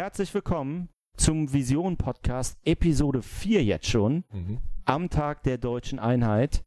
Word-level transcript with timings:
herzlich 0.00 0.32
willkommen 0.32 0.88
zum 1.18 1.52
Vision 1.52 1.98
Podcast, 1.98 2.58
Episode 2.64 3.20
4 3.20 3.62
jetzt 3.62 3.86
schon, 3.86 4.24
mhm. 4.32 4.56
am 4.86 5.10
Tag 5.10 5.42
der 5.42 5.58
deutschen 5.58 5.98
Einheit. 5.98 6.64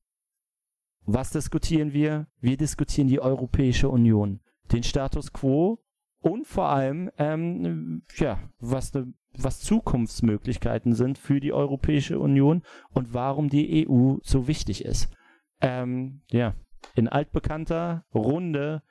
Was 1.08 1.32
diskutieren 1.32 1.94
wir? 1.94 2.28
Wir 2.42 2.58
diskutieren 2.58 3.08
die 3.08 3.20
Europäische 3.20 3.90
Union, 3.90 4.40
den 4.72 4.84
Status 4.84 5.34
quo 5.34 5.84
und 6.20 6.46
vor 6.46 6.68
allem, 6.70 7.10
ähm, 7.18 8.04
ja, 8.18 8.38
was, 8.60 8.94
ne, 8.94 9.12
was 9.36 9.62
Zukunftsmöglichkeiten 9.62 10.94
sind 10.94 11.18
für 11.18 11.40
die 11.40 11.54
Europäische 11.54 12.20
Union 12.20 12.62
und 12.92 13.16
warum 13.16 13.50
die 13.50 13.90
EU 13.90 14.18
so 14.22 14.48
wichtig 14.48 14.86
ist. 14.86 15.12
Ähm, 15.60 16.22
ja, 16.30 16.54
in 16.94 17.08
altbekannter 17.08 18.06
Runde 18.14 18.84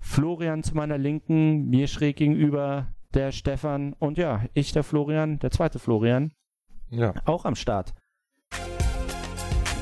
Florian 0.00 0.62
zu 0.62 0.74
meiner 0.74 0.96
Linken, 0.96 1.68
mir 1.68 1.88
schräg 1.88 2.16
gegenüber 2.16 2.88
der 3.14 3.32
Stefan 3.32 3.94
und 3.94 4.18
ja, 4.18 4.44
ich, 4.54 4.72
der 4.72 4.84
Florian, 4.84 5.38
der 5.38 5.50
zweite 5.50 5.78
Florian. 5.78 6.32
Ja. 6.90 7.14
Auch 7.24 7.44
am 7.44 7.54
Start. 7.54 7.94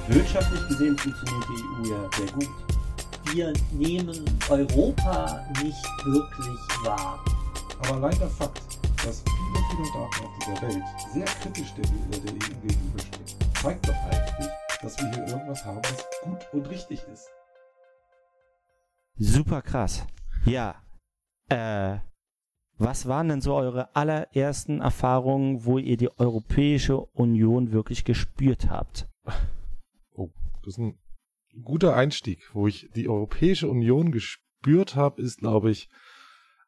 Wirtschaftlich 0.09 0.69
gesehen 0.69 0.97
funktioniert 0.99 1.45
die 1.49 1.91
EU 1.91 1.95
ja 1.95 2.11
sehr 2.17 2.33
gut. 2.33 2.49
Wir 3.33 3.53
nehmen 3.73 4.25
Europa 4.49 5.47
nicht 5.63 5.87
wirklich 6.05 6.85
wahr. 6.85 7.25
Aber 7.83 8.01
leider 8.01 8.29
Fakt, 8.29 8.63
dass 9.05 9.23
viele, 9.23 9.65
viele 9.71 9.87
Staaten 9.87 10.25
auf 10.25 10.39
dieser 10.39 10.63
Welt 10.63 10.85
sehr 11.13 11.25
kritisch 11.25 11.75
der, 11.75 11.85
der 11.85 12.33
EU 12.33 12.67
gegenüberstehen, 12.67 13.25
zeigt 13.63 13.89
doch 13.89 13.95
eigentlich, 13.95 14.49
dass 14.83 14.99
wir 14.99 15.11
hier 15.11 15.27
irgendwas 15.29 15.65
haben, 15.65 15.79
was 15.79 16.07
gut 16.23 16.47
und 16.53 16.71
richtig 16.71 17.01
ist. 17.13 17.29
Super 19.17 19.63
krass. 19.63 20.05
Ja. 20.45 20.83
Äh, 21.49 21.99
was 22.81 23.07
waren 23.07 23.29
denn 23.29 23.41
so 23.41 23.55
eure 23.55 23.95
allerersten 23.95 24.81
Erfahrungen, 24.81 25.65
wo 25.65 25.79
ihr 25.79 25.97
die 25.97 26.11
Europäische 26.19 26.99
Union 26.99 27.73
wirklich 27.73 28.05
gespürt 28.05 28.71
habt? 28.71 29.09
Oh, 30.13 30.31
das 30.65 30.75
ist 30.75 30.79
ein 30.79 30.99
guter 31.63 31.95
Einstieg. 31.95 32.41
Wo 32.53 32.67
ich 32.67 32.89
die 32.95 33.09
Europäische 33.09 33.69
Union 33.69 34.13
gespürt 34.13 34.97
habe, 34.97 35.21
ist, 35.21 35.39
glaube 35.39 35.71
ich, 35.71 35.89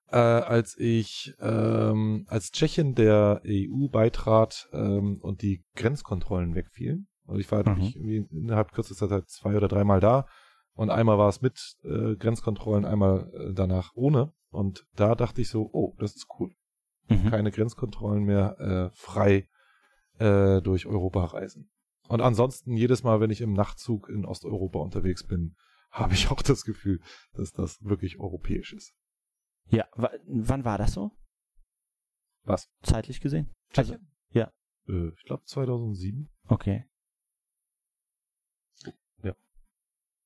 äh, 0.09 0.17
als 0.17 0.77
ich 0.79 1.35
ähm, 1.41 2.27
als 2.29 2.53
Tschechien 2.53 2.95
der 2.95 3.41
EU 3.47 3.89
beitrat 3.89 4.69
ähm, 4.73 5.19
und 5.23 5.43
die 5.43 5.65
Grenzkontrollen 5.77 6.55
wegfielen. 6.55 7.09
Also 7.27 7.41
ich 7.41 7.51
war 7.51 7.67
mhm. 7.67 7.81
irgendwie 7.83 8.27
innerhalb 8.31 8.73
kürzester 8.73 9.09
Zeit 9.09 9.29
zwei 9.31 9.57
oder 9.57 9.69
dreimal 9.69 10.01
da 10.01 10.27
und 10.75 10.91
einmal 10.91 11.19
war 11.19 11.29
es 11.29 11.41
mit 11.41 11.77
äh, 11.85 12.17
Grenzkontrollen, 12.17 12.85
einmal 12.85 13.31
äh, 13.35 13.53
danach 13.55 13.93
ohne. 13.95 14.33
Und 14.53 14.87
da 14.95 15.15
dachte 15.15 15.41
ich 15.41 15.49
so, 15.49 15.69
oh, 15.73 15.97
das 15.99 16.15
ist 16.15 16.29
cool. 16.39 16.55
Mhm. 17.09 17.31
Keine 17.31 17.51
Grenzkontrollen 17.51 18.23
mehr, 18.25 18.59
äh, 18.61 18.97
frei 18.97 19.49
äh, 20.19 20.61
durch 20.61 20.87
Europa 20.87 21.25
reisen. 21.25 21.71
Und 22.09 22.21
ansonsten 22.21 22.77
jedes 22.77 23.03
Mal, 23.03 23.21
wenn 23.21 23.31
ich 23.31 23.41
im 23.41 23.55
Nachtzug 23.55 24.09
in 24.09 24.25
Osteuropa 24.25 24.79
unterwegs 24.79 25.27
bin, 25.27 25.57
habe 25.91 26.15
ich 26.15 26.31
auch 26.31 26.43
das 26.43 26.65
Gefühl, 26.65 27.01
dass 27.33 27.53
das 27.53 27.83
wirklich 27.83 28.21
europäisch 28.21 28.73
ist. 28.73 28.95
Ja, 29.69 29.87
wann 29.95 30.65
war 30.65 30.79
das 30.79 30.93
so? 30.93 31.13
Was? 32.45 32.71
Zeitlich 32.83 33.21
gesehen? 33.21 33.55
Also, 33.75 33.97
ja. 34.31 34.53
Äh, 34.89 35.09
ich 35.17 35.25
glaube 35.25 35.45
2007. 35.45 36.29
Okay. 36.47 36.85
Ja. 39.23 39.35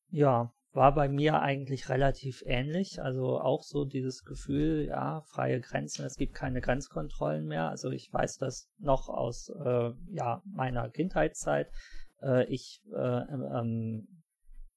Ja, 0.09 0.55
war 0.77 0.95
bei 0.95 1.09
mir 1.09 1.41
eigentlich 1.41 1.89
relativ 1.89 2.43
ähnlich. 2.47 3.03
Also 3.03 3.41
auch 3.41 3.63
so 3.63 3.85
dieses 3.85 4.25
Gefühl, 4.25 4.87
ja, 4.87 5.23
freie 5.23 5.61
Grenzen, 5.61 6.05
es 6.05 6.17
gibt 6.17 6.35
keine 6.35 6.61
Grenzkontrollen 6.61 7.47
mehr. 7.47 7.69
Also 7.69 7.91
ich 7.91 8.13
weiß 8.13 8.37
das 8.37 8.69
noch 8.79 9.09
aus 9.09 9.49
äh, 9.49 9.91
ja, 10.11 10.43
meiner 10.45 10.91
Kindheitszeit. 10.91 11.71
Äh, 12.23 12.45
ich 12.45 12.83
äh, 12.95 12.99
ähm, 12.99 14.07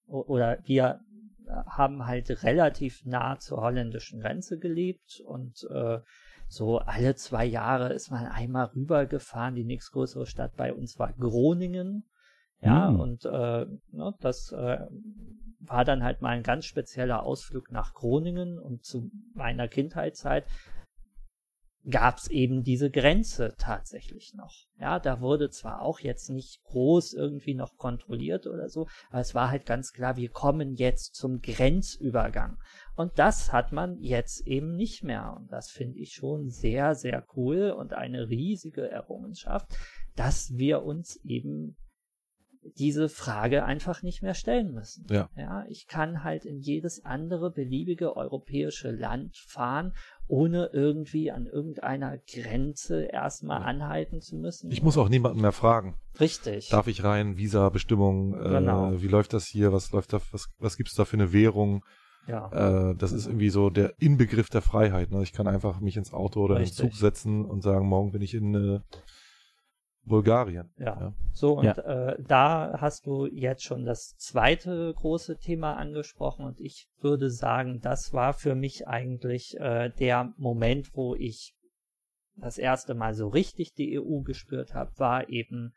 oder 0.07 0.57
wir 0.63 1.01
haben 1.65 2.05
halt 2.05 2.43
relativ 2.43 3.05
nah 3.05 3.37
zur 3.37 3.61
holländischen 3.61 4.21
Grenze 4.21 4.57
gelebt 4.57 5.21
und 5.25 5.67
äh, 5.69 5.99
so 6.47 6.79
alle 6.79 7.15
zwei 7.15 7.45
Jahre 7.45 7.93
ist 7.93 8.09
man 8.09 8.25
einmal 8.25 8.65
rübergefahren. 8.75 9.55
Die 9.55 9.65
nächstgrößere 9.65 10.25
Stadt 10.25 10.55
bei 10.55 10.73
uns 10.73 10.97
war 10.97 11.13
Groningen. 11.13 12.05
Ja, 12.61 12.89
mhm. 12.89 12.99
und 12.99 13.25
äh, 13.25 13.65
ne, 13.91 14.13
das 14.19 14.51
äh, 14.51 14.79
war 15.59 15.85
dann 15.85 16.03
halt 16.03 16.21
mal 16.21 16.29
ein 16.29 16.43
ganz 16.43 16.65
spezieller 16.65 17.23
Ausflug 17.23 17.71
nach 17.71 17.93
Groningen 17.93 18.57
und 18.59 18.83
zu 18.83 19.11
meiner 19.33 19.67
Kindheitszeit 19.67 20.45
gab 21.89 22.17
es 22.17 22.27
eben 22.27 22.63
diese 22.63 22.91
Grenze 22.91 23.55
tatsächlich 23.57 24.33
noch. 24.35 24.53
Ja, 24.79 24.99
da 24.99 25.21
wurde 25.21 25.49
zwar 25.49 25.81
auch 25.81 25.99
jetzt 25.99 26.29
nicht 26.29 26.61
groß 26.63 27.13
irgendwie 27.13 27.55
noch 27.55 27.77
kontrolliert 27.77 28.47
oder 28.47 28.69
so, 28.69 28.87
aber 29.09 29.21
es 29.21 29.33
war 29.33 29.49
halt 29.49 29.65
ganz 29.65 29.93
klar, 29.93 30.17
wir 30.17 30.29
kommen 30.29 30.75
jetzt 30.75 31.15
zum 31.15 31.41
Grenzübergang. 31.41 32.57
Und 32.95 33.17
das 33.17 33.53
hat 33.53 33.71
man 33.71 33.97
jetzt 33.99 34.45
eben 34.45 34.75
nicht 34.75 35.03
mehr. 35.03 35.33
Und 35.37 35.51
das 35.51 35.69
finde 35.69 35.99
ich 35.99 36.13
schon 36.13 36.49
sehr, 36.49 36.95
sehr 36.95 37.25
cool 37.35 37.71
und 37.71 37.93
eine 37.93 38.29
riesige 38.29 38.89
Errungenschaft, 38.89 39.67
dass 40.15 40.57
wir 40.57 40.83
uns 40.83 41.15
eben 41.23 41.77
diese 42.77 43.09
Frage 43.09 43.65
einfach 43.65 44.01
nicht 44.03 44.21
mehr 44.21 44.33
stellen 44.33 44.73
müssen. 44.73 45.05
Ja. 45.09 45.29
ja. 45.35 45.65
Ich 45.67 45.87
kann 45.87 46.23
halt 46.23 46.45
in 46.45 46.59
jedes 46.59 47.05
andere 47.05 47.51
beliebige 47.51 48.15
europäische 48.15 48.91
Land 48.91 49.37
fahren, 49.37 49.93
ohne 50.27 50.69
irgendwie 50.73 51.31
an 51.31 51.47
irgendeiner 51.47 52.17
Grenze 52.17 53.03
erstmal 53.03 53.61
ja. 53.61 53.67
anhalten 53.67 54.21
zu 54.21 54.35
müssen. 54.35 54.71
Ich 54.71 54.83
muss 54.83 54.97
auch 54.97 55.09
niemanden 55.09 55.41
mehr 55.41 55.51
fragen. 55.51 55.95
Richtig. 56.19 56.69
Darf 56.69 56.87
ich 56.87 57.03
rein? 57.03 57.37
Visa-Bestimmung? 57.37 58.33
Äh, 58.33 58.49
genau. 58.49 59.01
Wie 59.01 59.07
läuft 59.07 59.33
das 59.33 59.45
hier? 59.45 59.73
Was 59.73 59.91
läuft 59.91 60.13
da? 60.13 60.21
Was, 60.31 60.49
was 60.59 60.77
gibt's 60.77 60.95
da 60.95 61.05
für 61.05 61.17
eine 61.17 61.33
Währung? 61.33 61.83
Ja. 62.27 62.91
Äh, 62.91 62.95
das 62.95 63.11
ist 63.11 63.25
irgendwie 63.25 63.49
so 63.49 63.69
der 63.69 63.93
Inbegriff 63.99 64.49
der 64.49 64.61
Freiheit. 64.61 65.11
Ne? 65.11 65.23
Ich 65.23 65.33
kann 65.33 65.47
einfach 65.47 65.79
mich 65.79 65.97
ins 65.97 66.13
Auto 66.13 66.41
oder 66.41 66.59
Richtig. 66.59 66.79
in 66.79 66.85
den 66.85 66.91
Zug 66.91 66.99
setzen 66.99 67.45
und 67.45 67.63
sagen, 67.63 67.87
morgen 67.87 68.11
bin 68.11 68.21
ich 68.21 68.35
in 68.35 68.53
äh, 68.53 68.79
Bulgarien. 70.09 70.69
Ja. 70.77 70.99
ja. 70.99 71.13
So, 71.31 71.59
und 71.59 71.65
ja. 71.65 71.73
Äh, 71.77 72.21
da 72.21 72.77
hast 72.81 73.05
du 73.05 73.25
jetzt 73.27 73.63
schon 73.63 73.85
das 73.85 74.15
zweite 74.17 74.93
große 74.93 75.37
Thema 75.37 75.77
angesprochen 75.77 76.45
und 76.45 76.59
ich 76.59 76.89
würde 76.99 77.29
sagen, 77.29 77.79
das 77.79 78.11
war 78.11 78.33
für 78.33 78.55
mich 78.55 78.87
eigentlich 78.87 79.57
äh, 79.59 79.89
der 79.89 80.33
Moment, 80.37 80.89
wo 80.93 81.15
ich 81.15 81.53
das 82.35 82.57
erste 82.57 82.93
Mal 82.93 83.13
so 83.13 83.29
richtig 83.29 83.73
die 83.73 83.99
EU 83.99 84.21
gespürt 84.21 84.73
habe, 84.73 84.91
war 84.97 85.29
eben 85.29 85.73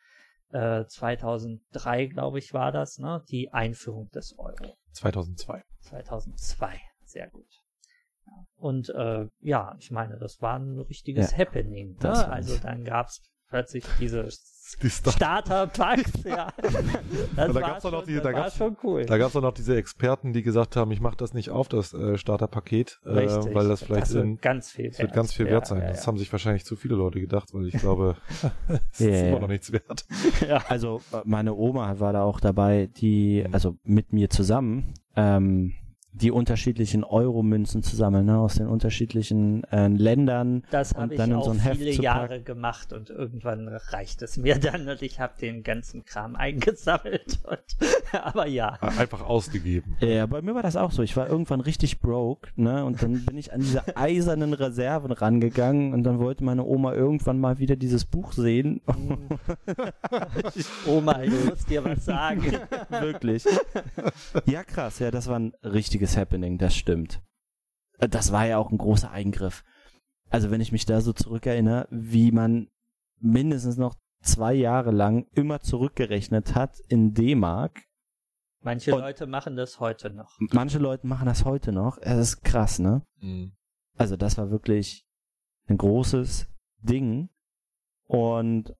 äh, 0.50 0.84
2003, 0.84 2.06
glaube 2.06 2.38
ich, 2.38 2.52
war 2.52 2.72
das, 2.72 2.98
ne? 2.98 3.24
Die 3.30 3.52
Einführung 3.52 4.10
des 4.10 4.38
Euro. 4.38 4.76
2002. 4.92 5.62
2002, 5.80 6.80
sehr 7.04 7.28
gut. 7.30 7.46
Und 8.56 8.90
äh, 8.90 9.26
ja, 9.40 9.74
ich 9.78 9.90
meine, 9.90 10.18
das 10.18 10.40
war 10.40 10.58
ein 10.58 10.78
richtiges 10.78 11.32
ja, 11.32 11.38
Happening. 11.38 11.96
Ne? 12.00 12.28
Also 12.28 12.56
dann 12.58 12.84
gab's 12.84 13.20
plötzlich 13.52 13.84
diese 14.00 14.28
die 14.82 14.88
Starter-Packs, 14.88 16.12
ja. 16.24 16.48
Das 17.36 17.52
da 17.52 17.60
war, 17.60 17.80
schon, 17.80 17.92
noch 17.92 18.04
diese, 18.04 18.22
da 18.22 18.32
war 18.32 18.50
schon 18.50 18.76
cool. 18.82 19.04
Da 19.04 19.18
gab 19.18 19.28
es 19.28 19.36
auch 19.36 19.42
noch 19.42 19.52
diese 19.52 19.76
Experten, 19.76 20.32
die 20.32 20.42
gesagt 20.42 20.76
haben, 20.76 20.90
ich 20.92 21.00
mache 21.00 21.16
das 21.16 21.34
nicht 21.34 21.50
auf, 21.50 21.68
das 21.68 21.92
äh, 21.92 22.16
Starter-Paket, 22.16 23.00
äh, 23.04 23.08
weil 23.54 23.68
das 23.68 23.82
vielleicht 23.82 24.02
das 24.04 24.14
wird 24.14 24.24
in, 24.24 24.40
ganz 24.40 24.70
viel 24.70 24.86
wert, 24.86 24.98
wird 24.98 25.12
ganz 25.12 25.34
viel 25.34 25.46
wert 25.46 25.66
sein. 25.66 25.80
Ja, 25.80 25.84
ja, 25.84 25.90
das 25.90 26.06
haben 26.06 26.16
sich 26.16 26.32
wahrscheinlich 26.32 26.64
zu 26.64 26.76
viele 26.76 26.94
Leute 26.94 27.20
gedacht, 27.20 27.50
weil 27.52 27.66
ich 27.66 27.74
glaube, 27.74 28.16
es 28.92 29.00
ist 29.00 29.22
immer 29.22 29.40
noch 29.40 29.48
nichts 29.48 29.72
wert. 29.72 30.06
Ja. 30.48 30.62
Also 30.68 31.02
meine 31.24 31.54
Oma 31.54 32.00
war 32.00 32.14
da 32.14 32.22
auch 32.22 32.40
dabei, 32.40 32.88
die, 32.96 33.44
also 33.52 33.76
mit 33.84 34.14
mir 34.14 34.30
zusammen, 34.30 34.94
ähm, 35.16 35.74
die 36.12 36.30
unterschiedlichen 36.30 37.04
Euro-Münzen 37.04 37.82
zu 37.82 37.96
sammeln, 37.96 38.26
ne, 38.26 38.38
aus 38.38 38.56
den 38.56 38.66
unterschiedlichen 38.66 39.64
äh, 39.64 39.88
Ländern. 39.88 40.62
Das 40.70 40.94
habe 40.94 41.14
ich 41.14 41.18
dann 41.18 41.32
auch 41.32 41.44
so 41.44 41.54
viele 41.54 41.90
Jahre 41.90 42.42
gemacht 42.42 42.92
und 42.92 43.08
irgendwann 43.08 43.68
reicht 43.68 44.20
es 44.20 44.36
mir 44.36 44.58
dann 44.58 44.88
und 44.88 45.00
ich 45.00 45.20
habe 45.20 45.32
den 45.40 45.62
ganzen 45.62 46.04
Kram 46.04 46.36
eingesammelt. 46.36 47.40
Und, 47.52 47.58
aber 48.12 48.46
ja. 48.46 48.78
Einfach 48.98 49.22
ausgegeben. 49.22 49.96
Ja, 50.00 50.26
bei 50.26 50.42
mir 50.42 50.54
war 50.54 50.62
das 50.62 50.76
auch 50.76 50.92
so. 50.92 51.02
Ich 51.02 51.16
war 51.16 51.28
irgendwann 51.28 51.60
richtig 51.60 52.00
broke, 52.00 52.50
ne, 52.56 52.84
und 52.84 53.02
dann 53.02 53.24
bin 53.24 53.36
ich 53.36 53.52
an 53.52 53.60
diese 53.60 53.82
eisernen 53.96 54.52
Reserven 54.52 55.12
rangegangen 55.12 55.94
und 55.94 56.04
dann 56.04 56.18
wollte 56.18 56.44
meine 56.44 56.64
Oma 56.64 56.92
irgendwann 56.92 57.40
mal 57.40 57.58
wieder 57.58 57.76
dieses 57.76 58.04
Buch 58.04 58.32
sehen. 58.32 58.80
Oma, 60.86 61.22
ich 61.22 61.44
muss 61.44 61.64
dir 61.64 61.84
was 61.84 62.04
sagen. 62.04 62.44
Wirklich. 62.90 63.44
Ja, 64.46 64.62
krass, 64.62 64.98
ja, 64.98 65.10
das 65.10 65.26
war 65.26 65.38
ein 65.38 65.52
richtiges 65.62 66.01
riesiges 66.02 66.16
Happening, 66.16 66.58
das 66.58 66.74
stimmt. 66.74 67.22
Äh, 67.98 68.08
das 68.08 68.32
war 68.32 68.46
ja 68.46 68.58
auch 68.58 68.70
ein 68.70 68.78
großer 68.78 69.10
Eingriff. 69.10 69.64
Also 70.30 70.50
wenn 70.50 70.60
ich 70.60 70.72
mich 70.72 70.86
da 70.86 71.00
so 71.00 71.12
zurückerinnere, 71.12 71.86
wie 71.90 72.32
man 72.32 72.68
mindestens 73.20 73.76
noch 73.76 73.96
zwei 74.22 74.54
Jahre 74.54 74.90
lang 74.90 75.26
immer 75.32 75.60
zurückgerechnet 75.60 76.54
hat 76.54 76.80
in 76.88 77.12
D-Mark. 77.12 77.82
Manche 78.60 78.94
Und 78.94 79.00
Leute 79.00 79.26
machen 79.26 79.56
das 79.56 79.80
heute 79.80 80.10
noch. 80.10 80.38
Manche 80.38 80.78
Leute 80.78 81.06
machen 81.06 81.26
das 81.26 81.44
heute 81.44 81.72
noch. 81.72 81.98
Es 82.00 82.18
ist 82.18 82.42
krass, 82.42 82.78
ne? 82.78 83.02
Mhm. 83.20 83.52
Also 83.96 84.16
das 84.16 84.38
war 84.38 84.50
wirklich 84.50 85.04
ein 85.66 85.76
großes 85.76 86.48
Ding 86.78 87.28
und 88.06 88.74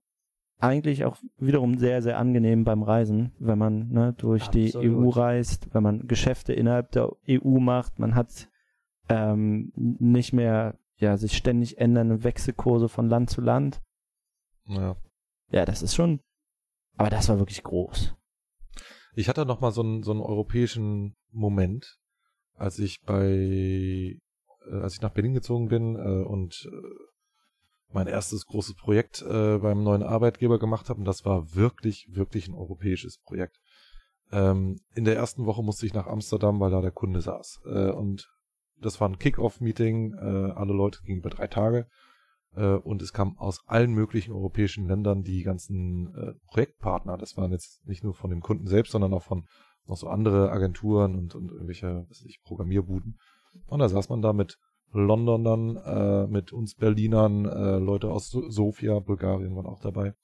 eigentlich 0.62 1.04
auch 1.04 1.16
wiederum 1.38 1.76
sehr, 1.78 2.02
sehr 2.02 2.18
angenehm 2.18 2.64
beim 2.64 2.82
Reisen, 2.82 3.32
wenn 3.38 3.58
man 3.58 3.88
ne, 3.88 4.14
durch 4.16 4.46
Absolut. 4.46 4.84
die 4.84 4.88
EU 4.88 5.08
reist, 5.08 5.74
wenn 5.74 5.82
man 5.82 6.06
Geschäfte 6.06 6.52
innerhalb 6.52 6.92
der 6.92 7.10
EU 7.28 7.58
macht. 7.58 7.98
Man 7.98 8.14
hat 8.14 8.48
ähm, 9.08 9.72
nicht 9.74 10.32
mehr 10.32 10.78
ja, 10.96 11.16
sich 11.16 11.36
ständig 11.36 11.78
ändernde 11.78 12.22
Wechselkurse 12.22 12.88
von 12.88 13.08
Land 13.08 13.30
zu 13.30 13.40
Land. 13.40 13.82
Ja. 14.66 14.96
Ja, 15.50 15.64
das 15.64 15.82
ist 15.82 15.94
schon, 15.94 16.20
aber 16.96 17.10
das 17.10 17.28
war 17.28 17.38
wirklich 17.38 17.62
groß. 17.62 18.14
Ich 19.14 19.28
hatte 19.28 19.44
noch 19.44 19.60
mal 19.60 19.72
so 19.72 19.82
einen, 19.82 20.02
so 20.02 20.12
einen 20.12 20.20
europäischen 20.20 21.16
Moment, 21.30 21.98
als 22.54 22.78
ich 22.78 23.02
bei, 23.04 23.26
äh, 23.26 24.20
als 24.80 24.94
ich 24.94 25.02
nach 25.02 25.12
Berlin 25.12 25.34
gezogen 25.34 25.68
bin 25.68 25.96
äh, 25.96 26.24
und 26.24 26.68
äh, 26.72 27.11
mein 27.94 28.06
erstes 28.06 28.46
großes 28.46 28.74
Projekt 28.76 29.22
äh, 29.22 29.58
beim 29.58 29.82
neuen 29.82 30.02
Arbeitgeber 30.02 30.58
gemacht 30.58 30.88
habe. 30.88 31.00
Und 31.00 31.04
das 31.04 31.24
war 31.24 31.54
wirklich, 31.54 32.08
wirklich 32.10 32.48
ein 32.48 32.54
europäisches 32.54 33.18
Projekt. 33.18 33.58
Ähm, 34.30 34.80
in 34.94 35.04
der 35.04 35.16
ersten 35.16 35.46
Woche 35.46 35.62
musste 35.62 35.86
ich 35.86 35.94
nach 35.94 36.06
Amsterdam, 36.06 36.60
weil 36.60 36.70
da 36.70 36.80
der 36.80 36.90
Kunde 36.90 37.20
saß. 37.20 37.60
Äh, 37.66 37.90
und 37.90 38.28
das 38.80 39.00
war 39.00 39.08
ein 39.08 39.18
Kick-Off-Meeting. 39.18 40.14
Äh, 40.14 40.52
alle 40.52 40.72
Leute 40.72 41.00
gingen 41.04 41.20
über 41.20 41.30
drei 41.30 41.46
Tage. 41.46 41.86
Äh, 42.54 42.74
und 42.74 43.02
es 43.02 43.12
kam 43.12 43.38
aus 43.38 43.62
allen 43.66 43.92
möglichen 43.92 44.32
europäischen 44.32 44.86
Ländern 44.86 45.22
die 45.22 45.42
ganzen 45.42 46.14
äh, 46.14 46.32
Projektpartner. 46.46 47.16
Das 47.18 47.36
waren 47.36 47.52
jetzt 47.52 47.86
nicht 47.86 48.04
nur 48.04 48.14
von 48.14 48.30
dem 48.30 48.40
Kunden 48.40 48.66
selbst, 48.66 48.92
sondern 48.92 49.14
auch 49.14 49.22
von 49.22 49.46
noch 49.86 49.96
so 49.96 50.08
andere 50.08 50.50
Agenturen 50.50 51.16
und, 51.16 51.34
und 51.34 51.50
irgendwelche, 51.50 52.06
weiß 52.08 52.24
ich, 52.26 52.40
Programmierbuden. 52.44 53.18
Und 53.66 53.78
da 53.80 53.88
saß 53.88 54.08
man 54.08 54.22
da 54.22 54.32
mit 54.32 54.58
Londonern, 54.92 55.76
äh, 55.76 56.26
mit 56.26 56.52
uns 56.52 56.74
Berlinern, 56.74 57.46
äh, 57.46 57.78
Leute 57.78 58.10
aus 58.10 58.30
Sofia, 58.30 58.98
Bulgarien 58.98 59.56
waren 59.56 59.66
auch 59.66 59.80
dabei. 59.80 60.14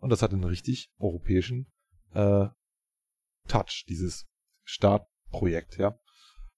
Und 0.00 0.10
das 0.10 0.22
hat 0.22 0.32
einen 0.32 0.44
richtig 0.44 0.90
europäischen 0.98 1.66
äh, 2.14 2.46
Touch, 3.46 3.84
dieses 3.88 4.26
Startprojekt, 4.64 5.78
ja. 5.78 5.98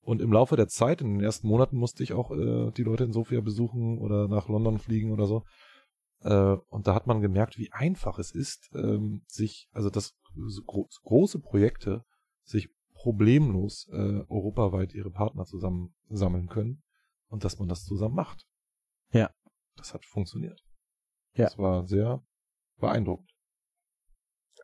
Und 0.01 0.23
im 0.23 0.33
Laufe 0.33 0.57
der 0.57 0.69
Zeit, 0.69 1.03
in 1.03 1.15
den 1.15 1.21
ersten 1.21 1.49
Monaten 1.49 1.77
musste 1.77 2.03
ich 2.03 2.15
auch 2.15 2.31
äh, 2.31 2.71
die 2.71 2.83
Leute 2.83 3.05
in 3.05 3.13
Sofia 3.13 3.41
besuchen 3.41 3.99
oder 3.99 4.29
nach 4.29 4.49
London 4.49 4.79
fliegen 4.79 5.13
oder 5.13 5.27
so. 5.27 5.45
Äh, 6.23 6.57
und 6.69 6.87
da 6.87 6.95
hat 6.95 7.07
man 7.07 7.21
gemerkt, 7.21 7.59
wie 7.59 7.73
einfach 7.73 8.19
es 8.19 8.31
ist, 8.31 8.71
ähm, 8.75 9.23
sich, 9.27 9.69
also 9.73 9.91
dass 9.91 10.15
so 10.35 10.63
gro 10.63 10.89
große 11.03 11.41
Projekte 11.41 12.05
sich 12.43 12.71
problemlos 12.95 13.89
äh, 13.93 14.25
europaweit 14.29 14.95
ihre 14.95 15.11
Partner 15.11 15.45
zusammen 15.45 15.95
sammeln 16.09 16.49
können 16.49 16.83
und 17.29 17.45
dass 17.45 17.59
man 17.59 17.69
das 17.69 17.85
zusammen 17.85 18.15
macht. 18.15 18.47
Ja. 19.13 19.31
Das 19.77 19.95
hat 19.95 20.05
funktioniert. 20.05 20.61
Ja. 21.35 21.45
Das 21.45 21.59
war 21.59 21.87
sehr 21.87 22.23
beeindruckend. 22.79 23.31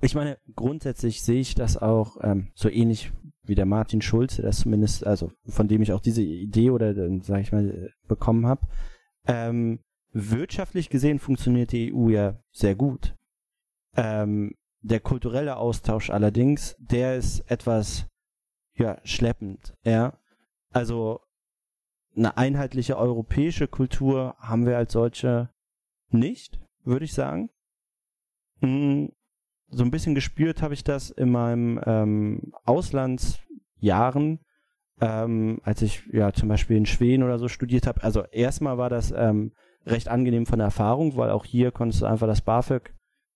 Ich 0.01 0.15
meine, 0.15 0.39
grundsätzlich 0.55 1.23
sehe 1.23 1.41
ich 1.41 1.55
das 1.55 1.77
auch 1.77 2.17
ähm, 2.23 2.51
so 2.55 2.69
ähnlich 2.69 3.13
wie 3.43 3.55
der 3.55 3.67
Martin 3.67 4.03
Schulze, 4.03 4.43
das 4.43 4.61
zumindest, 4.61 5.07
also 5.07 5.31
von 5.47 5.69
dem 5.69 5.83
ich 5.83 5.93
auch 5.93 6.01
diese 6.01 6.23
Idee 6.23 6.71
oder, 6.71 6.95
sage 7.23 7.41
ich 7.41 7.53
mal, 7.53 7.93
bekommen 8.09 8.47
habe. 8.47 8.67
Ähm, 9.27 9.81
wirtschaftlich 10.13 10.91
gesehen 10.91 11.19
funktioniert 11.19 11.73
die 11.73 11.93
EU 11.95 12.09
ja 12.09 12.39
sehr 12.51 12.75
gut. 12.75 13.15
Ähm, 13.97 14.55
der 14.81 15.01
kulturelle 15.01 15.57
Austausch 15.57 16.11
allerdings, 16.11 16.77
der 16.79 17.17
ist 17.17 17.41
etwas 17.51 18.07
ja 18.75 18.99
schleppend. 19.05 19.75
Ja, 19.85 20.19
also 20.71 21.21
eine 22.17 22.37
einheitliche 22.37 22.97
europäische 22.97 23.69
Kultur 23.69 24.37
haben 24.39 24.67
wir 24.67 24.77
als 24.77 24.93
solche 24.93 25.51
nicht, 26.11 26.61
würde 26.85 27.05
ich 27.05 27.13
sagen. 27.13 27.51
Hm, 28.61 29.13
so 29.69 29.83
ein 29.83 29.91
bisschen 29.91 30.15
gespürt 30.15 30.63
habe 30.63 30.75
ich 30.75 30.85
das 30.85 31.11
in 31.11 31.31
meinem 31.31 31.81
ähm, 31.85 32.53
Auslandsjahren, 32.65 34.41
ähm, 35.01 35.61
als 35.65 35.83
ich 35.83 36.07
ja 36.13 36.33
zum 36.33 36.49
Beispiel 36.49 36.77
in 36.77 36.87
Schweden 36.87 37.25
oder 37.25 37.39
so 37.39 37.49
studiert 37.49 37.87
habe. 37.87 38.03
Also 38.03 38.25
erstmal 38.25 38.79
war 38.79 38.91
das 38.91 39.13
ähm, 39.17 39.53
recht 39.85 40.09
angenehm 40.09 40.47
von 40.47 40.59
der 40.59 40.67
Erfahrung, 40.67 41.17
weil 41.17 41.31
auch 41.31 41.45
hier 41.45 41.73
konntest 41.73 42.03
du 42.03 42.07
einfach 42.07 42.27
das 42.27 42.43
BAföG 42.43 42.95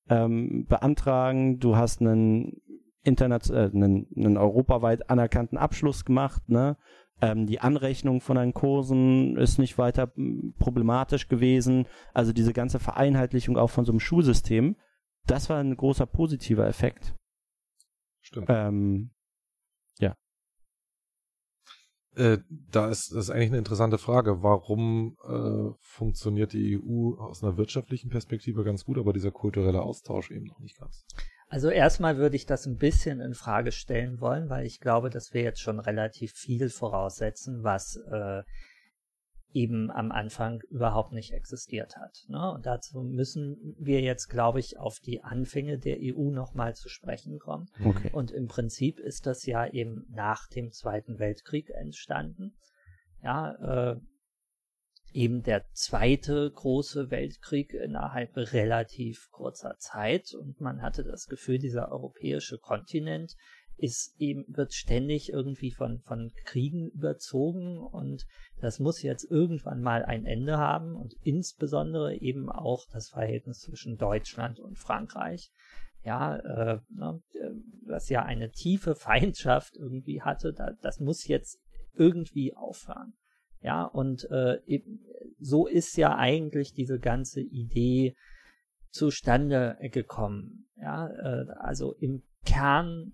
ähm, 0.09 0.67
beantragen. 0.67 1.59
Du 1.59 1.77
hast 1.77 2.01
einen, 2.01 2.63
Internet, 3.03 3.51
äh, 3.51 3.71
einen, 3.73 4.07
einen 4.17 4.37
europaweit 4.37 5.11
anerkannten 5.11 5.59
Abschluss 5.59 6.05
gemacht, 6.05 6.49
ne? 6.49 6.77
Ähm, 7.21 7.47
die 7.47 7.61
Anrechnung 7.61 8.21
von 8.21 8.37
deinen 8.37 8.55
Kursen 8.55 9.37
ist 9.37 9.59
nicht 9.59 9.77
weiter 9.79 10.13
hm, 10.15 10.55
problematisch 10.59 11.29
gewesen. 11.29 11.87
Also 12.15 12.33
diese 12.33 12.53
ganze 12.53 12.79
Vereinheitlichung 12.79 13.57
auch 13.57 13.71
von 13.71 13.85
so 13.85 13.93
einem 13.93 14.01
Schulsystem, 14.01 14.77
das 15.27 15.51
war 15.51 15.59
ein 15.59 15.77
großer 15.77 16.07
positiver 16.07 16.67
Effekt. 16.67 17.15
Stimmt. 18.21 18.47
Ähm, 18.49 19.11
ja. 19.99 20.15
Äh, 22.15 22.39
da 22.49 22.89
ist 22.89 23.13
das 23.13 23.25
ist 23.25 23.31
eigentlich 23.31 23.51
eine 23.51 23.59
interessante 23.59 23.99
Frage. 23.99 24.43
Warum 24.43 25.17
äh, 25.25 25.75
funktioniert 25.81 26.53
die 26.53 26.79
EU 26.79 27.15
aus 27.19 27.43
einer 27.43 27.57
wirtschaftlichen 27.57 28.11
Perspektive 28.11 28.65
ganz 28.65 28.85
gut, 28.85 28.99
aber 28.99 29.13
dieser 29.13 29.31
kulturelle 29.31 29.83
Austausch 29.83 30.31
eben 30.31 30.47
noch 30.47 30.61
nicht 30.61 30.79
ganz? 30.79 31.05
Also 31.49 31.71
erstmal 31.71 32.19
würde 32.19 32.37
ich 32.37 32.47
das 32.47 32.67
ein 32.67 32.77
bisschen 32.77 33.21
in 33.21 33.35
Frage 33.35 33.73
stellen 33.73 34.21
wollen, 34.21 34.51
weil 34.51 34.67
ich 34.67 34.81
glaube, 34.81 35.09
dass 35.09 35.33
wir 35.33 35.43
jetzt 35.43 35.61
schon 35.61 35.81
relativ 35.81 36.33
viel 36.33 36.69
voraussetzen, 36.69 37.65
was 37.65 37.97
äh, 38.11 38.43
eben 39.53 39.91
am 39.91 40.13
Anfang 40.13 40.61
überhaupt 40.71 41.13
nicht 41.13 41.33
existiert 41.33 41.97
hat. 41.97 42.25
Ne? 42.29 42.53
Und 42.53 42.67
dazu 42.67 43.01
müssen 43.01 43.75
wir 43.79 44.03
jetzt, 44.03 44.29
glaube 44.29 44.61
ich, 44.61 44.79
auf 44.79 45.01
die 45.01 45.25
Anfänge 45.25 45.79
der 45.79 45.97
EU 46.01 46.31
nochmal 46.31 46.75
zu 46.75 46.91
sprechen 46.91 47.39
kommen. 47.39 47.67
Okay. 47.83 48.11
Und 48.13 48.31
im 48.31 48.47
Prinzip 48.47 49.01
ist 49.01 49.27
das 49.27 49.47
ja 49.47 49.67
eben 49.67 50.07
nach 50.11 50.49
dem 50.49 50.71
Zweiten 50.71 51.19
Weltkrieg 51.19 51.71
entstanden. 51.71 52.53
Ja, 53.23 53.93
äh, 53.93 53.97
eben 55.13 55.43
der 55.43 55.65
zweite 55.73 56.51
große 56.51 57.11
Weltkrieg 57.11 57.73
innerhalb 57.75 58.37
relativ 58.37 59.31
kurzer 59.31 59.77
Zeit 59.79 60.35
und 60.35 60.61
man 60.61 60.83
hatte 60.83 61.05
das 61.05 61.27
Gefühl, 61.27 61.59
dieser 61.59 61.91
europäische 61.91 62.59
Kontinent 62.59 63.35
ist 63.79 64.15
eben, 64.19 64.45
wird 64.49 64.75
ständig 64.75 65.33
irgendwie 65.33 65.71
von, 65.71 66.01
von 66.01 66.33
Kriegen 66.45 66.91
überzogen 66.91 67.79
und 67.79 68.27
das 68.61 68.81
muss 68.81 69.03
jetzt 69.03 69.25
irgendwann 69.31 69.81
mal 69.81 70.05
ein 70.05 70.27
Ende 70.27 70.59
haben 70.59 70.97
und 70.97 71.15
insbesondere 71.23 72.17
eben 72.17 72.51
auch 72.51 72.87
das 72.93 73.11
Verhältnis 73.11 73.61
zwischen 73.61 73.97
Deutschland 73.97 74.59
und 74.59 74.79
Frankreich. 74.79 75.53
Ja, 76.05 76.37
äh, 76.37 76.81
ne, 76.91 77.23
was 77.87 78.09
ja 78.09 78.23
eine 78.25 78.51
tiefe 78.51 78.95
Feindschaft 78.97 79.77
irgendwie 79.77 80.23
hatte, 80.23 80.53
da, 80.53 80.73
das 80.83 80.99
muss 81.01 81.27
jetzt 81.27 81.61
irgendwie 81.95 82.55
aufhören. 82.55 83.15
Ja, 83.61 83.85
und 83.85 84.25
äh, 84.31 84.59
so 85.39 85.67
ist 85.67 85.97
ja 85.97 86.17
eigentlich 86.17 86.73
diese 86.73 86.99
ganze 86.99 87.41
Idee 87.41 88.17
zustande 88.91 89.77
gekommen. 89.93 90.69
Ja, 90.77 91.09
äh, 91.09 91.47
also 91.59 91.95
im 91.95 92.23
Kern 92.45 93.13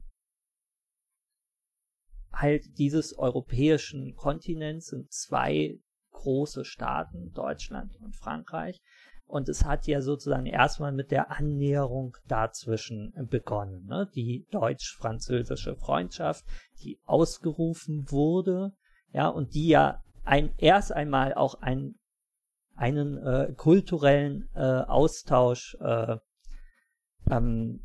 halt 2.33 2.79
dieses 2.79 3.17
europäischen 3.17 4.15
Kontinents 4.17 4.89
sind 4.89 5.13
zwei 5.13 5.79
große 6.11 6.65
Staaten, 6.65 7.33
Deutschland 7.33 7.97
und 8.01 8.17
Frankreich. 8.17 8.81
Und 9.27 9.49
es 9.49 9.65
hat 9.65 9.87
ja 9.87 10.03
sozusagen 10.03 10.47
erstmal 10.47 10.93
mit 10.93 11.11
der 11.11 11.31
Annäherung 11.31 12.17
dazwischen 12.29 13.13
begonnen. 13.31 13.87
Ne? 13.87 14.11
Die 14.15 14.47
deutsch-französische 14.51 15.77
Freundschaft, 15.77 16.45
die 16.83 17.01
ausgerufen 17.05 18.11
wurde, 18.11 18.73
ja, 19.13 19.29
und 19.29 19.55
die 19.55 19.69
ja 19.69 20.03
ein, 20.25 20.55
erst 20.59 20.93
einmal 20.93 21.35
auch 21.35 21.61
ein, 21.61 21.95
einen 22.77 23.19
äh, 23.19 23.53
kulturellen 23.57 24.49
äh, 24.55 24.61
Austausch 24.61 25.77
äh, 25.81 26.17
ähm, 27.31 27.81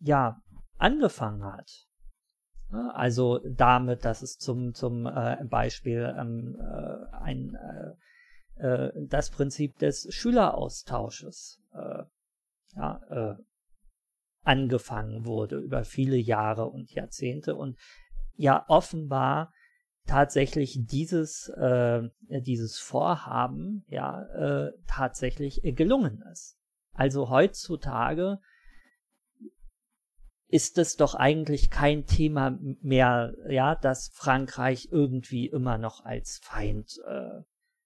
ja, 0.00 0.40
angefangen 0.78 1.44
hat. 1.44 1.70
Also 2.94 3.40
damit, 3.46 4.04
dass 4.04 4.22
es 4.22 4.38
zum, 4.38 4.72
zum 4.74 5.06
äh, 5.06 5.36
Beispiel 5.44 6.14
ähm, 6.18 6.56
äh, 6.58 7.16
ein, 7.16 7.54
äh, 7.54 8.66
äh, 8.66 8.92
das 9.08 9.30
Prinzip 9.30 9.78
des 9.78 10.08
Schüleraustausches 10.10 11.60
äh, 11.74 12.04
ja, 12.74 13.00
äh, 13.10 13.34
angefangen 14.42 15.26
wurde 15.26 15.58
über 15.58 15.84
viele 15.84 16.16
Jahre 16.16 16.66
und 16.66 16.90
Jahrzehnte 16.92 17.54
und 17.54 17.78
ja 18.34 18.64
offenbar 18.68 19.52
tatsächlich 20.06 20.78
dieses, 20.86 21.48
äh, 21.48 22.02
dieses 22.28 22.78
Vorhaben 22.78 23.84
ja 23.88 24.22
äh, 24.34 24.72
tatsächlich 24.86 25.64
äh, 25.64 25.72
gelungen 25.72 26.22
ist. 26.32 26.58
Also 26.92 27.30
heutzutage 27.30 28.38
ist 30.48 30.76
es 30.76 30.96
doch 30.96 31.14
eigentlich 31.14 31.70
kein 31.70 32.04
Thema 32.04 32.58
mehr, 32.82 33.34
ja, 33.48 33.74
dass 33.74 34.10
Frankreich 34.12 34.88
irgendwie 34.90 35.46
immer 35.46 35.78
noch 35.78 36.04
als 36.04 36.40
Feind 36.42 37.00
äh, 37.06 37.40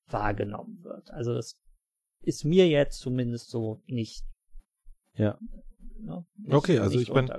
wahrgenommen 0.08 0.82
wird. 0.82 1.10
Also 1.10 1.34
es 1.34 1.60
ist 2.22 2.44
mir 2.44 2.68
jetzt 2.68 2.98
zumindest 2.98 3.50
so 3.50 3.82
nicht. 3.86 4.24
Ja. 5.14 5.38
Ne, 5.98 6.24
okay, 6.50 6.78
also 6.78 6.98
ich 6.98 7.12
bin, 7.12 7.30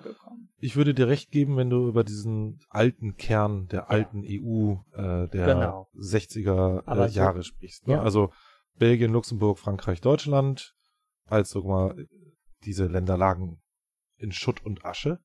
ich 0.60 0.76
würde 0.76 0.94
dir 0.94 1.08
recht 1.08 1.32
geben, 1.32 1.58
wenn 1.58 1.70
du 1.70 1.88
über 1.88 2.04
diesen 2.04 2.60
alten 2.70 3.16
Kern 3.16 3.68
der 3.68 3.90
alten 3.90 4.24
ja. 4.24 4.42
EU 4.42 4.74
äh, 4.94 5.28
der 5.30 5.46
genau. 5.46 5.90
60er 5.96 6.84
äh, 6.88 7.10
Jahre 7.12 7.44
sprichst. 7.44 7.88
Ne? 7.88 7.94
Ja. 7.94 8.02
Also 8.02 8.32
Belgien, 8.78 9.12
Luxemburg, 9.12 9.60
Frankreich, 9.60 10.02
Deutschland, 10.02 10.76
als 11.26 11.50
sag 11.50 11.64
mal, 11.64 11.96
diese 12.64 12.88
Länder 12.88 13.18
lagen 13.18 13.62
in 14.18 14.32
Schutt 14.32 14.66
und 14.66 14.86
Asche. 14.86 15.20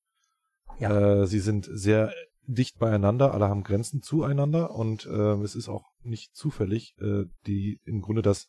Ja. 0.79 1.23
Äh, 1.23 1.27
sie 1.27 1.41
sind 1.41 1.69
sehr 1.71 2.13
dicht 2.47 2.79
beieinander, 2.79 3.33
alle 3.33 3.49
haben 3.49 3.63
Grenzen 3.63 4.03
zueinander 4.03 4.75
und 4.75 5.07
äh, 5.07 5.35
es 5.43 5.55
ist 5.55 5.69
auch 5.69 5.85
nicht 6.03 6.35
zufällig, 6.35 6.95
äh, 7.01 7.25
die 7.47 7.81
im 7.85 8.01
Grunde 8.01 8.23
das, 8.23 8.49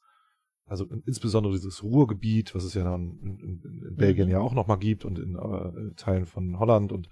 also 0.66 0.86
insbesondere 1.06 1.54
dieses 1.54 1.84
Ruhrgebiet, 1.84 2.56
was 2.56 2.64
es 2.64 2.74
ja 2.74 2.84
dann 2.84 3.18
in, 3.22 3.40
in, 3.40 3.88
in 3.90 3.96
Belgien 3.96 4.30
ja 4.30 4.40
auch 4.40 4.54
nochmal 4.54 4.80
gibt 4.80 5.06
und 5.06 5.20
in 5.20 5.36
äh, 5.36 5.94
Teilen 5.96 6.26
von 6.26 6.58
Holland 6.60 6.92
und 6.92 7.10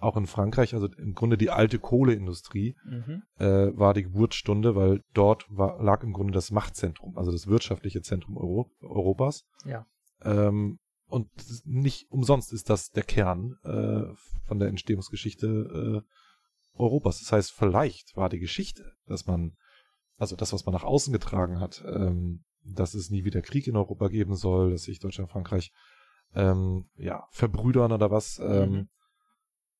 auch 0.00 0.16
in 0.16 0.26
Frankreich, 0.26 0.74
also 0.74 0.86
im 0.86 1.14
Grunde 1.14 1.36
die 1.36 1.50
alte 1.50 1.78
Kohleindustrie 1.78 2.76
mhm. 2.84 3.22
äh, 3.38 3.76
war 3.76 3.94
die 3.94 4.04
Geburtsstunde, 4.04 4.76
weil 4.76 5.02
dort 5.12 5.46
war, 5.48 5.82
lag 5.82 6.02
im 6.02 6.12
Grunde 6.12 6.32
das 6.32 6.50
Machtzentrum, 6.50 7.16
also 7.18 7.32
das 7.32 7.48
wirtschaftliche 7.48 8.00
Zentrum 8.02 8.36
Euro 8.36 8.70
Europas. 8.80 9.44
Ja. 9.64 9.86
Ähm, 10.22 10.78
und 11.06 11.30
nicht 11.64 12.10
umsonst 12.10 12.52
ist 12.52 12.70
das 12.70 12.90
der 12.90 13.02
Kern 13.02 13.56
äh, 13.64 14.14
von 14.46 14.58
der 14.58 14.68
Entstehungsgeschichte 14.68 16.04
äh, 16.04 16.78
Europas. 16.78 17.20
Das 17.20 17.32
heißt, 17.32 17.52
vielleicht 17.52 18.14
war 18.16 18.28
die 18.28 18.38
Geschichte, 18.38 18.92
dass 19.06 19.26
man, 19.26 19.56
also 20.16 20.36
das, 20.36 20.52
was 20.52 20.64
man 20.66 20.74
nach 20.74 20.84
außen 20.84 21.12
getragen 21.12 21.60
hat, 21.60 21.82
ähm, 21.86 22.44
dass 22.74 22.94
es 22.94 23.10
nie 23.10 23.24
wieder 23.24 23.42
Krieg 23.42 23.66
in 23.66 23.76
Europa 23.76 24.08
geben 24.08 24.34
soll, 24.34 24.70
dass 24.72 24.82
sich 24.82 24.98
Deutschland 24.98 25.28
und 25.28 25.32
Frankreich 25.32 25.72
ähm, 26.34 26.88
ja, 26.96 27.26
verbrüdern 27.30 27.92
oder 27.92 28.10
was. 28.10 28.38
Ähm, 28.38 28.70
mhm. 28.70 28.88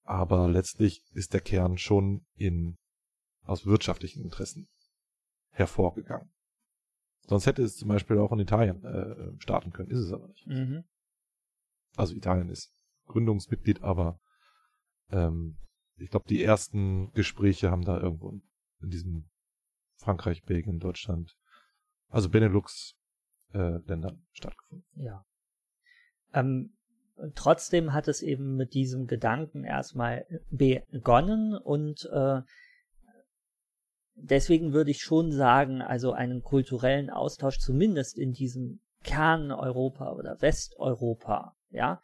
Aber 0.03 0.49
letztlich 0.49 1.03
ist 1.13 1.35
der 1.35 1.41
Kern 1.41 1.79
schon 1.79 2.25
in 2.35 2.79
aus 3.43 3.67
wirtschaftlichen 3.67 4.23
Interessen 4.23 4.69
hervorgegangen. 5.51 6.31
Sonst 7.27 7.47
hätte 7.47 7.63
es 7.63 7.77
zum 7.77 7.89
Beispiel 7.89 8.19
auch 8.19 8.33
in 8.33 8.39
Italien 8.39 8.85
äh, 8.85 9.39
starten 9.39 9.71
können, 9.71 9.91
ist 9.91 9.99
es 9.99 10.13
aber 10.13 10.29
nicht. 10.29 10.47
Mhm. 10.47 10.85
Also 11.97 12.15
Italien 12.15 12.49
ist 12.49 12.73
Gründungsmitglied, 13.07 13.83
aber 13.83 14.21
ähm, 15.11 15.59
ich 15.97 16.11
glaube, 16.11 16.27
die 16.29 16.43
ersten 16.43 17.13
Gespräche 17.13 17.71
haben 17.71 17.85
da 17.85 18.01
irgendwo 18.01 18.31
in 18.81 18.89
diesem 18.91 19.29
Frankreich, 19.97 20.43
Belgien, 20.45 20.79
Deutschland, 20.79 21.37
also 22.09 22.29
Benelux-Ländern 22.29 24.15
äh, 24.15 24.37
stattgefunden. 24.37 24.87
Ja. 24.95 25.25
Ähm, 26.33 26.77
trotzdem 27.35 27.93
hat 27.93 28.09
es 28.09 28.23
eben 28.23 28.57
mit 28.57 28.75
diesem 28.75 29.07
Gedanken 29.07 29.65
erstmal 29.65 30.27
begonnen 30.51 31.57
und 31.57 32.09
äh, 32.13 32.43
deswegen 34.15 34.73
würde 34.73 34.91
ich 34.91 35.03
schon 35.03 35.33
sagen, 35.33 35.83
also 35.83 36.13
einen 36.13 36.43
kulturellen 36.43 37.11
Austausch 37.11 37.59
zumindest 37.59 38.19
in 38.19 38.33
diesem 38.33 38.81
Kern 39.03 39.53
Europa 39.53 40.13
oder 40.13 40.41
Westeuropa 40.41 41.55
ja, 41.71 42.01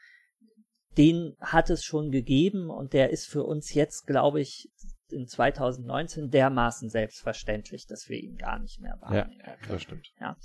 den 0.97 1.37
hat 1.41 1.71
es 1.71 1.85
schon 1.85 2.11
gegeben 2.11 2.71
und 2.71 2.93
der 2.93 3.11
ist 3.11 3.27
für 3.27 3.45
uns 3.45 3.75
jetzt, 3.75 4.07
glaube 4.07 4.41
ich, 4.41 4.71
in 5.13 5.27
2019 5.27 6.31
dermaßen 6.31 6.89
selbstverständlich, 6.89 7.87
dass 7.87 8.09
wir 8.09 8.19
ihn 8.19 8.37
gar 8.37 8.59
nicht 8.59 8.81
mehr 8.81 8.97
wahrnehmen. 9.01 9.41
Ja, 9.45 9.57
das 9.69 9.83
stimmt. 9.83 10.09
Ja. 10.21 10.37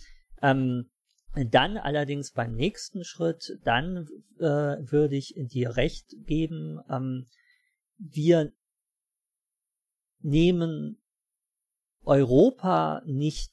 Ähm, 0.41 0.89
dann 1.35 1.77
allerdings 1.77 2.31
beim 2.31 2.55
nächsten 2.55 3.03
Schritt, 3.03 3.59
dann 3.63 4.07
äh, 4.39 4.43
würde 4.43 5.15
ich 5.15 5.35
dir 5.37 5.75
recht 5.75 6.07
geben, 6.25 6.79
ähm, 6.89 7.27
wir 7.97 8.51
nehmen 10.21 11.01
Europa 12.03 13.01
nicht 13.05 13.51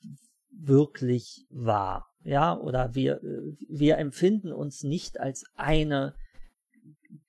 wirklich 0.50 1.46
wahr 1.50 2.06
ja, 2.26 2.58
oder 2.58 2.94
wir, 2.96 3.20
wir 3.68 3.98
empfinden 3.98 4.52
uns 4.52 4.82
nicht 4.82 5.20
als 5.20 5.44
eine 5.54 6.16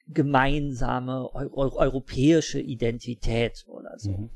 gemeinsame 0.07 1.29
eu 1.33 1.75
europäische 1.75 2.59
Identität 2.59 3.65
oder 3.67 3.97
so. 3.97 4.11
Mhm. 4.11 4.29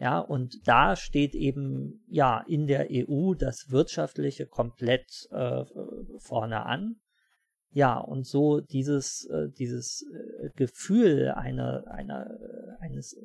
Ja, 0.00 0.20
und 0.20 0.66
da 0.66 0.94
steht 0.94 1.34
eben 1.34 2.04
ja 2.06 2.40
in 2.46 2.66
der 2.66 2.88
EU 2.90 3.34
das 3.34 3.70
Wirtschaftliche 3.70 4.46
komplett 4.46 5.28
äh, 5.32 5.64
vorne 6.18 6.64
an. 6.64 7.00
Ja, 7.70 7.98
und 7.98 8.26
so 8.26 8.60
dieses, 8.60 9.26
äh, 9.26 9.48
dieses 9.50 10.02
äh, 10.02 10.50
Gefühl 10.54 11.30
einer, 11.30 11.84
einer, 11.88 12.30
eines 12.80 13.16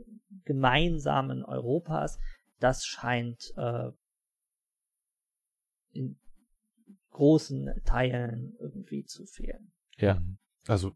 gemeinsamen 0.45 1.45
Europas, 1.45 2.19
das 2.59 2.85
scheint 2.85 3.53
äh, 3.55 3.91
in, 5.91 6.17
großen 7.11 7.71
Teilen 7.85 8.55
irgendwie 8.59 9.05
zu 9.05 9.25
fehlen. 9.25 9.71
Ja, 9.97 10.21
also 10.67 10.95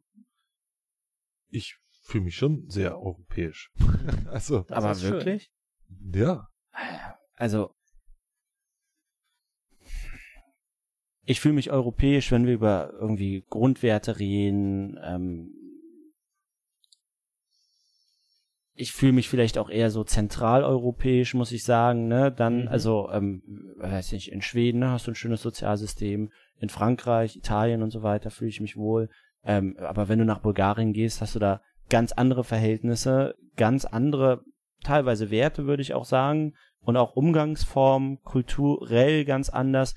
ich 1.50 1.77
fühle 2.04 2.25
mich 2.25 2.36
schon 2.36 2.70
sehr 2.70 2.98
europäisch. 2.98 3.72
also, 4.30 4.66
aber 4.70 5.01
wirklich? 5.01 5.51
Schön. 5.88 6.22
Ja. 6.22 6.50
Also 7.36 7.74
ich 11.27 11.42
fühle 11.42 11.56
mich 11.56 11.72
europäisch, 11.72 12.32
wenn 12.32 12.46
wir 12.48 12.54
über 12.54 12.94
irgendwie 12.94 13.44
Grundwerte 13.50 14.18
reden, 14.18 14.98
ähm, 15.04 15.54
ich 18.77 18.94
fühle 18.94 19.12
mich 19.12 19.27
vielleicht 19.27 19.58
auch 19.58 19.70
eher 19.70 19.89
so 19.89 20.04
zentraleuropäisch, 20.04 21.34
muss 21.34 21.51
ich 21.51 21.63
sagen, 21.63 22.08
ne? 22.08 22.32
Dann, 22.32 22.62
mhm. 22.62 22.68
also, 22.68 23.10
ähm, 23.12 23.42
weiß 23.75 24.12
nicht, 24.12 24.32
in 24.32 24.42
Schweden 24.42 24.80
ne, 24.80 24.92
hast 24.92 25.08
du 25.08 25.12
ein 25.12 25.16
schönes 25.16 25.42
Sozialsystem, 25.42 26.32
in 26.60 26.70
Frankreich, 26.70 27.36
Italien 27.36 27.82
und 27.82 27.89
so 27.89 28.04
weiter 28.04 28.30
fühle 28.30 28.50
ich 28.50 28.62
mich 28.62 28.77
wohl. 28.77 29.10
Ähm, 29.48 29.77
aber 29.80 30.10
wenn 30.10 30.20
du 30.20 30.25
nach 30.25 30.42
Bulgarien 30.42 30.92
gehst, 30.92 31.22
hast 31.22 31.34
du 31.34 31.39
da 31.39 31.62
ganz 31.89 32.12
andere 32.12 32.44
Verhältnisse, 32.44 33.36
ganz 33.56 33.86
andere, 33.86 34.44
teilweise 34.84 35.32
Werte, 35.32 35.66
würde 35.66 35.82
ich 35.82 35.94
auch 35.94 36.04
sagen, 36.04 36.54
und 36.82 36.98
auch 36.98 37.16
Umgangsformen, 37.16 38.22
kulturell 38.24 39.24
ganz 39.24 39.50
anders, 39.50 39.96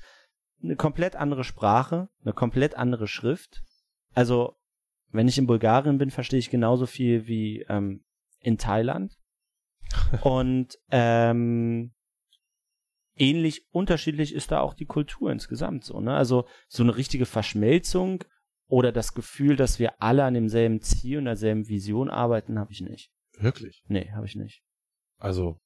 eine 0.63 0.77
komplett 0.77 1.17
andere 1.17 1.43
Sprache, 1.43 2.07
eine 2.23 2.33
komplett 2.33 2.75
andere 2.75 3.07
Schrift. 3.07 3.61
Also, 4.13 4.55
wenn 5.09 5.27
ich 5.27 5.37
in 5.37 5.47
Bulgarien 5.47 5.97
bin, 5.97 6.11
verstehe 6.11 6.39
ich 6.39 6.49
genauso 6.49 6.85
viel 6.85 7.27
wie 7.27 7.65
ähm, 7.67 8.05
in 8.39 8.57
Thailand. 8.57 9.17
und 10.23 10.77
ähm, 10.91 11.91
ähnlich 13.17 13.67
unterschiedlich 13.71 14.33
ist 14.33 14.51
da 14.51 14.61
auch 14.61 14.73
die 14.73 14.85
Kultur 14.85 15.29
insgesamt 15.29 15.83
so, 15.83 15.99
ne? 15.99 16.15
Also 16.15 16.45
so 16.69 16.83
eine 16.83 16.95
richtige 16.95 17.25
Verschmelzung 17.25 18.23
oder 18.71 18.93
das 18.93 19.13
Gefühl, 19.13 19.57
dass 19.57 19.79
wir 19.79 20.01
alle 20.01 20.23
an 20.23 20.33
demselben 20.33 20.79
Ziel 20.79 21.17
und 21.17 21.25
derselben 21.25 21.67
Vision 21.67 22.09
arbeiten, 22.09 22.57
habe 22.57 22.71
ich 22.71 22.79
nicht. 22.79 23.11
Wirklich? 23.37 23.83
Nee, 23.89 24.11
habe 24.13 24.25
ich 24.25 24.37
nicht. 24.37 24.63
Also, 25.17 25.59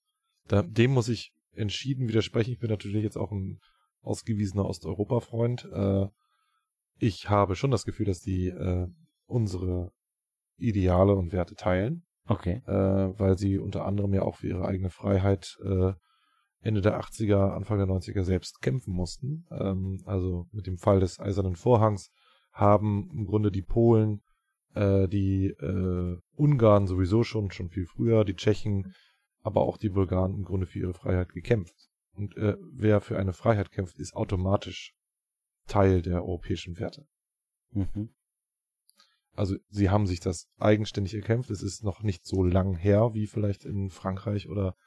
da, 0.48 0.64
dem 0.64 0.92
muss 0.92 1.08
ich 1.08 1.32
entschieden 1.54 2.08
widersprechen. 2.08 2.54
Ich 2.54 2.60
bin 2.60 2.72
natürlich 2.72 3.04
jetzt 3.04 3.18
auch 3.18 3.32
ein 3.32 3.60
ausgewiesener 4.02 4.66
Osteuropa-Freund. 4.66 5.70
Äh, 5.72 6.08
ich 6.98 7.30
habe 7.30 7.56
schon 7.56 7.70
das 7.70 7.86
Gefühl, 7.86 8.08
dass 8.08 8.22
die 8.22 8.48
äh, 8.48 8.88
unsere 9.28 9.92
Ideale 10.58 11.14
und 11.14 11.32
Werte 11.32 11.54
teilen. 11.54 12.08
Okay. 12.26 12.64
Äh, 12.66 13.20
weil 13.20 13.38
sie 13.38 13.60
unter 13.60 13.86
anderem 13.86 14.16
ja 14.16 14.24
auch 14.24 14.38
für 14.38 14.48
ihre 14.48 14.66
eigene 14.66 14.90
Freiheit 14.90 15.60
äh, 15.64 15.94
Ende 16.62 16.82
der 16.82 17.00
80er, 17.00 17.52
Anfang 17.52 17.78
der 17.78 17.86
90er 17.86 18.24
selbst 18.24 18.64
kämpfen 18.64 18.96
mussten. 18.96 19.46
Ähm, 19.52 20.02
also 20.06 20.48
mit 20.52 20.66
dem 20.66 20.80
Fall 20.80 21.02
des 21.02 21.20
Eisernen 21.20 21.56
Vorhangs 21.56 22.10
haben 22.56 23.10
im 23.14 23.26
Grunde 23.26 23.52
die 23.52 23.62
Polen, 23.62 24.22
äh, 24.74 25.08
die 25.08 25.48
äh, 25.48 26.18
Ungarn 26.36 26.88
sowieso 26.88 27.24
schon, 27.24 27.52
schon 27.52 27.70
viel 27.70 27.86
früher, 27.86 28.24
die 28.24 28.36
Tschechen, 28.36 28.96
aber 29.42 29.62
auch 29.62 29.78
die 29.78 29.90
Bulgaren 29.90 30.34
im 30.34 30.46
Grunde 30.46 30.66
für 30.66 30.80
ihre 30.80 30.94
Freiheit 30.94 31.34
gekämpft. 31.34 31.76
Und 32.14 32.36
äh, 32.38 32.56
wer 32.72 33.02
für 33.02 33.20
eine 33.20 33.34
Freiheit 33.34 33.72
kämpft, 33.72 34.00
ist 34.00 34.16
automatisch 34.16 34.96
Teil 35.68 36.02
der 36.02 36.24
europäischen 36.24 36.80
Werte. 36.80 37.06
Mhm. 37.72 38.14
Also 39.34 39.58
sie 39.68 39.90
haben 39.90 40.08
sich 40.08 40.22
das 40.22 40.48
eigenständig 40.58 41.14
erkämpft. 41.14 41.50
Es 41.50 41.62
ist 41.62 41.84
noch 41.84 42.04
nicht 42.04 42.26
so 42.26 42.42
lang 42.42 42.78
her 42.78 43.14
wie 43.14 43.28
vielleicht 43.28 43.66
in 43.66 43.90
Frankreich 43.90 44.48
oder 44.48 44.78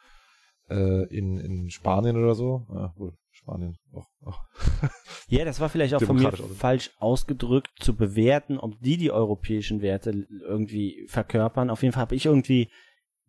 äh, 0.69 1.05
in, 1.15 1.39
in 1.39 1.71
Spanien 1.71 2.17
oder 2.17 2.35
so. 2.35 2.67
Ja, 2.73 2.93
wohl, 2.97 3.13
Spanien 3.31 3.77
auch. 3.93 4.07
auch. 4.25 4.41
ja, 5.29 5.45
das 5.45 5.61
war 5.61 5.69
vielleicht 5.69 5.95
auch 5.95 6.03
von 6.03 6.17
mir 6.17 6.33
falsch 6.33 6.91
ausgedrückt 6.99 7.71
zu 7.81 7.97
bewerten, 7.97 8.59
ob 8.59 8.79
die 8.81 8.97
die 8.97 9.11
europäischen 9.11 9.81
Werte 9.81 10.27
irgendwie 10.41 11.07
verkörpern. 11.09 11.71
Auf 11.71 11.83
jeden 11.83 11.93
Fall 11.93 12.03
habe 12.03 12.15
ich 12.15 12.27
irgendwie 12.27 12.69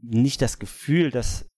nicht 0.01 0.41
das 0.41 0.59
Gefühl, 0.59 1.11
dass 1.11 1.49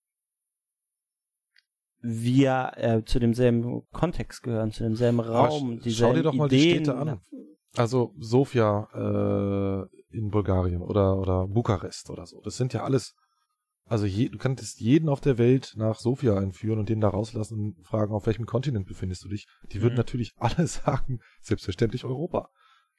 wir 2.02 2.72
äh, 2.76 3.04
zu 3.04 3.20
demselben 3.20 3.84
Kontext 3.92 4.44
gehören, 4.44 4.72
zu 4.72 4.84
demselben 4.84 5.20
Raum. 5.20 5.80
Sch 5.84 5.98
schau 5.98 6.14
dir 6.14 6.24
doch 6.24 6.34
mal 6.34 6.48
Ideen. 6.48 6.62
die 6.62 6.86
Städte 6.86 6.96
an. 6.96 7.22
Also 7.76 8.14
Sofia 8.18 8.90
äh, 8.94 10.16
in 10.16 10.30
Bulgarien 10.30 10.82
oder, 10.82 11.18
oder 11.18 11.48
Bukarest 11.48 12.10
oder 12.10 12.26
so. 12.26 12.42
Das 12.42 12.58
sind 12.58 12.74
ja 12.74 12.84
alles, 12.84 13.16
also 13.92 14.06
je, 14.06 14.30
du 14.30 14.38
könntest 14.38 14.80
jeden 14.80 15.10
auf 15.10 15.20
der 15.20 15.38
Welt 15.38 15.74
nach 15.76 16.00
Sofia 16.00 16.38
einführen 16.38 16.80
und 16.80 16.88
den 16.88 17.02
da 17.02 17.10
rauslassen 17.10 17.60
und 17.60 17.86
fragen, 17.86 18.14
auf 18.14 18.26
welchem 18.26 18.46
Kontinent 18.46 18.88
befindest 18.88 19.26
du 19.26 19.28
dich. 19.28 19.48
Die 19.74 19.80
mhm. 19.80 19.82
würden 19.82 19.96
natürlich 19.96 20.32
alle 20.38 20.66
sagen, 20.86 21.20
selbstverständlich 21.42 22.06
Europa. 22.06 22.50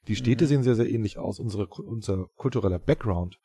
Die 0.07 0.15
Städte 0.15 0.43
mhm. 0.43 0.49
sehen 0.49 0.63
sehr, 0.63 0.75
sehr 0.75 0.87
ähnlich 0.87 1.17
aus. 1.17 1.39
Unsere, 1.39 1.65
unser 1.65 2.27
kultureller 2.35 2.77
Background 2.77 3.39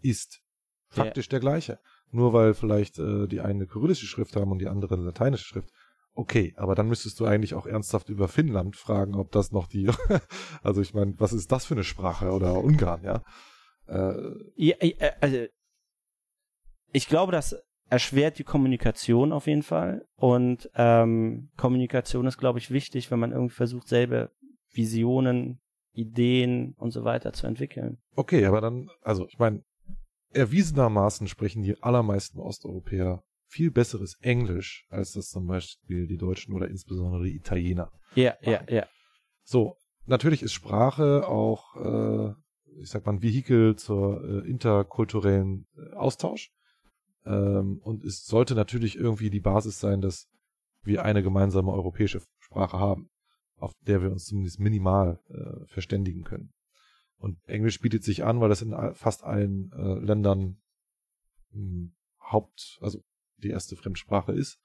ist 0.00 0.40
faktisch 0.88 1.26
ja. 1.26 1.30
der 1.30 1.40
gleiche. 1.40 1.78
Nur 2.10 2.32
weil 2.32 2.52
vielleicht 2.52 2.98
äh, 2.98 3.28
die 3.28 3.42
eine 3.42 3.68
kyrillische 3.68 4.06
Schrift 4.06 4.34
haben 4.34 4.50
und 4.50 4.58
die 4.58 4.66
andere 4.66 4.96
eine 4.96 5.04
lateinische 5.04 5.44
Schrift. 5.44 5.70
Okay, 6.14 6.52
aber 6.56 6.74
dann 6.74 6.88
müsstest 6.88 7.20
du 7.20 7.26
eigentlich 7.26 7.54
auch 7.54 7.66
ernsthaft 7.66 8.08
über 8.08 8.26
Finnland 8.26 8.74
fragen, 8.74 9.14
ob 9.14 9.30
das 9.30 9.52
noch 9.52 9.68
die, 9.68 9.88
also 10.64 10.80
ich 10.80 10.94
meine, 10.94 11.14
was 11.18 11.32
ist 11.32 11.52
das 11.52 11.64
für 11.64 11.74
eine 11.74 11.84
Sprache 11.84 12.32
oder 12.32 12.58
Ungarn, 12.58 13.04
ja? 13.04 13.22
Äh, 13.86 14.32
ja 14.56 14.76
äh, 14.80 15.12
also 15.20 15.46
ich 16.92 17.08
glaube, 17.08 17.32
das 17.32 17.56
erschwert 17.90 18.38
die 18.38 18.44
Kommunikation 18.44 19.32
auf 19.32 19.46
jeden 19.46 19.62
Fall 19.62 20.06
und 20.16 20.70
ähm, 20.74 21.50
Kommunikation 21.56 22.26
ist, 22.26 22.38
glaube 22.38 22.58
ich, 22.58 22.70
wichtig, 22.70 23.10
wenn 23.10 23.18
man 23.18 23.32
irgendwie 23.32 23.54
versucht, 23.54 23.88
selber 23.88 24.30
Visionen, 24.72 25.60
Ideen 25.92 26.74
und 26.76 26.90
so 26.90 27.04
weiter 27.04 27.32
zu 27.32 27.46
entwickeln. 27.46 27.98
Okay, 28.14 28.44
aber 28.44 28.60
dann, 28.60 28.88
also 29.02 29.26
ich 29.28 29.38
meine, 29.38 29.62
erwiesenermaßen 30.32 31.26
sprechen 31.28 31.62
die 31.62 31.82
allermeisten 31.82 32.38
Osteuropäer 32.38 33.22
viel 33.48 33.70
besseres 33.70 34.18
Englisch, 34.20 34.86
als 34.90 35.12
das 35.12 35.30
zum 35.30 35.46
Beispiel 35.46 36.06
die 36.06 36.18
Deutschen 36.18 36.54
oder 36.54 36.68
insbesondere 36.68 37.24
die 37.24 37.36
Italiener. 37.36 37.90
Ja, 38.14 38.34
ja, 38.42 38.60
ja. 38.68 38.86
So, 39.42 39.76
natürlich 40.04 40.42
ist 40.42 40.52
Sprache 40.52 41.26
auch, 41.26 41.76
äh, 41.76 42.34
ich 42.80 42.90
sag 42.90 43.06
mal, 43.06 43.12
ein 43.12 43.22
Vehikel 43.22 43.76
zur 43.76 44.22
äh, 44.22 44.48
interkulturellen 44.48 45.66
äh, 45.76 45.96
Austausch. 45.96 46.50
Ähm, 47.24 47.78
und 47.82 48.04
es 48.04 48.24
sollte 48.24 48.54
natürlich 48.54 48.96
irgendwie 48.96 49.30
die 49.30 49.40
Basis 49.40 49.80
sein, 49.80 50.00
dass 50.00 50.28
wir 50.82 51.04
eine 51.04 51.22
gemeinsame 51.22 51.72
europäische 51.72 52.22
Sprache 52.38 52.78
haben, 52.78 53.10
auf 53.56 53.72
der 53.86 54.02
wir 54.02 54.10
uns 54.10 54.26
zumindest 54.26 54.60
minimal 54.60 55.20
äh, 55.28 55.66
verständigen 55.66 56.24
können. 56.24 56.52
Und 57.18 57.38
Englisch 57.46 57.80
bietet 57.80 58.04
sich 58.04 58.24
an, 58.24 58.40
weil 58.40 58.48
das 58.48 58.62
in 58.62 58.74
fast 58.94 59.24
allen 59.24 59.72
äh, 59.72 60.04
Ländern 60.04 60.60
mh, 61.50 61.60
hm, 61.60 61.94
Haupt, 62.20 62.78
also 62.80 63.02
die 63.38 63.50
erste 63.50 63.76
Fremdsprache 63.76 64.32
ist. 64.32 64.58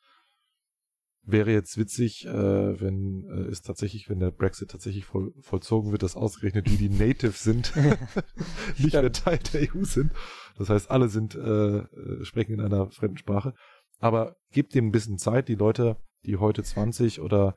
Wäre 1.25 1.51
jetzt 1.51 1.77
witzig, 1.77 2.25
äh, 2.25 2.81
wenn 2.81 3.23
äh, 3.29 3.49
es 3.49 3.61
tatsächlich, 3.61 4.09
wenn 4.09 4.19
der 4.19 4.31
Brexit 4.31 4.71
tatsächlich 4.71 5.05
voll, 5.05 5.33
vollzogen 5.39 5.91
wird, 5.91 6.03
dass 6.03 6.17
ausgerechnet 6.17 6.67
die, 6.67 6.75
die 6.75 6.89
Native 6.89 7.31
sind, 7.31 7.71
nicht 8.77 8.93
mehr 8.93 9.11
Teil 9.13 9.39
der 9.53 9.73
EU 9.73 9.85
sind. 9.85 10.11
Das 10.57 10.69
heißt, 10.69 10.91
alle 10.91 11.07
sind 11.07 11.35
äh, 11.35 11.77
äh, 11.77 12.25
sprechen 12.25 12.53
in 12.53 12.61
einer 12.61 12.91
fremden 12.91 13.17
Sprache. 13.17 13.53
Aber 13.99 14.35
gebt 14.51 14.75
dem 14.75 14.87
ein 14.87 14.91
bisschen 14.91 15.17
Zeit. 15.17 15.47
Die 15.47 15.55
Leute, 15.55 15.95
die 16.25 16.35
heute 16.35 16.61
20 16.61 17.21
oder 17.21 17.55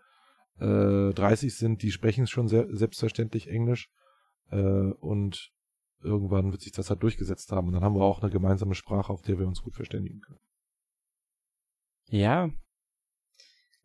äh, 0.60 1.12
30 1.12 1.56
sind, 1.56 1.82
die 1.82 1.90
sprechen 1.90 2.28
schon 2.28 2.46
sehr 2.46 2.68
selbstverständlich 2.70 3.48
Englisch. 3.48 3.90
Äh, 4.50 4.60
und 4.60 5.50
irgendwann 6.02 6.52
wird 6.52 6.62
sich 6.62 6.72
das 6.72 6.88
halt 6.88 7.02
durchgesetzt 7.02 7.50
haben. 7.50 7.66
Und 7.66 7.74
dann 7.74 7.82
haben 7.82 7.96
wir 7.96 8.02
auch 8.02 8.22
eine 8.22 8.30
gemeinsame 8.30 8.76
Sprache, 8.76 9.12
auf 9.12 9.22
der 9.22 9.40
wir 9.40 9.46
uns 9.48 9.62
gut 9.62 9.74
verständigen 9.74 10.20
können. 10.20 10.40
Ja. 12.08 12.50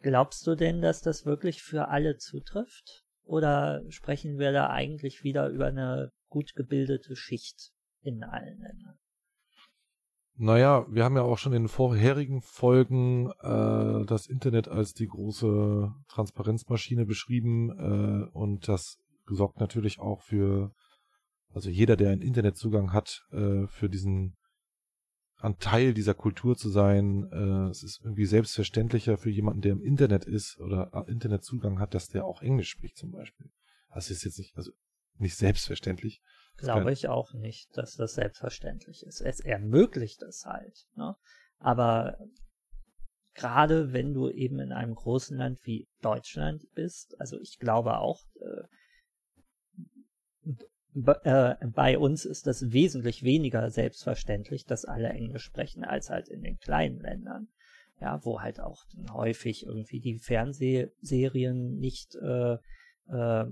Glaubst 0.01 0.47
du 0.47 0.55
denn, 0.55 0.81
dass 0.81 1.01
das 1.01 1.25
wirklich 1.25 1.61
für 1.61 1.89
alle 1.89 2.17
zutrifft? 2.17 3.03
Oder 3.23 3.83
sprechen 3.89 4.39
wir 4.39 4.51
da 4.51 4.69
eigentlich 4.69 5.23
wieder 5.23 5.49
über 5.49 5.67
eine 5.67 6.11
gut 6.29 6.55
gebildete 6.55 7.15
Schicht 7.15 7.71
in 8.01 8.23
allen 8.23 8.59
Ländern? 8.59 8.97
Naja, 10.35 10.87
wir 10.89 11.03
haben 11.03 11.17
ja 11.17 11.21
auch 11.21 11.37
schon 11.37 11.53
in 11.53 11.67
vorherigen 11.67 12.41
Folgen 12.41 13.29
äh, 13.41 14.05
das 14.05 14.25
Internet 14.25 14.67
als 14.67 14.93
die 14.93 15.07
große 15.07 15.93
Transparenzmaschine 16.07 17.05
beschrieben 17.05 17.69
äh, 17.69 18.29
und 18.33 18.67
das 18.67 18.97
sorgt 19.27 19.59
natürlich 19.59 19.99
auch 19.99 20.21
für, 20.21 20.73
also 21.53 21.69
jeder, 21.69 21.95
der 21.95 22.09
einen 22.09 22.23
Internetzugang 22.23 22.91
hat, 22.91 23.23
äh, 23.31 23.67
für 23.67 23.87
diesen 23.87 24.35
an 25.41 25.57
Teil 25.57 25.93
dieser 25.93 26.13
Kultur 26.13 26.55
zu 26.55 26.69
sein. 26.69 27.29
Äh, 27.31 27.69
es 27.69 27.83
ist 27.83 28.01
irgendwie 28.03 28.25
selbstverständlicher 28.25 29.17
für 29.17 29.29
jemanden, 29.29 29.61
der 29.61 29.71
im 29.73 29.81
Internet 29.81 30.25
ist 30.25 30.59
oder 30.59 30.91
äh, 30.93 31.11
Internetzugang 31.11 31.79
hat, 31.79 31.93
dass 31.93 32.09
der 32.09 32.25
auch 32.25 32.41
Englisch 32.41 32.69
spricht 32.69 32.97
zum 32.97 33.11
Beispiel. 33.11 33.49
Das 33.93 34.09
ist 34.09 34.23
jetzt 34.23 34.37
nicht, 34.37 34.55
also 34.55 34.71
nicht 35.17 35.35
selbstverständlich. 35.35 36.21
Glaube 36.57 36.91
ich 36.91 37.07
auch 37.07 37.33
nicht, 37.33 37.75
dass 37.75 37.95
das 37.95 38.13
selbstverständlich 38.13 39.03
ist. 39.03 39.21
Es 39.21 39.39
ermöglicht 39.39 40.21
es 40.21 40.45
halt. 40.45 40.85
Ne? 40.95 41.15
Aber 41.57 42.17
gerade 43.33 43.93
wenn 43.93 44.13
du 44.13 44.29
eben 44.29 44.59
in 44.59 44.71
einem 44.71 44.93
großen 44.93 45.37
Land 45.37 45.59
wie 45.63 45.87
Deutschland 46.01 46.63
bist, 46.75 47.19
also 47.19 47.39
ich 47.39 47.57
glaube 47.57 47.97
auch, 47.97 48.21
äh, 48.35 48.63
äh, 51.23 51.55
bei 51.67 51.97
uns 51.97 52.25
ist 52.25 52.47
das 52.47 52.71
wesentlich 52.71 53.23
weniger 53.23 53.69
selbstverständlich, 53.69 54.65
dass 54.65 54.85
alle 54.85 55.09
Englisch 55.09 55.43
sprechen, 55.43 55.83
als 55.83 56.09
halt 56.09 56.27
in 56.27 56.41
den 56.41 56.57
kleinen 56.57 56.99
Ländern. 56.99 57.47
Ja, 57.99 58.19
wo 58.25 58.41
halt 58.41 58.59
auch 58.59 58.83
häufig 59.11 59.67
irgendwie 59.67 59.99
die 59.99 60.17
Fernsehserien 60.17 61.77
nicht, 61.77 62.15
äh, 62.15 62.57
äh, 63.09 63.45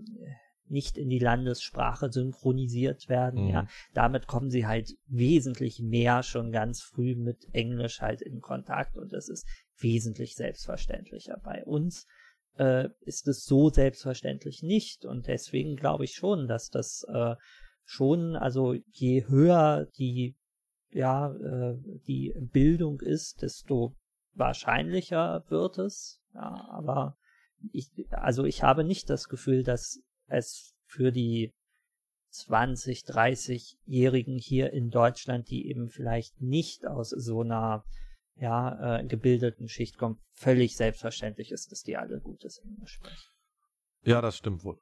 nicht 0.67 0.97
in 0.97 1.09
die 1.09 1.19
Landessprache 1.19 2.11
synchronisiert 2.11 3.09
werden. 3.09 3.43
Mhm. 3.43 3.49
Ja, 3.49 3.67
damit 3.93 4.25
kommen 4.25 4.49
sie 4.49 4.65
halt 4.65 4.97
wesentlich 5.05 5.79
mehr 5.81 6.23
schon 6.23 6.51
ganz 6.51 6.81
früh 6.81 7.15
mit 7.15 7.47
Englisch 7.53 8.01
halt 8.01 8.23
in 8.23 8.41
Kontakt 8.41 8.97
und 8.97 9.13
das 9.13 9.29
ist 9.29 9.47
wesentlich 9.77 10.35
selbstverständlicher. 10.35 11.39
Bei 11.43 11.63
uns 11.63 12.07
äh, 12.57 12.89
ist 13.01 13.27
es 13.27 13.45
so 13.45 13.69
selbstverständlich 13.69 14.63
nicht. 14.63 15.05
Und 15.05 15.27
deswegen 15.27 15.75
glaube 15.75 16.05
ich 16.05 16.13
schon, 16.13 16.47
dass 16.47 16.69
das 16.69 17.05
äh, 17.07 17.35
schon, 17.85 18.35
also 18.35 18.75
je 18.91 19.27
höher 19.27 19.87
die, 19.97 20.35
ja, 20.91 21.33
äh, 21.33 21.77
die 22.07 22.33
Bildung 22.39 22.99
ist, 23.01 23.41
desto 23.41 23.95
wahrscheinlicher 24.33 25.43
wird 25.49 25.77
es. 25.77 26.21
Ja, 26.33 26.67
aber 26.71 27.17
ich, 27.71 27.89
also 28.11 28.45
ich 28.45 28.63
habe 28.63 28.83
nicht 28.83 29.09
das 29.09 29.27
Gefühl, 29.27 29.63
dass 29.63 29.99
es 30.27 30.73
für 30.85 31.11
die 31.11 31.53
20, 32.31 33.05
30-Jährigen 33.05 34.37
hier 34.37 34.71
in 34.71 34.89
Deutschland, 34.89 35.49
die 35.49 35.67
eben 35.67 35.89
vielleicht 35.89 36.41
nicht 36.41 36.85
aus 36.85 37.09
so 37.09 37.41
einer 37.41 37.83
ja, 38.39 38.99
äh, 38.99 39.05
gebildeten 39.05 39.67
Schicht 39.67 39.97
kommt, 39.97 40.19
völlig 40.31 40.75
selbstverständlich 40.75 41.51
ist, 41.51 41.71
dass 41.71 41.81
die 41.81 41.97
alle 41.97 42.19
gutes 42.19 42.59
Englisch 42.59 42.93
sprechen. 42.93 43.29
Ja, 44.03 44.21
das 44.21 44.37
stimmt 44.37 44.63
wohl. 44.63 44.79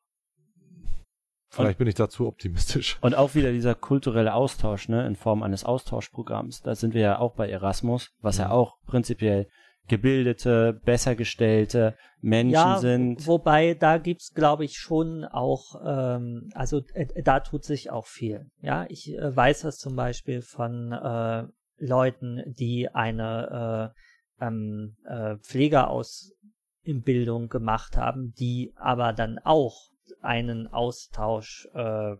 Vielleicht 1.50 1.76
und, 1.76 1.80
bin 1.80 1.88
ich 1.88 1.96
da 1.96 2.10
zu 2.10 2.28
optimistisch. 2.28 2.98
Und 3.02 3.16
auch 3.16 3.34
wieder 3.34 3.52
dieser 3.52 3.74
kulturelle 3.74 4.34
Austausch, 4.34 4.90
ne, 4.90 5.08
in 5.08 5.16
Form 5.16 5.44
eines 5.44 5.64
Austauschprogramms. 5.64 6.62
Da 6.62 6.76
sind 6.76 6.94
wir 6.94 7.02
ja 7.02 7.20
auch 7.20 7.36
bei 7.36 7.50
Erasmus, 7.50 8.12
was 8.20 8.38
ja, 8.38 8.46
ja 8.46 8.52
auch 8.52 8.78
prinzipiell 8.86 9.48
gebildete, 9.88 10.80
besser 10.84 11.16
gestellte 11.16 11.96
Menschen 12.20 12.54
ja, 12.54 12.80
sind. 12.80 13.26
Wobei 13.26 13.74
da 13.74 13.98
gibt's, 13.98 14.34
glaube 14.34 14.66
ich, 14.66 14.78
schon 14.78 15.24
auch, 15.24 15.76
ähm, 15.86 16.50
also 16.54 16.82
äh, 16.94 17.24
da 17.24 17.40
tut 17.40 17.64
sich 17.64 17.90
auch 17.90 18.06
viel. 18.06 18.48
Ja, 18.62 18.86
ich 18.90 19.14
äh, 19.14 19.36
weiß 19.36 19.62
das 19.62 19.78
zum 19.78 19.96
Beispiel 19.96 20.42
von 20.42 20.92
äh, 20.92 21.46
Leuten, 21.80 22.56
die 22.58 22.90
eine 22.90 23.94
äh, 24.40 24.46
ähm, 24.46 24.96
äh, 25.06 25.38
Pflegeausbildung 25.38 27.50
gemacht 27.50 27.98
haben, 27.98 28.34
die 28.40 28.74
aber 28.76 29.14
dann 29.14 29.40
auch 29.40 29.90
einen 30.22 30.68
Austausch 30.68 31.68
äh, 31.74 32.16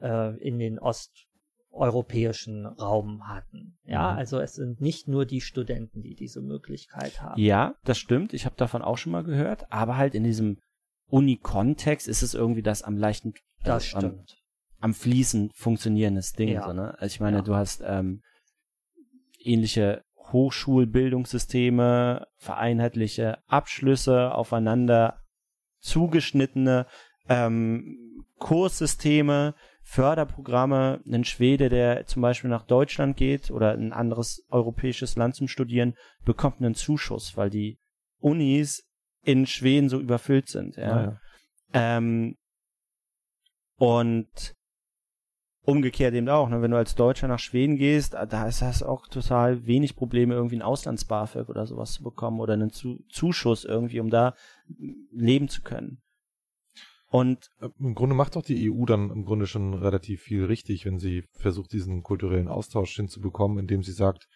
äh, 0.00 0.36
in 0.38 0.58
den 0.58 0.78
osteuropäischen 0.78 2.66
Raum 2.66 3.28
hatten. 3.28 3.78
Ja, 3.84 4.12
mhm. 4.12 4.18
also 4.18 4.40
es 4.40 4.54
sind 4.54 4.80
nicht 4.80 5.08
nur 5.08 5.26
die 5.26 5.40
Studenten, 5.40 6.02
die 6.02 6.14
diese 6.14 6.42
Möglichkeit 6.42 7.20
haben. 7.20 7.40
Ja, 7.40 7.74
das 7.84 7.98
stimmt. 7.98 8.34
Ich 8.34 8.46
habe 8.46 8.56
davon 8.56 8.82
auch 8.82 8.98
schon 8.98 9.12
mal 9.12 9.24
gehört. 9.24 9.72
Aber 9.72 9.96
halt 9.96 10.14
in 10.14 10.22
diesem 10.24 10.58
Uni-Kontext 11.08 12.08
ist 12.08 12.22
es 12.22 12.34
irgendwie 12.34 12.62
das 12.62 12.82
am 12.82 12.96
leichten, 12.96 13.34
also 13.60 13.72
das 13.72 13.86
stimmt. 13.86 14.36
Am, 14.80 14.90
am 14.90 14.94
Fließen 14.94 15.50
funktionierendes 15.54 16.32
Ding. 16.32 16.48
Ja. 16.48 16.64
So, 16.64 16.72
ne? 16.72 16.98
Also 16.98 17.14
ich 17.14 17.20
meine, 17.20 17.36
ja. 17.38 17.42
du 17.42 17.54
hast 17.54 17.82
ähm, 17.84 18.22
ähnliche 19.46 20.04
Hochschulbildungssysteme, 20.32 22.26
vereinheitliche 22.36 23.38
Abschlüsse, 23.46 24.34
aufeinander 24.34 25.20
zugeschnittene 25.80 26.86
ähm, 27.28 28.24
Kurssysteme 28.38 29.54
Förderprogramme. 29.82 31.00
Ein 31.06 31.24
Schwede, 31.24 31.68
der 31.68 32.06
zum 32.06 32.20
Beispiel 32.20 32.50
nach 32.50 32.64
Deutschland 32.64 33.16
geht 33.16 33.50
oder 33.50 33.72
ein 33.72 33.92
anderes 33.92 34.44
europäisches 34.50 35.16
Land 35.16 35.36
zum 35.36 35.48
Studieren, 35.48 35.94
bekommt 36.24 36.60
einen 36.60 36.74
Zuschuss, 36.74 37.36
weil 37.36 37.50
die 37.50 37.78
Unis 38.18 38.84
in 39.22 39.46
Schweden 39.46 39.88
so 39.88 40.00
überfüllt 40.00 40.48
sind. 40.48 40.76
Ja. 40.76 40.90
Ah, 40.90 41.02
ja. 41.02 41.96
Ähm, 41.96 42.36
und 43.78 44.54
umgekehrt 45.66 46.14
eben 46.14 46.28
auch, 46.28 46.48
ne? 46.48 46.62
wenn 46.62 46.70
du 46.70 46.76
als 46.76 46.94
Deutscher 46.94 47.28
nach 47.28 47.40
Schweden 47.40 47.76
gehst, 47.76 48.14
da 48.14 48.46
ist 48.46 48.62
das 48.62 48.82
auch 48.82 49.08
total 49.08 49.66
wenig 49.66 49.96
Probleme, 49.96 50.34
irgendwie 50.34 50.56
ein 50.56 50.62
Auslands-BAföG 50.62 51.48
oder 51.48 51.66
sowas 51.66 51.92
zu 51.92 52.02
bekommen 52.02 52.40
oder 52.40 52.54
einen 52.54 52.70
zu 52.70 53.04
Zuschuss 53.10 53.64
irgendwie, 53.64 54.00
um 54.00 54.08
da 54.08 54.34
leben 55.10 55.48
zu 55.48 55.62
können. 55.62 56.00
Und 57.08 57.50
äh, 57.60 57.68
im 57.78 57.94
Grunde 57.94 58.14
macht 58.14 58.36
doch 58.36 58.42
die 58.42 58.70
EU 58.70 58.84
dann 58.84 59.10
im 59.10 59.24
Grunde 59.24 59.46
schon 59.46 59.74
relativ 59.74 60.22
viel 60.22 60.44
richtig, 60.44 60.86
wenn 60.86 60.98
sie 60.98 61.24
versucht, 61.32 61.72
diesen 61.72 62.02
kulturellen 62.02 62.48
Austausch 62.48 62.94
hinzubekommen, 62.94 63.58
indem 63.58 63.82
sie 63.82 63.92
sagt, 63.92 64.28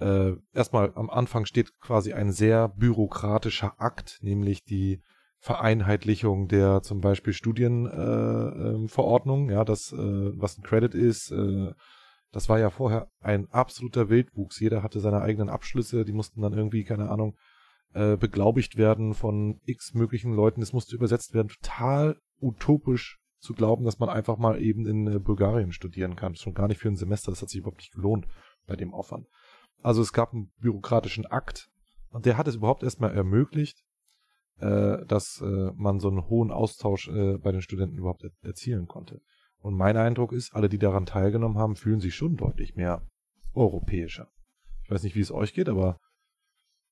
äh, 0.00 0.32
erstmal 0.52 0.92
am 0.94 1.10
Anfang 1.10 1.46
steht 1.46 1.78
quasi 1.80 2.12
ein 2.12 2.30
sehr 2.30 2.68
bürokratischer 2.68 3.80
Akt, 3.80 4.18
nämlich 4.22 4.64
die 4.64 5.02
Vereinheitlichung 5.40 6.48
der 6.48 6.82
zum 6.82 7.00
Beispiel 7.00 7.32
Studienverordnung, 7.32 9.48
äh, 9.48 9.52
äh, 9.52 9.54
ja, 9.54 9.64
das, 9.64 9.92
äh, 9.92 10.32
was 10.36 10.58
ein 10.58 10.62
Credit 10.62 10.94
ist, 10.94 11.30
äh, 11.30 11.72
das 12.32 12.48
war 12.48 12.58
ja 12.58 12.70
vorher 12.70 13.08
ein 13.20 13.48
absoluter 13.50 14.10
Wildwuchs. 14.10 14.60
Jeder 14.60 14.82
hatte 14.82 15.00
seine 15.00 15.22
eigenen 15.22 15.48
Abschlüsse, 15.48 16.04
die 16.04 16.12
mussten 16.12 16.42
dann 16.42 16.52
irgendwie, 16.52 16.84
keine 16.84 17.08
Ahnung, 17.08 17.36
äh, 17.94 18.16
beglaubigt 18.16 18.76
werden 18.76 19.14
von 19.14 19.60
x 19.64 19.94
möglichen 19.94 20.34
Leuten. 20.34 20.60
Es 20.60 20.72
musste 20.72 20.94
übersetzt 20.94 21.34
werden. 21.34 21.48
Total 21.48 22.18
utopisch 22.40 23.18
zu 23.38 23.54
glauben, 23.54 23.84
dass 23.84 23.98
man 23.98 24.08
einfach 24.08 24.36
mal 24.36 24.60
eben 24.60 24.86
in 24.86 25.06
äh, 25.06 25.18
Bulgarien 25.18 25.72
studieren 25.72 26.16
kann. 26.16 26.34
Schon 26.34 26.54
gar 26.54 26.68
nicht 26.68 26.80
für 26.80 26.88
ein 26.88 26.96
Semester. 26.96 27.32
Das 27.32 27.40
hat 27.40 27.48
sich 27.48 27.60
überhaupt 27.60 27.78
nicht 27.78 27.92
gelohnt 27.92 28.26
bei 28.66 28.76
dem 28.76 28.92
Aufwand. 28.92 29.26
Also 29.82 30.02
es 30.02 30.12
gab 30.12 30.34
einen 30.34 30.50
bürokratischen 30.58 31.24
Akt 31.24 31.70
und 32.10 32.26
der 32.26 32.36
hat 32.36 32.48
es 32.48 32.56
überhaupt 32.56 32.82
erstmal 32.82 33.14
ermöglicht, 33.14 33.84
äh, 34.60 35.04
dass 35.06 35.40
äh, 35.40 35.72
man 35.74 36.00
so 36.00 36.08
einen 36.08 36.28
hohen 36.28 36.50
Austausch 36.50 37.08
äh, 37.08 37.38
bei 37.38 37.52
den 37.52 37.62
Studenten 37.62 37.98
überhaupt 37.98 38.24
er 38.24 38.30
erzielen 38.42 38.86
konnte. 38.86 39.20
Und 39.60 39.76
mein 39.76 39.96
Eindruck 39.96 40.32
ist, 40.32 40.54
alle, 40.54 40.68
die 40.68 40.78
daran 40.78 41.06
teilgenommen 41.06 41.58
haben, 41.58 41.76
fühlen 41.76 42.00
sich 42.00 42.14
schon 42.14 42.36
deutlich 42.36 42.74
mehr 42.76 43.06
europäischer. 43.54 44.28
Ich 44.84 44.90
weiß 44.90 45.02
nicht, 45.02 45.16
wie 45.16 45.20
es 45.20 45.32
euch 45.32 45.52
geht, 45.52 45.68
aber 45.68 45.98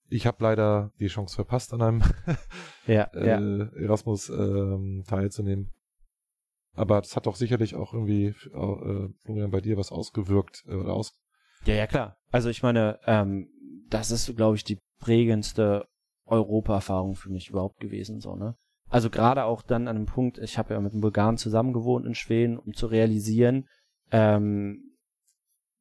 ich 0.08 0.26
habe 0.26 0.42
leider 0.42 0.92
die 1.00 1.08
Chance 1.08 1.34
verpasst, 1.34 1.72
an 1.72 1.82
einem 1.82 2.02
ja, 2.86 3.04
äh, 3.14 3.28
ja. 3.28 3.66
Erasmus 3.76 4.28
äh, 4.28 5.02
teilzunehmen. 5.04 5.72
Aber 6.74 7.00
das 7.00 7.16
hat 7.16 7.26
doch 7.26 7.36
sicherlich 7.36 7.74
auch 7.74 7.94
irgendwie, 7.94 8.26
äh, 8.26 9.08
Florian, 9.24 9.50
bei 9.50 9.60
dir 9.60 9.76
was 9.76 9.90
ausgewirkt 9.90 10.64
äh, 10.68 10.74
oder 10.74 10.92
aus. 10.92 11.14
Ja, 11.64 11.74
ja, 11.74 11.86
klar. 11.86 12.18
Also 12.30 12.50
ich 12.50 12.62
meine, 12.62 13.00
ähm, 13.06 13.48
das 13.88 14.10
ist, 14.10 14.36
glaube 14.36 14.56
ich, 14.56 14.64
die 14.64 14.78
prägendste 14.98 15.86
Europa-Erfahrung 16.26 17.14
für 17.14 17.30
mich 17.30 17.50
überhaupt 17.50 17.80
gewesen, 17.80 18.20
so, 18.20 18.36
ne? 18.36 18.56
Also 18.88 19.10
gerade 19.10 19.44
auch 19.44 19.62
dann 19.62 19.88
an 19.88 19.96
dem 19.96 20.06
Punkt, 20.06 20.38
ich 20.38 20.58
habe 20.58 20.74
ja 20.74 20.80
mit 20.80 20.92
einem 20.92 21.00
Bulgaren 21.00 21.38
zusammen 21.38 21.72
gewohnt 21.72 22.06
in 22.06 22.14
Schweden, 22.14 22.56
um 22.58 22.72
zu 22.72 22.86
realisieren, 22.86 23.68
ähm, 24.12 24.96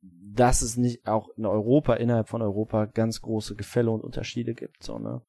dass 0.02 0.62
es 0.62 0.78
nicht 0.78 1.08
auch 1.08 1.30
in 1.38 1.46
Europa, 1.46 1.96
innerhalb 1.96 2.30
von 2.30 2.42
Europa, 2.42 2.86
ganz 2.86 3.22
große 3.22 3.56
Gefälle 3.56 3.92
und 3.92 4.02
Unterschiede 4.02 4.54
gibt, 4.54 4.84
so, 4.84 5.00
ne? 5.00 5.22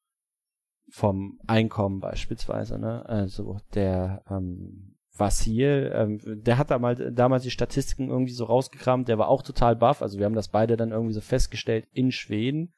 Vom 0.89 1.39
Einkommen 1.47 1.99
beispielsweise, 1.99 2.79
ne? 2.79 3.05
Also 3.07 3.59
der 3.73 4.23
ähm, 4.29 4.95
Vasil, 5.15 5.91
ähm, 5.93 6.19
der 6.43 6.57
hat 6.57 6.71
da 6.71 6.79
mal 6.79 6.95
damals 7.11 7.43
die 7.43 7.51
Statistiken 7.51 8.09
irgendwie 8.09 8.33
so 8.33 8.45
rausgekramt, 8.45 9.07
der 9.07 9.17
war 9.17 9.27
auch 9.27 9.43
total 9.43 9.75
baff, 9.75 10.01
also 10.01 10.17
wir 10.17 10.25
haben 10.25 10.35
das 10.35 10.49
beide 10.49 10.77
dann 10.77 10.91
irgendwie 10.91 11.13
so 11.13 11.21
festgestellt 11.21 11.87
in 11.91 12.11
Schweden, 12.11 12.73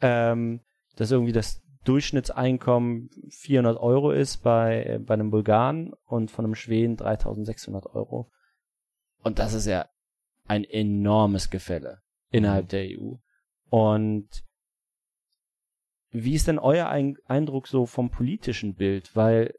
ähm, 0.00 0.60
dass 0.96 1.10
irgendwie 1.10 1.32
das 1.32 1.62
Durchschnittseinkommen 1.86 3.10
400 3.30 3.78
Euro 3.78 4.10
ist 4.10 4.38
bei, 4.38 5.00
bei 5.04 5.14
einem 5.14 5.30
Bulgaren 5.30 5.92
und 6.04 6.30
von 6.30 6.44
einem 6.44 6.54
Schweden 6.54 6.96
3600 6.96 7.86
Euro. 7.94 8.30
Und 9.22 9.38
das 9.38 9.54
ist 9.54 9.66
ja 9.66 9.88
ein 10.46 10.64
enormes 10.64 11.50
Gefälle 11.50 12.02
innerhalb 12.30 12.66
mhm. 12.66 12.68
der 12.68 12.86
EU. 12.90 13.14
Und 13.68 14.28
wie 16.10 16.34
ist 16.34 16.48
denn 16.48 16.58
euer 16.58 16.88
Eindruck 16.88 17.68
so 17.68 17.86
vom 17.86 18.10
politischen 18.10 18.74
Bild? 18.74 19.14
Weil, 19.14 19.54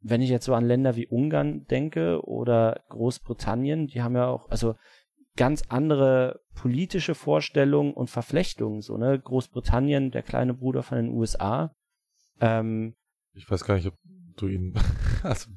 wenn 0.00 0.22
ich 0.22 0.30
jetzt 0.30 0.44
so 0.44 0.54
an 0.54 0.66
Länder 0.66 0.96
wie 0.96 1.06
Ungarn 1.06 1.66
denke 1.66 2.22
oder 2.26 2.82
Großbritannien, 2.88 3.86
die 3.86 4.02
haben 4.02 4.16
ja 4.16 4.26
auch, 4.28 4.48
also 4.50 4.76
ganz 5.38 5.62
andere 5.68 6.40
politische 6.54 7.14
Vorstellungen 7.14 7.94
und 7.94 8.10
Verflechtungen, 8.10 8.82
so, 8.82 8.98
ne? 8.98 9.18
Großbritannien, 9.18 10.10
der 10.10 10.22
kleine 10.22 10.52
Bruder 10.52 10.82
von 10.82 10.98
den 10.98 11.10
USA. 11.10 11.74
Ähm, 12.40 12.96
ich 13.32 13.48
weiß 13.48 13.64
gar 13.64 13.76
nicht, 13.76 13.86
ob 13.86 13.94
du 14.36 14.48
ihn, 14.48 14.74
also 15.22 15.50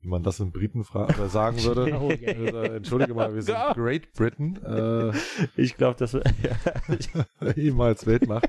wie 0.00 0.08
man 0.08 0.24
das 0.24 0.40
in 0.40 0.50
Briten 0.50 0.80
äh, 0.80 1.28
sagen 1.28 1.56
würde. 1.62 1.96
oh, 1.98 2.10
yeah. 2.10 2.34
also, 2.34 2.58
entschuldige 2.74 3.14
mal, 3.14 3.32
wir 3.32 3.42
sind 3.42 3.56
Great 3.74 4.12
Britain. 4.12 4.56
Äh, 4.64 5.12
ich 5.56 5.76
glaube, 5.76 5.96
das 5.98 6.12
ja, 6.12 7.52
ehemals 7.56 8.04
Weltmacht. 8.04 8.48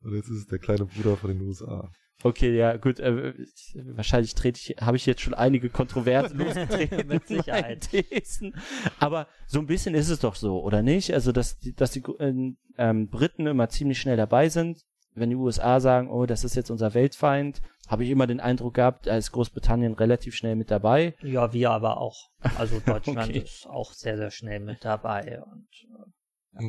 Und 0.00 0.14
jetzt 0.14 0.30
ist 0.30 0.38
es 0.38 0.46
der 0.46 0.58
kleine 0.58 0.86
Bruder 0.86 1.16
von 1.16 1.30
den 1.30 1.42
USA. 1.42 1.90
Okay, 2.22 2.56
ja, 2.56 2.76
gut. 2.76 3.00
Äh, 3.00 3.34
wahrscheinlich 3.74 4.34
trete 4.34 4.58
ich, 4.58 4.76
habe 4.80 4.96
ich 4.96 5.04
jetzt 5.04 5.20
schon 5.20 5.34
einige 5.34 5.68
Kontroversen 5.68 6.38
losgetreten 6.38 7.06
mit 7.06 7.26
Sicherheit. 7.28 7.88
Thesen. 7.90 8.54
Aber 8.98 9.26
so 9.46 9.58
ein 9.58 9.66
bisschen 9.66 9.94
ist 9.94 10.08
es 10.08 10.20
doch 10.20 10.34
so, 10.34 10.62
oder 10.62 10.82
nicht? 10.82 11.12
Also, 11.12 11.32
dass 11.32 11.58
die, 11.58 11.74
dass 11.74 11.90
die 11.90 12.02
äh, 12.18 12.54
ähm, 12.78 13.08
Briten 13.08 13.46
immer 13.46 13.68
ziemlich 13.68 14.00
schnell 14.00 14.16
dabei 14.16 14.48
sind, 14.48 14.84
wenn 15.14 15.30
die 15.30 15.36
USA 15.36 15.80
sagen, 15.80 16.10
oh, 16.10 16.26
das 16.26 16.44
ist 16.44 16.56
jetzt 16.56 16.70
unser 16.70 16.94
Weltfeind, 16.94 17.60
habe 17.88 18.04
ich 18.04 18.10
immer 18.10 18.26
den 18.26 18.40
Eindruck 18.40 18.74
gehabt, 18.74 19.06
da 19.06 19.16
ist 19.16 19.32
Großbritannien 19.32 19.94
relativ 19.94 20.34
schnell 20.34 20.56
mit 20.56 20.70
dabei. 20.70 21.14
Ja, 21.22 21.52
wir 21.52 21.70
aber 21.70 21.98
auch. 21.98 22.30
Also 22.58 22.80
Deutschland 22.86 23.30
okay. 23.30 23.38
ist 23.38 23.66
auch 23.66 23.92
sehr, 23.92 24.16
sehr 24.16 24.30
schnell 24.30 24.60
mit 24.60 24.84
dabei. 24.84 25.42
Und, 25.42 25.68
äh, 25.82 26.10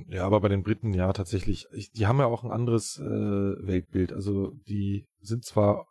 ja, 0.07 0.25
aber 0.25 0.41
bei 0.41 0.47
den 0.47 0.63
Briten, 0.63 0.93
ja, 0.93 1.13
tatsächlich. 1.13 1.67
Die 1.93 2.07
haben 2.07 2.19
ja 2.19 2.25
auch 2.25 2.43
ein 2.43 2.51
anderes 2.51 2.97
äh, 2.97 3.03
Weltbild. 3.03 4.13
Also 4.13 4.51
die 4.67 5.05
sind 5.21 5.45
zwar 5.45 5.85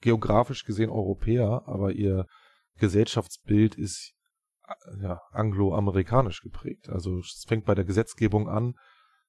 geografisch 0.00 0.64
gesehen 0.64 0.90
Europäer, 0.90 1.62
aber 1.66 1.92
ihr 1.92 2.26
Gesellschaftsbild 2.78 3.74
ist 3.74 4.14
äh, 4.66 5.02
ja, 5.02 5.20
angloamerikanisch 5.32 6.40
geprägt. 6.40 6.88
Also 6.88 7.18
es 7.18 7.44
fängt 7.46 7.66
bei 7.66 7.74
der 7.74 7.84
Gesetzgebung 7.84 8.48
an, 8.48 8.74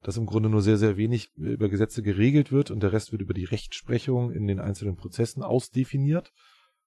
dass 0.01 0.17
im 0.17 0.25
Grunde 0.25 0.49
nur 0.49 0.61
sehr, 0.61 0.77
sehr 0.77 0.95
wenig 0.97 1.29
über 1.35 1.69
Gesetze 1.69 2.01
geregelt 2.01 2.51
wird 2.51 2.71
und 2.71 2.81
der 2.81 2.93
Rest 2.93 3.11
wird 3.11 3.21
über 3.21 3.33
die 3.33 3.45
Rechtsprechung 3.45 4.31
in 4.31 4.47
den 4.47 4.59
einzelnen 4.59 4.95
Prozessen 4.95 5.43
ausdefiniert, 5.43 6.31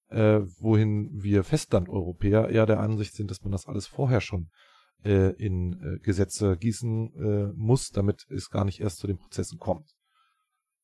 äh, 0.08 0.40
wohin 0.58 1.10
wir 1.12 1.44
Festland-Europäer 1.44 2.48
eher 2.48 2.66
der 2.66 2.80
Ansicht 2.80 3.14
sind, 3.14 3.30
dass 3.30 3.42
man 3.42 3.52
das 3.52 3.66
alles 3.66 3.86
vorher 3.86 4.22
schon 4.22 4.44
äh, 4.44 4.73
in 5.02 5.74
äh, 5.82 5.98
Gesetze 5.98 6.56
gießen 6.56 7.14
äh, 7.14 7.52
muss, 7.54 7.90
damit 7.90 8.26
es 8.30 8.50
gar 8.50 8.64
nicht 8.64 8.80
erst 8.80 8.98
zu 8.98 9.06
den 9.06 9.18
Prozessen 9.18 9.58
kommt. 9.58 9.94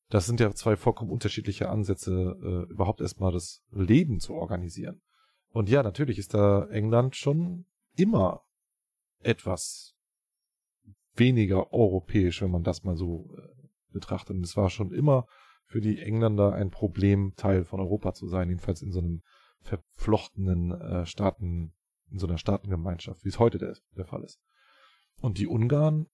Das 0.09 0.25
sind 0.25 0.39
ja 0.39 0.53
zwei 0.53 0.75
vollkommen 0.75 1.09
unterschiedliche 1.09 1.69
Ansätze, 1.69 2.37
äh, 2.43 2.71
überhaupt 2.71 3.01
erstmal 3.01 3.31
das 3.31 3.63
Leben 3.71 4.19
zu 4.19 4.33
organisieren. 4.33 5.01
Und 5.53 5.69
ja, 5.69 5.83
natürlich 5.83 6.19
ist 6.19 6.33
da 6.33 6.67
England 6.67 7.15
schon 7.15 7.65
immer 7.95 8.41
etwas 9.19 9.95
weniger 11.15 11.71
europäisch, 11.73 12.41
wenn 12.41 12.51
man 12.51 12.63
das 12.63 12.83
mal 12.83 12.95
so 12.95 13.33
äh, 13.37 13.41
betrachtet. 13.91 14.35
Und 14.35 14.43
es 14.43 14.57
war 14.57 14.69
schon 14.69 14.91
immer 14.91 15.27
für 15.65 15.81
die 15.81 15.99
Engländer 15.99 16.53
ein 16.53 16.71
Problem, 16.71 17.33
Teil 17.37 17.63
von 17.63 17.79
Europa 17.79 18.13
zu 18.13 18.27
sein, 18.27 18.49
jedenfalls 18.49 18.81
in 18.81 18.91
so 18.91 18.99
einem 18.99 19.21
verflochtenen 19.61 20.71
äh, 20.71 21.05
Staaten, 21.05 21.73
in 22.11 22.19
so 22.19 22.27
einer 22.27 22.37
Staatengemeinschaft, 22.37 23.23
wie 23.23 23.29
es 23.29 23.39
heute 23.39 23.57
der, 23.57 23.75
der 23.95 24.05
Fall 24.05 24.23
ist. 24.23 24.39
Und 25.21 25.37
die 25.37 25.47
Ungarn, 25.47 26.07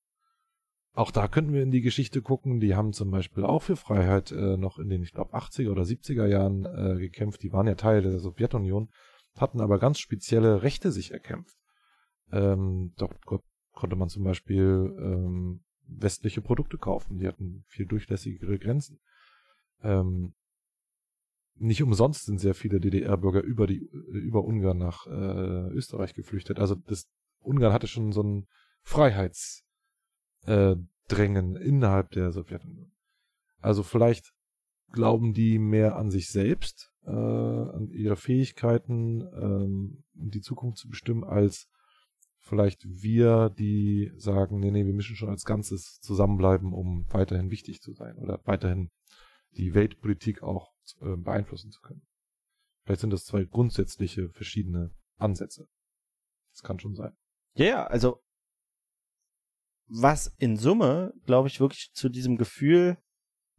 auch 0.93 1.11
da 1.11 1.27
könnten 1.27 1.53
wir 1.53 1.61
in 1.61 1.71
die 1.71 1.81
Geschichte 1.81 2.21
gucken, 2.21 2.59
die 2.59 2.75
haben 2.75 2.93
zum 2.93 3.11
Beispiel 3.11 3.43
auch 3.43 3.61
für 3.61 3.75
Freiheit 3.75 4.31
äh, 4.31 4.57
noch 4.57 4.79
in 4.79 4.89
den, 4.89 5.03
ich 5.03 5.13
glaube, 5.13 5.35
80er 5.35 5.71
oder 5.71 5.83
70er 5.83 6.25
Jahren 6.25 6.65
äh, 6.65 6.99
gekämpft, 6.99 7.43
die 7.43 7.51
waren 7.51 7.67
ja 7.67 7.75
Teil 7.75 8.01
der 8.01 8.19
Sowjetunion, 8.19 8.89
hatten 9.35 9.61
aber 9.61 9.79
ganz 9.79 9.99
spezielle 9.99 10.63
Rechte 10.63 10.91
sich 10.91 11.11
erkämpft. 11.11 11.57
Ähm, 12.31 12.93
dort 12.97 13.15
konnte 13.73 13.95
man 13.95 14.09
zum 14.09 14.23
Beispiel 14.23 14.95
ähm, 14.99 15.63
westliche 15.87 16.41
Produkte 16.41 16.77
kaufen. 16.77 17.19
Die 17.19 17.27
hatten 17.27 17.63
viel 17.67 17.85
durchlässigere 17.85 18.59
Grenzen. 18.59 18.99
Ähm, 19.81 20.33
nicht 21.59 21.83
umsonst 21.83 22.25
sind 22.25 22.39
sehr 22.39 22.53
viele 22.53 22.79
DDR-Bürger 22.79 23.41
über 23.41 23.67
die 23.67 23.89
über 24.11 24.43
Ungarn 24.43 24.77
nach 24.77 25.07
äh, 25.07 25.69
Österreich 25.73 26.13
geflüchtet. 26.13 26.59
Also 26.59 26.75
das 26.75 27.07
Ungarn 27.39 27.73
hatte 27.73 27.87
schon 27.87 28.11
so 28.11 28.21
ein 28.23 28.47
Freiheitsdrängen 28.83 29.65
äh, 31.55 31.63
innerhalb 31.63 32.11
der 32.11 32.31
Sowjetunion. 32.31 32.91
Also 33.59 33.83
vielleicht 33.83 34.33
glauben 34.91 35.33
die 35.33 35.59
mehr 35.59 35.95
an 35.95 36.11
sich 36.11 36.29
selbst, 36.29 36.93
äh, 37.05 37.11
an 37.11 37.89
ihre 37.91 38.15
Fähigkeiten, 38.15 39.21
ähm, 39.33 40.03
die 40.13 40.41
Zukunft 40.41 40.77
zu 40.77 40.87
bestimmen, 40.89 41.23
als 41.23 41.67
vielleicht 42.39 42.85
wir, 42.85 43.49
die 43.49 44.11
sagen, 44.15 44.59
nee, 44.59 44.71
nee, 44.71 44.85
wir 44.85 44.93
müssen 44.93 45.15
schon 45.15 45.29
als 45.29 45.43
Ganzes 45.43 45.99
zusammenbleiben, 45.99 46.73
um 46.73 47.05
weiterhin 47.09 47.51
wichtig 47.51 47.81
zu 47.81 47.93
sein 47.93 48.17
oder 48.17 48.39
weiterhin 48.45 48.89
die 49.57 49.73
Weltpolitik 49.73 50.43
auch 50.43 50.73
äh, 51.01 51.15
beeinflussen 51.15 51.71
zu 51.71 51.81
können. 51.81 52.01
Vielleicht 52.83 53.01
sind 53.01 53.11
das 53.11 53.25
zwei 53.25 53.43
grundsätzliche 53.43 54.29
verschiedene 54.29 54.91
Ansätze. 55.17 55.67
Das 56.53 56.63
kann 56.63 56.79
schon 56.79 56.95
sein. 56.95 57.15
Ja, 57.55 57.65
yeah, 57.65 57.87
also 57.87 58.21
was 59.87 60.33
in 60.37 60.57
Summe, 60.57 61.13
glaube 61.25 61.47
ich, 61.47 61.59
wirklich 61.59 61.91
zu 61.93 62.09
diesem 62.09 62.37
Gefühl 62.37 62.97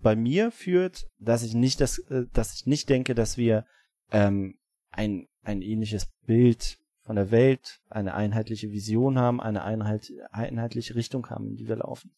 bei 0.01 0.15
mir 0.15 0.51
führt, 0.51 1.09
dass 1.19 1.43
ich 1.43 1.55
nicht 1.55 1.81
das, 1.81 1.99
äh, 1.99 2.27
dass 2.33 2.55
ich 2.55 2.67
nicht 2.67 2.89
denke, 2.89 3.15
dass 3.15 3.37
wir 3.37 3.67
ähm, 4.11 4.59
ein 4.91 5.29
ein 5.49 5.63
ähnliches 5.63 6.07
Bild 6.27 6.79
von 7.03 7.17
der 7.17 7.31
Welt, 7.31 7.81
eine 7.89 8.15
einheitliche 8.15 8.71
Vision 8.71 9.19
haben, 9.19 9.41
eine 9.41 9.65
einheit, 9.65 10.13
einheitliche 10.31 10.95
Richtung 10.95 11.29
haben, 11.31 11.49
in 11.49 11.57
die 11.57 11.67
wir 11.67 11.77
laufen. 11.77 12.15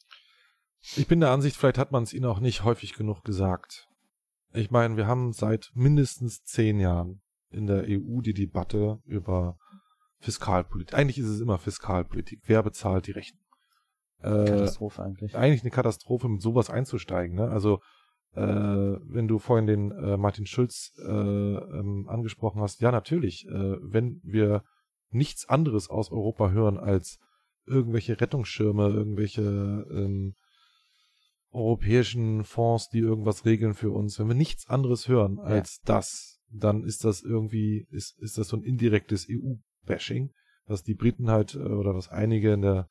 Ich 0.97 1.07
bin 1.07 1.21
der 1.21 1.31
Ansicht, 1.31 1.57
vielleicht 1.57 1.79
hat 1.79 1.93
man 1.93 2.03
es 2.03 2.13
ihnen 2.13 2.27
auch 2.27 2.41
nicht 2.41 2.65
häufig 2.65 2.95
genug 2.95 3.23
gesagt. 3.23 3.89
Ich 4.53 4.71
meine, 4.71 4.97
wir 4.97 5.07
haben 5.07 5.33
seit 5.33 5.71
mindestens 5.75 6.43
zehn 6.43 6.81
Jahren 6.81 7.23
in 7.51 7.67
der 7.67 7.85
EU 7.87 8.21
die 8.21 8.35
Debatte 8.35 9.01
über 9.05 9.59
Fiskalpolitik. 10.19 10.95
Eigentlich 10.95 11.19
ist 11.19 11.29
es 11.29 11.41
immer 11.41 11.59
Fiskalpolitik. 11.59 12.41
Wer 12.45 12.63
bezahlt 12.63 13.07
die 13.07 13.13
Rechnung? 13.13 13.43
Äh, 14.23 14.45
Katastrophe 14.45 15.03
eigentlich. 15.03 15.37
Eigentlich 15.37 15.63
eine 15.63 15.71
Katastrophe, 15.71 16.29
mit 16.29 16.43
sowas 16.43 16.71
einzusteigen. 16.71 17.37
Ne? 17.37 17.49
Also 17.49 17.81
äh, 18.33 18.43
wenn 18.43 19.29
du 19.29 19.39
vorhin 19.39 19.67
den 19.67 19.91
äh, 19.93 20.17
Martin 20.17 20.47
Schulz 20.47 20.93
äh, 20.99 21.11
ähm, 21.11 22.07
angesprochen 22.09 22.61
hast, 22.61 22.81
ja 22.81 22.93
natürlich, 22.93 23.47
äh, 23.47 23.77
wenn 23.81 24.21
wir 24.23 24.63
nichts 25.11 25.49
anderes 25.49 25.91
aus 25.91 26.13
Europa 26.13 26.51
hören 26.51 26.79
als 26.79 27.19
irgendwelche 27.67 28.21
Rettungsschirme, 28.21 28.89
irgendwelche 28.89 29.43
ähm, 29.43 30.35
europäischen 31.53 32.45
Fonds, 32.45 32.89
die 32.89 32.99
irgendwas 32.99 33.45
regeln 33.45 33.75
für 33.75 33.91
uns, 33.91 34.19
wenn 34.19 34.29
wir 34.29 34.35
nichts 34.35 34.69
anderes 34.69 35.09
hören 35.09 35.39
als 35.39 35.77
ja. 35.77 35.95
das, 35.95 36.41
dann 36.51 36.85
ist 36.85 37.05
das 37.05 37.23
irgendwie, 37.23 37.87
ist, 37.91 38.19
ist 38.21 38.39
das 38.39 38.49
so 38.49 38.57
ein 38.57 38.63
indirektes 38.63 39.27
EU-Bashing, 39.29 40.31
was 40.67 40.83
die 40.83 40.95
Briten 40.95 41.31
halt 41.31 41.55
äh, 41.55 41.59
oder 41.59 41.95
was 41.95 42.09
einige 42.09 42.53
in 42.53 42.63
der 42.63 42.89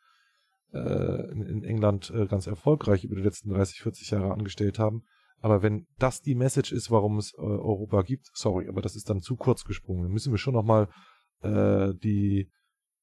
äh, 0.74 1.32
in, 1.32 1.42
in 1.42 1.64
England 1.64 2.12
äh, 2.14 2.28
ganz 2.28 2.48
erfolgreich 2.48 3.04
über 3.04 3.16
die 3.16 3.24
letzten 3.24 3.50
30, 3.50 3.82
40 3.82 4.12
Jahre 4.12 4.34
angestellt 4.34 4.78
haben. 4.78 5.04
Aber 5.42 5.64
wenn 5.64 5.88
das 5.98 6.22
die 6.22 6.36
Message 6.36 6.72
ist, 6.72 6.92
warum 6.92 7.18
es 7.18 7.34
äh, 7.34 7.42
Europa 7.42 8.02
gibt, 8.02 8.30
sorry, 8.34 8.68
aber 8.68 8.82
das 8.82 8.96
ist 8.96 9.10
dann 9.10 9.22
zu 9.22 9.36
kurz 9.36 9.64
gesprungen. 9.64 10.04
Dann 10.04 10.12
müssen 10.12 10.34
wir 10.34 10.38
schon 10.38 10.54
nochmal 10.54 10.90
äh, 11.42 11.94
die, 11.96 12.52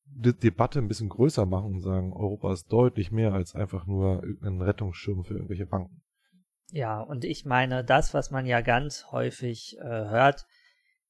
die 0.09 0.33
Debatte 0.33 0.79
ein 0.79 0.89
bisschen 0.89 1.09
größer 1.09 1.47
machen 1.47 1.75
und 1.75 1.81
sagen, 1.81 2.13
Europa 2.13 2.53
ist 2.53 2.73
deutlich 2.73 3.13
mehr 3.13 3.33
als 3.33 3.55
einfach 3.55 3.87
nur 3.87 4.23
ein 4.43 4.63
Rettungsschirm 4.63 5.25
für 5.25 5.35
irgendwelche 5.35 5.67
Banken. 5.67 6.03
Ja, 6.73 7.01
und 7.01 7.25
ich 7.25 7.45
meine, 7.45 7.85
das, 7.85 8.15
was 8.15 8.31
man 8.31 8.47
ja 8.47 8.61
ganz 8.61 9.07
häufig 9.13 9.77
äh, 9.79 9.85
hört 9.85 10.47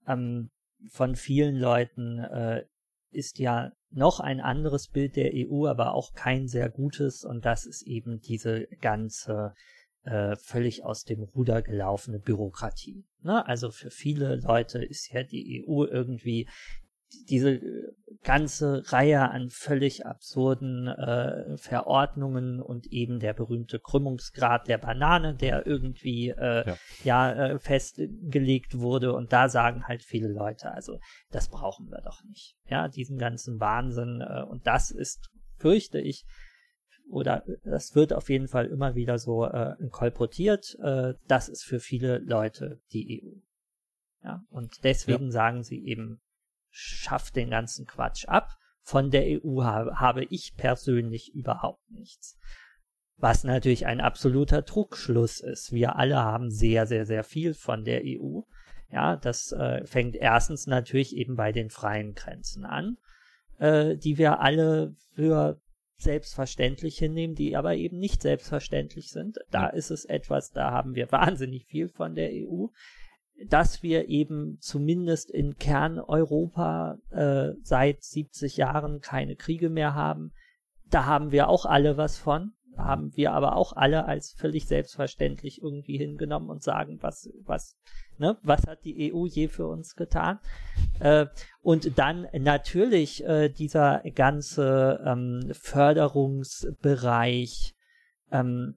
ähm, 0.06 0.50
von 0.90 1.16
vielen 1.16 1.56
Leuten, 1.56 2.18
äh, 2.18 2.64
ist 3.11 3.38
ja 3.38 3.72
noch 3.90 4.20
ein 4.20 4.40
anderes 4.40 4.88
Bild 4.88 5.16
der 5.16 5.30
EU, 5.35 5.66
aber 5.66 5.94
auch 5.94 6.12
kein 6.12 6.48
sehr 6.48 6.68
gutes. 6.68 7.24
Und 7.24 7.46
das 7.46 7.64
ist 7.64 7.82
eben 7.82 8.20
diese 8.20 8.66
ganze 8.80 9.54
äh, 10.02 10.37
völlig 10.37 10.85
aus 10.85 11.04
dem 11.04 11.22
Ruder 11.22 11.62
gelaufene 11.62 12.18
Bürokratie. 12.18 13.04
Ne? 13.22 13.46
Also 13.46 13.70
für 13.70 13.90
viele 13.90 14.37
Leute 14.37 14.85
ist 14.85 15.12
ja 15.12 15.22
die 15.22 15.64
EU 15.66 15.85
irgendwie 15.85 16.48
diese 17.24 17.55
äh, 17.55 17.92
ganze 18.22 18.83
Reihe 18.92 19.31
an 19.31 19.50
völlig 19.50 20.05
absurden 20.05 20.88
äh, 20.88 21.57
Verordnungen 21.57 22.61
und 22.61 22.87
eben 22.88 23.20
der 23.20 23.35
berühmte 23.35 23.79
Krümmungsgrad 23.79 24.68
der 24.68 24.79
Banane, 24.79 25.35
der 25.35 25.66
irgendwie 25.66 26.31
äh, 26.31 26.66
ja, 26.66 26.76
ja 27.05 27.33
äh, 27.33 27.59
festgelegt 27.59 28.79
wurde. 28.79 29.14
Und 29.14 29.33
da 29.33 29.48
sagen 29.48 29.87
halt 29.87 30.02
viele 30.02 30.29
Leute, 30.29 30.72
also 30.72 30.98
das 31.31 31.48
brauchen 31.48 31.88
wir 31.90 32.00
doch 32.02 32.22
nicht. 32.24 32.57
Ja, 32.68 32.88
diesen 32.88 33.18
ganzen 33.18 33.61
Wahnsinn. 33.61 34.20
Äh, 34.20 34.42
und 34.42 34.66
das 34.66 34.90
ist, 34.90 35.29
fürchte 35.57 36.00
ich, 36.00 36.24
oder 37.09 37.44
das 37.62 37.94
wird 37.94 38.12
auf 38.12 38.29
jeden 38.29 38.48
Fall 38.48 38.66
immer 38.66 38.94
wieder 38.94 39.18
so 39.18 39.44
äh, 39.44 39.74
kolportiert. 39.90 40.76
Äh, 40.83 41.14
das 41.29 41.48
ist 41.48 41.64
für 41.64 41.79
viele 41.79 42.18
Leute 42.18 42.81
die 42.92 43.22
EU. 43.22 43.38
Ja, 44.24 44.42
und 44.48 44.83
deswegen 44.83 45.26
ja. 45.26 45.31
sagen 45.31 45.62
sie 45.62 45.85
eben, 45.85 46.20
schafft 46.77 47.37
den 47.37 47.51
ganzen 47.51 47.87
Quatsch 47.87 48.27
ab. 48.27 48.57
Von 48.83 49.11
der 49.11 49.25
EU 49.27 49.65
habe, 49.65 49.99
habe 49.99 50.25
ich 50.25 50.55
persönlich 50.57 51.35
überhaupt 51.35 51.91
nichts. 51.91 52.39
Was 53.17 53.45
natürlich 53.45 53.87
ein 53.87 54.01
absoluter 54.01 54.65
Trugschluss 54.65 55.41
ist. 55.41 55.73
Wir 55.73 55.97
alle 55.97 56.17
haben 56.17 56.51
sehr, 56.51 56.87
sehr, 56.87 57.07
sehr 57.07 57.25
viel 57.25 57.55
von 57.55 57.85
der 57.85 58.03
EU. 58.05 58.43
Ja, 58.91 59.17
das 59.17 59.51
äh, 59.53 59.85
fängt 59.87 60.17
erstens 60.17 60.67
natürlich 60.67 61.17
eben 61.17 61.35
bei 61.35 61.51
den 61.51 61.71
freien 61.71 62.15
Grenzen 62.15 62.65
an, 62.65 62.99
äh, 63.59 63.97
die 63.97 64.19
wir 64.19 64.41
alle 64.41 64.95
für 65.15 65.61
selbstverständlich 65.97 66.99
hinnehmen, 66.99 67.35
die 67.35 67.57
aber 67.57 67.75
eben 67.75 67.99
nicht 67.99 68.23
selbstverständlich 68.23 69.11
sind. 69.11 69.39
Da 69.51 69.67
ist 69.69 69.91
es 69.91 70.05
etwas, 70.05 70.53
da 70.53 70.71
haben 70.71 70.95
wir 70.95 71.11
wahnsinnig 71.12 71.65
viel 71.67 71.89
von 71.89 72.15
der 72.15 72.31
EU 72.33 72.67
dass 73.44 73.83
wir 73.83 74.09
eben 74.09 74.59
zumindest 74.61 75.31
in 75.31 75.57
Kerneuropa 75.57 76.99
äh, 77.11 77.51
seit 77.62 78.03
70 78.03 78.57
Jahren 78.57 79.01
keine 79.01 79.37
Kriege 79.37 79.68
mehr 79.68 79.94
haben. 79.94 80.33
Da 80.88 81.05
haben 81.05 81.33
wir 81.33 81.49
auch 81.49 81.66
alle 81.66 81.96
was 81.96 82.16
von, 82.16 82.53
haben 82.77 83.16
wir 83.16 83.33
aber 83.33 83.57
auch 83.57 83.72
alle 83.75 84.05
als 84.07 84.31
völlig 84.33 84.66
selbstverständlich 84.66 85.62
irgendwie 85.62 85.99
hingenommen 85.99 86.51
und 86.51 86.62
sagen, 86.62 86.99
was, 87.01 87.29
was, 87.44 87.77
ne, 88.18 88.38
was 88.42 88.64
hat 88.66 88.85
die 88.85 89.12
EU 89.12 89.27
je 89.27 89.49
für 89.49 89.66
uns 89.66 89.96
getan? 89.96 90.38
Äh, 91.01 91.27
und 91.61 91.99
dann 91.99 92.29
natürlich 92.33 93.25
äh, 93.25 93.49
dieser 93.49 94.03
ganze 94.14 95.03
ähm, 95.05 95.51
Förderungsbereich, 95.53 97.75
ähm, 98.31 98.77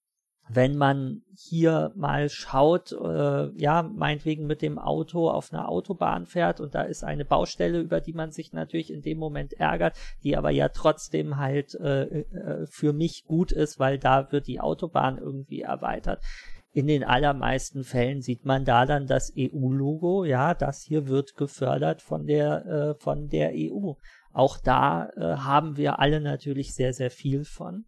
wenn 0.52 0.76
man 0.76 1.22
hier 1.38 1.92
mal 1.96 2.28
schaut, 2.28 2.92
äh, 2.92 3.50
ja, 3.56 3.84
meinetwegen 3.84 4.48
mit 4.48 4.64
dem 4.64 4.80
Auto 4.80 5.30
auf 5.30 5.54
einer 5.54 5.70
Autobahn 5.70 6.26
fährt 6.26 6.60
und 6.60 6.74
da 6.74 6.82
ist 6.82 7.04
eine 7.04 7.24
Baustelle, 7.24 7.80
über 7.80 8.02
die 8.02 8.14
man 8.14 8.32
sich 8.32 8.52
natürlich 8.52 8.92
in 8.92 9.04
dem 9.04 9.20
Moment 9.20 9.54
ärgert, 9.54 9.96
die 10.24 10.36
aber 10.36 10.50
ja 10.50 10.70
trotzdem 10.70 11.38
halt 11.38 11.76
äh, 11.76 12.22
äh, 12.22 12.66
für 12.66 12.94
mich 12.94 13.26
gut 13.26 13.52
ist, 13.52 13.80
weil 13.80 14.00
da 14.00 14.32
wird 14.32 14.48
die 14.48 14.60
Autobahn 14.60 15.20
irgendwie 15.20 15.62
erweitert. 15.62 16.24
In 16.72 16.88
den 16.88 17.04
allermeisten 17.04 17.84
Fällen 17.84 18.22
sieht 18.22 18.46
man 18.46 18.66
da 18.66 18.86
dann 18.86 19.06
das 19.06 19.32
EU-Logo, 19.38 20.26
ja, 20.26 20.56
das 20.56 20.82
hier 20.82 21.08
wird 21.08 21.36
gefördert 21.36 22.02
von 22.02 22.26
der, 22.26 22.66
äh, 22.66 22.96
von 22.96 23.28
der 23.28 23.52
EU. 23.54 23.94
Auch 24.34 24.58
da 24.58 25.10
äh, 25.10 25.38
haben 25.38 25.78
wir 25.78 26.00
alle 26.00 26.22
natürlich 26.22 26.74
sehr, 26.74 26.94
sehr 26.94 27.12
viel 27.12 27.44
von. 27.44 27.86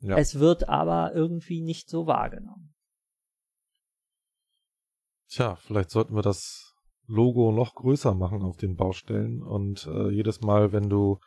Ja. 0.00 0.16
Es 0.16 0.38
wird 0.38 0.68
aber 0.68 1.14
irgendwie 1.14 1.60
nicht 1.60 1.88
so 1.90 2.06
wahrgenommen. 2.06 2.74
Tja, 5.28 5.56
vielleicht 5.56 5.90
sollten 5.90 6.14
wir 6.14 6.22
das 6.22 6.74
Logo 7.06 7.52
noch 7.52 7.74
größer 7.74 8.14
machen 8.14 8.42
auf 8.42 8.56
den 8.56 8.76
Baustellen 8.76 9.42
und 9.42 9.86
äh, 9.86 10.10
jedes 10.10 10.40
Mal, 10.40 10.72
wenn 10.72 10.88
du 10.88 11.18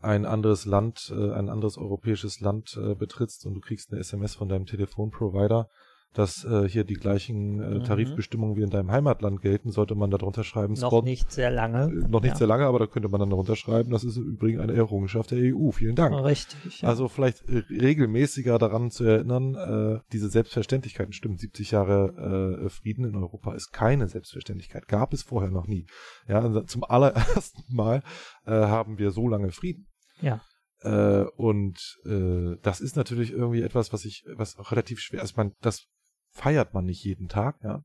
ein 0.00 0.26
anderes 0.26 0.66
Land, 0.66 1.12
äh, 1.14 1.32
ein 1.32 1.48
anderes 1.48 1.78
europäisches 1.78 2.40
Land 2.40 2.76
äh, 2.76 2.94
betrittst 2.94 3.46
und 3.46 3.54
du 3.54 3.60
kriegst 3.60 3.90
eine 3.90 4.00
SMS 4.00 4.34
von 4.34 4.48
deinem 4.48 4.66
Telefonprovider, 4.66 5.68
dass 6.12 6.44
äh, 6.44 6.68
hier 6.68 6.84
die 6.84 6.94
gleichen 6.94 7.60
äh, 7.60 7.74
mhm. 7.76 7.84
Tarifbestimmungen 7.84 8.56
wie 8.56 8.62
in 8.62 8.70
deinem 8.70 8.90
Heimatland 8.90 9.40
gelten, 9.42 9.70
sollte 9.70 9.94
man 9.94 10.10
darunter 10.10 10.42
schreiben. 10.42 10.74
Noch 10.74 10.88
Spot, 10.88 11.02
nicht 11.02 11.30
sehr 11.30 11.50
lange. 11.50 11.84
Äh, 11.84 12.08
noch 12.08 12.20
nicht 12.20 12.32
ja. 12.32 12.36
sehr 12.36 12.46
lange, 12.48 12.66
aber 12.66 12.80
da 12.80 12.86
könnte 12.86 13.08
man 13.08 13.20
dann 13.20 13.30
darunter 13.30 13.54
schreiben, 13.54 13.90
das 13.90 14.02
ist 14.02 14.16
im 14.16 14.24
Übrigen 14.24 14.60
eine 14.60 14.72
Errungenschaft 14.72 15.30
der 15.30 15.54
EU. 15.54 15.70
Vielen 15.70 15.94
Dank. 15.94 16.14
Richtig. 16.24 16.82
Ja. 16.82 16.88
Also 16.88 17.08
vielleicht 17.08 17.48
äh, 17.48 17.62
regelmäßiger 17.70 18.58
daran 18.58 18.90
zu 18.90 19.04
erinnern, 19.04 19.54
äh, 19.54 20.00
diese 20.12 20.28
Selbstverständlichkeiten 20.28 21.12
stimmen. 21.12 21.38
70 21.38 21.70
Jahre 21.70 22.60
äh, 22.64 22.68
Frieden 22.70 23.04
in 23.04 23.14
Europa 23.14 23.54
ist 23.54 23.70
keine 23.70 24.08
Selbstverständlichkeit. 24.08 24.88
Gab 24.88 25.12
es 25.12 25.22
vorher 25.22 25.50
noch 25.50 25.68
nie. 25.68 25.86
Ja, 26.26 26.40
also 26.40 26.62
zum 26.62 26.82
allerersten 26.82 27.62
Mal 27.74 28.02
äh, 28.46 28.50
haben 28.50 28.98
wir 28.98 29.12
so 29.12 29.28
lange 29.28 29.52
Frieden. 29.52 29.86
Ja. 30.20 30.40
Äh, 30.82 31.24
und 31.36 31.78
äh, 32.04 32.56
das 32.62 32.80
ist 32.80 32.96
natürlich 32.96 33.32
irgendwie 33.32 33.62
etwas, 33.62 33.92
was 33.92 34.04
ich, 34.04 34.24
was 34.34 34.58
auch 34.58 34.72
relativ 34.72 35.00
schwer 35.00 35.22
ist. 35.22 35.36
Man, 35.36 35.52
das 35.60 35.86
feiert 36.30 36.74
man 36.74 36.84
nicht 36.84 37.04
jeden 37.04 37.28
Tag, 37.28 37.60
ja. 37.62 37.84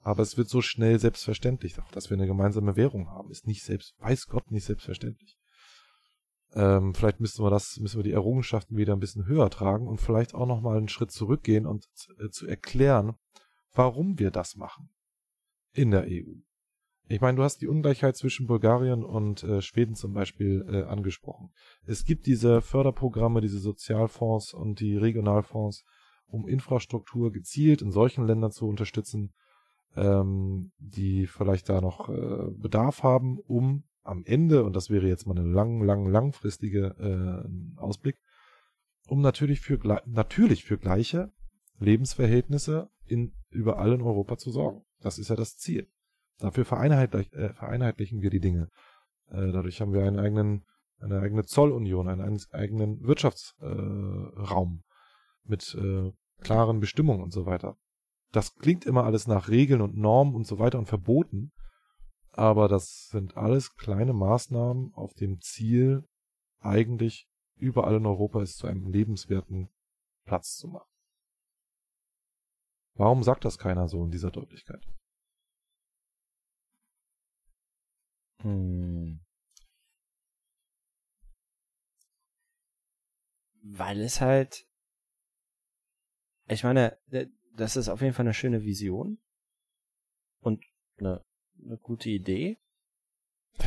Aber 0.00 0.22
es 0.22 0.36
wird 0.36 0.48
so 0.48 0.62
schnell 0.62 1.00
selbstverständlich. 1.00 1.80
Auch 1.80 1.90
dass 1.90 2.10
wir 2.10 2.16
eine 2.16 2.28
gemeinsame 2.28 2.76
Währung 2.76 3.08
haben, 3.08 3.30
ist 3.30 3.46
nicht 3.46 3.64
selbst, 3.64 3.94
weiß 3.98 4.26
Gott, 4.26 4.50
nicht 4.50 4.64
selbstverständlich. 4.64 5.36
Ähm, 6.54 6.94
vielleicht 6.94 7.20
müssen 7.20 7.44
wir 7.44 7.50
das, 7.50 7.78
müssen 7.80 7.98
wir 7.98 8.04
die 8.04 8.12
Errungenschaften 8.12 8.76
wieder 8.76 8.94
ein 8.94 9.00
bisschen 9.00 9.26
höher 9.26 9.50
tragen 9.50 9.88
und 9.88 10.00
vielleicht 10.00 10.34
auch 10.34 10.46
nochmal 10.46 10.78
einen 10.78 10.88
Schritt 10.88 11.10
zurückgehen 11.10 11.66
und 11.66 11.84
zu, 11.92 12.12
äh, 12.18 12.30
zu 12.30 12.46
erklären, 12.46 13.16
warum 13.72 14.18
wir 14.18 14.30
das 14.30 14.56
machen 14.56 14.90
in 15.72 15.90
der 15.90 16.04
EU. 16.06 16.40
Ich 17.08 17.20
meine, 17.20 17.36
du 17.36 17.44
hast 17.44 17.60
die 17.60 17.68
Ungleichheit 17.68 18.16
zwischen 18.16 18.46
Bulgarien 18.46 19.04
und 19.04 19.44
äh, 19.44 19.62
Schweden 19.62 19.94
zum 19.94 20.12
Beispiel 20.12 20.66
äh, 20.68 20.82
angesprochen. 20.84 21.52
Es 21.84 22.04
gibt 22.04 22.26
diese 22.26 22.62
Förderprogramme, 22.62 23.40
diese 23.40 23.60
Sozialfonds 23.60 24.54
und 24.54 24.80
die 24.80 24.96
Regionalfonds, 24.96 25.84
um 26.28 26.48
Infrastruktur 26.48 27.32
gezielt 27.32 27.82
in 27.82 27.90
solchen 27.90 28.26
Ländern 28.26 28.52
zu 28.52 28.66
unterstützen, 28.68 29.32
ähm, 29.94 30.72
die 30.78 31.26
vielleicht 31.26 31.68
da 31.68 31.80
noch 31.80 32.08
äh, 32.08 32.50
Bedarf 32.56 33.02
haben, 33.02 33.38
um 33.38 33.84
am 34.02 34.22
Ende, 34.24 34.64
und 34.64 34.76
das 34.76 34.90
wäre 34.90 35.08
jetzt 35.08 35.26
mal 35.26 35.36
eine 35.36 35.48
lang, 35.48 35.82
lang, 35.82 36.06
langfristige 36.06 36.94
äh, 36.98 37.80
Ausblick, 37.80 38.16
um 39.08 39.20
natürlich 39.20 39.60
für 39.60 39.78
natürlich 40.06 40.64
für 40.64 40.78
gleiche 40.78 41.32
Lebensverhältnisse 41.78 42.88
in 43.04 43.32
überall 43.50 43.92
in 43.92 44.02
Europa 44.02 44.36
zu 44.36 44.50
sorgen. 44.50 44.82
Das 45.00 45.18
ist 45.18 45.28
ja 45.28 45.36
das 45.36 45.56
Ziel. 45.56 45.88
Dafür 46.38 46.64
vereinheitlich, 46.64 47.32
äh, 47.32 47.52
vereinheitlichen 47.52 48.20
wir 48.20 48.30
die 48.30 48.40
Dinge. 48.40 48.68
Äh, 49.28 49.52
dadurch 49.52 49.80
haben 49.80 49.92
wir 49.92 50.04
einen 50.04 50.18
eigenen, 50.18 50.64
eine 51.00 51.20
eigene 51.20 51.44
Zollunion, 51.44 52.08
einen 52.08 52.40
eigenen 52.52 53.02
Wirtschaftsraum 53.02 54.82
äh, 54.82 54.85
mit 55.48 55.74
äh, 55.74 56.12
klaren 56.40 56.80
Bestimmungen 56.80 57.22
und 57.22 57.32
so 57.32 57.46
weiter. 57.46 57.76
Das 58.32 58.56
klingt 58.56 58.84
immer 58.84 59.04
alles 59.04 59.26
nach 59.26 59.48
Regeln 59.48 59.80
und 59.80 59.96
Normen 59.96 60.34
und 60.34 60.46
so 60.46 60.58
weiter 60.58 60.78
und 60.78 60.86
Verboten, 60.86 61.52
aber 62.32 62.68
das 62.68 63.08
sind 63.08 63.36
alles 63.36 63.74
kleine 63.76 64.12
Maßnahmen 64.12 64.92
auf 64.94 65.14
dem 65.14 65.40
Ziel, 65.40 66.04
eigentlich 66.60 67.28
überall 67.56 67.96
in 67.96 68.06
Europa 68.06 68.42
es 68.42 68.56
zu 68.56 68.66
einem 68.66 68.86
lebenswerten 68.88 69.70
Platz 70.24 70.56
zu 70.56 70.68
machen. 70.68 70.90
Warum 72.94 73.22
sagt 73.22 73.44
das 73.44 73.58
keiner 73.58 73.88
so 73.88 74.02
in 74.04 74.10
dieser 74.10 74.30
Deutlichkeit? 74.30 74.86
Hm. 78.42 79.20
Weil 83.62 84.00
es 84.00 84.20
halt, 84.20 84.65
ich 86.48 86.64
meine, 86.64 86.96
das 87.54 87.76
ist 87.76 87.88
auf 87.88 88.00
jeden 88.00 88.14
Fall 88.14 88.24
eine 88.24 88.34
schöne 88.34 88.62
Vision 88.62 89.18
und 90.40 90.64
eine, 90.98 91.24
eine 91.64 91.78
gute 91.78 92.10
Idee. 92.10 92.58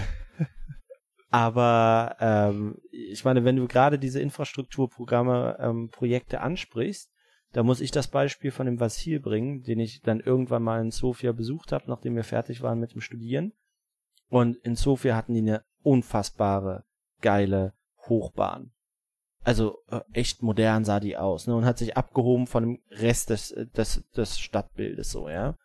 Aber 1.29 2.15
ähm, 2.19 2.81
ich 2.91 3.23
meine, 3.23 3.43
wenn 3.45 3.55
du 3.55 3.67
gerade 3.67 3.99
diese 3.99 4.21
Infrastrukturprogramme, 4.21 5.57
ähm, 5.59 5.89
Projekte 5.89 6.41
ansprichst, 6.41 7.11
da 7.51 7.63
muss 7.63 7.81
ich 7.81 7.91
das 7.91 8.07
Beispiel 8.07 8.51
von 8.51 8.65
dem 8.65 8.79
Vasil 8.79 9.19
bringen, 9.19 9.63
den 9.63 9.79
ich 9.79 10.01
dann 10.01 10.19
irgendwann 10.19 10.63
mal 10.63 10.81
in 10.81 10.91
Sofia 10.91 11.31
besucht 11.31 11.71
habe, 11.71 11.85
nachdem 11.87 12.15
wir 12.15 12.23
fertig 12.23 12.61
waren 12.61 12.79
mit 12.79 12.93
dem 12.93 13.01
Studieren. 13.01 13.53
Und 14.27 14.57
in 14.57 14.75
Sofia 14.75 15.15
hatten 15.15 15.33
die 15.33 15.41
eine 15.41 15.63
unfassbare, 15.81 16.85
geile 17.21 17.73
Hochbahn. 18.07 18.71
Also 19.49 19.79
äh, 19.89 20.01
echt 20.13 20.43
modern 20.43 20.85
sah 20.85 20.99
die 20.99 21.17
aus, 21.17 21.47
ne? 21.47 21.55
Und 21.55 21.65
hat 21.65 21.79
sich 21.79 21.97
abgehoben 21.97 22.45
von 22.45 22.63
dem 22.63 22.79
Rest 22.91 23.31
des, 23.31 23.47
des, 23.75 24.07
des 24.11 24.39
Stadtbildes 24.39 25.09
so, 25.09 25.27
ja. 25.27 25.57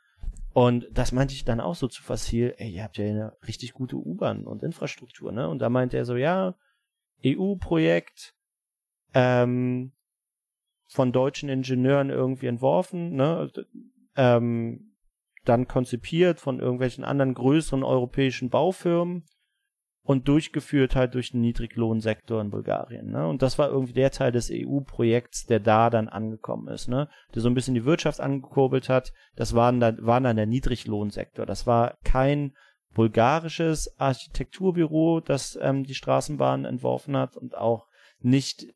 Und 0.55 0.89
das 0.91 1.13
meinte 1.13 1.35
ich 1.35 1.45
dann 1.45 1.61
auch 1.61 1.75
so 1.75 1.87
zu 1.87 2.03
Facil, 2.03 2.55
ey, 2.57 2.71
ihr 2.71 2.83
habt 2.83 2.97
ja 2.97 3.05
eine 3.05 3.37
richtig 3.47 3.75
gute 3.75 3.97
U-Bahn 3.97 4.47
und 4.47 4.63
Infrastruktur, 4.63 5.33
ne? 5.33 5.51
Und 5.51 5.59
da 5.59 5.69
meinte 5.69 5.99
er 5.99 6.07
so, 6.07 6.17
ja, 6.17 6.55
EU-Projekt, 7.27 8.35
ähm, 9.13 9.93
von 10.89 11.13
deutschen 11.13 11.51
Ingenieuren 11.51 12.09
irgendwie 12.09 12.47
entworfen, 12.47 13.13
ne? 13.13 13.53
Ähm, 14.17 14.95
dann 15.45 15.69
konzipiert 15.69 16.41
von 16.41 16.59
irgendwelchen 16.59 17.05
anderen 17.05 17.35
größeren 17.35 17.83
europäischen 17.83 18.49
Baufirmen 18.49 19.27
und 20.05 20.29
durchgeführt 20.29 20.95
halt 20.95 21.15
durch 21.15 21.33
den 21.33 21.41
Niedriglohnsektor 21.41 22.41
in 22.41 22.51
Bulgarien. 22.51 23.11
Ne? 23.11 23.27
Und 23.27 23.41
das 23.41 23.59
war 23.59 23.71
irgendwie 23.71 23.95
der 23.95 24.11
Teil 24.11 24.33
des 24.33 24.51
EU-Projekts, 24.53 25.47
der 25.47 25.61
da 25.61 25.89
dann 25.89 26.09
angekommen 26.09 26.69
ist, 26.69 26.89
ne? 26.89 27.09
der 27.35 27.41
so 27.41 27.49
ein 27.49 27.55
bisschen 27.55 27.75
die 27.75 27.87
Wirtschaft 27.87 28.21
angekurbelt 28.21 28.91
hat. 28.91 29.13
Das 29.35 29.55
war 29.55 29.73
dann, 29.73 30.05
war 30.05 30.21
dann 30.21 30.37
der 30.37 30.47
Niedriglohnsektor. 30.47 31.47
Das 31.47 31.67
war 31.67 31.97
kein 32.05 32.55
bulgarisches 32.93 33.99
Architekturbüro, 33.99 35.21
das 35.21 35.59
ähm, 35.61 35.85
die 35.85 35.95
Straßenbahn 35.95 36.67
entworfen 36.67 37.17
hat 37.17 37.37
und 37.37 37.57
auch 37.57 37.87
nicht 38.21 38.67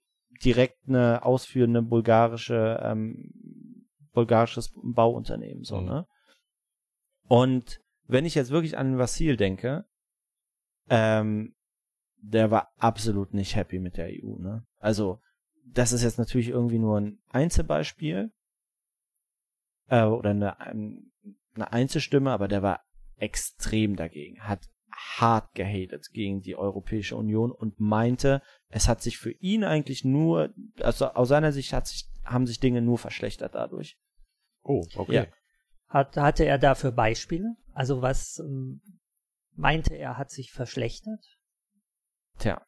direkt 0.43 0.88
eine 0.88 1.25
ausführende 1.25 1.83
bulgarische 1.83 2.81
ähm, 2.83 3.33
bulgarisches 4.12 4.73
Bauunternehmen 4.83 5.62
so 5.62 5.81
mhm. 5.81 5.87
ne 5.87 6.07
und 7.29 7.81
wenn 8.07 8.25
ich 8.25 8.35
jetzt 8.35 8.51
wirklich 8.51 8.77
an 8.77 8.93
den 8.93 8.99
Vasil 8.99 9.37
denke, 9.37 9.85
ähm, 10.90 11.55
der 12.20 12.51
war 12.51 12.72
absolut 12.79 13.35
nicht 13.35 13.57
happy 13.57 13.79
mit 13.79 13.96
der 13.96 14.09
EU, 14.09 14.38
ne? 14.38 14.66
Also, 14.79 15.20
das 15.64 15.92
ist 15.92 16.03
jetzt 16.03 16.18
natürlich 16.18 16.48
irgendwie 16.48 16.79
nur 16.79 17.01
ein 17.01 17.18
Einzelbeispiel 17.31 18.33
äh, 19.88 20.05
oder 20.05 20.31
eine, 20.31 20.59
eine 20.61 21.72
Einzelstimme, 21.72 22.31
aber 22.31 22.48
der 22.48 22.62
war 22.62 22.81
extrem 23.16 23.96
dagegen, 23.96 24.40
hat 24.40 24.61
hart 24.92 25.55
gehatet 25.55 26.09
gegen 26.12 26.40
die 26.40 26.57
Europäische 26.57 27.16
Union 27.16 27.53
und 27.53 27.79
meinte, 27.79 28.42
es 28.68 28.88
hat 28.88 29.03
sich 29.03 29.18
für 29.18 29.31
ihn 29.33 29.64
eigentlich 29.64 30.05
nur, 30.05 30.53
also 30.81 31.07
aus 31.07 31.29
seiner 31.29 31.53
Sicht 31.53 31.72
hat 31.72 31.87
sich, 31.87 32.09
haben 32.24 32.46
sich 32.46 32.61
Dinge 32.61 32.83
nur 32.83 32.98
verschlechtert 32.98 33.55
dadurch. 33.55 33.96
Oh, 34.62 34.85
okay. 34.96 35.14
Ja. 35.14 35.27
Hat, 35.88 36.16
hatte 36.16 36.44
er 36.44 36.59
dafür 36.59 36.92
Beispiele? 36.92 37.55
Also 37.72 38.03
was 38.03 38.38
ähm, 38.40 38.81
meinte 39.59 39.94
er, 39.94 40.16
hat 40.16 40.31
sich 40.31 40.53
verschlechtert? 40.53 41.25
Tja, 42.38 42.62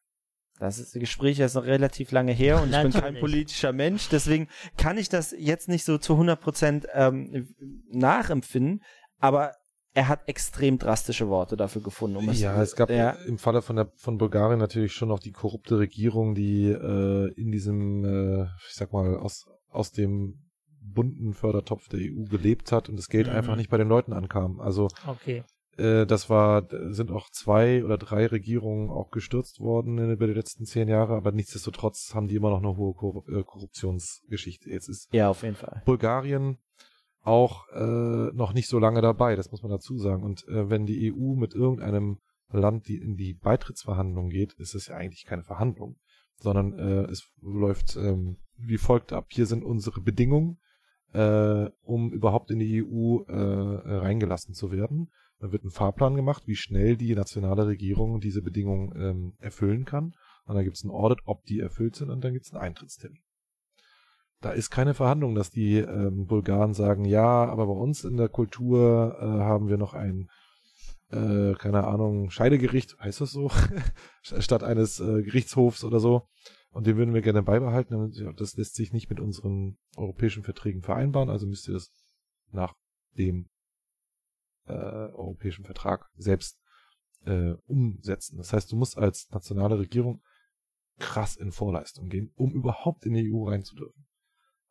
das 0.59 0.79
ist, 0.79 0.95
das 0.95 1.01
Gespräch 1.01 1.39
ist 1.39 1.55
noch 1.55 1.65
relativ 1.65 2.13
lange 2.13 2.33
her 2.33 2.61
und 2.61 2.71
ich 2.75 2.83
bin 2.83 2.93
kein 2.93 3.19
politischer 3.19 3.73
Mensch, 3.73 4.09
deswegen 4.11 4.49
kann 4.77 4.99
ich 4.99 5.09
das 5.09 5.35
jetzt 5.37 5.69
nicht 5.69 5.85
so 5.85 5.97
zu 5.97 6.15
100 6.15 6.41
Prozent 6.41 6.87
ähm, 6.93 7.55
nachempfinden, 7.91 8.83
aber 9.19 9.55
er 9.93 10.09
hat 10.09 10.29
extrem 10.29 10.79
drastische 10.79 11.29
Worte 11.29 11.57
dafür 11.57 11.83
gefunden. 11.83 12.17
Um 12.17 12.29
es 12.29 12.41
ja, 12.41 12.61
es 12.63 12.77
gab 12.77 12.91
ja. 12.91 13.11
im 13.27 13.39
Falle 13.39 13.63
von 13.63 13.77
der 13.77 13.91
von 13.97 14.19
Bulgarien 14.19 14.59
natürlich 14.59 14.93
schon 14.93 15.09
noch 15.09 15.19
die 15.19 15.33
korrupte 15.33 15.79
Regierung, 15.79 16.35
die 16.35 16.69
äh, 16.69 17.33
in 17.35 17.51
diesem, 17.51 18.05
äh, 18.05 18.43
ich 18.69 18.75
sag 18.75 18.93
mal, 18.93 19.17
aus 19.17 19.47
aus 19.69 19.93
dem 19.93 20.51
bunten 20.81 21.33
Fördertopf 21.35 21.89
der 21.89 22.01
EU 22.01 22.25
gelebt 22.25 22.73
hat 22.73 22.89
und 22.89 22.97
das 22.97 23.09
Geld 23.09 23.29
mhm. 23.29 23.35
einfach 23.35 23.57
nicht 23.57 23.71
bei 23.71 23.79
den 23.79 23.89
Leuten 23.89 24.13
ankam. 24.13 24.61
Also 24.61 24.89
okay. 25.07 25.45
Äh, 25.81 26.07
das 26.07 26.31
war, 26.31 26.69
sind 26.93 27.11
auch 27.11 27.31
zwei 27.31 27.85
oder 27.85 27.99
drei 27.99 28.27
Regierungen 28.27 28.91
auch 28.91 29.11
gestürzt 29.11 29.61
worden 29.61 29.99
in, 29.99 30.11
über 30.11 30.27
die 30.27 30.35
letzten 30.35 30.65
zehn 30.65 30.89
Jahre, 30.89 31.15
aber 31.15 31.33
nichtsdestotrotz 31.33 32.15
haben 32.15 32.29
die 32.29 32.37
immer 32.37 32.51
noch 32.51 32.59
eine 32.59 32.77
hohe 32.77 32.95
Kor 32.95 33.25
äh, 33.29 33.43
Korruptionsgeschichte. 33.43 34.71
Jetzt 34.71 34.89
ist 34.89 35.13
ja 35.13 35.29
auf 35.29 35.43
jeden 35.43 35.57
Fall 35.57 35.83
Bulgarien 35.85 36.59
auch 37.23 37.69
äh, 37.69 38.33
noch 38.33 38.53
nicht 38.53 38.69
so 38.69 38.79
lange 38.79 39.03
dabei, 39.03 39.37
das 39.37 39.51
muss 39.51 39.63
man 39.63 39.71
dazu 39.71 39.99
sagen. 39.99 40.23
Und 40.23 40.47
äh, 40.49 40.71
wenn 40.71 40.87
die 40.87 41.13
EU 41.13 41.35
mit 41.35 41.55
irgendeinem 41.55 42.19
Land 42.51 42.89
die 42.89 42.97
in 42.97 43.17
die 43.17 43.35
Beitrittsverhandlungen 43.35 44.31
geht, 44.31 44.55
ist 44.55 44.75
es 44.75 44.89
ja 44.89 44.97
eigentlich 44.97 45.25
keine 45.25 45.45
Verhandlung, 45.45 45.97
sondern 46.39 46.79
äh, 46.79 47.11
es 47.11 47.29
läuft 47.41 47.97
ähm, 47.97 48.39
wie 48.57 48.79
folgt 48.79 49.13
ab. 49.13 49.27
Hier 49.31 49.47
sind 49.47 49.65
unsere 49.65 50.01
Bedingungen 50.01 50.59
äh, 51.13 51.71
um 51.83 52.13
überhaupt 52.13 52.51
in 52.51 52.59
die 52.59 52.85
EU 52.85 53.23
äh, 53.23 53.99
reingelassen 53.99 54.55
zu 54.55 54.71
werden. 54.71 55.11
Da 55.41 55.53
wird 55.53 55.65
ein 55.65 55.71
Fahrplan 55.71 56.17
gemacht, 56.17 56.47
wie 56.47 56.55
schnell 56.55 56.97
die 56.97 57.15
nationale 57.15 57.67
Regierung 57.67 58.21
diese 58.21 58.43
Bedingungen 58.43 58.93
ähm, 58.95 59.33
erfüllen 59.39 59.87
kann. 59.87 60.15
Und 60.45 60.55
dann 60.55 60.65
gibt 60.65 60.77
es 60.77 60.85
ein 60.85 60.91
Audit, 60.91 61.21
ob 61.25 61.45
die 61.45 61.61
erfüllt 61.61 61.97
sind, 61.97 62.11
und 62.11 62.23
dann 62.23 62.35
gibt 62.35 62.45
es 62.45 62.53
einen 62.53 62.63
Eintrittstermin. 62.63 63.23
Da 64.41 64.53
ist 64.53 64.71
keine 64.71 64.95
Verhandlung, 64.95 65.35
dass 65.35 65.51
die 65.51 65.77
ähm, 65.79 66.27
Bulgaren 66.27 66.75
sagen, 66.75 67.05
ja, 67.05 67.47
aber 67.47 67.67
bei 67.67 67.73
uns 67.73 68.05
in 68.05 68.17
der 68.17 68.29
Kultur 68.29 69.17
äh, 69.19 69.25
haben 69.25 69.69
wir 69.69 69.79
noch 69.79 69.95
ein, 69.95 70.29
äh, 71.11 71.55
keine 71.55 71.87
Ahnung, 71.87 72.31
Scheidegericht, 72.31 72.99
heißt 72.99 73.23
das 73.23 73.33
so, 73.33 73.51
statt 74.23 74.63
eines 74.63 75.01
äh, 75.01 75.23
Gerichtshofs 75.23 75.85
oder 75.85 76.01
so. 76.01 76.29
Und 76.71 76.87
den 76.87 76.97
würden 76.97 77.15
wir 77.15 77.23
gerne 77.23 77.43
beibehalten. 77.43 78.13
Das 78.37 78.57
lässt 78.57 78.77
sich 78.77 78.93
nicht 78.93 79.11
mit 79.11 79.21
unseren 79.21 79.79
europäischen 79.97 80.43
Verträgen 80.43 80.83
vereinbaren, 80.83 81.31
also 81.31 81.47
müsst 81.47 81.67
ihr 81.69 81.75
das 81.75 81.93
nach 82.53 82.75
dem 83.19 83.49
äh, 84.67 84.73
europäischen 84.73 85.65
Vertrag 85.65 86.09
selbst 86.17 86.59
äh, 87.25 87.53
umsetzen. 87.67 88.39
Das 88.39 88.53
heißt, 88.53 88.71
du 88.73 88.77
musst 88.77 88.97
als 88.99 89.31
nationale 89.31 89.79
Regierung 89.79 90.23
krass 90.99 91.37
in 91.37 91.53
Vorleistung 91.53 92.09
gehen, 92.09 92.33
um 92.37 92.53
überhaupt 92.53 93.07
in 93.07 93.15
die 93.15 93.33
EU 93.33 93.49
reinzudürfen. 93.49 94.07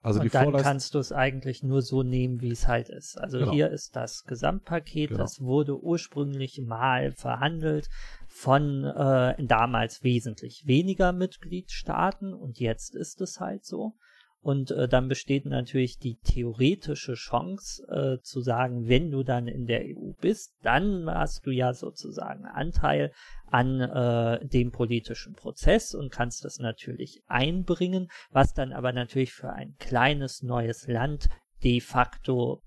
Also 0.01 0.21
und 0.21 0.33
dann 0.33 0.53
kannst 0.53 0.95
du 0.95 0.99
es 0.99 1.11
eigentlich 1.11 1.61
nur 1.61 1.81
so 1.81 2.03
nehmen, 2.03 2.39
wie 2.39 2.51
es 2.51 2.69
halt 2.69 2.87
ist. 2.87 3.17
Also 3.17 3.39
genau. 3.39 3.51
hier 3.51 3.69
ist 3.69 3.97
das 3.97 4.23
Gesamtpaket, 4.23 5.09
genau. 5.09 5.21
das 5.21 5.41
wurde 5.41 5.77
ursprünglich 5.77 6.61
mal 6.61 7.11
verhandelt 7.11 7.89
von 8.27 8.85
äh, 8.85 9.43
damals 9.43 10.01
wesentlich 10.01 10.65
weniger 10.65 11.11
Mitgliedstaaten 11.11 12.33
und 12.33 12.59
jetzt 12.59 12.95
ist 12.95 13.19
es 13.19 13.41
halt 13.41 13.65
so. 13.65 13.97
Und 14.41 14.71
äh, 14.71 14.87
dann 14.87 15.09
besteht 15.09 15.45
natürlich 15.45 15.97
die 15.97 16.17
theoretische 16.19 17.15
Chance 17.15 17.83
äh, 17.89 18.21
zu 18.21 18.39
sagen, 18.39 18.87
wenn 18.87 19.11
du 19.11 19.23
dann 19.23 19.47
in 19.47 19.65
der 19.65 19.81
EU 19.81 20.13
bist, 20.21 20.55
dann 20.61 21.09
hast 21.09 21.45
du 21.45 21.51
ja 21.51 21.73
sozusagen 21.73 22.45
Anteil 22.45 23.11
an 23.47 23.81
äh, 23.81 24.47
dem 24.47 24.71
politischen 24.71 25.33
Prozess 25.33 25.93
und 25.93 26.11
kannst 26.11 26.45
das 26.45 26.59
natürlich 26.59 27.21
einbringen, 27.27 28.07
was 28.31 28.53
dann 28.53 28.71
aber 28.71 28.93
natürlich 28.93 29.33
für 29.33 29.51
ein 29.51 29.75
kleines 29.77 30.41
neues 30.41 30.87
Land 30.87 31.27
de 31.63 31.81
facto 31.81 32.61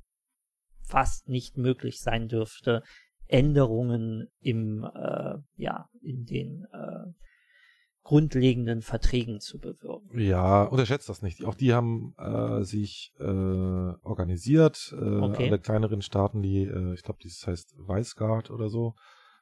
fast 0.83 1.29
nicht 1.29 1.57
möglich 1.57 2.01
sein 2.01 2.29
dürfte, 2.29 2.83
Änderungen 3.29 4.29
im 4.41 4.85
äh, 4.85 5.39
ja 5.57 5.89
in 6.03 6.27
den 6.27 6.67
äh, 6.71 7.13
grundlegenden 8.03 8.83
Verträgen 8.83 9.41
zu 9.41 9.59
bewirken. 9.59 10.19
Ja, 10.19 10.65
unterschätzt 10.65 11.09
das 11.09 11.23
nicht. 11.23 11.45
Auch 11.45 11.55
die 11.55 11.73
haben 11.73 12.15
äh, 12.19 12.63
sich 12.63 13.13
äh, 13.21 13.25
organisiert, 13.25 14.93
äh, 14.99 15.19
okay. 15.19 15.47
alle 15.47 15.59
kleineren 15.59 16.03
Staaten, 16.03 16.43
die, 16.43 16.65
äh, 16.65 16.95
ich 16.95 17.03
glaube, 17.03 17.21
dieses 17.23 17.47
heißt 17.47 17.75
Weißgard 17.79 18.51
oder 18.51 18.69
so. 18.69 18.95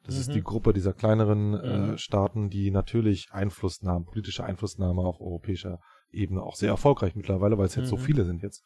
Das 0.04 0.14
mhm. 0.14 0.20
ist 0.20 0.34
die 0.34 0.40
mhm. 0.40 0.44
Gruppe 0.44 0.72
dieser 0.72 0.92
kleineren 0.92 1.54
äh, 1.54 1.78
mhm. 1.78 1.98
Staaten, 1.98 2.50
die 2.50 2.70
natürlich 2.70 3.32
Einflussnahme, 3.32 4.04
politische 4.04 4.44
Einflussnahme 4.44 5.02
auf 5.02 5.20
europäischer 5.20 5.80
Ebene 6.10 6.42
auch 6.42 6.56
sehr 6.56 6.70
erfolgreich 6.70 7.14
mittlerweile, 7.14 7.56
weil 7.56 7.66
es 7.66 7.76
jetzt 7.76 7.86
mhm. 7.86 7.90
so 7.90 7.96
viele 7.96 8.24
sind 8.24 8.42
jetzt, 8.42 8.64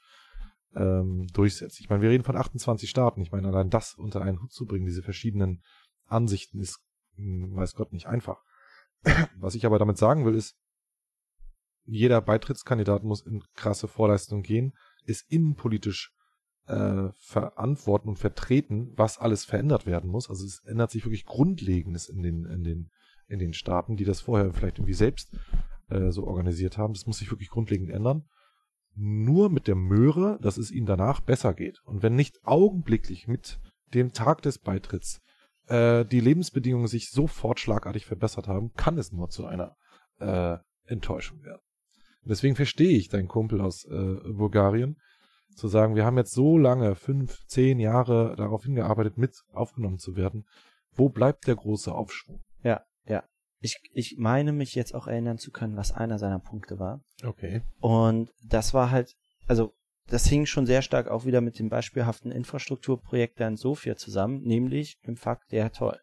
ähm, 0.75 1.27
durchsetzt. 1.33 1.81
Ich 1.81 1.89
meine, 1.89 2.03
wir 2.03 2.11
reden 2.11 2.25
von 2.25 2.37
28 2.37 2.89
Staaten. 2.91 3.21
Ich 3.21 3.31
meine, 3.31 3.49
allein 3.49 3.71
das 3.71 3.95
unter 3.95 4.23
einen 4.23 4.41
Hut 4.43 4.53
zu 4.53 4.67
bringen, 4.67 4.87
diese 4.87 5.03
verschiedenen 5.03 5.63
Ansichten, 6.07 6.61
ist, 6.61 6.81
hm, 7.17 7.55
weiß 7.55 7.75
Gott, 7.75 7.93
nicht 7.93 8.07
einfach. 8.07 8.43
Was 9.39 9.55
ich 9.55 9.67
aber 9.67 9.79
damit 9.79 9.99
sagen 9.99 10.25
will, 10.25 10.35
ist, 10.35 10.57
jeder 11.87 12.21
Beitrittskandidat 12.21 13.05
muss 13.05 13.27
in 13.27 13.43
krasse 13.55 13.89
Vorleistung 13.89 14.43
gehen, 14.43 14.73
ist 15.05 15.31
innenpolitisch 15.31 16.13
äh, 16.67 17.09
verantworten 17.19 18.09
und 18.09 18.19
vertreten, 18.19 18.93
was 18.97 19.19
alles 19.19 19.45
verändert 19.45 19.87
werden 19.87 20.11
muss. 20.11 20.31
Also 20.31 20.47
es 20.47 20.63
ändert 20.65 20.91
sich 20.91 21.05
wirklich 21.05 21.27
Grundlegendes 21.27 22.09
in 22.09 22.23
den, 22.23 22.47
in 22.47 22.65
den, 22.65 22.91
in 23.29 23.39
den 23.39 23.53
Staaten, 23.53 23.97
die 23.97 24.05
das 24.05 24.23
vorher 24.23 24.53
vielleicht 24.53 24.79
irgendwie 24.79 24.95
selbst 24.95 25.37
äh, 25.91 26.11
so 26.11 26.27
organisiert 26.27 26.79
haben. 26.79 26.95
Das 26.95 27.07
muss 27.07 27.19
sich 27.19 27.31
wirklich 27.31 27.51
grundlegend 27.51 27.91
ändern. 27.91 28.25
Nur 28.95 29.51
mit 29.51 29.67
der 29.67 29.75
Möhre, 29.75 30.39
dass 30.41 30.57
es 30.57 30.71
ihnen 30.71 30.87
danach 30.87 31.21
besser 31.21 31.53
geht. 31.53 31.81
Und 31.85 32.03
wenn 32.03 32.15
nicht 32.15 32.39
augenblicklich 32.45 33.27
mit 33.29 33.61
dem 33.93 34.13
Tag 34.13 34.41
des 34.43 34.59
Beitritts 34.59 35.21
äh, 35.69 36.05
die 36.05 36.21
Lebensbedingungen 36.21 36.89
sich 36.89 37.11
sofort 37.11 37.61
schlagartig 37.61 38.07
verbessert 38.07 38.49
haben, 38.49 38.73
kann 38.75 38.99
es 38.99 39.13
nur 39.13 39.29
zu 39.29 39.47
einer 39.47 39.77
äh, 40.19 40.57
Enttäuschung 40.87 41.43
werden. 41.43 41.63
Und 42.23 42.31
deswegen 42.31 42.57
verstehe 42.57 42.97
ich 42.97 43.09
deinen 43.09 43.29
Kumpel 43.29 43.61
aus 43.61 43.85
äh, 43.85 44.17
Bulgarien, 44.33 44.97
zu 45.55 45.69
sagen, 45.69 45.95
wir 45.95 46.05
haben 46.05 46.17
jetzt 46.17 46.33
so 46.33 46.59
lange, 46.59 46.95
fünf, 46.95 47.47
zehn 47.47 47.79
Jahre 47.79 48.35
darauf 48.37 48.65
hingearbeitet, 48.65 49.19
mit 49.19 49.37
aufgenommen 49.53 49.99
zu 49.99 50.17
werden. 50.17 50.47
Wo 50.93 51.09
bleibt 51.09 51.47
der 51.47 51.57
große 51.57 51.93
Aufschwung? 51.93 52.43
Ja, 52.63 52.83
ja. 53.07 53.25
Ich, 53.61 53.79
ich 53.93 54.17
meine 54.19 54.53
mich 54.53 54.75
jetzt 54.75 54.95
auch 54.95 55.07
erinnern 55.07 55.39
zu 55.39 55.51
können, 55.51 55.77
was 55.77 55.93
einer 55.93 56.19
seiner 56.19 56.39
Punkte 56.39 56.79
war. 56.79 57.03
Okay. 57.25 57.63
Und 57.81 58.31
das 58.45 58.75
war 58.75 58.91
halt, 58.91 59.15
also 59.47 59.75
das 60.09 60.27
hing 60.27 60.47
schon 60.47 60.67
sehr 60.67 60.83
stark 60.83 61.09
auch 61.09 61.25
wieder 61.25 61.41
mit 61.41 61.59
dem 61.59 61.69
beispielhaften 61.69 62.31
Infrastrukturprojekt 62.31 63.41
in 63.41 63.57
Sofia 63.57 63.97
zusammen, 63.97 64.43
nämlich 64.43 65.01
dem 65.07 65.17
Fakt, 65.17 65.53
der 65.53 65.73
toll. 65.73 65.99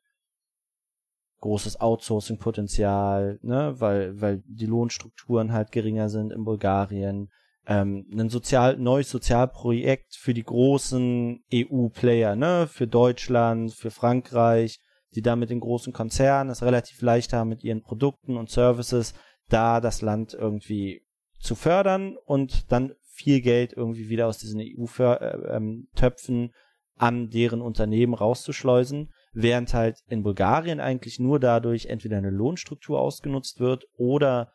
Großes 1.39 1.79
Outsourcing-Potenzial, 1.81 3.39
ne, 3.41 3.75
weil, 3.79 4.19
weil 4.21 4.43
die 4.45 4.65
Lohnstrukturen 4.65 5.53
halt 5.53 5.71
geringer 5.71 6.09
sind 6.09 6.31
in 6.31 6.43
Bulgarien. 6.43 7.29
Ähm, 7.65 8.07
ein 8.11 8.29
sozial, 8.29 8.77
neues 8.77 9.09
Sozialprojekt 9.09 10.15
für 10.15 10.33
die 10.33 10.43
großen 10.43 11.43
EU-Player, 11.53 12.35
ne, 12.35 12.67
für 12.67 12.87
Deutschland, 12.87 13.73
für 13.73 13.91
Frankreich, 13.91 14.79
die 15.15 15.21
da 15.21 15.35
mit 15.35 15.49
den 15.49 15.59
großen 15.59 15.93
Konzernen 15.93 16.51
es 16.51 16.63
relativ 16.63 17.01
leicht 17.01 17.33
haben, 17.33 17.49
mit 17.49 17.63
ihren 17.63 17.81
Produkten 17.81 18.37
und 18.37 18.49
Services 18.49 19.13
da 19.49 19.81
das 19.81 20.01
Land 20.01 20.33
irgendwie 20.33 21.03
zu 21.39 21.55
fördern 21.55 22.17
und 22.25 22.71
dann 22.71 22.93
viel 23.23 23.41
Geld 23.41 23.73
irgendwie 23.73 24.09
wieder 24.09 24.27
aus 24.27 24.37
diesen 24.37 24.61
EU-Töpfen 24.61 26.35
äh, 26.35 26.45
ähm, 26.45 26.51
an 26.97 27.29
deren 27.29 27.61
Unternehmen 27.61 28.13
rauszuschleusen, 28.13 29.11
während 29.33 29.73
halt 29.73 29.99
in 30.07 30.23
Bulgarien 30.23 30.79
eigentlich 30.79 31.19
nur 31.19 31.39
dadurch 31.39 31.87
entweder 31.87 32.17
eine 32.17 32.29
Lohnstruktur 32.29 32.99
ausgenutzt 32.99 33.59
wird 33.59 33.85
oder 33.97 34.53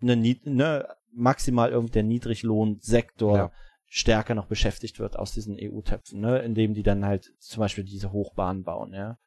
eine, 0.00 0.16
ne, 0.16 0.88
maximal 1.12 1.70
irgendwie 1.70 1.92
der 1.92 2.02
Niedriglohnsektor 2.02 3.36
ja. 3.36 3.52
stärker 3.86 4.34
noch 4.34 4.46
beschäftigt 4.46 4.98
wird 4.98 5.16
aus 5.16 5.32
diesen 5.32 5.56
EU-Töpfen, 5.60 6.20
ne, 6.20 6.40
indem 6.40 6.74
die 6.74 6.82
dann 6.82 7.04
halt 7.04 7.32
zum 7.38 7.60
Beispiel 7.60 7.84
diese 7.84 8.12
Hochbahnen 8.12 8.64
bauen, 8.64 8.92
ja. 8.92 9.18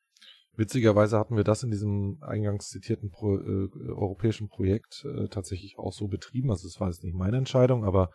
Witzigerweise 0.57 1.17
hatten 1.17 1.37
wir 1.37 1.45
das 1.45 1.63
in 1.63 1.71
diesem 1.71 2.17
eingangs 2.21 2.67
zitierten 2.67 3.09
Pro, 3.09 3.37
äh, 3.37 3.69
europäischen 3.87 4.49
Projekt 4.49 5.05
äh, 5.05 5.29
tatsächlich 5.29 5.79
auch 5.79 5.93
so 5.93 6.09
betrieben. 6.09 6.51
Also 6.51 6.67
es 6.67 6.79
war 6.79 6.89
jetzt 6.89 7.03
nicht 7.05 7.15
meine 7.15 7.37
Entscheidung, 7.37 7.85
aber 7.85 8.11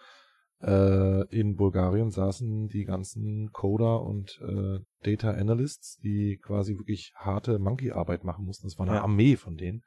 äh, 0.62 1.26
in 1.28 1.56
Bulgarien 1.56 2.10
saßen 2.10 2.68
die 2.68 2.84
ganzen 2.84 3.50
Coder 3.52 4.02
und 4.02 4.40
äh, 4.40 4.80
Data 5.02 5.30
Analysts, 5.30 5.98
die 6.02 6.38
quasi 6.38 6.78
wirklich 6.78 7.12
harte 7.14 7.58
Monkey-Arbeit 7.58 8.24
machen 8.24 8.44
mussten. 8.44 8.66
Das 8.66 8.78
war 8.78 8.86
eine 8.86 8.96
ja. 8.96 9.02
Armee 9.02 9.36
von 9.36 9.56
denen. 9.56 9.82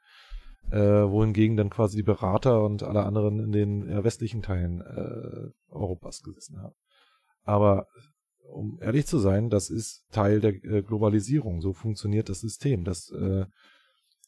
Äh, 0.70 0.78
wohingegen 0.78 1.56
dann 1.56 1.70
quasi 1.70 1.96
die 1.96 2.02
Berater 2.02 2.62
und 2.62 2.82
alle 2.82 3.02
anderen 3.02 3.40
in 3.40 3.50
den 3.50 4.04
westlichen 4.04 4.42
Teilen 4.42 4.80
äh, 4.80 5.50
Europas 5.70 6.22
gesessen 6.22 6.60
haben. 6.62 6.74
Aber 7.42 7.86
um 8.50 8.78
ehrlich 8.80 9.06
zu 9.06 9.18
sein, 9.18 9.48
das 9.48 9.70
ist 9.70 10.04
Teil 10.10 10.40
der 10.40 10.52
äh, 10.64 10.82
Globalisierung. 10.82 11.60
So 11.60 11.72
funktioniert 11.72 12.28
das 12.28 12.40
System. 12.40 12.84
Das, 12.84 13.10
äh, 13.10 13.46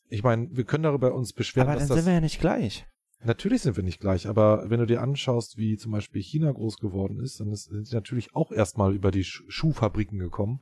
ich 0.08 0.22
meine, 0.22 0.48
wir 0.50 0.64
können 0.64 0.84
darüber 0.84 1.14
uns 1.14 1.32
beschweren. 1.32 1.68
Aber 1.68 1.78
dann 1.78 1.88
sind 1.88 2.06
wir 2.06 2.14
ja 2.14 2.20
nicht 2.20 2.40
gleich. 2.40 2.86
Natürlich 3.24 3.62
sind 3.62 3.76
wir 3.76 3.84
nicht 3.84 4.00
gleich, 4.00 4.26
aber 4.26 4.68
wenn 4.68 4.80
du 4.80 4.86
dir 4.86 5.00
anschaust, 5.00 5.56
wie 5.56 5.76
zum 5.76 5.92
Beispiel 5.92 6.20
China 6.22 6.50
groß 6.50 6.78
geworden 6.78 7.20
ist, 7.20 7.38
dann 7.38 7.54
sind 7.54 7.86
sie 7.86 7.94
natürlich 7.94 8.34
auch 8.34 8.50
erstmal 8.50 8.94
über 8.94 9.10
die 9.12 9.24
Schuhfabriken 9.24 10.18
gekommen, 10.18 10.60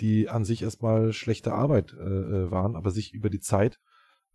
die 0.00 0.28
an 0.28 0.44
sich 0.44 0.62
erstmal 0.62 1.12
schlechte 1.12 1.52
Arbeit 1.52 1.94
äh, 1.94 2.04
äh, 2.04 2.50
waren, 2.50 2.76
aber 2.76 2.90
sich 2.90 3.14
über 3.14 3.30
die 3.30 3.40
Zeit 3.40 3.78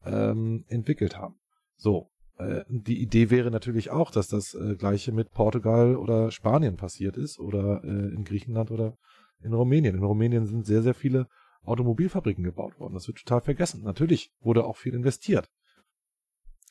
ähm, 0.05 0.65
entwickelt 0.67 1.17
haben. 1.17 1.35
So, 1.75 2.09
äh, 2.37 2.63
die 2.67 3.01
Idee 3.01 3.29
wäre 3.29 3.51
natürlich 3.51 3.91
auch, 3.91 4.09
dass 4.09 4.27
das 4.27 4.55
äh, 4.55 4.75
gleiche 4.75 5.11
mit 5.11 5.31
Portugal 5.31 5.95
oder 5.95 6.31
Spanien 6.31 6.77
passiert 6.77 7.17
ist 7.17 7.39
oder 7.39 7.83
äh, 7.83 7.87
in 7.87 8.23
Griechenland 8.23 8.71
oder 8.71 8.97
in 9.41 9.53
Rumänien. 9.53 9.95
In 9.95 10.03
Rumänien 10.03 10.45
sind 10.45 10.65
sehr, 10.65 10.81
sehr 10.81 10.95
viele 10.95 11.27
Automobilfabriken 11.63 12.43
gebaut 12.43 12.79
worden. 12.79 12.93
Das 12.93 13.07
wird 13.07 13.19
total 13.19 13.41
vergessen. 13.41 13.83
Natürlich 13.83 14.31
wurde 14.39 14.65
auch 14.65 14.77
viel 14.77 14.93
investiert. 14.93 15.49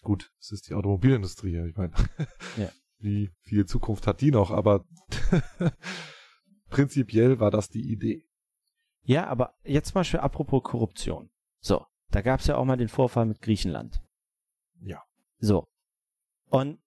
Gut, 0.06 0.30
es 0.38 0.52
ist 0.52 0.68
die 0.68 0.74
Automobilindustrie, 0.74 1.66
ich 1.68 1.76
meine, 1.76 1.92
ja. 2.56 2.68
wie 2.98 3.32
viel 3.40 3.66
Zukunft 3.66 4.06
hat 4.06 4.20
die 4.20 4.30
noch, 4.30 4.52
aber 4.52 4.84
prinzipiell 6.70 7.40
war 7.40 7.50
das 7.50 7.70
die 7.70 7.90
Idee. 7.90 8.24
Ja, 9.02 9.26
aber 9.26 9.54
jetzt 9.64 9.88
zum 9.88 9.94
Beispiel 9.94 10.20
apropos 10.20 10.62
Korruption. 10.62 11.28
So, 11.58 11.84
da 12.12 12.22
gab 12.22 12.38
es 12.38 12.46
ja 12.46 12.56
auch 12.56 12.64
mal 12.64 12.76
den 12.76 12.86
Vorfall 12.86 13.26
mit 13.26 13.42
Griechenland. 13.42 14.00
Ja. 14.80 15.02
So. 15.38 15.66
Und 16.50 16.78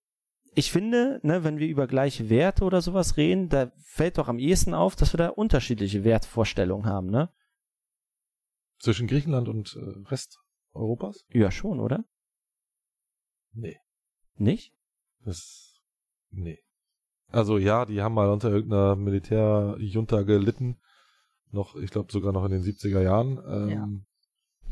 ich 0.56 0.72
finde, 0.72 1.20
ne, 1.22 1.44
wenn 1.44 1.58
wir 1.58 1.68
über 1.68 1.88
gleiche 1.88 2.30
Werte 2.30 2.64
oder 2.64 2.82
sowas 2.82 3.18
reden, 3.18 3.50
da 3.50 3.74
fällt 3.84 4.18
doch 4.18 4.30
am 4.30 4.40
ehesten 4.40 4.74
auf, 4.74 4.96
dass 4.96 5.12
wir 5.12 5.18
da 5.18 5.28
unterschiedliche 5.28 6.06
Wertvorstellungen 6.06 6.86
haben, 6.86 7.08
ne? 7.08 7.34
Zwischen 8.78 9.08
Griechenland 9.08 9.50
und 9.50 9.76
äh, 9.76 10.08
Rest 10.08 10.40
Europas? 10.72 11.26
Ja, 11.34 11.52
schon, 11.52 11.82
oder? 11.82 12.06
Nee. 13.54 13.78
Nicht? 14.36 14.74
Das. 15.24 15.82
Nee. 16.32 16.60
Also 17.28 17.58
ja, 17.58 17.86
die 17.86 18.02
haben 18.02 18.14
mal 18.14 18.30
unter 18.30 18.50
irgendeiner 18.50 18.96
Militärjunta 18.96 20.24
gelitten. 20.24 20.80
Noch, 21.52 21.76
ich 21.76 21.92
glaube 21.92 22.12
sogar 22.12 22.32
noch 22.32 22.46
in 22.46 22.52
den 22.52 22.64
70er 22.64 23.02
Jahren. 23.02 23.40
Ähm, 23.48 23.70
ja. 23.70 24.72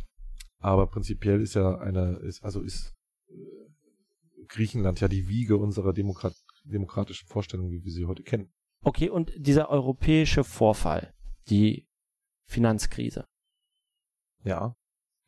Aber 0.60 0.88
prinzipiell 0.88 1.42
ist 1.42 1.54
ja 1.54 1.78
eine, 1.78 2.18
ist, 2.18 2.44
also 2.44 2.62
ist 2.62 2.96
äh, 3.28 4.46
Griechenland 4.48 5.00
ja 5.00 5.08
die 5.08 5.28
Wiege 5.28 5.58
unserer 5.58 5.94
Demokrat 5.94 6.34
demokratischen 6.64 7.28
Vorstellung, 7.28 7.72
wie 7.72 7.84
wir 7.84 7.92
sie 7.92 8.06
heute 8.06 8.24
kennen. 8.24 8.52
Okay, 8.82 9.10
und 9.10 9.32
dieser 9.36 9.70
europäische 9.70 10.44
Vorfall, 10.44 11.14
die 11.50 11.88
Finanzkrise. 12.46 13.28
Ja. 14.44 14.76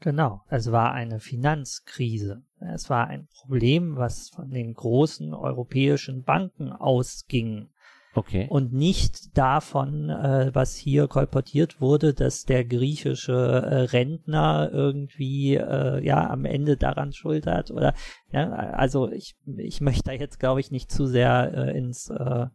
Genau, 0.01 0.41
es 0.49 0.71
war 0.71 0.93
eine 0.93 1.19
Finanzkrise. 1.19 2.43
Es 2.73 2.89
war 2.89 3.07
ein 3.07 3.27
Problem, 3.41 3.97
was 3.97 4.29
von 4.29 4.49
den 4.49 4.73
großen 4.73 5.33
europäischen 5.33 6.23
Banken 6.23 6.71
ausging. 6.71 7.69
Okay. 8.15 8.47
Und 8.49 8.73
nicht 8.73 9.37
davon, 9.37 10.09
äh, 10.09 10.49
was 10.53 10.75
hier 10.75 11.07
kolportiert 11.07 11.79
wurde, 11.79 12.13
dass 12.13 12.43
der 12.43 12.65
griechische 12.65 13.33
äh, 13.33 13.75
Rentner 13.83 14.69
irgendwie 14.71 15.55
äh, 15.55 16.03
ja 16.03 16.27
am 16.29 16.45
Ende 16.45 16.75
daran 16.75 17.13
schuld 17.13 17.45
hat 17.45 17.69
oder 17.69 17.93
ja, 18.31 18.49
also 18.49 19.11
ich, 19.11 19.35
ich 19.57 19.79
möchte 19.79 20.05
da 20.05 20.11
jetzt 20.13 20.39
glaube 20.39 20.59
ich 20.59 20.71
nicht 20.71 20.91
zu 20.91 21.05
sehr 21.05 21.53
äh, 21.53 21.77
ins 21.77 22.09
äh, 22.09 22.47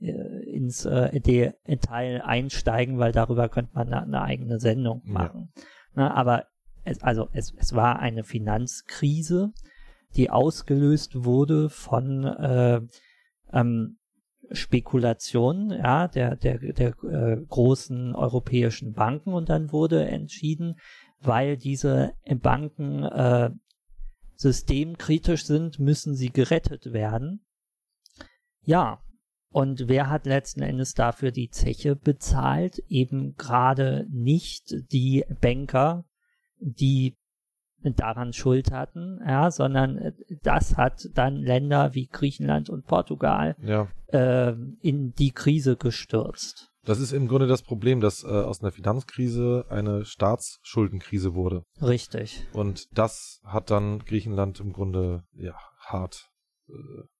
äh 0.00 0.54
ins 0.54 0.84
äh, 0.84 1.20
Detail 1.20 2.22
einsteigen, 2.22 2.98
weil 2.98 3.10
darüber 3.10 3.48
könnte 3.48 3.72
man 3.74 3.92
eine, 3.92 4.02
eine 4.04 4.22
eigene 4.22 4.60
Sendung 4.60 5.02
machen. 5.04 5.52
Ja. 5.56 5.62
Na, 5.96 6.14
aber 6.14 6.46
es, 6.84 7.02
also 7.02 7.28
es, 7.32 7.52
es 7.56 7.74
war 7.74 7.98
eine 7.98 8.24
Finanzkrise, 8.24 9.52
die 10.16 10.30
ausgelöst 10.30 11.24
wurde 11.24 11.70
von 11.70 12.24
äh, 12.24 12.80
ähm, 13.52 13.98
Spekulationen 14.50 15.70
ja, 15.70 16.06
der, 16.08 16.36
der, 16.36 16.58
der 16.58 16.94
äh, 17.04 17.36
großen 17.48 18.14
europäischen 18.14 18.92
Banken 18.92 19.32
und 19.32 19.48
dann 19.48 19.72
wurde 19.72 20.06
entschieden, 20.06 20.76
weil 21.20 21.56
diese 21.56 22.12
Banken 22.42 23.02
äh, 23.04 23.50
systemkritisch 24.36 25.44
sind, 25.44 25.78
müssen 25.78 26.14
sie 26.14 26.30
gerettet 26.30 26.92
werden. 26.92 27.44
Ja, 28.62 29.02
und 29.50 29.88
wer 29.88 30.10
hat 30.10 30.26
letzten 30.26 30.62
Endes 30.62 30.94
dafür 30.94 31.30
die 31.30 31.48
Zeche 31.48 31.96
bezahlt? 31.96 32.80
Eben 32.88 33.36
gerade 33.36 34.06
nicht 34.10 34.74
die 34.90 35.24
Banker, 35.40 36.04
die 36.58 37.16
daran 37.82 38.32
Schuld 38.32 38.70
hatten, 38.70 39.20
ja, 39.26 39.50
sondern 39.50 39.98
äh, 39.98 40.12
das 40.42 40.76
hat 40.76 41.08
dann 41.14 41.36
Länder 41.36 41.94
wie 41.94 42.06
Griechenland 42.06 42.70
und 42.70 42.86
Portugal 42.86 43.56
ja. 43.62 43.88
äh, 44.06 44.54
in 44.80 45.12
die 45.12 45.32
Krise 45.32 45.76
gestürzt. 45.76 46.70
Das 46.84 47.00
ist 47.00 47.12
im 47.12 47.28
Grunde 47.28 47.46
das 47.46 47.62
Problem, 47.62 48.00
dass 48.00 48.24
äh, 48.24 48.26
aus 48.26 48.62
einer 48.62 48.72
Finanzkrise 48.72 49.66
eine 49.70 50.04
Staatsschuldenkrise 50.04 51.34
wurde. 51.34 51.64
Richtig. 51.80 52.46
Und 52.52 52.86
das 52.96 53.40
hat 53.44 53.70
dann 53.70 54.00
Griechenland 54.00 54.60
im 54.60 54.72
Grunde 54.72 55.24
ja 55.32 55.54
hart 55.78 56.28
äh, 56.68 56.72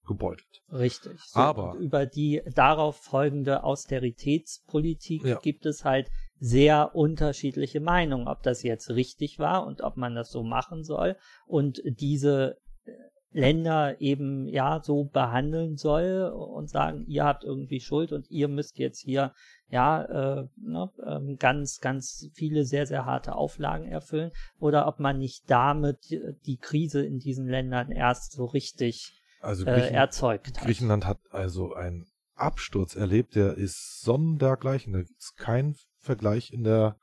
gebeutelt. 0.06 0.62
Richtig. 0.70 1.18
So, 1.20 1.40
Aber 1.40 1.76
über 1.76 2.04
die 2.04 2.42
darauf 2.54 2.96
folgende 2.96 3.64
Austeritätspolitik 3.64 5.24
ja. 5.24 5.38
gibt 5.38 5.64
es 5.64 5.84
halt 5.84 6.10
sehr 6.44 6.94
unterschiedliche 6.94 7.80
Meinungen, 7.80 8.28
ob 8.28 8.42
das 8.42 8.62
jetzt 8.62 8.90
richtig 8.90 9.38
war 9.38 9.66
und 9.66 9.80
ob 9.80 9.96
man 9.96 10.14
das 10.14 10.30
so 10.30 10.42
machen 10.42 10.84
soll 10.84 11.16
und 11.46 11.80
diese 11.86 12.58
äh, 12.84 12.90
Länder 13.30 13.98
eben 13.98 14.46
ja 14.46 14.82
so 14.82 15.04
behandeln 15.04 15.78
soll 15.78 16.30
und 16.36 16.68
sagen, 16.68 17.06
ihr 17.06 17.24
habt 17.24 17.44
irgendwie 17.44 17.80
Schuld 17.80 18.12
und 18.12 18.30
ihr 18.30 18.48
müsst 18.48 18.78
jetzt 18.78 19.00
hier 19.00 19.32
ja 19.70 20.02
äh, 20.42 20.48
ne, 20.58 20.90
äh, 21.02 21.34
ganz 21.36 21.80
ganz 21.80 22.28
viele 22.34 22.66
sehr 22.66 22.84
sehr 22.84 23.06
harte 23.06 23.36
Auflagen 23.36 23.88
erfüllen 23.88 24.30
oder 24.58 24.86
ob 24.86 25.00
man 25.00 25.16
nicht 25.16 25.44
damit 25.50 26.10
die 26.44 26.58
Krise 26.58 27.06
in 27.06 27.20
diesen 27.20 27.48
Ländern 27.48 27.90
erst 27.90 28.32
so 28.32 28.44
richtig 28.44 29.18
also 29.40 29.64
äh, 29.64 29.94
erzeugt 29.94 30.58
hat. 30.58 30.66
Griechenland 30.66 31.06
hat 31.06 31.20
also 31.30 31.72
einen 31.72 32.04
Absturz 32.34 32.96
erlebt, 32.96 33.34
der 33.34 33.54
ist 33.54 34.02
sondergleichen. 34.02 34.92
Da 34.92 34.98
gibt 35.00 35.20
es 35.20 35.34
keinen 35.36 35.74
Vergleich 36.04 36.52
in 36.52 36.64
der 36.64 36.98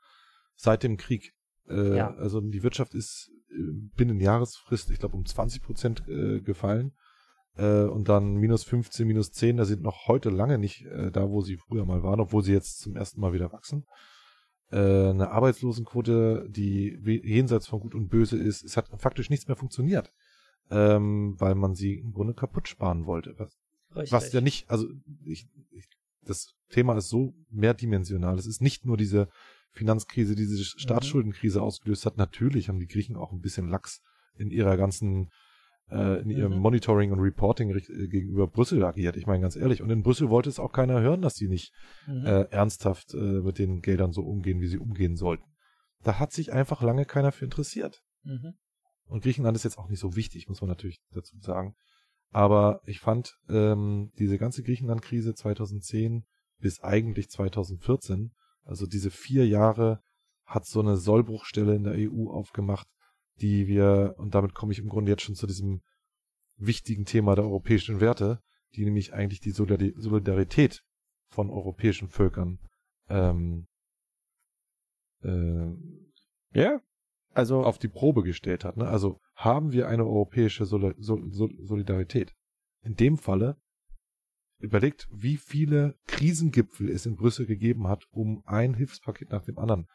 seit 0.54 0.82
dem 0.82 0.96
Krieg. 0.96 1.34
Äh, 1.68 1.96
ja. 1.96 2.14
Also 2.14 2.40
die 2.40 2.62
Wirtschaft 2.62 2.94
ist 2.94 3.30
binnen 3.96 4.20
Jahresfrist, 4.20 4.90
ich 4.90 4.98
glaube, 4.98 5.16
um 5.16 5.26
20 5.26 5.62
Prozent 5.62 6.08
äh, 6.08 6.40
gefallen. 6.40 6.92
Äh, 7.56 7.82
und 7.82 8.08
dann 8.08 8.36
minus 8.36 8.64
15, 8.64 9.06
minus 9.06 9.30
10, 9.32 9.58
da 9.58 9.64
sind 9.64 9.82
noch 9.82 10.08
heute 10.08 10.30
lange 10.30 10.58
nicht 10.58 10.86
äh, 10.86 11.10
da, 11.10 11.28
wo 11.28 11.42
sie 11.42 11.56
früher 11.56 11.84
mal 11.84 12.02
waren, 12.02 12.20
obwohl 12.20 12.42
sie 12.42 12.52
jetzt 12.52 12.80
zum 12.80 12.96
ersten 12.96 13.20
Mal 13.20 13.32
wieder 13.32 13.52
wachsen. 13.52 13.84
Äh, 14.70 15.10
eine 15.10 15.30
Arbeitslosenquote, 15.30 16.46
die 16.48 16.98
jenseits 17.24 17.66
von 17.66 17.80
Gut 17.80 17.94
und 17.94 18.08
Böse 18.08 18.38
ist, 18.38 18.64
es 18.64 18.76
hat 18.76 18.88
faktisch 18.98 19.28
nichts 19.28 19.48
mehr 19.48 19.56
funktioniert, 19.56 20.12
ähm, 20.70 21.34
weil 21.38 21.54
man 21.54 21.74
sie 21.74 21.98
im 21.98 22.12
Grunde 22.12 22.32
kaputt 22.32 22.68
sparen 22.68 23.04
wollte. 23.04 23.34
Was, 23.90 24.10
was 24.10 24.32
ja 24.32 24.40
nicht, 24.40 24.70
also 24.70 24.86
ich, 25.26 25.46
ich 25.72 25.90
das 26.24 26.54
Thema 26.70 26.96
ist 26.96 27.08
so 27.08 27.34
mehrdimensional. 27.50 28.38
Es 28.38 28.46
ist 28.46 28.60
nicht 28.60 28.84
nur 28.84 28.96
diese 28.96 29.28
Finanzkrise, 29.72 30.34
diese 30.34 30.58
mhm. 30.58 30.78
Staatsschuldenkrise 30.78 31.58
mhm. 31.58 31.64
ausgelöst 31.64 32.06
hat. 32.06 32.16
Natürlich 32.16 32.68
haben 32.68 32.78
die 32.78 32.86
Griechen 32.86 33.16
auch 33.16 33.32
ein 33.32 33.40
bisschen 33.40 33.68
Lachs 33.68 34.02
in 34.36 34.50
ihrer 34.50 34.76
ganzen, 34.76 35.30
äh, 35.90 36.20
in 36.22 36.30
ihrem 36.30 36.54
mhm. 36.54 36.60
Monitoring 36.60 37.12
und 37.12 37.20
Reporting 37.20 37.70
äh, 37.70 38.08
gegenüber 38.08 38.46
Brüssel 38.46 38.84
agiert. 38.84 39.16
Ich 39.16 39.26
meine 39.26 39.42
ganz 39.42 39.56
ehrlich. 39.56 39.82
Und 39.82 39.90
in 39.90 40.02
Brüssel 40.02 40.30
wollte 40.30 40.48
es 40.48 40.58
auch 40.58 40.72
keiner 40.72 41.00
hören, 41.00 41.22
dass 41.22 41.34
sie 41.34 41.48
nicht 41.48 41.72
mhm. 42.06 42.26
äh, 42.26 42.42
ernsthaft 42.50 43.14
äh, 43.14 43.40
mit 43.40 43.58
den 43.58 43.80
Geldern 43.80 44.12
so 44.12 44.22
umgehen, 44.22 44.60
wie 44.60 44.68
sie 44.68 44.78
umgehen 44.78 45.16
sollten. 45.16 45.44
Da 46.02 46.18
hat 46.18 46.32
sich 46.32 46.52
einfach 46.52 46.82
lange 46.82 47.04
keiner 47.04 47.32
für 47.32 47.44
interessiert. 47.44 48.02
Mhm. 48.24 48.54
Und 49.06 49.22
Griechenland 49.22 49.56
ist 49.56 49.64
jetzt 49.64 49.78
auch 49.78 49.88
nicht 49.88 50.00
so 50.00 50.16
wichtig, 50.16 50.48
muss 50.48 50.60
man 50.60 50.68
natürlich 50.68 51.00
dazu 51.12 51.38
sagen. 51.40 51.74
Aber 52.32 52.80
ich 52.86 53.00
fand 53.00 53.36
ähm, 53.48 54.10
diese 54.18 54.38
ganze 54.38 54.62
Griechenland-Krise 54.62 55.34
2010 55.34 56.24
bis 56.58 56.80
eigentlich 56.80 57.28
2014, 57.30 58.32
also 58.64 58.86
diese 58.86 59.10
vier 59.10 59.46
Jahre, 59.46 60.02
hat 60.44 60.64
so 60.66 60.80
eine 60.80 60.96
Sollbruchstelle 60.96 61.74
in 61.74 61.84
der 61.84 61.94
EU 61.96 62.30
aufgemacht, 62.30 62.88
die 63.40 63.66
wir, 63.66 64.14
und 64.18 64.34
damit 64.34 64.54
komme 64.54 64.72
ich 64.72 64.78
im 64.78 64.88
Grunde 64.88 65.10
jetzt 65.10 65.22
schon 65.22 65.34
zu 65.34 65.46
diesem 65.46 65.82
wichtigen 66.56 67.04
Thema 67.04 67.34
der 67.34 67.44
europäischen 67.44 68.00
Werte, 68.00 68.40
die 68.74 68.84
nämlich 68.84 69.12
eigentlich 69.12 69.40
die 69.40 69.50
Solidarität 69.50 70.82
von 71.28 71.50
europäischen 71.50 72.08
Völkern 72.08 72.58
ähm, 73.08 73.66
äh, 75.22 75.72
ja, 76.54 76.80
also 77.34 77.62
auf 77.64 77.78
die 77.78 77.88
Probe 77.88 78.22
gestellt 78.22 78.64
hat. 78.64 78.76
Ne? 78.76 78.86
Also 78.86 79.20
haben 79.34 79.72
wir 79.72 79.88
eine 79.88 80.04
europäische 80.04 80.64
Sol 80.64 80.94
Sol 80.98 81.30
Solidarität. 81.30 82.34
In 82.82 82.94
dem 82.94 83.16
Falle 83.16 83.56
überlegt, 84.58 85.08
wie 85.12 85.36
viele 85.36 85.96
Krisengipfel 86.06 86.88
es 86.88 87.06
in 87.06 87.16
Brüssel 87.16 87.46
gegeben 87.46 87.88
hat, 87.88 88.04
um 88.10 88.42
ein 88.46 88.74
Hilfspaket 88.74 89.30
nach 89.30 89.44
dem 89.44 89.58
anderen 89.58 89.86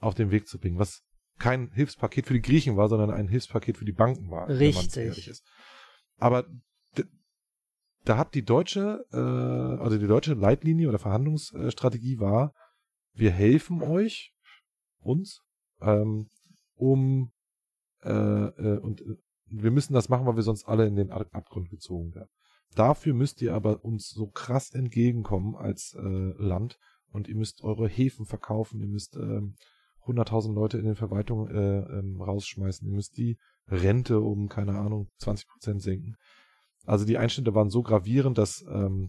auf 0.00 0.14
den 0.14 0.30
Weg 0.30 0.46
zu 0.46 0.58
bringen, 0.58 0.78
was 0.78 1.02
kein 1.38 1.70
Hilfspaket 1.70 2.26
für 2.26 2.34
die 2.34 2.42
Griechen 2.42 2.76
war, 2.76 2.88
sondern 2.88 3.10
ein 3.10 3.28
Hilfspaket 3.28 3.78
für 3.78 3.84
die 3.84 3.92
Banken 3.92 4.30
war. 4.30 4.48
Richtig. 4.48 5.40
Aber 6.16 6.46
da 8.04 8.16
hat 8.16 8.34
die 8.34 8.44
deutsche, 8.44 9.04
äh, 9.12 9.16
also 9.16 9.98
die 9.98 10.06
deutsche 10.06 10.34
Leitlinie 10.34 10.88
oder 10.88 10.98
Verhandlungsstrategie 10.98 12.18
war, 12.18 12.54
wir 13.12 13.30
helfen 13.30 13.82
euch, 13.82 14.32
uns, 15.00 15.42
ähm, 15.80 16.28
um 16.78 17.32
äh, 18.02 18.10
äh, 18.10 18.78
und 18.78 19.00
äh, 19.00 19.16
wir 19.50 19.70
müssen 19.70 19.94
das 19.94 20.08
machen, 20.08 20.26
weil 20.26 20.36
wir 20.36 20.42
sonst 20.42 20.64
alle 20.64 20.86
in 20.86 20.96
den 20.96 21.10
Abgrund 21.10 21.70
gezogen 21.70 22.14
werden. 22.14 22.28
Dafür 22.74 23.14
müsst 23.14 23.40
ihr 23.40 23.54
aber 23.54 23.84
uns 23.84 24.10
so 24.10 24.26
krass 24.26 24.74
entgegenkommen 24.74 25.56
als 25.56 25.94
äh, 25.94 26.32
Land 26.38 26.78
und 27.10 27.28
ihr 27.28 27.36
müsst 27.36 27.62
eure 27.62 27.88
Häfen 27.88 28.26
verkaufen, 28.26 28.80
ihr 28.80 28.88
müsst 28.88 29.16
ähm, 29.16 29.54
100.000 30.06 30.52
Leute 30.52 30.78
in 30.78 30.84
den 30.84 30.94
Verwaltungen 30.94 31.54
äh, 31.54 31.98
ähm, 31.98 32.20
rausschmeißen, 32.20 32.86
ihr 32.86 32.94
müsst 32.94 33.16
die 33.16 33.38
Rente 33.66 34.20
um, 34.20 34.48
keine 34.48 34.78
Ahnung, 34.78 35.08
20 35.18 35.48
Prozent 35.48 35.82
senken. 35.82 36.16
Also 36.84 37.04
die 37.04 37.18
Einschnitte 37.18 37.54
waren 37.54 37.70
so 37.70 37.82
gravierend, 37.82 38.38
dass 38.38 38.64
ähm, 38.70 39.08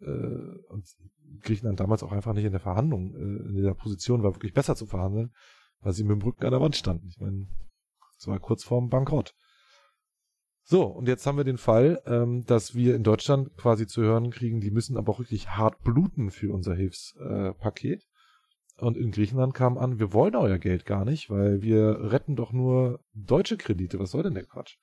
äh, 0.00 1.38
Griechenland 1.40 1.80
damals 1.80 2.02
auch 2.02 2.12
einfach 2.12 2.32
nicht 2.34 2.44
in 2.44 2.52
der 2.52 2.60
Verhandlung, 2.60 3.14
äh, 3.14 3.48
in 3.48 3.62
der 3.62 3.74
Position 3.74 4.22
war, 4.22 4.34
wirklich 4.34 4.54
besser 4.54 4.76
zu 4.76 4.86
verhandeln, 4.86 5.32
weil 5.84 5.92
sie 5.92 6.02
mit 6.02 6.12
dem 6.12 6.22
Rücken 6.22 6.44
an 6.44 6.50
der 6.50 6.60
Wand 6.60 6.74
standen. 6.74 7.06
Ich 7.08 7.20
meine, 7.20 7.46
es 8.18 8.26
war 8.26 8.40
kurz 8.40 8.64
vorm 8.64 8.88
Bankrott. 8.88 9.34
So, 10.66 10.86
und 10.86 11.06
jetzt 11.08 11.26
haben 11.26 11.36
wir 11.36 11.44
den 11.44 11.58
Fall, 11.58 12.02
ähm, 12.06 12.44
dass 12.46 12.74
wir 12.74 12.96
in 12.96 13.02
Deutschland 13.02 13.54
quasi 13.58 13.86
zu 13.86 14.00
hören 14.00 14.30
kriegen, 14.30 14.60
die 14.60 14.70
müssen 14.70 14.96
aber 14.96 15.12
auch 15.12 15.18
wirklich 15.18 15.50
hart 15.50 15.82
bluten 15.82 16.30
für 16.30 16.52
unser 16.54 16.74
Hilfspaket. 16.74 18.06
Und 18.78 18.96
in 18.96 19.12
Griechenland 19.12 19.52
kam 19.52 19.76
an, 19.76 19.98
wir 19.98 20.14
wollen 20.14 20.34
euer 20.34 20.58
Geld 20.58 20.86
gar 20.86 21.04
nicht, 21.04 21.28
weil 21.28 21.60
wir 21.60 22.10
retten 22.10 22.34
doch 22.34 22.52
nur 22.52 23.04
deutsche 23.12 23.58
Kredite. 23.58 23.98
Was 23.98 24.10
soll 24.10 24.22
denn 24.22 24.34
der 24.34 24.46
Quatsch? 24.46 24.78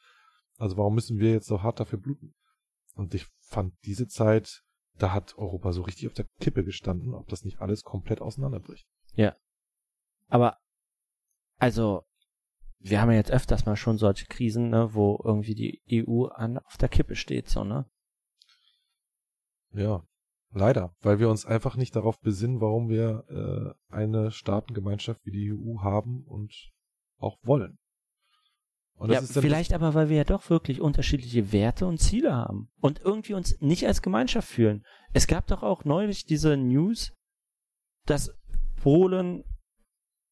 Also 0.57 0.77
warum 0.77 0.93
müssen 0.93 1.17
wir 1.17 1.31
jetzt 1.31 1.47
so 1.47 1.63
hart 1.63 1.79
dafür 1.79 1.99
bluten? 1.99 2.35
Und 2.93 3.15
ich 3.15 3.25
fand 3.39 3.73
diese 3.83 4.07
Zeit, 4.07 4.61
da 4.97 5.11
hat 5.11 5.35
Europa 5.37 5.73
so 5.73 5.81
richtig 5.81 6.07
auf 6.07 6.13
der 6.13 6.27
Kippe 6.39 6.63
gestanden, 6.63 7.15
ob 7.15 7.27
das 7.27 7.43
nicht 7.43 7.59
alles 7.59 7.83
komplett 7.83 8.21
auseinanderbricht. 8.21 8.87
Ja. 9.15 9.35
Aber 10.27 10.57
also, 11.61 12.03
wir 12.79 12.99
haben 12.99 13.11
ja 13.11 13.17
jetzt 13.17 13.31
öfters 13.31 13.67
mal 13.67 13.75
schon 13.75 13.99
solche 13.99 14.25
Krisen, 14.25 14.71
ne, 14.71 14.95
wo 14.95 15.21
irgendwie 15.23 15.53
die 15.53 16.03
EU 16.07 16.25
an, 16.25 16.57
auf 16.57 16.77
der 16.77 16.89
Kippe 16.89 17.15
steht, 17.15 17.49
so, 17.49 17.63
ne? 17.63 17.85
Ja, 19.71 20.03
leider, 20.51 20.95
weil 21.01 21.19
wir 21.19 21.29
uns 21.29 21.45
einfach 21.45 21.75
nicht 21.75 21.95
darauf 21.95 22.19
besinnen, 22.19 22.61
warum 22.61 22.89
wir 22.89 23.25
äh, 23.29 23.93
eine 23.93 24.31
Staatengemeinschaft 24.31 25.23
wie 25.23 25.31
die 25.31 25.53
EU 25.53 25.83
haben 25.83 26.23
und 26.25 26.51
auch 27.19 27.37
wollen. 27.43 27.77
ja, 28.99 29.21
vielleicht 29.21 29.73
aber, 29.73 29.93
weil 29.93 30.09
wir 30.09 30.17
ja 30.17 30.23
doch 30.23 30.49
wirklich 30.49 30.81
unterschiedliche 30.81 31.51
Werte 31.51 31.85
und 31.85 31.99
Ziele 31.99 32.33
haben 32.33 32.71
und 32.81 33.01
irgendwie 33.01 33.35
uns 33.35 33.61
nicht 33.61 33.85
als 33.85 34.01
Gemeinschaft 34.01 34.47
fühlen. 34.47 34.83
Es 35.13 35.27
gab 35.27 35.45
doch 35.45 35.61
auch 35.61 35.85
neulich 35.85 36.25
diese 36.25 36.57
News, 36.57 37.13
dass 38.07 38.35
Polen 38.81 39.43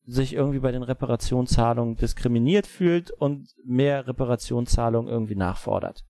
sich 0.09 0.33
irgendwie 0.33 0.59
bei 0.59 0.71
den 0.71 0.83
Reparationszahlungen 0.83 1.95
diskriminiert 1.95 2.65
fühlt 2.65 3.11
und 3.11 3.53
mehr 3.63 4.07
Reparationszahlungen 4.07 5.11
irgendwie 5.11 5.35
nachfordert. 5.35 6.03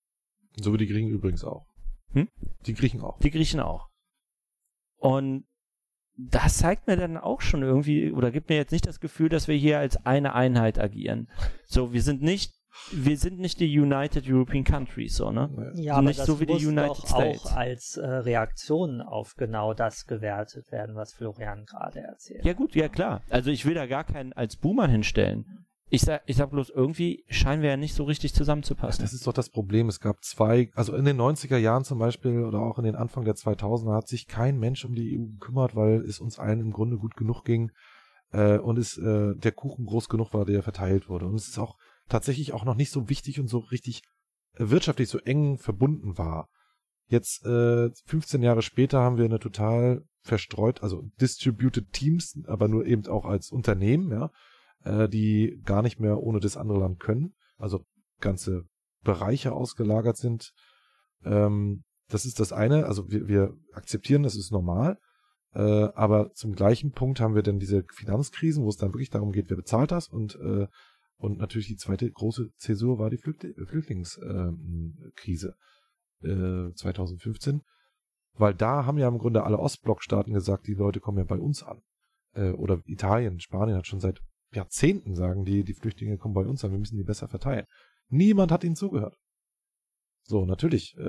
So 0.55 0.73
wie 0.73 0.77
die 0.77 0.87
Griechen 0.87 1.09
übrigens 1.09 1.43
auch. 1.43 1.65
Hm? 2.13 2.29
Die 2.65 2.73
Griechen 2.73 3.01
auch. 3.01 3.19
Die 3.19 3.29
Griechen 3.29 3.59
auch. 3.59 3.89
Und 4.97 5.45
das 6.15 6.57
zeigt 6.57 6.87
mir 6.87 6.97
dann 6.97 7.17
auch 7.17 7.41
schon 7.41 7.61
irgendwie, 7.61 8.11
oder 8.11 8.31
gibt 8.31 8.49
mir 8.49 8.55
jetzt 8.55 8.71
nicht 8.71 8.87
das 8.87 8.99
Gefühl, 8.99 9.29
dass 9.29 9.47
wir 9.47 9.55
hier 9.55 9.79
als 9.79 10.05
eine 10.05 10.33
Einheit 10.33 10.79
agieren. 10.79 11.29
So, 11.65 11.93
wir 11.93 12.01
sind 12.01 12.21
nicht, 12.21 12.53
wir 12.91 13.17
sind 13.17 13.39
nicht 13.39 13.59
die 13.59 13.79
United 13.79 14.25
European 14.27 14.63
Countries, 14.63 15.15
so, 15.15 15.31
ne? 15.31 15.73
Ja, 15.75 15.95
aber 15.95 16.07
nicht 16.07 16.19
das 16.19 16.27
so 16.27 16.39
wie 16.39 16.45
die 16.45 16.65
United 16.65 16.89
doch 16.89 17.07
States. 17.07 17.45
auch 17.45 17.55
als 17.55 17.97
äh, 17.97 18.05
Reaktion 18.05 19.01
auf 19.01 19.35
genau 19.35 19.73
das 19.73 20.05
gewertet 20.05 20.71
werden, 20.71 20.95
was 20.95 21.13
Florian 21.13 21.65
gerade 21.65 21.99
erzählt. 21.99 22.45
Ja 22.45 22.53
gut, 22.53 22.75
ja 22.75 22.87
klar. 22.87 23.21
Also 23.29 23.51
ich 23.51 23.65
will 23.65 23.73
da 23.73 23.85
gar 23.85 24.03
keinen 24.03 24.33
als 24.33 24.55
Boomer 24.55 24.87
hinstellen. 24.87 25.65
Ich 25.91 26.01
sag, 26.01 26.21
ich 26.27 26.35
sag 26.35 26.51
bloß, 26.51 26.69
irgendwie 26.69 27.25
scheinen 27.29 27.63
wir 27.63 27.71
ja 27.71 27.77
nicht 27.77 27.95
so 27.95 28.03
richtig 28.03 28.35
zusammenzupassen. 28.35 29.01
Das 29.01 29.11
ist 29.11 29.25
doch 29.25 29.33
das 29.33 29.49
Problem. 29.49 29.89
Es 29.89 29.99
gab 29.99 30.23
zwei, 30.23 30.69
also 30.75 30.95
in 30.95 31.03
den 31.03 31.19
90er 31.19 31.57
Jahren 31.57 31.83
zum 31.83 31.97
Beispiel 31.97 32.43
oder 32.43 32.59
auch 32.59 32.77
in 32.77 32.85
den 32.85 32.95
Anfang 32.95 33.25
der 33.25 33.33
2000er 33.33 33.95
hat 33.95 34.07
sich 34.07 34.27
kein 34.27 34.59
Mensch 34.59 34.85
um 34.85 34.93
die 34.93 35.17
EU 35.17 35.25
gekümmert, 35.25 35.75
weil 35.75 36.01
es 36.01 36.19
uns 36.19 36.37
allen 36.37 36.59
im 36.59 36.71
Grunde 36.71 36.97
gut 36.97 37.15
genug 37.15 37.43
ging 37.43 37.71
äh, 38.31 38.59
und 38.59 38.77
es 38.77 38.99
äh, 38.99 39.35
der 39.35 39.51
Kuchen 39.51 39.87
groß 39.87 40.09
genug 40.09 40.31
war, 40.33 40.45
der 40.45 40.61
verteilt 40.61 41.09
wurde. 41.09 41.25
Und 41.25 41.35
es 41.35 41.47
ist 41.47 41.57
auch 41.57 41.75
tatsächlich 42.09 42.53
auch 42.53 42.65
noch 42.65 42.75
nicht 42.75 42.91
so 42.91 43.09
wichtig 43.09 43.39
und 43.39 43.47
so 43.47 43.59
richtig 43.59 44.01
äh, 44.55 44.69
wirtschaftlich 44.69 45.09
so 45.09 45.19
eng 45.19 45.57
verbunden 45.57 46.17
war. 46.17 46.49
Jetzt 47.07 47.45
äh, 47.45 47.89
15 48.05 48.43
Jahre 48.43 48.61
später 48.61 48.99
haben 48.99 49.17
wir 49.17 49.25
eine 49.25 49.39
total 49.39 50.03
verstreut, 50.21 50.83
also 50.83 51.03
distributed 51.19 51.91
Teams, 51.91 52.37
aber 52.45 52.67
nur 52.67 52.85
eben 52.85 53.07
auch 53.07 53.25
als 53.25 53.49
Unternehmen, 53.49 54.11
ja 54.11 54.29
äh, 54.83 55.09
die 55.09 55.59
gar 55.63 55.81
nicht 55.81 55.99
mehr 55.99 56.19
ohne 56.19 56.39
das 56.39 56.57
andere 56.57 56.79
Land 56.79 56.99
können, 56.99 57.33
also 57.57 57.83
ganze 58.19 58.63
Bereiche 59.03 59.53
ausgelagert 59.53 60.17
sind. 60.17 60.51
Ähm, 61.23 61.83
das 62.07 62.25
ist 62.25 62.39
das 62.39 62.51
eine, 62.51 62.85
also 62.85 63.09
wir, 63.09 63.27
wir 63.27 63.53
akzeptieren, 63.73 64.23
das 64.23 64.35
ist 64.35 64.51
normal, 64.51 64.97
äh, 65.53 65.61
aber 65.61 66.31
zum 66.33 66.53
gleichen 66.53 66.91
Punkt 66.91 67.19
haben 67.19 67.35
wir 67.35 67.43
dann 67.43 67.59
diese 67.59 67.83
Finanzkrisen, 67.93 68.63
wo 68.63 68.69
es 68.69 68.77
dann 68.77 68.93
wirklich 68.93 69.09
darum 69.09 69.31
geht, 69.31 69.49
wer 69.49 69.57
bezahlt 69.57 69.91
das 69.91 70.07
und 70.07 70.35
äh, 70.35 70.67
und 71.19 71.37
natürlich 71.37 71.67
die 71.67 71.75
zweite 71.75 72.09
große 72.09 72.49
Zäsur 72.55 72.97
war 72.97 73.09
die 73.09 73.17
Flüchtl 73.17 73.53
Flüchtlingskrise 73.65 75.55
äh, 76.21 76.71
2015, 76.73 77.61
weil 78.35 78.53
da 78.53 78.85
haben 78.85 78.97
ja 78.97 79.09
im 79.09 79.17
Grunde 79.17 79.43
alle 79.43 79.59
Ostblockstaaten 79.59 80.33
gesagt, 80.33 80.67
die 80.67 80.75
Leute 80.75 81.01
kommen 81.01 81.17
ja 81.17 81.25
bei 81.25 81.37
uns 81.37 81.61
an. 81.61 81.81
Äh, 82.33 82.51
oder 82.51 82.81
Italien, 82.85 83.41
Spanien 83.41 83.77
hat 83.77 83.85
schon 83.85 83.99
seit 83.99 84.21
Jahrzehnten 84.53 85.13
sagen 85.13 85.43
die, 85.43 85.65
die 85.65 85.73
Flüchtlinge 85.73 86.17
kommen 86.17 86.33
bei 86.33 86.45
uns 86.45 86.63
an, 86.63 86.71
wir 86.71 86.79
müssen 86.79 86.97
die 86.97 87.03
besser 87.03 87.27
verteilen. 87.27 87.65
Niemand 88.07 88.53
hat 88.53 88.63
ihnen 88.63 88.77
zugehört. 88.77 89.17
So, 90.23 90.45
natürlich, 90.45 90.95
äh, 90.97 91.03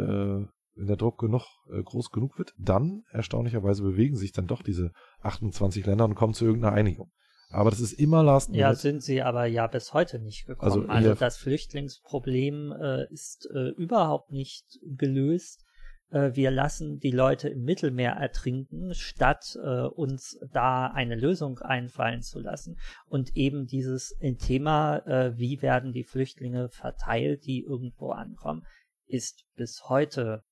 wenn 0.74 0.86
der 0.86 0.96
Druck 0.96 1.18
genug, 1.18 1.46
äh, 1.72 1.84
groß 1.84 2.10
genug 2.10 2.36
wird, 2.36 2.52
dann 2.58 3.04
erstaunlicherweise 3.10 3.84
bewegen 3.84 4.16
sich 4.16 4.32
dann 4.32 4.48
doch 4.48 4.62
diese 4.62 4.90
28 5.20 5.86
Länder 5.86 6.04
und 6.04 6.16
kommen 6.16 6.34
zu 6.34 6.46
irgendeiner 6.46 6.74
Einigung. 6.74 7.12
Aber 7.50 7.70
das 7.70 7.80
ist 7.80 7.92
immer 7.94 8.22
last 8.22 8.54
Ja, 8.54 8.74
sind 8.74 9.02
sie 9.02 9.22
aber 9.22 9.46
ja 9.46 9.66
bis 9.66 9.92
heute 9.92 10.18
nicht 10.18 10.46
gekommen. 10.46 10.88
Also, 10.88 10.88
also 10.88 11.14
das 11.14 11.36
Flüchtlingsproblem 11.36 12.72
äh, 12.72 13.12
ist 13.12 13.48
äh, 13.52 13.70
überhaupt 13.70 14.30
nicht 14.30 14.78
gelöst 14.82 15.64
äh, 16.10 16.34
wir 16.34 16.50
lassen 16.50 16.98
die 16.98 17.10
Leute 17.10 17.48
im 17.48 17.62
Mittelmeer 17.62 18.12
ertrinken, 18.12 18.94
statt 18.94 19.56
äh, 19.62 19.82
uns 19.82 20.38
da 20.52 20.88
eine 20.88 21.14
Lösung 21.14 21.58
einfallen 21.60 22.22
zu 22.22 22.40
lassen. 22.40 22.78
Und 23.06 23.36
eben 23.36 23.66
dieses 23.66 24.16
Thema, 24.38 24.98
äh, 25.06 25.38
wie 25.38 25.62
werden 25.62 25.92
die 25.92 26.04
Flüchtlinge 26.04 26.68
verteilt, 26.68 27.46
die 27.46 27.60
irgendwo 27.60 28.10
ankommen, 28.10 28.66
ist 29.06 29.44
bis 29.56 29.88
heute 29.88 30.44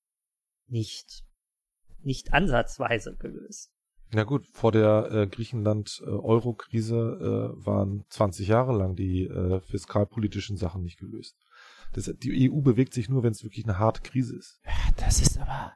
nicht, 0.67 1.23
nicht 2.01 2.33
ansatzweise 2.33 3.15
gelöst. 3.15 3.71
Na 4.11 4.23
gut, 4.23 4.47
vor 4.47 4.71
der 4.71 5.11
äh, 5.11 5.27
Griechenland-Euro-Krise 5.27 7.53
äh, 7.55 7.65
waren 7.65 8.05
20 8.09 8.47
Jahre 8.47 8.75
lang 8.75 8.95
die 8.95 9.25
äh, 9.25 9.61
fiskalpolitischen 9.61 10.57
Sachen 10.57 10.81
nicht 10.81 10.99
gelöst. 10.99 11.35
Das, 11.93 12.11
die 12.17 12.51
EU 12.51 12.61
bewegt 12.61 12.93
sich 12.93 13.09
nur, 13.09 13.23
wenn 13.23 13.31
es 13.31 13.43
wirklich 13.43 13.65
eine 13.65 13.77
harte 13.77 14.01
Krise 14.01 14.35
ist. 14.35 14.59
Ja, 14.65 14.71
das 14.97 15.21
ist 15.21 15.39
aber 15.39 15.73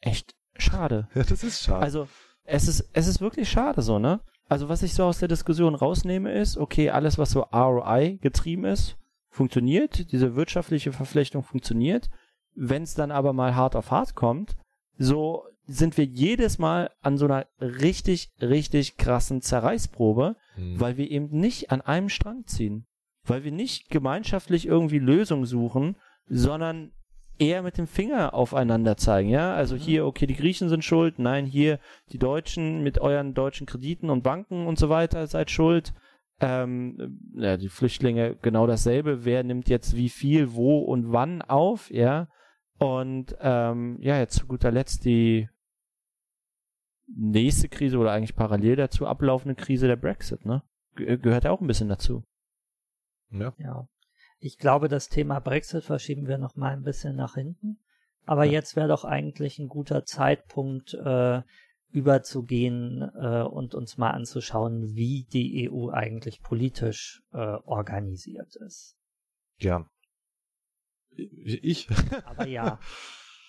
echt 0.00 0.34
schade. 0.56 1.08
Ja, 1.14 1.22
das 1.22 1.42
ist 1.42 1.62
schade. 1.62 1.82
Also, 1.82 2.08
es 2.44 2.68
ist, 2.68 2.88
es 2.92 3.06
ist 3.06 3.20
wirklich 3.20 3.48
schade 3.48 3.82
so, 3.82 3.98
ne? 3.98 4.20
Also, 4.48 4.68
was 4.68 4.82
ich 4.82 4.94
so 4.94 5.04
aus 5.04 5.18
der 5.18 5.28
Diskussion 5.28 5.74
rausnehme, 5.74 6.32
ist, 6.32 6.56
okay, 6.56 6.90
alles, 6.90 7.18
was 7.18 7.30
so 7.30 7.42
ROI 7.42 8.18
getrieben 8.20 8.64
ist, 8.64 8.96
funktioniert. 9.30 10.10
Diese 10.12 10.34
wirtschaftliche 10.34 10.92
Verflechtung 10.92 11.42
funktioniert. 11.42 12.10
Wenn 12.54 12.82
es 12.82 12.94
dann 12.94 13.10
aber 13.10 13.32
mal 13.32 13.54
hart 13.54 13.76
auf 13.76 13.90
hart 13.90 14.16
kommt, 14.16 14.56
so 14.98 15.44
sind 15.66 15.96
wir 15.96 16.04
jedes 16.04 16.58
Mal 16.58 16.90
an 17.00 17.16
so 17.16 17.26
einer 17.26 17.46
richtig, 17.60 18.30
richtig 18.40 18.96
krassen 18.96 19.40
Zerreißprobe, 19.40 20.36
hm. 20.54 20.80
weil 20.80 20.96
wir 20.96 21.10
eben 21.10 21.28
nicht 21.30 21.70
an 21.70 21.80
einem 21.80 22.08
Strang 22.08 22.46
ziehen 22.46 22.86
weil 23.24 23.44
wir 23.44 23.52
nicht 23.52 23.90
gemeinschaftlich 23.90 24.66
irgendwie 24.66 24.98
Lösungen 24.98 25.46
suchen, 25.46 25.96
sondern 26.26 26.92
eher 27.38 27.62
mit 27.62 27.78
dem 27.78 27.86
Finger 27.86 28.34
aufeinander 28.34 28.96
zeigen, 28.96 29.30
ja? 29.30 29.54
Also 29.54 29.76
mhm. 29.76 29.80
hier, 29.80 30.06
okay, 30.06 30.26
die 30.26 30.36
Griechen 30.36 30.68
sind 30.68 30.84
schuld, 30.84 31.18
nein, 31.18 31.46
hier 31.46 31.78
die 32.12 32.18
Deutschen 32.18 32.82
mit 32.82 32.98
euren 32.98 33.32
deutschen 33.32 33.66
Krediten 33.66 34.10
und 34.10 34.22
Banken 34.22 34.66
und 34.66 34.78
so 34.78 34.90
weiter 34.90 35.26
seid 35.26 35.50
schuld. 35.50 35.94
Ähm, 36.42 37.20
ja, 37.34 37.56
die 37.56 37.68
Flüchtlinge 37.68 38.36
genau 38.42 38.66
dasselbe, 38.66 39.24
wer 39.24 39.42
nimmt 39.42 39.68
jetzt 39.68 39.96
wie 39.96 40.08
viel, 40.08 40.54
wo 40.54 40.80
und 40.80 41.12
wann 41.12 41.40
auf, 41.42 41.90
ja? 41.90 42.28
Und 42.80 43.36
ähm, 43.40 43.98
ja, 44.00 44.18
jetzt 44.18 44.36
zu 44.36 44.46
guter 44.46 44.70
Letzt 44.72 45.04
die 45.04 45.48
nächste 47.06 47.68
Krise 47.68 47.98
oder 47.98 48.12
eigentlich 48.12 48.34
parallel 48.34 48.76
dazu 48.76 49.06
ablaufende 49.06 49.54
Krise 49.54 49.86
der 49.86 49.96
Brexit, 49.96 50.46
ne? 50.46 50.62
Ge 50.96 51.18
gehört 51.18 51.44
ja 51.44 51.50
auch 51.50 51.60
ein 51.60 51.66
bisschen 51.66 51.88
dazu. 51.88 52.24
Ja. 53.30 53.52
ja. 53.58 53.86
Ich 54.38 54.58
glaube, 54.58 54.88
das 54.88 55.08
Thema 55.08 55.40
Brexit 55.40 55.84
verschieben 55.84 56.26
wir 56.26 56.38
noch 56.38 56.56
mal 56.56 56.72
ein 56.72 56.82
bisschen 56.82 57.16
nach 57.16 57.34
hinten. 57.34 57.78
Aber 58.24 58.44
ja. 58.44 58.52
jetzt 58.52 58.76
wäre 58.76 58.88
doch 58.88 59.04
eigentlich 59.04 59.58
ein 59.58 59.68
guter 59.68 60.04
Zeitpunkt, 60.04 60.94
äh, 60.94 61.42
überzugehen 61.92 63.02
äh, 63.20 63.42
und 63.42 63.74
uns 63.74 63.98
mal 63.98 64.10
anzuschauen, 64.10 64.94
wie 64.94 65.26
die 65.32 65.68
EU 65.70 65.90
eigentlich 65.90 66.42
politisch 66.42 67.22
äh, 67.32 67.36
organisiert 67.36 68.56
ist. 68.56 68.96
Gern. 69.58 69.88
Ich? 71.16 71.88
Aber 72.24 72.46
ja. 72.46 72.78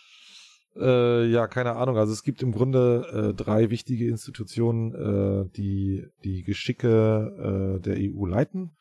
äh, 0.76 1.26
ja, 1.26 1.48
keine 1.48 1.76
Ahnung. 1.76 1.98
Also 1.98 2.14
es 2.14 2.24
gibt 2.24 2.42
im 2.42 2.52
Grunde 2.52 3.32
äh, 3.32 3.34
drei 3.34 3.70
wichtige 3.70 4.08
Institutionen, 4.08 4.94
äh, 4.94 5.50
die 5.56 6.08
die 6.24 6.44
Geschicke 6.44 7.78
äh, 7.78 7.82
der 7.82 7.98
EU 7.98 8.26
leiten. 8.26 8.76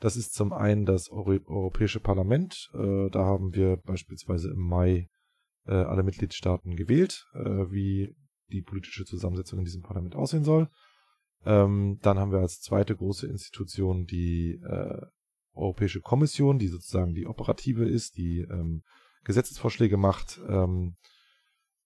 Das 0.00 0.16
ist 0.16 0.34
zum 0.34 0.52
einen 0.52 0.84
das 0.84 1.10
Euro 1.10 1.38
Europäische 1.46 2.00
Parlament. 2.00 2.70
Äh, 2.74 3.08
da 3.10 3.24
haben 3.24 3.54
wir 3.54 3.78
beispielsweise 3.78 4.50
im 4.50 4.60
Mai 4.60 5.08
äh, 5.66 5.72
alle 5.72 6.02
Mitgliedstaaten 6.02 6.76
gewählt, 6.76 7.26
äh, 7.34 7.70
wie 7.70 8.14
die 8.52 8.62
politische 8.62 9.04
Zusammensetzung 9.04 9.58
in 9.60 9.64
diesem 9.64 9.82
Parlament 9.82 10.14
aussehen 10.14 10.44
soll. 10.44 10.68
Ähm, 11.44 11.98
dann 12.02 12.18
haben 12.18 12.32
wir 12.32 12.40
als 12.40 12.60
zweite 12.60 12.94
große 12.94 13.26
Institution 13.26 14.04
die 14.04 14.60
äh, 14.64 15.06
Europäische 15.56 16.00
Kommission, 16.00 16.58
die 16.58 16.68
sozusagen 16.68 17.14
die 17.14 17.26
operative 17.26 17.88
ist, 17.88 18.16
die 18.16 18.40
ähm, 18.40 18.82
Gesetzesvorschläge 19.24 19.96
macht 19.96 20.40
ähm, 20.48 20.94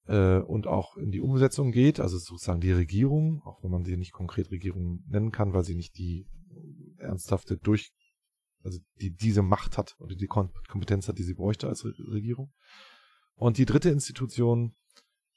äh, 0.06 0.38
und 0.38 0.66
auch 0.66 0.96
in 0.96 1.10
die 1.10 1.20
Umsetzung 1.20 1.72
geht, 1.72 2.00
also 2.00 2.18
sozusagen 2.18 2.60
die 2.60 2.72
Regierung, 2.72 3.42
auch 3.44 3.62
wenn 3.62 3.70
man 3.70 3.84
sie 3.84 3.96
nicht 3.96 4.12
konkret 4.12 4.50
Regierung 4.50 5.02
nennen 5.08 5.32
kann, 5.32 5.52
weil 5.52 5.64
sie 5.64 5.74
nicht 5.74 5.96
die 5.98 6.26
ernsthafte 6.98 7.56
durch 7.56 7.92
also 8.62 8.78
die 9.00 9.10
diese 9.10 9.42
Macht 9.42 9.78
hat 9.78 9.96
oder 10.00 10.14
die 10.14 10.26
Kompetenz 10.26 11.08
hat, 11.08 11.18
die 11.18 11.22
sie 11.22 11.34
bräuchte 11.34 11.68
als 11.68 11.84
Re 11.84 11.94
Regierung. 12.10 12.52
Und 13.34 13.56
die 13.56 13.64
dritte 13.64 13.90
Institution 13.90 14.74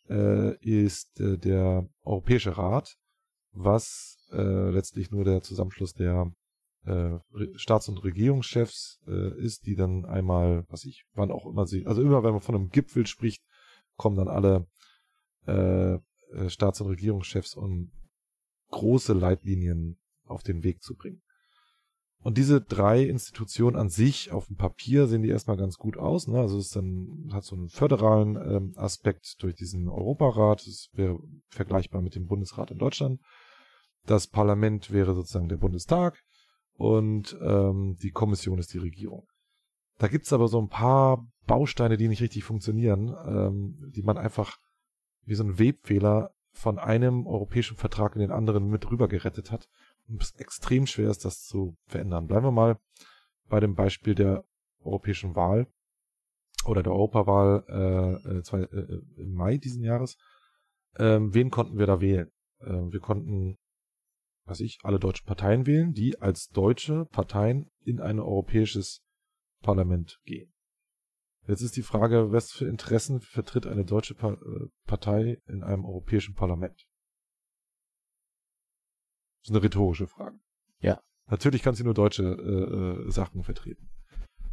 äh, 0.09 0.57
ist 0.57 1.19
äh, 1.19 1.37
der 1.37 1.87
Europäische 2.01 2.57
Rat, 2.57 2.97
was 3.51 4.17
äh, 4.31 4.69
letztlich 4.71 5.11
nur 5.11 5.23
der 5.23 5.41
Zusammenschluss 5.41 5.93
der 5.93 6.33
äh, 6.85 7.19
Staats- 7.55 7.87
und 7.89 8.03
Regierungschefs 8.03 9.01
äh, 9.07 9.39
ist, 9.39 9.65
die 9.65 9.75
dann 9.75 10.05
einmal, 10.05 10.65
was 10.69 10.85
ich, 10.85 11.05
wann 11.13 11.31
auch 11.31 11.45
immer 11.45 11.65
sie, 11.65 11.85
also 11.85 12.01
immer 12.01 12.23
wenn 12.23 12.33
man 12.33 12.41
von 12.41 12.55
einem 12.55 12.69
Gipfel 12.69 13.07
spricht, 13.07 13.43
kommen 13.95 14.17
dann 14.17 14.27
alle 14.27 14.67
äh, 15.47 15.93
äh 15.93 16.49
Staats- 16.49 16.81
und 16.81 16.87
Regierungschefs, 16.87 17.55
um 17.55 17.91
große 18.71 19.13
Leitlinien 19.13 19.97
auf 20.25 20.43
den 20.43 20.63
Weg 20.63 20.81
zu 20.81 20.95
bringen. 20.95 21.21
Und 22.23 22.37
diese 22.37 22.61
drei 22.61 23.03
Institutionen 23.03 23.75
an 23.75 23.89
sich 23.89 24.31
auf 24.31 24.47
dem 24.47 24.55
Papier 24.55 25.07
sehen 25.07 25.23
die 25.23 25.29
erstmal 25.29 25.57
ganz 25.57 25.77
gut 25.77 25.97
aus. 25.97 26.27
Ne? 26.27 26.39
Also 26.39 26.57
es 26.57 26.67
ist 26.67 26.75
dann 26.75 27.29
hat 27.33 27.43
so 27.43 27.55
einen 27.55 27.67
föderalen 27.67 28.37
ähm, 28.37 28.73
Aspekt 28.77 29.43
durch 29.43 29.55
diesen 29.55 29.89
Europarat. 29.89 30.65
Das 30.65 30.89
wäre 30.93 31.19
vergleichbar 31.49 32.01
mit 32.01 32.15
dem 32.15 32.25
Bundesrat 32.25 32.71
in 32.71 32.77
Deutschland. 32.77 33.19
Das 34.05 34.27
Parlament 34.27 34.91
wäre 34.91 35.13
sozusagen 35.13 35.49
der 35.49 35.57
Bundestag 35.57 36.17
und 36.73 37.37
ähm, 37.41 37.97
die 38.01 38.11
Kommission 38.11 38.59
ist 38.59 38.73
die 38.73 38.79
Regierung. 38.79 39.27
Da 39.99 40.07
gibt's 40.07 40.33
aber 40.33 40.47
so 40.47 40.59
ein 40.59 40.69
paar 40.69 41.25
Bausteine, 41.45 41.97
die 41.97 42.07
nicht 42.07 42.21
richtig 42.21 42.43
funktionieren, 42.43 43.15
ähm, 43.25 43.91
die 43.95 44.03
man 44.03 44.17
einfach 44.17 44.57
wie 45.25 45.35
so 45.35 45.43
ein 45.43 45.59
Webfehler 45.59 46.31
von 46.51 46.79
einem 46.79 47.25
europäischen 47.25 47.77
Vertrag 47.77 48.15
in 48.15 48.21
den 48.21 48.31
anderen 48.31 48.67
mit 48.69 48.89
rüber 48.89 49.07
gerettet 49.07 49.51
hat 49.51 49.67
und 50.07 50.21
es 50.21 50.35
extrem 50.35 50.85
schwer 50.85 51.09
ist, 51.09 51.25
das 51.25 51.43
zu 51.43 51.75
verändern. 51.85 52.27
Bleiben 52.27 52.45
wir 52.45 52.51
mal 52.51 52.79
bei 53.47 53.59
dem 53.59 53.75
Beispiel 53.75 54.15
der 54.15 54.43
europäischen 54.83 55.35
Wahl 55.35 55.67
oder 56.65 56.83
der 56.83 56.93
Europawahl 56.93 57.63
äh, 57.67 58.37
äh, 58.37 58.41
zwei, 58.43 58.61
äh, 58.61 59.01
im 59.17 59.33
Mai 59.33 59.57
diesen 59.57 59.83
Jahres. 59.83 60.17
Ähm, 60.97 61.33
wen 61.33 61.49
konnten 61.49 61.77
wir 61.77 61.87
da 61.87 62.01
wählen? 62.01 62.31
Ähm, 62.61 62.93
wir 62.93 62.99
konnten, 62.99 63.57
weiß 64.45 64.59
ich, 64.61 64.79
alle 64.83 64.99
deutschen 64.99 65.25
Parteien 65.25 65.65
wählen, 65.65 65.93
die 65.93 66.21
als 66.21 66.49
deutsche 66.49 67.05
Parteien 67.05 67.71
in 67.81 67.99
ein 67.99 68.19
europäisches 68.19 69.03
Parlament 69.61 70.19
gehen. 70.25 70.53
Jetzt 71.47 71.61
ist 71.61 71.75
die 71.75 71.83
Frage, 71.83 72.31
was 72.31 72.51
für 72.51 72.67
Interessen 72.67 73.19
vertritt 73.19 73.67
eine 73.67 73.83
deutsche 73.83 74.15
pa 74.15 74.33
äh, 74.33 74.67
Partei 74.85 75.41
in 75.45 75.63
einem 75.63 75.85
europäischen 75.85 76.35
Parlament? 76.35 76.87
Das 79.41 79.49
ist 79.49 79.55
eine 79.55 79.63
rhetorische 79.63 80.07
Frage. 80.07 80.39
Ja. 80.79 81.01
Natürlich 81.27 81.61
kann 81.61 81.75
sie 81.75 81.83
nur 81.83 81.93
deutsche 81.93 82.23
äh, 82.23 83.07
äh, 83.07 83.11
Sachen 83.11 83.43
vertreten. 83.43 83.89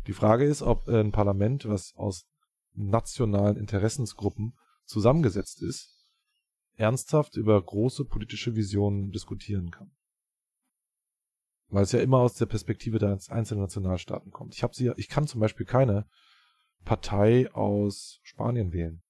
Die 0.06 0.12
Frage 0.12 0.44
ist, 0.44 0.62
ob 0.62 0.88
ein 0.88 1.12
Parlament, 1.12 1.68
was 1.68 1.92
aus 1.94 2.26
nationalen 2.74 3.56
Interessensgruppen 3.56 4.56
zusammengesetzt 4.84 5.62
ist, 5.62 5.99
ernsthaft 6.80 7.36
über 7.36 7.60
große 7.62 8.06
politische 8.06 8.56
Visionen 8.56 9.10
diskutieren 9.10 9.70
kann. 9.70 9.92
Weil 11.68 11.84
es 11.84 11.92
ja 11.92 12.00
immer 12.00 12.18
aus 12.18 12.34
der 12.34 12.46
Perspektive 12.46 12.98
der 12.98 13.18
einzelnen 13.28 13.60
Nationalstaaten 13.60 14.32
kommt. 14.32 14.54
Ich 14.54 14.64
sie, 14.72 14.90
ich 14.96 15.08
kann 15.08 15.26
zum 15.26 15.40
Beispiel 15.40 15.66
keine 15.66 16.06
Partei 16.84 17.52
aus 17.52 18.18
Spanien 18.22 18.72
wählen. 18.72 19.02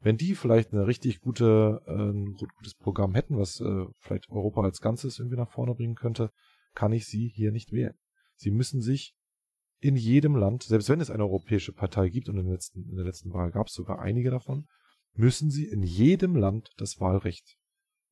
Wenn 0.00 0.16
die 0.16 0.34
vielleicht 0.34 0.72
eine 0.72 0.86
richtig 0.86 1.20
gute, 1.20 1.82
äh, 1.86 1.92
ein 1.92 2.34
gutes 2.34 2.74
Programm 2.74 3.14
hätten, 3.14 3.38
was 3.38 3.58
äh, 3.60 3.86
vielleicht 3.98 4.28
Europa 4.28 4.62
als 4.62 4.80
Ganzes 4.80 5.18
irgendwie 5.18 5.38
nach 5.38 5.50
vorne 5.50 5.74
bringen 5.74 5.96
könnte, 5.96 6.30
kann 6.74 6.92
ich 6.92 7.06
sie 7.06 7.26
hier 7.26 7.50
nicht 7.50 7.72
wählen. 7.72 7.98
Sie 8.36 8.52
müssen 8.52 8.80
sich 8.80 9.16
in 9.80 9.96
jedem 9.96 10.36
Land, 10.36 10.62
selbst 10.62 10.88
wenn 10.90 11.00
es 11.00 11.10
eine 11.10 11.24
europäische 11.24 11.72
Partei 11.72 12.10
gibt 12.10 12.28
und 12.28 12.36
in 12.36 12.44
der 12.44 12.54
letzten, 12.54 12.88
in 12.88 12.96
der 12.96 13.06
letzten 13.06 13.32
Wahl 13.32 13.50
gab 13.50 13.68
es 13.68 13.72
sogar 13.72 13.98
einige 13.98 14.30
davon, 14.30 14.68
müssen 15.18 15.50
sie 15.50 15.66
in 15.66 15.82
jedem 15.82 16.36
Land 16.36 16.70
das 16.76 17.00
Wahlrecht 17.00 17.58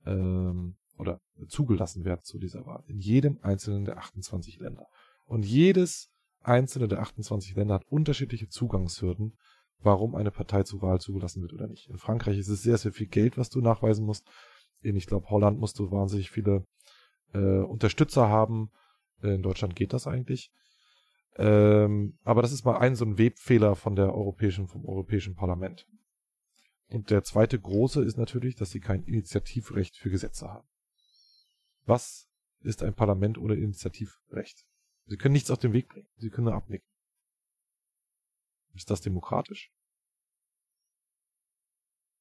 ähm, 0.04 0.76
oder 0.98 1.20
zugelassen 1.48 2.04
werden 2.04 2.24
zu 2.24 2.38
dieser 2.38 2.66
Wahl. 2.66 2.82
In 2.88 2.98
jedem 2.98 3.38
einzelnen 3.42 3.84
der 3.84 3.98
28 3.98 4.58
Länder. 4.58 4.86
Und 5.24 5.44
jedes 5.44 6.10
einzelne 6.40 6.88
der 6.88 7.00
28 7.00 7.54
Länder 7.54 7.74
hat 7.74 7.86
unterschiedliche 7.88 8.48
Zugangshürden, 8.48 9.36
warum 9.80 10.14
eine 10.16 10.30
Partei 10.30 10.64
zur 10.64 10.82
Wahl 10.82 11.00
zugelassen 11.00 11.42
wird 11.42 11.52
oder 11.52 11.68
nicht. 11.68 11.88
In 11.88 11.98
Frankreich 11.98 12.38
ist 12.38 12.48
es 12.48 12.62
sehr, 12.62 12.78
sehr 12.78 12.92
viel 12.92 13.06
Geld, 13.06 13.38
was 13.38 13.50
du 13.50 13.60
nachweisen 13.60 14.04
musst. 14.04 14.26
In, 14.80 14.96
ich 14.96 15.06
glaube, 15.06 15.28
Holland 15.30 15.60
musst 15.60 15.78
du 15.78 15.90
wahnsinnig 15.90 16.30
viele 16.30 16.66
äh, 17.34 17.60
Unterstützer 17.60 18.28
haben. 18.28 18.70
In 19.22 19.42
Deutschland 19.42 19.76
geht 19.76 19.92
das 19.92 20.06
eigentlich. 20.06 20.50
Ähm, 21.36 22.18
aber 22.24 22.42
das 22.42 22.52
ist 22.52 22.64
mal 22.64 22.78
ein 22.78 22.96
so 22.96 23.04
ein 23.04 23.18
Webfehler 23.18 23.76
von 23.76 23.94
der 23.94 24.12
europäischen, 24.14 24.66
vom 24.66 24.84
Europäischen 24.84 25.34
Parlament. 25.34 25.86
Und 26.88 27.10
der 27.10 27.24
zweite 27.24 27.58
große 27.58 28.02
ist 28.02 28.16
natürlich, 28.16 28.54
dass 28.54 28.70
sie 28.70 28.80
kein 28.80 29.02
Initiativrecht 29.04 29.96
für 29.96 30.10
Gesetze 30.10 30.48
haben. 30.48 30.68
Was 31.84 32.28
ist 32.60 32.82
ein 32.82 32.94
Parlament 32.94 33.38
ohne 33.38 33.54
Initiativrecht? 33.54 34.64
Sie 35.06 35.16
können 35.16 35.34
nichts 35.34 35.50
auf 35.50 35.58
den 35.58 35.72
Weg 35.72 35.88
bringen. 35.88 36.08
Sie 36.16 36.30
können 36.30 36.46
nur 36.46 36.54
abnicken. 36.54 36.86
Ist 38.74 38.90
das 38.90 39.00
demokratisch? 39.00 39.72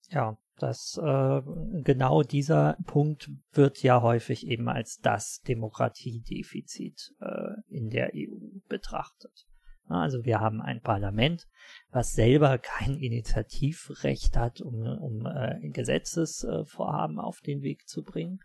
Ja, 0.10 0.38
das 0.58 1.00
äh, 1.02 1.42
genau 1.84 2.22
dieser 2.22 2.78
Punkt 2.86 3.30
wird 3.52 3.82
ja 3.84 4.02
häufig 4.02 4.48
eben 4.48 4.70
als 4.70 5.00
das 5.00 5.42
Demokratiedefizit 5.42 7.14
äh, 7.20 7.56
in 7.68 7.90
der 7.90 8.12
EU 8.14 8.60
betrachtet. 8.68 9.48
Also 9.88 10.26
wir 10.26 10.40
haben 10.40 10.62
ein 10.62 10.82
Parlament, 10.82 11.48
was 11.92 12.14
selber 12.14 12.58
kein 12.62 12.98
Initiativrecht 12.98 14.36
hat, 14.38 14.62
um, 14.62 14.86
um 14.86 15.26
äh, 15.26 15.60
Gesetzesvorhaben 15.70 17.20
auf 17.20 17.42
den 17.42 17.62
Weg 17.62 17.88
zu 17.88 18.04
bringen. 18.04 18.40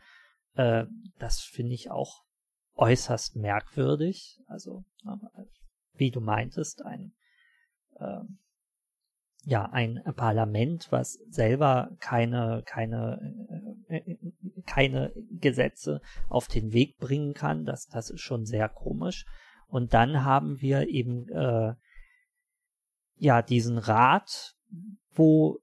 Äh, 0.55 0.87
das 1.19 1.41
finde 1.41 1.75
ich 1.75 1.91
auch 1.91 2.25
äußerst 2.75 3.37
merkwürdig. 3.37 4.41
Also, 4.47 4.85
wie 5.95 6.11
du 6.11 6.21
meintest, 6.21 6.85
ein, 6.85 7.13
äh, 7.99 8.21
ja, 9.45 9.67
ein 9.67 10.03
Parlament, 10.17 10.89
was 10.91 11.15
selber 11.29 11.91
keine, 12.01 12.63
keine, 12.67 13.35
äh, 13.89 13.97
äh, 13.97 14.17
keine 14.67 15.13
Gesetze 15.31 16.01
auf 16.29 16.49
den 16.49 16.73
Weg 16.73 16.99
bringen 16.99 17.35
kann, 17.35 17.65
das, 17.65 17.87
das 17.87 18.11
ist 18.11 18.21
schon 18.21 18.47
sehr 18.47 18.69
komisch. 18.69 19.27
Und 19.71 19.95
dann 19.95 20.25
haben 20.25 20.61
wir 20.61 20.89
eben, 20.89 21.29
äh, 21.29 21.75
ja, 23.17 23.43
diesen 23.43 23.79
Rat, 23.79 24.57
wo 25.13 25.59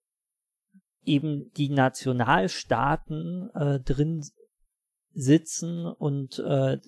eben 1.03 1.51
die 1.53 1.70
Nationalstaaten 1.70 3.49
äh, 3.53 3.80
drin 3.80 4.26
sitzen 5.14 5.86
und 5.86 6.39
äh, 6.39 6.80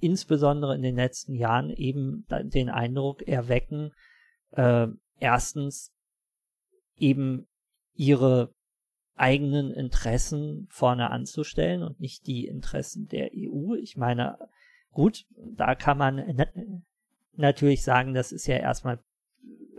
insbesondere 0.00 0.74
in 0.74 0.82
den 0.82 0.96
letzten 0.96 1.34
Jahren 1.34 1.70
eben 1.70 2.26
den 2.28 2.70
Eindruck 2.70 3.22
erwecken, 3.22 3.92
äh, 4.52 4.86
erstens 5.18 5.92
eben 6.96 7.46
ihre 7.94 8.54
eigenen 9.14 9.72
Interessen 9.72 10.68
vorne 10.70 11.10
anzustellen 11.10 11.82
und 11.82 12.00
nicht 12.00 12.26
die 12.26 12.46
Interessen 12.46 13.08
der 13.08 13.30
EU. 13.34 13.74
Ich 13.74 13.96
meine, 13.96 14.38
gut, 14.96 15.26
da 15.36 15.74
kann 15.74 15.98
man 15.98 16.42
natürlich 17.34 17.82
sagen, 17.82 18.14
das 18.14 18.32
ist 18.32 18.46
ja 18.46 18.56
erstmal 18.56 18.98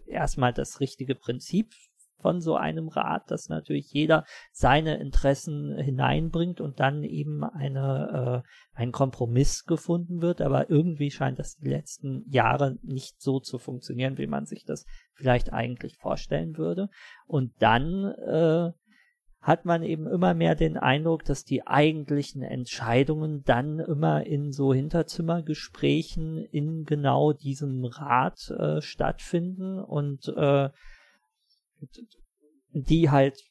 erstmal 0.05 0.53
das 0.53 0.80
richtige 0.80 1.15
Prinzip 1.15 1.74
von 2.20 2.39
so 2.39 2.55
einem 2.55 2.88
Rat, 2.88 3.32
dass 3.32 3.49
natürlich 3.49 3.91
jeder 3.91 4.26
seine 4.51 4.97
Interessen 4.97 5.76
hineinbringt 5.76 6.61
und 6.61 6.80
dann 6.80 7.03
eben 7.03 7.43
eine, 7.43 8.43
äh, 8.43 8.80
ein 8.80 8.91
Kompromiss 8.91 9.65
gefunden 9.65 10.22
wird. 10.22 10.41
Aber 10.41 10.70
irgendwie 10.70 11.09
scheint 11.09 11.39
das 11.39 11.55
die 11.55 11.70
letzten 11.70 12.30
Jahre 12.30 12.78
nicht 12.84 13.20
so 13.20 13.39
zu 13.39 13.57
funktionieren, 13.57 14.20
wie 14.20 14.28
man 14.28 14.45
sich 14.45 14.65
das 14.65 14.86
vielleicht 15.13 15.51
eigentlich 15.51 15.97
vorstellen 15.97 16.57
würde. 16.57 16.89
Und 17.26 17.53
dann 17.59 18.05
äh, 18.05 18.72
hat 19.48 19.64
man 19.64 19.82
eben 19.82 20.08
immer 20.08 20.34
mehr 20.34 20.56
den 20.56 20.76
Eindruck, 20.76 21.24
dass 21.24 21.45
die 21.45 21.66
eigentlichen 21.66 22.41
Entscheidungen 22.41 23.45
dann 23.45 23.80
immer 23.80 24.26
in 24.26 24.52
so 24.52 24.74
Hinterzimmergesprächen 24.74 26.43
in 26.52 26.84
genau 26.84 27.32
diesem 27.32 27.86
Rat 27.86 28.50
äh, 28.50 28.82
stattfinden 28.82 29.80
und 29.80 30.28
äh, 30.36 30.70
die 32.74 33.10
halt 33.10 33.41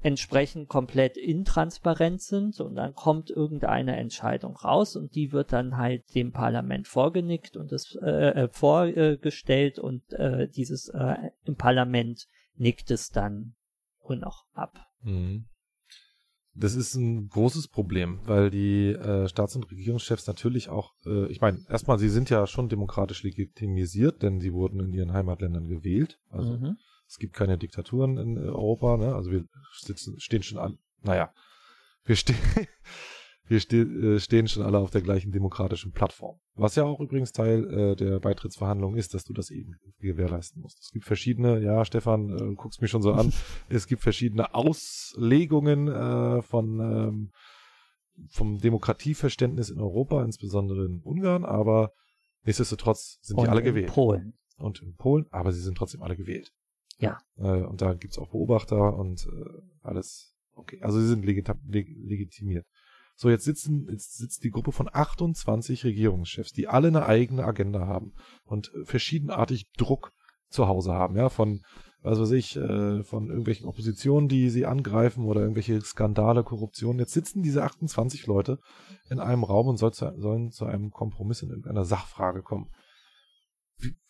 entsprechend 0.00 0.68
komplett 0.68 1.18
intransparent 1.18 2.20
sind 2.20 2.60
und 2.60 2.74
dann 2.74 2.94
kommt 2.94 3.30
irgendeine 3.30 3.94
Entscheidung 3.94 4.56
raus 4.56 4.96
und 4.96 5.14
die 5.14 5.30
wird 5.30 5.52
dann 5.52 5.76
halt 5.76 6.12
dem 6.16 6.32
Parlament 6.32 6.88
vorgenickt 6.88 7.56
und 7.56 7.70
das 7.70 7.96
äh, 8.02 8.42
äh, 8.42 8.48
vorgestellt 8.50 9.78
und 9.78 10.02
äh, 10.14 10.48
dieses 10.48 10.88
äh, 10.88 11.14
im 11.44 11.54
Parlament 11.54 12.26
nickt 12.56 12.90
es 12.90 13.10
dann 13.10 13.54
und 14.04 14.20
noch 14.20 14.44
ab. 14.52 14.78
Mhm. 15.02 15.46
Das 16.56 16.76
ist 16.76 16.94
ein 16.94 17.28
großes 17.28 17.66
Problem, 17.66 18.20
weil 18.26 18.48
die 18.48 18.90
äh, 18.90 19.28
Staats- 19.28 19.56
und 19.56 19.68
Regierungschefs 19.70 20.28
natürlich 20.28 20.68
auch, 20.68 20.92
äh, 21.04 21.26
ich 21.26 21.40
meine, 21.40 21.58
erstmal, 21.68 21.98
sie 21.98 22.08
sind 22.08 22.30
ja 22.30 22.46
schon 22.46 22.68
demokratisch 22.68 23.24
legitimisiert, 23.24 24.22
denn 24.22 24.40
sie 24.40 24.52
wurden 24.52 24.78
in 24.78 24.92
ihren 24.92 25.12
Heimatländern 25.12 25.66
gewählt. 25.66 26.20
Also 26.30 26.56
mhm. 26.56 26.76
Es 27.06 27.18
gibt 27.18 27.34
keine 27.34 27.58
Diktaturen 27.58 28.16
in 28.18 28.38
Europa, 28.38 28.96
ne? 28.96 29.14
Also 29.14 29.30
wir 29.30 29.44
sitzen, 29.80 30.18
stehen 30.18 30.42
schon 30.42 30.58
an, 30.58 30.78
naja, 31.02 31.32
wir, 32.04 32.16
ste 32.16 32.34
wir 33.46 33.60
ste 33.60 33.76
äh, 33.76 34.20
stehen 34.20 34.48
schon 34.48 34.62
alle 34.62 34.78
auf 34.78 34.90
der 34.90 35.02
gleichen 35.02 35.32
demokratischen 35.32 35.92
Plattform. 35.92 36.38
Was 36.54 36.76
ja 36.76 36.84
auch 36.84 37.00
übrigens 37.00 37.32
Teil 37.32 37.64
äh, 37.70 37.96
der 37.96 38.20
Beitrittsverhandlungen 38.20 38.98
ist, 38.98 39.12
dass 39.12 39.24
du 39.24 39.32
das 39.32 39.50
eben 39.50 39.74
gewährleisten 39.98 40.62
musst. 40.62 40.80
Es 40.80 40.90
gibt 40.90 41.04
verschiedene, 41.04 41.60
ja, 41.60 41.84
Stefan, 41.84 42.30
äh, 42.30 42.54
guckst 42.54 42.80
mich 42.80 42.90
schon 42.90 43.02
so 43.02 43.12
an, 43.12 43.32
es 43.68 43.86
gibt 43.86 44.02
verschiedene 44.02 44.54
Auslegungen 44.54 45.88
äh, 45.88 46.42
von 46.42 46.80
ähm, 46.80 47.32
vom 48.30 48.60
Demokratieverständnis 48.60 49.70
in 49.70 49.80
Europa, 49.80 50.24
insbesondere 50.24 50.86
in 50.86 51.00
Ungarn, 51.02 51.44
aber 51.44 51.90
nichtsdestotrotz 52.44 53.18
sind 53.22 53.38
Und 53.38 53.44
die 53.44 53.50
alle 53.50 53.60
in 53.60 53.66
gewählt. 53.66 53.88
Polen. 53.88 54.38
Und 54.56 54.80
in 54.82 54.94
Polen, 54.94 55.26
aber 55.30 55.52
sie 55.52 55.60
sind 55.60 55.76
trotzdem 55.76 56.02
alle 56.02 56.16
gewählt. 56.16 56.52
Ja. 56.98 57.18
Äh, 57.36 57.62
und 57.62 57.82
da 57.82 57.94
gibt's 57.94 58.18
auch 58.18 58.30
Beobachter 58.30 58.96
und 58.96 59.26
äh, 59.26 59.62
alles 59.82 60.34
okay. 60.54 60.80
Also 60.80 61.00
sie 61.00 61.08
sind 61.08 61.24
legitimiert. 61.24 62.66
So, 63.16 63.30
jetzt 63.30 63.44
sitzen, 63.44 63.86
jetzt 63.90 64.16
sitzt 64.16 64.42
die 64.42 64.50
Gruppe 64.50 64.72
von 64.72 64.88
28 64.92 65.84
Regierungschefs, 65.84 66.52
die 66.52 66.66
alle 66.66 66.88
eine 66.88 67.06
eigene 67.06 67.44
Agenda 67.44 67.86
haben 67.86 68.12
und 68.44 68.72
verschiedenartig 68.84 69.70
Druck 69.76 70.10
zu 70.48 70.66
Hause 70.66 70.92
haben, 70.92 71.16
ja, 71.16 71.28
von, 71.28 71.62
was 72.00 72.18
weiß 72.18 72.32
ich, 72.32 72.56
äh, 72.56 73.02
von 73.04 73.28
irgendwelchen 73.28 73.66
Oppositionen, 73.66 74.28
die 74.28 74.50
sie 74.50 74.66
angreifen 74.66 75.26
oder 75.26 75.40
irgendwelche 75.40 75.80
Skandale, 75.80 76.42
Korruption. 76.42 76.98
Jetzt 76.98 77.12
sitzen 77.12 77.42
diese 77.42 77.62
28 77.62 78.26
Leute 78.26 78.58
in 79.08 79.20
einem 79.20 79.44
Raum 79.44 79.68
und 79.68 79.76
soll 79.76 79.92
zu, 79.92 80.12
sollen 80.18 80.50
zu 80.50 80.66
einem 80.66 80.90
Kompromiss 80.90 81.42
in 81.42 81.50
irgendeiner 81.50 81.84
Sachfrage 81.84 82.42
kommen. 82.42 82.70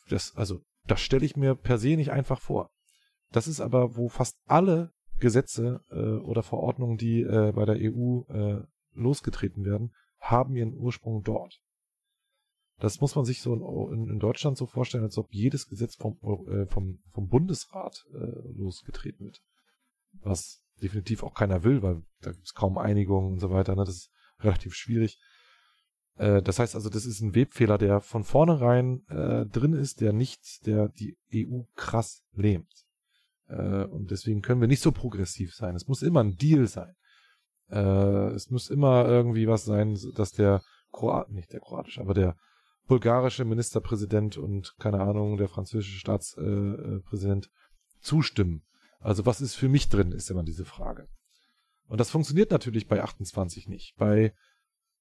Das, 0.09 0.35
also, 0.35 0.61
das 0.87 1.01
stelle 1.01 1.25
ich 1.25 1.37
mir 1.37 1.55
per 1.55 1.79
se 1.79 1.97
nicht 1.97 2.11
einfach 2.11 2.41
vor. 2.41 2.71
Das 3.33 3.49
ist 3.49 3.61
aber, 3.61 3.97
wo 3.97 4.09
fast 4.09 4.37
alle 4.47 4.93
Gesetze 5.19 5.81
äh, 5.91 6.25
oder 6.25 6.43
Verordnungen, 6.43 6.97
die 6.97 7.23
äh, 7.23 7.53
bei 7.55 7.65
der 7.65 7.77
EU 7.81 8.23
äh, 8.29 8.63
losgetreten 8.95 9.65
werden, 9.65 9.95
haben 10.19 10.57
ihren 10.57 10.75
Ursprung 10.75 11.23
dort. 11.23 11.61
Das 12.79 13.01
muss 13.01 13.15
man 13.15 13.25
sich 13.25 13.41
so 13.41 13.55
in, 13.93 14.19
Deutschland 14.19 14.57
so 14.57 14.67
vorstellen, 14.67 15.05
als 15.05 15.17
ob 15.17 15.33
jedes 15.33 15.69
Gesetz 15.69 15.95
vom, 15.95 16.19
äh, 16.49 16.67
vom, 16.67 17.01
vom 17.13 17.29
Bundesrat 17.29 18.05
äh, 18.13 18.53
losgetreten 18.57 19.27
wird. 19.27 19.41
Was 20.23 20.63
definitiv 20.83 21.23
auch 21.23 21.35
keiner 21.35 21.63
will, 21.63 21.83
weil 21.83 22.03
da 22.21 22.33
gibt 22.33 22.45
es 22.45 22.55
kaum 22.55 22.79
Einigung 22.79 23.33
und 23.33 23.39
so 23.39 23.51
weiter. 23.51 23.77
Ne? 23.77 23.85
Das 23.85 23.95
ist 23.95 24.11
relativ 24.41 24.75
schwierig. 24.75 25.21
Äh, 26.17 26.43
das 26.43 26.59
heißt 26.59 26.75
also, 26.75 26.89
das 26.89 27.07
ist 27.07 27.21
ein 27.21 27.35
Webfehler, 27.35 27.79
der 27.79 28.01
von 28.01 28.25
vornherein 28.25 29.07
äh, 29.09 29.47
drin 29.47 29.73
ist, 29.73 30.01
der 30.01 30.13
nicht, 30.13 30.67
der 30.67 30.89
die 30.89 31.17
EU 31.33 31.63
krass 31.77 32.25
lähmt. 32.33 32.73
Äh, 33.49 33.85
und 33.85 34.11
deswegen 34.11 34.43
können 34.43 34.61
wir 34.61 34.69
nicht 34.69 34.83
so 34.83 34.93
progressiv 34.93 35.55
sein. 35.55 35.75
Es 35.75 35.87
muss 35.87 36.03
immer 36.03 36.23
ein 36.23 36.37
Deal 36.37 36.67
sein. 36.67 36.95
Äh, 37.75 38.29
es 38.35 38.51
muss 38.51 38.71
immer 38.71 39.07
irgendwie 39.07 39.49
was 39.49 39.65
sein, 39.65 39.99
dass 40.15 40.33
der 40.33 40.63
Kroat, 40.93 41.31
nicht 41.31 41.53
der 41.53 41.61
kroatische, 41.61 42.01
aber 42.01 42.15
der 42.15 42.37
bulgarische 42.87 43.45
Ministerpräsident 43.45 44.37
und 44.37 44.75
keine 44.79 45.01
Ahnung, 45.01 45.37
der 45.39 45.49
französische 45.49 45.99
Staatspräsident 45.99 47.51
zustimmen. 48.01 48.63
Also 49.01 49.27
was 49.27 49.41
ist 49.41 49.55
für 49.55 49.69
mich 49.69 49.89
drin, 49.89 50.13
ist 50.13 50.31
immer 50.31 50.45
diese 50.45 50.65
Frage. 50.65 51.09
Und 51.89 51.99
das 52.01 52.11
funktioniert 52.11 52.51
natürlich 52.51 52.87
bei 52.87 53.03
28 53.03 53.69
nicht. 53.69 53.95
Bei, 53.97 54.33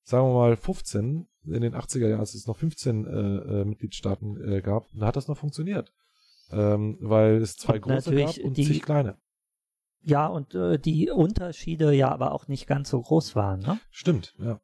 sagen 0.04 0.28
wir 0.28 0.34
mal, 0.34 0.56
15, 0.58 1.28
in 1.46 1.62
den 1.62 1.76
80er 1.76 2.08
Jahren, 2.08 2.20
als 2.20 2.34
es 2.34 2.48
noch 2.48 2.58
15 2.58 3.06
äh, 3.06 3.10
äh, 3.62 3.66
Mitgliedstaaten 3.66 4.42
äh, 4.52 4.62
gab, 4.62 4.88
da 4.94 5.06
hat 5.08 5.16
das 5.16 5.28
noch 5.28 5.38
funktioniert. 5.38 5.94
Ähm, 6.52 6.98
weil 7.02 7.36
es 7.38 7.56
zwei 7.56 7.76
Und 7.76 7.82
große 7.82 8.16
gab 8.16 8.38
und 8.40 8.58
die- 8.58 8.66
zig 8.66 8.82
kleine. 8.82 9.18
Ja, 10.04 10.28
und 10.28 10.54
äh, 10.54 10.78
die 10.78 11.10
Unterschiede 11.10 11.94
ja 11.94 12.10
aber 12.12 12.34
auch 12.34 12.48
nicht 12.48 12.68
ganz 12.68 12.90
so 12.90 13.02
groß 13.02 13.36
waren, 13.36 13.62
ne? 13.62 13.80
Stimmt, 13.90 14.36
ja. 14.38 14.60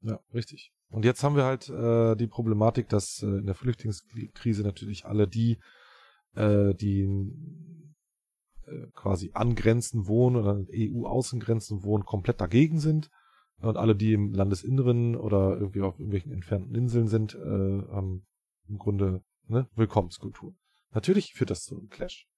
Ja, 0.00 0.20
richtig. 0.34 0.72
Und 0.90 1.04
jetzt 1.04 1.24
haben 1.24 1.36
wir 1.36 1.44
halt 1.44 1.68
äh, 1.68 2.14
die 2.16 2.26
Problematik, 2.26 2.88
dass 2.88 3.22
äh, 3.22 3.26
in 3.26 3.46
der 3.46 3.54
Flüchtlingskrise 3.54 4.62
natürlich 4.62 5.06
alle 5.06 5.26
die, 5.26 5.58
äh, 6.34 6.74
die 6.74 7.02
äh, 8.66 8.86
quasi 8.92 9.30
an 9.34 9.54
Grenzen 9.54 10.06
wohnen 10.06 10.36
oder 10.36 10.50
an 10.50 10.68
EU-Außengrenzen 10.72 11.82
wohnen, 11.82 12.04
komplett 12.04 12.40
dagegen 12.40 12.80
sind. 12.80 13.10
Und 13.60 13.76
alle, 13.76 13.96
die 13.96 14.12
im 14.12 14.34
Landesinneren 14.34 15.16
oder 15.16 15.56
irgendwie 15.56 15.82
auf 15.82 15.98
irgendwelchen 15.98 16.32
entfernten 16.32 16.74
Inseln 16.74 17.08
sind, 17.08 17.34
äh, 17.34 17.38
haben 17.38 18.26
im 18.68 18.78
Grunde 18.78 19.22
ne, 19.46 19.68
Willkommenskultur. 19.74 20.54
Natürlich 20.92 21.34
führt 21.34 21.50
das 21.50 21.64
zu 21.64 21.76
einem 21.76 21.88
Clash. 21.88 22.28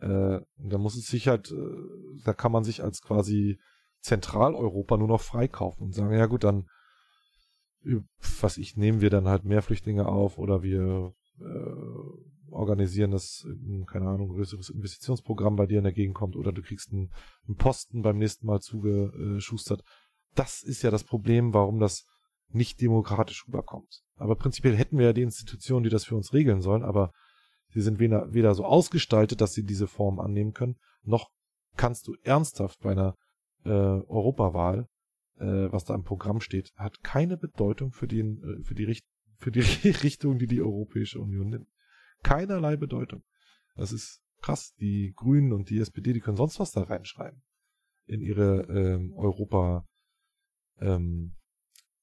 Äh, 0.00 0.40
da 0.58 0.78
muss 0.78 0.96
es 0.96 1.06
sich 1.06 1.28
halt, 1.28 1.50
äh, 1.50 2.22
da 2.24 2.32
kann 2.32 2.52
man 2.52 2.64
sich 2.64 2.82
als 2.82 3.00
quasi 3.00 3.58
Zentraleuropa 4.00 4.96
nur 4.96 5.08
noch 5.08 5.20
freikaufen 5.20 5.86
und 5.86 5.94
sagen, 5.94 6.12
ja 6.12 6.26
gut, 6.26 6.44
dann 6.44 6.66
was 8.40 8.56
ich, 8.56 8.76
nehmen 8.76 9.00
wir 9.00 9.10
dann 9.10 9.28
halt 9.28 9.44
mehr 9.44 9.62
Flüchtlinge 9.62 10.06
auf 10.06 10.38
oder 10.38 10.62
wir 10.62 11.14
äh, 11.38 12.50
organisieren 12.50 13.10
das, 13.10 13.46
in, 13.46 13.84
keine 13.86 14.08
Ahnung, 14.08 14.28
größeres 14.28 14.70
Investitionsprogramm 14.70 15.56
bei 15.56 15.66
dir 15.66 15.78
in 15.78 15.84
der 15.84 15.92
Gegend 15.92 16.14
kommt 16.14 16.36
oder 16.36 16.52
du 16.52 16.62
kriegst 16.62 16.92
einen, 16.92 17.10
einen 17.46 17.56
Posten 17.56 18.02
beim 18.02 18.18
nächsten 18.18 18.46
Mal 18.46 18.60
zugeschustert. 18.60 19.82
Das 20.34 20.62
ist 20.62 20.82
ja 20.82 20.90
das 20.90 21.04
Problem, 21.04 21.52
warum 21.52 21.78
das 21.78 22.06
nicht 22.48 22.80
demokratisch 22.80 23.46
rüberkommt. 23.46 24.02
Aber 24.16 24.36
prinzipiell 24.36 24.76
hätten 24.76 24.98
wir 24.98 25.06
ja 25.06 25.12
die 25.12 25.22
Institutionen, 25.22 25.84
die 25.84 25.90
das 25.90 26.04
für 26.04 26.16
uns 26.16 26.32
regeln 26.32 26.60
sollen, 26.60 26.84
aber 26.84 27.12
sie 27.74 27.82
sind 27.82 27.98
weder, 27.98 28.32
weder 28.32 28.54
so 28.54 28.64
ausgestaltet, 28.64 29.40
dass 29.40 29.52
sie 29.52 29.64
diese 29.64 29.86
Form 29.86 30.18
annehmen 30.18 30.54
können, 30.54 30.76
noch 31.02 31.30
kannst 31.76 32.06
du 32.06 32.14
ernsthaft 32.22 32.80
bei 32.80 32.92
einer 32.92 33.16
äh, 33.64 33.70
Europawahl 33.70 34.88
äh, 35.38 35.72
was 35.72 35.84
da 35.84 35.94
im 35.94 36.04
Programm 36.04 36.40
steht, 36.40 36.72
hat 36.76 37.02
keine 37.02 37.36
Bedeutung 37.36 37.92
für, 37.92 38.06
den, 38.06 38.42
äh, 38.42 38.64
für, 38.64 38.74
die, 38.74 38.84
Richt 38.84 39.04
für 39.36 39.50
die 39.50 39.60
Richtung, 40.02 40.38
die 40.38 40.46
die 40.46 40.62
Europäische 40.62 41.20
Union 41.20 41.48
nimmt. 41.48 41.68
Keinerlei 42.22 42.76
Bedeutung. 42.76 43.22
Das 43.74 43.92
ist 43.92 44.22
krass. 44.40 44.74
Die 44.80 45.12
Grünen 45.14 45.52
und 45.52 45.70
die 45.70 45.78
SPD, 45.78 46.12
die 46.12 46.20
können 46.20 46.36
sonst 46.36 46.60
was 46.60 46.72
da 46.72 46.82
reinschreiben. 46.82 47.42
In 48.06 48.20
ihre 48.20 48.62
ähm, 48.68 49.12
Europa, 49.14 49.86
ähm, 50.78 51.36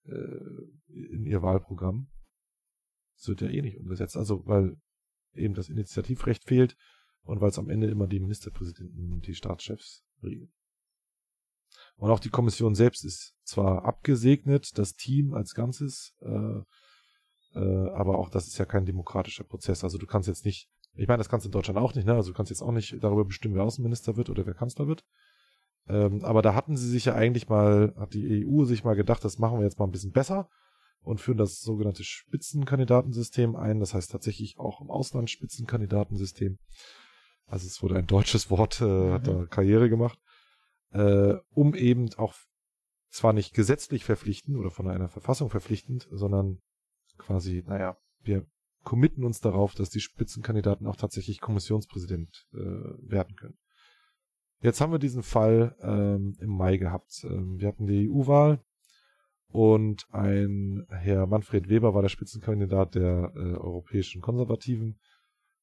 äh, 0.03 0.11
in 0.87 1.25
ihr 1.25 1.41
Wahlprogramm. 1.41 2.07
Das 3.17 3.27
wird 3.29 3.41
ja 3.41 3.49
eh 3.49 3.61
nicht 3.61 3.77
umgesetzt. 3.77 4.17
Also, 4.17 4.45
weil 4.45 4.77
eben 5.35 5.53
das 5.53 5.69
Initiativrecht 5.69 6.43
fehlt 6.43 6.75
und 7.23 7.41
weil 7.41 7.49
es 7.49 7.59
am 7.59 7.69
Ende 7.69 7.87
immer 7.87 8.07
die 8.07 8.19
Ministerpräsidenten 8.19 9.11
und 9.11 9.27
die 9.27 9.35
Staatschefs 9.35 10.03
regeln. 10.23 10.51
Und 11.95 12.09
auch 12.09 12.19
die 12.19 12.29
Kommission 12.29 12.75
selbst 12.75 13.05
ist 13.05 13.35
zwar 13.43 13.85
abgesegnet, 13.85 14.77
das 14.77 14.95
Team 14.95 15.33
als 15.33 15.53
Ganzes, 15.53 16.15
äh, 16.21 16.61
äh, 17.53 17.89
aber 17.91 18.17
auch 18.17 18.29
das 18.29 18.47
ist 18.47 18.57
ja 18.57 18.65
kein 18.65 18.85
demokratischer 18.85 19.43
Prozess. 19.43 19.83
Also 19.83 19.97
du 19.97 20.07
kannst 20.07 20.27
jetzt 20.27 20.45
nicht, 20.45 20.69
ich 20.95 21.07
meine, 21.07 21.19
das 21.19 21.29
kannst 21.29 21.45
du 21.45 21.49
in 21.49 21.53
Deutschland 21.53 21.79
auch 21.79 21.93
nicht, 21.93 22.05
ne? 22.05 22.15
Also 22.15 22.31
du 22.31 22.35
kannst 22.35 22.49
jetzt 22.49 22.61
auch 22.61 22.71
nicht 22.71 23.01
darüber 23.01 23.25
bestimmen, 23.25 23.55
wer 23.55 23.63
Außenminister 23.63 24.17
wird 24.17 24.29
oder 24.29 24.45
wer 24.45 24.53
Kanzler 24.53 24.87
wird. 24.87 25.05
Ähm, 25.87 26.23
aber 26.23 26.41
da 26.41 26.53
hatten 26.53 26.75
sie 26.75 26.89
sich 26.89 27.05
ja 27.05 27.15
eigentlich 27.15 27.49
mal, 27.49 27.93
hat 27.97 28.13
die 28.13 28.45
EU 28.45 28.65
sich 28.65 28.83
mal 28.83 28.95
gedacht, 28.95 29.23
das 29.23 29.39
machen 29.39 29.59
wir 29.59 29.63
jetzt 29.63 29.79
mal 29.79 29.85
ein 29.85 29.91
bisschen 29.91 30.11
besser 30.11 30.49
und 31.01 31.19
führen 31.19 31.37
das 31.37 31.61
sogenannte 31.61 32.03
Spitzenkandidatensystem 32.03 33.55
ein. 33.55 33.79
Das 33.79 33.93
heißt 33.93 34.11
tatsächlich 34.11 34.57
auch 34.57 34.81
im 34.81 34.89
Ausland 34.89 35.29
Spitzenkandidatensystem. 35.29 36.59
Also 37.45 37.67
es 37.67 37.81
wurde 37.81 37.95
ein 37.95 38.07
deutsches 38.07 38.49
Wort, 38.49 38.81
äh, 38.81 39.11
hat 39.11 39.27
da 39.27 39.45
Karriere 39.45 39.89
gemacht 39.89 40.19
äh, 40.91 41.35
um 41.51 41.73
eben 41.75 42.13
auch 42.15 42.35
zwar 43.09 43.33
nicht 43.33 43.53
gesetzlich 43.53 44.05
verpflichtend 44.05 44.57
oder 44.57 44.71
von 44.71 44.87
einer 44.87 45.09
Verfassung 45.09 45.49
verpflichtend, 45.49 46.07
sondern 46.11 46.59
quasi, 47.17 47.63
naja, 47.65 47.97
wir 48.21 48.45
committen 48.83 49.23
uns 49.23 49.41
darauf, 49.41 49.75
dass 49.75 49.89
die 49.89 49.99
Spitzenkandidaten 49.99 50.87
auch 50.87 50.95
tatsächlich 50.95 51.41
Kommissionspräsident 51.41 52.47
äh, 52.53 52.57
werden 52.57 53.35
können. 53.35 53.57
Jetzt 54.61 54.79
haben 54.79 54.91
wir 54.91 54.99
diesen 54.99 55.23
Fall 55.23 55.75
ähm, 55.81 56.35
im 56.39 56.49
Mai 56.49 56.77
gehabt. 56.77 57.23
Ähm, 57.23 57.59
wir 57.59 57.67
hatten 57.67 57.87
die 57.87 58.09
EU-Wahl 58.09 58.63
und 59.51 60.05
ein 60.11 60.85
Herr 60.89 61.27
Manfred 61.27 61.69
Weber 61.69 61.93
war 61.93 62.01
der 62.01 62.09
Spitzenkandidat 62.09 62.95
der 62.95 63.31
äh, 63.35 63.39
europäischen 63.55 64.21
Konservativen 64.21 64.99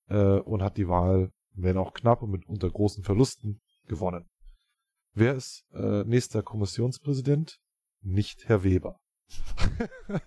äh, 0.08 0.38
und 0.38 0.62
hat 0.62 0.76
die 0.76 0.88
Wahl, 0.88 1.30
wenn 1.54 1.76
auch 1.76 1.94
knapp 1.94 2.22
und 2.22 2.30
mit 2.30 2.46
unter 2.46 2.70
großen 2.70 3.04
Verlusten, 3.04 3.60
gewonnen. 3.86 4.28
Wer 5.14 5.34
ist 5.34 5.64
äh, 5.72 6.04
nächster 6.04 6.42
Kommissionspräsident? 6.42 7.58
Nicht 8.02 8.48
Herr 8.48 8.62
Weber. 8.62 9.00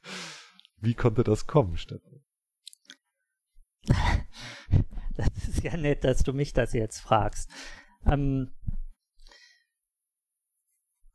Wie 0.77 0.95
konnte 0.95 1.23
das 1.23 1.47
kommen, 1.47 1.77
Stefan? 1.77 2.23
Das 5.13 5.49
ist 5.49 5.61
ja 5.61 5.75
nett, 5.75 6.05
dass 6.05 6.23
du 6.23 6.31
mich 6.33 6.53
das 6.53 6.71
jetzt 6.71 6.99
fragst. 6.99 7.51
Ähm, 8.05 8.49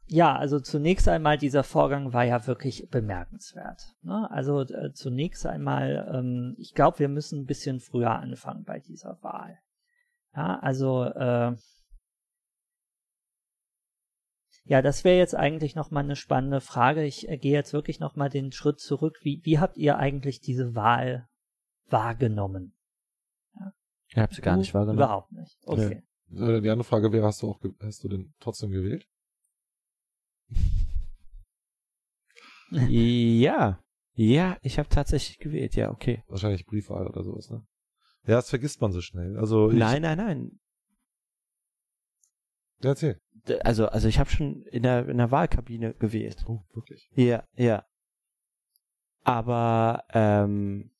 ja, 0.09 0.37
also 0.37 0.61
zunächst 0.61 1.09
einmal, 1.09 1.37
dieser 1.37 1.65
Vorgang 1.65 2.13
war 2.13 2.25
ja 2.25 2.47
wirklich 2.47 2.89
bemerkenswert. 2.91 3.95
Ne? 4.03 4.31
Also 4.31 4.63
äh, 4.63 4.93
zunächst 4.93 5.47
einmal, 5.47 6.11
ähm, 6.15 6.55
ich 6.59 6.75
glaube, 6.75 7.01
wir 7.01 7.09
müssen 7.09 7.41
ein 7.41 7.47
bisschen 7.47 7.81
früher 7.81 8.13
anfangen 8.13 8.65
bei 8.65 8.79
dieser 8.79 9.19
Wahl. 9.23 9.59
Ja, 10.35 10.59
also 10.61 11.05
äh, 11.05 11.57
ja, 14.65 14.83
das 14.83 15.05
wäre 15.05 15.19
jetzt 15.19 15.35
eigentlich 15.35 15.75
nochmal 15.75 16.05
eine 16.05 16.17
spannende 16.17 16.61
Frage. 16.61 17.05
Ich 17.05 17.29
äh, 17.29 17.39
gehe 17.39 17.55
jetzt 17.55 17.73
wirklich 17.73 17.99
nochmal 18.01 18.29
den 18.29 18.53
Schritt 18.53 18.81
zurück. 18.81 19.19
Wie, 19.23 19.41
wie 19.45 19.59
habt 19.59 19.77
ihr 19.77 19.97
eigentlich 19.99 20.41
diese 20.41 20.75
Wahl 20.75 21.29
wahrgenommen? 21.89 22.75
Ich 24.09 24.17
habe 24.19 24.35
sie 24.35 24.43
gar 24.43 24.57
nicht 24.57 24.73
wahrgenommen. 24.73 24.99
Überhaupt 24.99 25.33
nicht. 25.33 25.57
Okay. 25.65 26.03
Äh, 26.31 26.61
Die 26.61 26.71
andere 26.71 26.85
Frage 26.85 27.13
wäre, 27.13 27.27
hast 27.27 27.43
du 27.43 27.51
auch, 27.51 27.61
hast 27.81 28.05
du 28.05 28.09
denn 28.09 28.35
trotzdem 28.39 28.71
gewählt? 28.71 29.07
Ja. 32.71 33.81
Ja, 34.19 34.57
ich 34.63 34.79
habe 34.79 34.89
tatsächlich 34.89 35.39
gewählt, 35.39 35.77
ja, 35.77 35.91
okay. 35.91 36.23
Wahrscheinlich 36.29 36.65
Briefwahl 36.65 37.07
oder 37.07 37.23
sowas, 37.23 37.51
ne? 37.51 37.67
Ja, 38.27 38.37
das 38.37 38.49
vergisst 38.49 38.81
man 38.81 38.91
so 38.93 39.01
schnell. 39.03 39.39
Also 39.39 39.71
ich, 39.71 39.77
Nein, 39.79 40.03
nein, 40.03 40.17
nein. 40.19 40.61
Ja, 42.83 42.91
erzähl. 42.91 43.21
Also, 43.63 43.87
also 43.89 44.09
ich 44.09 44.19
habe 44.19 44.31
schon 44.31 44.63
in 44.63 44.83
der, 44.83 45.09
in 45.09 45.19
der 45.19 45.31
Wahlkabine 45.31 45.95
gewählt. 45.95 46.45
Oh, 46.49 46.61
wirklich. 46.73 47.09
Ja, 47.15 47.45
ja. 47.55 47.85
Aber 49.23 50.05
ähm, 50.15 50.91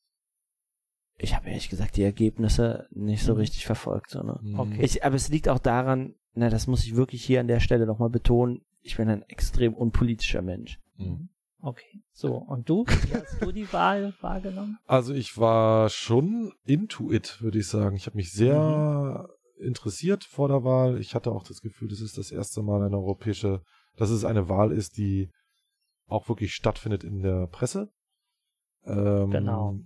ich 1.17 1.35
habe 1.35 1.49
ehrlich 1.49 1.69
gesagt 1.69 1.97
die 1.97 2.03
Ergebnisse 2.03 2.87
nicht 2.91 3.23
so 3.23 3.33
Mhm. 3.33 3.39
richtig 3.39 3.65
verfolgt. 3.65 4.11
So, 4.11 4.21
ne? 4.21 4.39
Okay. 4.57 4.81
ich, 4.83 5.03
aber 5.03 5.15
es 5.15 5.29
liegt 5.29 5.49
auch 5.49 5.59
daran, 5.59 6.15
na, 6.33 6.49
das 6.49 6.67
muss 6.67 6.85
ich 6.85 6.95
wirklich 6.95 7.25
hier 7.25 7.39
an 7.39 7.47
der 7.47 7.59
Stelle 7.59 7.85
nochmal 7.87 8.09
betonen, 8.09 8.61
ich 8.81 8.97
bin 8.97 9.09
ein 9.09 9.23
extrem 9.23 9.73
unpolitischer 9.73 10.41
Mensch. 10.41 10.79
Mhm. 10.97 11.29
Okay. 11.59 12.01
So, 12.11 12.35
und 12.35 12.69
du? 12.69 12.85
Wie 12.85 13.13
hast 13.13 13.41
du 13.41 13.51
die 13.51 13.71
Wahl 13.73 14.13
wahrgenommen? 14.21 14.77
Also 14.85 15.13
ich 15.13 15.37
war 15.37 15.89
schon 15.89 16.53
into 16.65 17.11
it, 17.11 17.41
würde 17.41 17.59
ich 17.59 17.67
sagen. 17.67 17.95
Ich 17.95 18.05
habe 18.05 18.15
mich 18.15 18.31
sehr 18.31 19.27
interessiert 19.59 20.23
vor 20.23 20.47
der 20.47 20.63
Wahl. 20.63 20.99
Ich 20.99 21.15
hatte 21.15 21.31
auch 21.31 21.43
das 21.43 21.61
Gefühl, 21.61 21.89
das 21.89 21.99
ist 21.99 22.17
das 22.17 22.31
erste 22.31 22.61
Mal 22.61 22.83
eine 22.83 22.97
europäische, 22.97 23.61
dass 23.95 24.11
es 24.11 24.23
eine 24.23 24.49
Wahl 24.49 24.71
ist, 24.71 24.97
die 24.97 25.29
auch 26.05 26.29
wirklich 26.29 26.53
stattfindet 26.53 27.03
in 27.03 27.21
der 27.21 27.47
Presse. 27.47 27.89
Ähm, 28.85 29.31
Genau. 29.31 29.79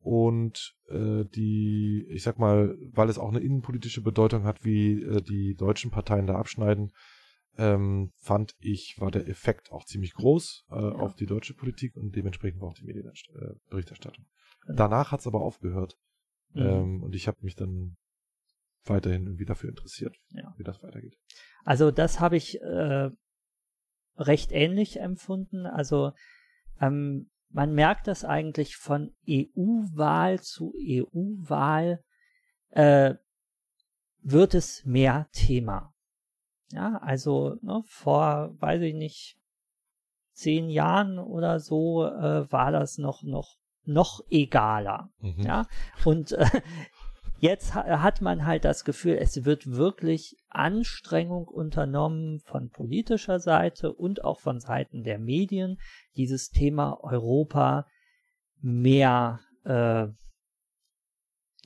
Und 0.00 0.74
äh, 0.88 1.24
die, 1.24 2.06
ich 2.08 2.22
sag 2.22 2.38
mal, 2.38 2.78
weil 2.92 3.08
es 3.08 3.18
auch 3.18 3.28
eine 3.28 3.40
innenpolitische 3.40 4.00
Bedeutung 4.00 4.44
hat, 4.44 4.64
wie 4.64 5.02
äh, 5.02 5.20
die 5.20 5.54
deutschen 5.54 5.90
Parteien 5.90 6.26
da 6.26 6.36
abschneiden, 6.36 6.92
ähm, 7.58 8.12
fand 8.16 8.54
ich, 8.60 8.96
war 8.98 9.10
der 9.10 9.28
Effekt 9.28 9.70
auch 9.72 9.84
ziemlich 9.84 10.14
groß 10.14 10.66
äh, 10.70 10.74
auf 10.74 11.14
die 11.14 11.26
deutsche 11.26 11.54
Politik 11.54 11.96
und 11.96 12.14
dementsprechend 12.14 12.60
war 12.60 12.68
auch 12.68 12.74
die 12.74 12.84
Medienberichterstattung. 12.84 14.24
Genau. 14.66 14.76
Danach 14.76 15.12
hat 15.12 15.20
es 15.20 15.26
aber 15.26 15.40
aufgehört 15.42 15.96
Mhm. 16.54 16.62
ähm, 16.62 17.02
und 17.02 17.14
ich 17.14 17.28
habe 17.28 17.38
mich 17.42 17.56
dann 17.56 17.96
weiterhin 18.84 19.26
irgendwie 19.26 19.44
dafür 19.44 19.68
interessiert, 19.68 20.16
Ja. 20.30 20.54
wie 20.56 20.62
das 20.64 20.82
weitergeht. 20.82 21.18
Also 21.64 21.90
das 21.90 22.20
habe 22.20 22.36
ich 22.38 22.60
äh, 22.62 23.10
recht 24.16 24.52
ähnlich 24.52 25.00
empfunden. 25.00 25.66
Also 25.66 26.12
ähm, 26.80 27.30
man 27.50 27.74
merkt 27.74 28.06
das 28.06 28.24
eigentlich 28.24 28.76
von 28.76 29.14
EU-Wahl 29.28 30.40
zu 30.40 30.74
EU-Wahl 30.78 32.02
äh, 32.70 33.14
wird 34.22 34.54
es 34.54 34.84
mehr 34.84 35.28
Thema. 35.32 35.94
Ja, 36.72 36.98
also 36.98 37.56
ne, 37.62 37.82
vor, 37.86 38.54
weiß 38.58 38.82
ich 38.82 38.94
nicht, 38.94 39.36
zehn 40.32 40.68
Jahren 40.68 41.18
oder 41.18 41.60
so 41.60 42.04
äh, 42.04 42.50
war 42.52 42.70
das 42.70 42.98
noch 42.98 43.22
noch 43.22 43.56
noch 43.84 44.20
egaler. 44.30 45.10
Mhm. 45.20 45.42
Ja, 45.42 45.66
und 46.04 46.32
äh, 46.32 46.46
jetzt 47.40 47.74
ha 47.74 48.02
hat 48.02 48.20
man 48.20 48.44
halt 48.44 48.64
das 48.64 48.84
Gefühl, 48.84 49.16
es 49.18 49.44
wird 49.44 49.72
wirklich 49.72 50.36
Anstrengung 50.48 51.48
unternommen 51.48 52.40
von 52.40 52.70
politischer 52.70 53.40
Seite 53.40 53.92
und 53.92 54.24
auch 54.24 54.40
von 54.40 54.60
Seiten 54.60 55.02
der 55.04 55.18
Medien, 55.18 55.78
dieses 56.16 56.50
Thema 56.50 56.98
Europa 57.02 57.86
mehr 58.60 59.40
äh, 59.64 60.08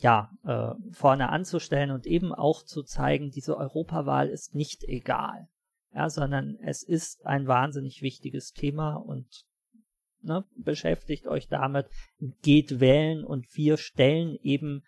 ja, 0.03 0.31
äh, 0.45 0.75
vorne 0.93 1.29
anzustellen 1.29 1.93
und 1.93 2.07
eben 2.07 2.35
auch 2.35 2.65
zu 2.65 2.83
zeigen, 2.83 3.31
diese 3.31 3.57
Europawahl 3.57 4.29
ist 4.29 4.55
nicht 4.55 4.83
egal, 4.85 5.49
ja, 5.95 6.11
sondern 6.11 6.59
es 6.61 6.83
ist 6.83 7.25
ein 7.25 7.47
wahnsinnig 7.47 8.03
wichtiges 8.03 8.53
Thema 8.53 8.97
und 8.97 9.45
ne, 10.21 10.45
beschäftigt 10.57 11.29
euch 11.29 11.47
damit, 11.49 11.87
geht 12.43 12.81
wählen 12.81 13.25
und 13.25 13.47
wir 13.55 13.77
stellen 13.77 14.37
eben 14.43 14.83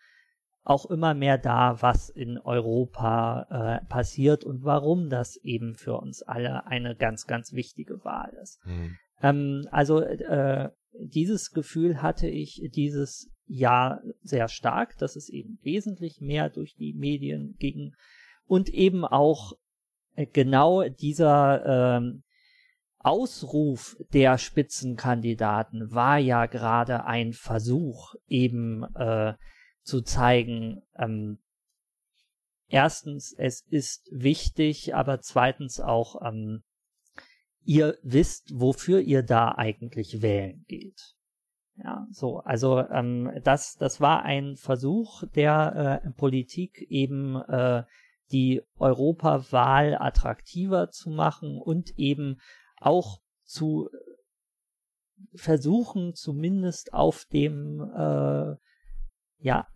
auch 0.64 0.86
immer 0.86 1.14
mehr 1.14 1.38
dar, 1.38 1.80
was 1.82 2.08
in 2.08 2.38
Europa 2.38 3.80
äh, 3.82 3.86
passiert 3.86 4.44
und 4.44 4.64
warum 4.64 5.10
das 5.10 5.36
eben 5.36 5.74
für 5.74 5.96
uns 5.98 6.22
alle 6.22 6.66
eine 6.66 6.96
ganz, 6.96 7.26
ganz 7.26 7.52
wichtige 7.52 8.02
Wahl 8.02 8.32
ist. 8.42 8.64
Mhm. 8.64 8.96
Ähm, 9.22 9.68
also 9.70 10.00
äh, 10.00 10.70
dieses 10.94 11.52
Gefühl 11.52 12.02
hatte 12.02 12.28
ich 12.28 12.62
dieses 12.74 13.30
Jahr 13.46 14.02
sehr 14.22 14.48
stark, 14.48 14.96
dass 14.98 15.16
es 15.16 15.28
eben 15.28 15.58
wesentlich 15.62 16.20
mehr 16.20 16.48
durch 16.48 16.74
die 16.74 16.94
Medien 16.94 17.56
ging 17.58 17.94
und 18.46 18.68
eben 18.68 19.04
auch 19.04 19.52
äh, 20.14 20.26
genau 20.26 20.82
dieser 20.88 21.96
ähm, 21.96 22.22
Ausruf 22.98 23.96
der 24.14 24.38
Spitzenkandidaten 24.38 25.92
war 25.92 26.18
ja 26.18 26.46
gerade 26.46 27.04
ein 27.04 27.34
Versuch, 27.34 28.14
eben 28.26 28.82
äh, 28.94 29.34
zu 29.82 30.00
zeigen, 30.00 30.82
ähm, 30.96 31.38
erstens, 32.68 33.34
es 33.36 33.60
ist 33.68 34.08
wichtig, 34.10 34.94
aber 34.94 35.20
zweitens 35.20 35.80
auch, 35.80 36.22
ähm, 36.26 36.62
ihr 37.62 37.98
wisst, 38.02 38.50
wofür 38.54 39.00
ihr 39.00 39.22
da 39.22 39.52
eigentlich 39.52 40.22
wählen 40.22 40.64
geht. 40.66 41.13
Ja, 41.76 42.06
so, 42.10 42.38
also 42.38 42.78
ähm, 42.78 43.30
das, 43.42 43.76
das 43.76 44.00
war 44.00 44.22
ein 44.22 44.54
Versuch 44.56 45.24
der 45.34 46.02
äh, 46.04 46.10
Politik 46.12 46.86
eben 46.88 47.36
äh, 47.36 47.82
die 48.30 48.62
Europawahl 48.78 49.96
attraktiver 49.98 50.90
zu 50.90 51.10
machen 51.10 51.60
und 51.60 51.98
eben 51.98 52.40
auch 52.76 53.18
zu 53.44 53.88
versuchen, 55.34 56.14
zumindest 56.14 56.92
auf 56.92 57.24
dem 57.32 57.80
äh, 57.80 58.54
ja 59.38 59.66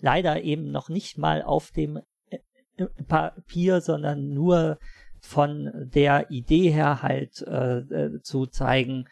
leider 0.00 0.42
eben 0.42 0.70
noch 0.70 0.88
nicht 0.88 1.18
mal 1.18 1.42
auf 1.42 1.70
dem 1.70 2.00
äh, 2.30 2.38
Papier, 3.06 3.80
sondern 3.80 4.32
nur 4.32 4.78
von 5.20 5.90
der 5.94 6.30
Idee 6.30 6.70
her 6.70 7.02
halt 7.02 7.42
äh, 7.42 7.78
äh, 7.78 8.20
zu 8.22 8.46
zeigen, 8.46 9.06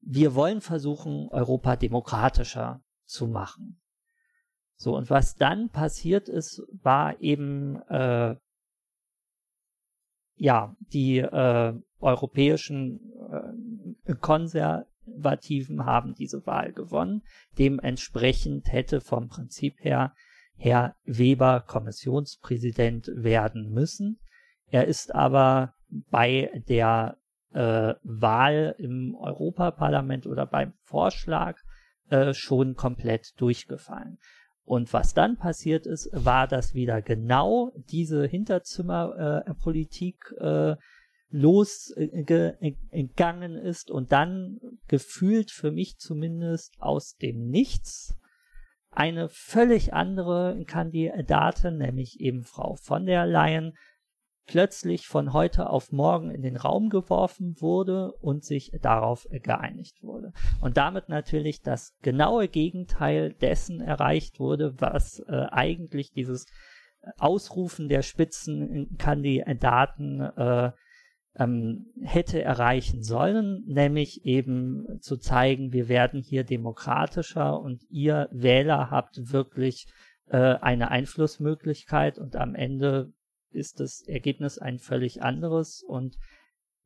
wir 0.00 0.34
wollen 0.34 0.60
versuchen, 0.60 1.28
Europa 1.30 1.76
demokratischer 1.76 2.82
zu 3.04 3.26
machen. 3.26 3.80
So, 4.76 4.96
und 4.96 5.10
was 5.10 5.34
dann 5.34 5.70
passiert 5.70 6.28
ist, 6.28 6.62
war 6.82 7.20
eben, 7.20 7.82
äh, 7.88 8.36
ja, 10.36 10.76
die 10.92 11.18
äh, 11.18 11.74
europäischen 11.98 13.00
äh, 14.06 14.14
Konservativen 14.14 15.84
haben 15.84 16.14
diese 16.14 16.46
Wahl 16.46 16.72
gewonnen. 16.72 17.22
Dementsprechend 17.58 18.70
hätte 18.72 19.00
vom 19.00 19.28
Prinzip 19.28 19.74
her 19.80 20.14
Herr 20.56 20.96
Weber 21.04 21.60
Kommissionspräsident 21.60 23.10
werden 23.14 23.72
müssen. 23.72 24.20
Er 24.70 24.86
ist 24.86 25.14
aber 25.14 25.74
bei 25.88 26.62
der 26.68 27.16
äh, 27.52 27.94
Wahl 28.02 28.74
im 28.78 29.14
Europaparlament 29.14 30.26
oder 30.26 30.46
beim 30.46 30.72
Vorschlag 30.82 31.58
äh, 32.10 32.34
schon 32.34 32.74
komplett 32.74 33.40
durchgefallen. 33.40 34.18
Und 34.64 34.92
was 34.92 35.14
dann 35.14 35.38
passiert 35.38 35.86
ist, 35.86 36.10
war, 36.12 36.46
dass 36.46 36.74
wieder 36.74 37.00
genau 37.00 37.72
diese 37.90 38.26
Hinterzimmerpolitik 38.26 40.34
äh, 40.38 40.76
losgegangen 41.30 43.54
ist 43.54 43.90
und 43.90 44.12
dann 44.12 44.58
gefühlt 44.86 45.50
für 45.50 45.70
mich 45.70 45.98
zumindest 45.98 46.74
aus 46.80 47.16
dem 47.16 47.48
Nichts 47.48 48.18
eine 48.90 49.28
völlig 49.28 49.92
andere 49.94 50.62
Kandidatin, 50.66 51.78
nämlich 51.78 52.20
eben 52.20 52.42
Frau 52.42 52.76
von 52.76 53.06
der 53.06 53.26
Leyen, 53.26 53.74
plötzlich 54.48 55.06
von 55.06 55.32
heute 55.32 55.70
auf 55.70 55.92
morgen 55.92 56.32
in 56.32 56.42
den 56.42 56.56
Raum 56.56 56.88
geworfen 56.88 57.54
wurde 57.60 58.10
und 58.14 58.44
sich 58.44 58.72
darauf 58.82 59.28
geeinigt 59.30 60.02
wurde. 60.02 60.32
Und 60.60 60.76
damit 60.76 61.08
natürlich 61.08 61.62
das 61.62 61.96
genaue 62.02 62.48
Gegenteil 62.48 63.34
dessen 63.34 63.80
erreicht 63.80 64.40
wurde, 64.40 64.74
was 64.78 65.20
äh, 65.28 65.46
eigentlich 65.50 66.10
dieses 66.10 66.46
Ausrufen 67.18 67.88
der 67.88 68.02
Spitzenkandidaten 68.02 70.20
äh, 70.20 70.72
ähm, 71.36 71.86
hätte 72.02 72.42
erreichen 72.42 73.02
sollen, 73.02 73.62
nämlich 73.66 74.24
eben 74.24 74.86
zu 75.00 75.18
zeigen, 75.18 75.72
wir 75.72 75.88
werden 75.88 76.20
hier 76.20 76.42
demokratischer 76.42 77.60
und 77.60 77.82
ihr 77.90 78.28
Wähler 78.32 78.90
habt 78.90 79.30
wirklich 79.30 79.86
äh, 80.26 80.36
eine 80.36 80.90
Einflussmöglichkeit 80.90 82.18
und 82.18 82.34
am 82.34 82.54
Ende 82.54 83.12
ist 83.50 83.80
das 83.80 84.02
Ergebnis 84.06 84.58
ein 84.58 84.78
völlig 84.78 85.22
anderes 85.22 85.82
und 85.86 86.16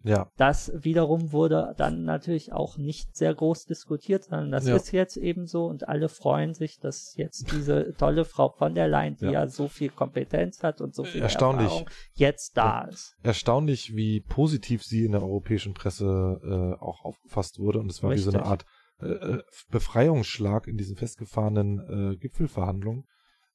Ja. 0.05 0.29
Das 0.37 0.73
wiederum 0.75 1.31
wurde 1.31 1.75
dann 1.77 2.03
natürlich 2.03 2.53
auch 2.53 2.77
nicht 2.77 3.15
sehr 3.17 3.33
groß 3.33 3.67
diskutiert, 3.67 4.25
sondern 4.25 4.51
das 4.51 4.67
ja. 4.67 4.75
ist 4.75 4.91
jetzt 4.91 5.17
eben 5.17 5.47
so 5.47 5.67
und 5.67 5.89
alle 5.89 6.09
freuen 6.09 6.55
sich, 6.55 6.81
dass 6.81 7.15
jetzt 7.17 7.53
diese 7.53 7.95
tolle 7.95 8.25
Frau 8.25 8.49
von 8.51 8.75
der 8.75 8.89
Leyen, 8.89 9.15
die 9.15 9.27
ja, 9.27 9.33
ja 9.33 9.47
so 9.47 9.69
viel 9.69 9.91
Kompetenz 9.91 10.65
hat 10.65 10.81
und 10.81 10.93
so 10.93 11.05
viel 11.05 11.23
Erstaunlich. 11.23 11.67
Erfahrung, 11.67 11.91
jetzt 12.15 12.57
da 12.57 12.89
ist. 12.89 13.15
Erstaunlich, 13.23 13.95
wie 13.95 14.21
positiv 14.21 14.83
sie 14.83 15.05
in 15.05 15.13
der 15.13 15.23
europäischen 15.23 15.73
Presse 15.73 16.41
äh, 16.43 16.83
auch 16.83 17.05
aufgefasst 17.05 17.61
wurde 17.61 17.79
und 17.79 17.89
es 17.89 18.03
war 18.03 18.11
Richtig. 18.11 18.27
wie 18.27 18.31
so 18.33 18.39
eine 18.39 18.47
Art 18.47 18.65
äh, 19.03 19.07
äh, 19.07 19.43
Befreiungsschlag 19.71 20.67
in 20.67 20.77
diesen 20.77 20.97
festgefahrenen 20.97 22.13
äh, 22.13 22.17
Gipfelverhandlungen. 22.17 23.05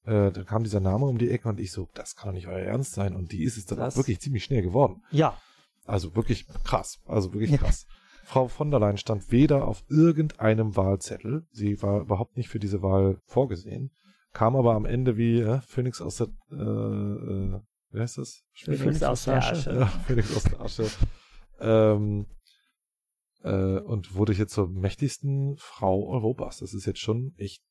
Äh, 0.07 0.31
da 0.31 0.43
kam 0.43 0.63
dieser 0.63 0.79
Name 0.79 1.05
um 1.05 1.17
die 1.17 1.29
Ecke 1.29 1.49
und 1.49 1.59
ich 1.59 1.73
so, 1.73 1.89
das 1.93 2.15
kann 2.15 2.29
doch 2.29 2.33
nicht 2.33 2.47
euer 2.47 2.59
Ernst 2.59 2.93
sein. 2.93 3.13
Und 3.13 3.33
die 3.33 3.43
ist 3.43 3.57
es 3.57 3.65
dann 3.65 3.77
das, 3.77 3.97
wirklich 3.97 4.21
ziemlich 4.21 4.45
schnell 4.45 4.61
geworden. 4.61 5.03
Ja. 5.11 5.37
Also 5.85 6.15
wirklich 6.15 6.47
krass. 6.63 6.99
Also 7.05 7.33
wirklich 7.33 7.59
krass. 7.59 7.85
Frau 8.23 8.47
von 8.47 8.71
der 8.71 8.79
Leyen 8.79 8.97
stand 8.97 9.31
weder 9.31 9.67
auf 9.67 9.83
irgendeinem 9.89 10.77
Wahlzettel. 10.77 11.45
Sie 11.51 11.81
war 11.81 12.01
überhaupt 12.01 12.37
nicht 12.37 12.47
für 12.47 12.59
diese 12.59 12.81
Wahl 12.81 13.19
vorgesehen. 13.25 13.91
Kam 14.31 14.55
aber 14.55 14.75
am 14.75 14.85
Ende 14.85 15.17
wie 15.17 15.41
äh, 15.41 15.59
Phoenix 15.61 16.01
aus 16.01 16.17
der, 16.17 16.27
äh, 16.51 16.55
äh, 16.55 17.59
wie 17.91 17.99
heißt 17.99 18.17
das? 18.17 18.43
Phoenix, 18.53 18.81
Phoenix 18.81 19.03
aus 19.03 19.25
der 19.25 19.37
Asche. 19.37 19.75
Ja, 19.77 19.85
Phoenix 19.87 20.35
aus 20.35 20.43
der 20.43 20.61
Asche. 20.61 20.89
ähm, 21.59 22.27
äh, 23.43 23.79
und 23.79 24.15
wurde 24.15 24.31
hier 24.31 24.47
zur 24.47 24.69
mächtigsten 24.69 25.57
Frau 25.57 26.07
Europas. 26.07 26.59
Das 26.59 26.73
ist 26.73 26.85
jetzt 26.85 26.99
schon 26.99 27.33
echt 27.37 27.61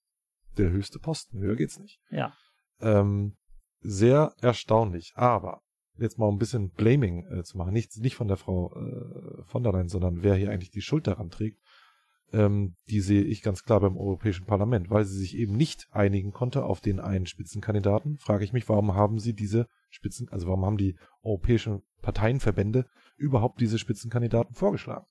der 0.58 0.70
höchste 0.70 0.98
Posten. 0.98 1.38
Höher 1.38 1.56
geht's 1.56 1.78
nicht. 1.78 2.00
Ja. 2.10 2.32
Ähm, 2.80 3.36
sehr 3.80 4.34
erstaunlich. 4.40 5.12
Aber 5.14 5.62
jetzt 5.98 6.18
mal 6.18 6.28
ein 6.28 6.38
bisschen 6.38 6.70
Blaming 6.70 7.26
äh, 7.26 7.42
zu 7.42 7.56
machen, 7.56 7.72
nicht, 7.72 7.96
nicht 7.98 8.16
von 8.16 8.28
der 8.28 8.36
Frau 8.36 8.74
äh, 8.74 9.42
von 9.44 9.62
der 9.62 9.72
Leyen, 9.72 9.88
sondern 9.88 10.22
wer 10.22 10.34
hier 10.34 10.50
eigentlich 10.50 10.70
die 10.70 10.82
Schuld 10.82 11.06
daran 11.06 11.30
trägt, 11.30 11.58
ähm, 12.32 12.74
die 12.88 13.00
sehe 13.00 13.22
ich 13.22 13.42
ganz 13.42 13.62
klar 13.62 13.80
beim 13.80 13.96
Europäischen 13.96 14.46
Parlament, 14.46 14.90
weil 14.90 15.04
sie 15.04 15.18
sich 15.18 15.36
eben 15.36 15.56
nicht 15.56 15.86
einigen 15.90 16.32
konnte 16.32 16.64
auf 16.64 16.80
den 16.80 17.00
einen 17.00 17.26
Spitzenkandidaten. 17.26 18.18
Frage 18.18 18.44
ich 18.44 18.52
mich, 18.52 18.68
warum 18.68 18.94
haben 18.94 19.18
sie 19.18 19.32
diese 19.32 19.68
Spitzen, 19.90 20.28
also 20.30 20.48
warum 20.48 20.66
haben 20.66 20.76
die 20.76 20.96
europäischen 21.22 21.82
Parteienverbände 22.02 22.86
überhaupt 23.16 23.60
diese 23.60 23.78
Spitzenkandidaten 23.78 24.54
vorgeschlagen? 24.54 25.06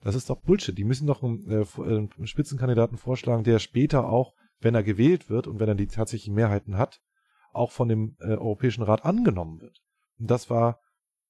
Das 0.00 0.14
ist 0.14 0.28
doch 0.30 0.40
Bullshit. 0.42 0.76
Die 0.76 0.84
müssen 0.84 1.06
doch 1.06 1.22
einen, 1.22 1.50
äh, 1.50 1.64
einen 1.78 2.26
Spitzenkandidaten 2.26 2.98
vorschlagen, 2.98 3.42
der 3.42 3.58
später 3.58 4.08
auch, 4.08 4.34
wenn 4.64 4.74
er 4.74 4.82
gewählt 4.82 5.28
wird 5.28 5.46
und 5.46 5.60
wenn 5.60 5.68
er 5.68 5.74
die 5.74 5.86
tatsächlichen 5.86 6.34
Mehrheiten 6.34 6.78
hat, 6.78 7.00
auch 7.52 7.70
von 7.70 7.88
dem 7.88 8.16
äh, 8.20 8.28
Europäischen 8.28 8.82
Rat 8.82 9.04
angenommen 9.04 9.60
wird. 9.60 9.82
Und 10.18 10.30
das 10.30 10.50
war 10.50 10.80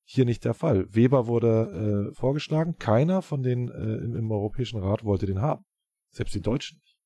hier 0.05 0.25
nicht 0.25 0.45
der 0.45 0.55
Fall. 0.55 0.87
Weber 0.95 1.27
wurde 1.27 2.11
äh, 2.11 2.15
vorgeschlagen, 2.15 2.77
keiner 2.79 3.23
von 3.23 3.43
den 3.43 3.69
äh, 3.69 4.05
im, 4.05 4.15
im, 4.15 4.31
Europäischen 4.31 4.79
Rat 4.79 5.05
wollte 5.05 5.27
den 5.27 5.41
haben. 5.41 5.65
Selbst 6.11 6.35
die 6.35 6.41
Deutschen 6.41 6.79
nicht. 6.79 6.97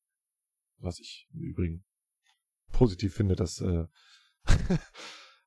Was 0.79 1.01
ich 1.01 1.29
im 1.33 1.41
Übrigen 1.41 1.85
positiv 2.73 3.15
finde, 3.15 3.35
dass 3.35 3.61
äh, 3.61 3.87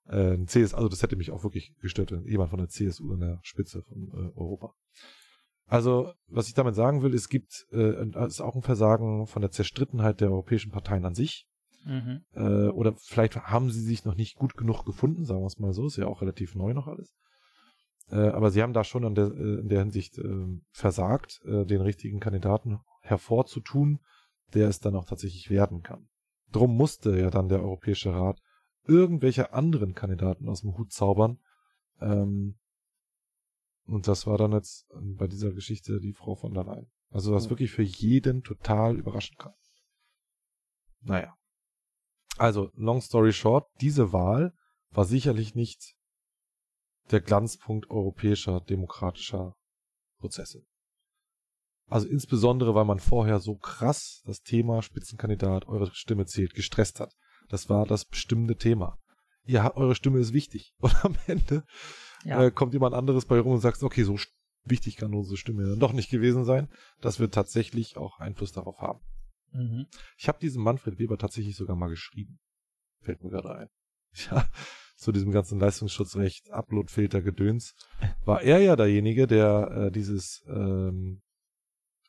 äh, 0.08 0.34
ein 0.34 0.48
CS, 0.48 0.74
also 0.74 0.90
das 0.90 1.04
hätte 1.04 1.16
mich 1.16 1.32
auch 1.32 1.44
wirklich 1.44 1.76
gestört, 1.80 2.12
wenn 2.12 2.26
jemand 2.26 2.50
von 2.50 2.60
der 2.60 2.70
CSU 2.70 3.14
in 3.14 3.20
der 3.20 3.40
Spitze 3.44 3.84
von 3.84 4.10
äh, 4.14 4.38
Europa. 4.38 4.74
Also, 5.72 6.12
was 6.28 6.50
ich 6.50 6.54
damit 6.54 6.76
sagen 6.76 7.02
will, 7.02 7.14
es 7.14 7.30
gibt, 7.30 7.66
äh, 7.72 8.06
ist 8.26 8.42
auch 8.42 8.56
ein 8.56 8.62
Versagen 8.62 9.26
von 9.26 9.42
der 9.42 9.52
Zerstrittenheit 9.52 10.20
der 10.20 10.30
europäischen 10.30 10.70
Parteien 10.70 11.06
an 11.06 11.16
sich. 11.16 11.48
Mhm. 11.86 12.26
Äh, 12.34 12.68
oder 12.68 12.94
vielleicht 12.98 13.38
haben 13.38 13.72
sie 13.72 13.80
sich 13.80 14.04
noch 14.04 14.16
nicht 14.16 14.36
gut 14.36 14.58
genug 14.58 14.84
gefunden, 14.84 15.24
sagen 15.24 15.40
wir 15.40 15.48
es 15.48 15.60
mal 15.60 15.72
so, 15.72 15.88
ist 15.88 15.96
ja 15.96 16.08
auch 16.08 16.22
relativ 16.22 16.56
neu 16.56 16.74
noch 16.74 16.88
alles. 16.88 17.16
Äh, 18.10 18.18
aber 18.18 18.52
sie 18.52 18.62
haben 18.62 18.74
da 18.74 18.84
schon 18.84 19.06
in 19.06 19.16
der, 19.16 19.28
äh, 19.28 19.60
in 19.62 19.70
der 19.70 19.80
Hinsicht 19.80 20.18
äh, 20.18 20.46
versagt, 20.72 21.40
äh, 21.46 21.64
den 21.66 21.80
richtigen 21.80 22.20
Kandidaten 22.20 22.82
hervorzutun, 23.00 24.02
der 24.54 24.68
es 24.68 24.82
dann 24.82 24.98
auch 24.98 25.06
tatsächlich 25.06 25.50
werden 25.50 25.84
kann. 25.84 26.10
Drum 26.52 26.76
musste 26.76 27.18
ja 27.18 27.30
dann 27.30 27.48
der 27.48 27.62
Europäische 27.62 28.14
Rat 28.14 28.42
irgendwelche 28.86 29.54
anderen 29.54 29.94
Kandidaten 29.94 30.50
aus 30.50 30.64
dem 30.64 30.78
Hut 30.78 30.92
zaubern, 30.92 31.40
ähm, 32.02 32.58
und 33.86 34.08
das 34.08 34.28
war 34.28 34.38
dann 34.38 34.54
jetzt 34.54 34.86
ähm, 34.94 35.16
bei 35.16 35.28
dieser 35.28 35.52
Geschichte 35.52 36.00
die 36.00 36.14
Frau 36.14 36.36
von 36.36 36.54
der 36.54 36.64
Leyen. 36.64 36.92
Also 37.10 37.34
was 37.34 37.46
mhm. 37.46 37.50
wirklich 37.52 37.72
für 37.72 37.84
jeden 37.84 38.44
total 38.44 38.98
überraschen 38.98 39.38
kann. 39.38 39.54
Naja. 41.02 41.36
Also, 42.38 42.72
long 42.76 43.02
story 43.02 43.34
short, 43.34 43.68
diese 43.82 44.14
Wahl 44.14 44.54
war 44.92 45.06
sicherlich 45.06 45.56
nicht 45.56 45.96
der 47.12 47.22
Glanzpunkt 47.22 47.90
europäischer 47.90 48.62
demokratischer 48.62 49.56
Prozesse. 50.20 50.64
Also 51.88 52.08
insbesondere, 52.08 52.74
weil 52.74 52.86
man 52.86 53.00
vorher 53.00 53.40
so 53.40 53.58
krass 53.58 54.22
das 54.26 54.42
Thema 54.42 54.82
Spitzenkandidat, 54.82 55.68
eure 55.68 55.94
Stimme 55.94 56.26
zählt, 56.26 56.54
gestresst 56.54 57.02
hat. 57.02 57.14
Das 57.50 57.70
war 57.70 57.86
das 57.86 58.06
bestimmende 58.06 58.56
Thema. 58.56 58.98
Ihr, 59.44 59.74
eure 59.76 59.96
Stimme 59.96 60.20
ist 60.20 60.32
wichtig. 60.32 60.74
Und 60.80 61.04
am 61.04 61.18
Ende 61.28 61.66
ja. 62.24 62.46
äh, 62.46 62.52
kommt 62.52 62.74
jemand 62.74 62.96
anderes 62.96 63.26
bei 63.26 63.40
rum 63.40 63.54
und 63.54 63.62
sagt, 63.62 63.82
okay, 63.84 64.04
so 64.04 64.18
wichtig 64.64 64.98
kann 64.98 65.14
unsere 65.14 65.38
Stimme 65.38 65.68
dann 65.68 65.80
doch 65.80 65.94
nicht 65.94 66.10
gewesen 66.10 66.46
sein. 66.46 66.70
Das 67.02 67.20
wird 67.20 67.34
tatsächlich 67.34 67.98
auch 67.98 68.20
Einfluss 68.20 68.52
darauf 68.52 68.80
haben. 68.80 69.00
Mhm. 69.52 69.88
Ich 70.18 70.28
habe 70.28 70.40
diesen 70.40 70.64
Manfred 70.64 71.00
Weber 71.00 71.18
tatsächlich 71.18 71.56
sogar 71.56 71.76
mal 71.76 71.90
geschrieben. 71.90 72.40
Fällt 73.02 73.24
mir 73.24 73.30
gerade 73.30 73.56
ein. 73.56 73.68
Ja, 74.30 74.46
zu 74.98 75.14
diesem 75.14 75.32
ganzen 75.32 75.58
Leistungsschutzrecht, 75.58 76.52
Uploadfilter, 76.52 77.22
Gedöns, 77.22 77.76
war 78.26 78.42
er 78.42 78.60
ja 78.60 78.76
derjenige, 78.76 79.26
der 79.26 79.72
äh, 79.72 79.92
dieses 79.92 80.44
ähm, 80.48 81.22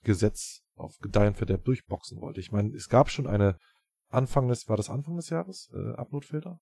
Gesetz 0.02 0.62
auf 0.74 0.98
Gedeihen 0.98 1.34
Verderb 1.34 1.64
durchboxen 1.64 2.20
wollte. 2.20 2.40
Ich 2.40 2.50
meine, 2.50 2.74
es 2.74 2.88
gab 2.88 3.08
schon 3.08 3.28
eine 3.28 3.56
Anfang 4.08 4.48
des, 4.48 4.68
war 4.68 4.76
das 4.76 4.90
Anfang 4.90 5.16
des 5.16 5.30
Jahres, 5.30 5.70
äh, 5.72 5.92
Uploadfilter? 5.92 6.60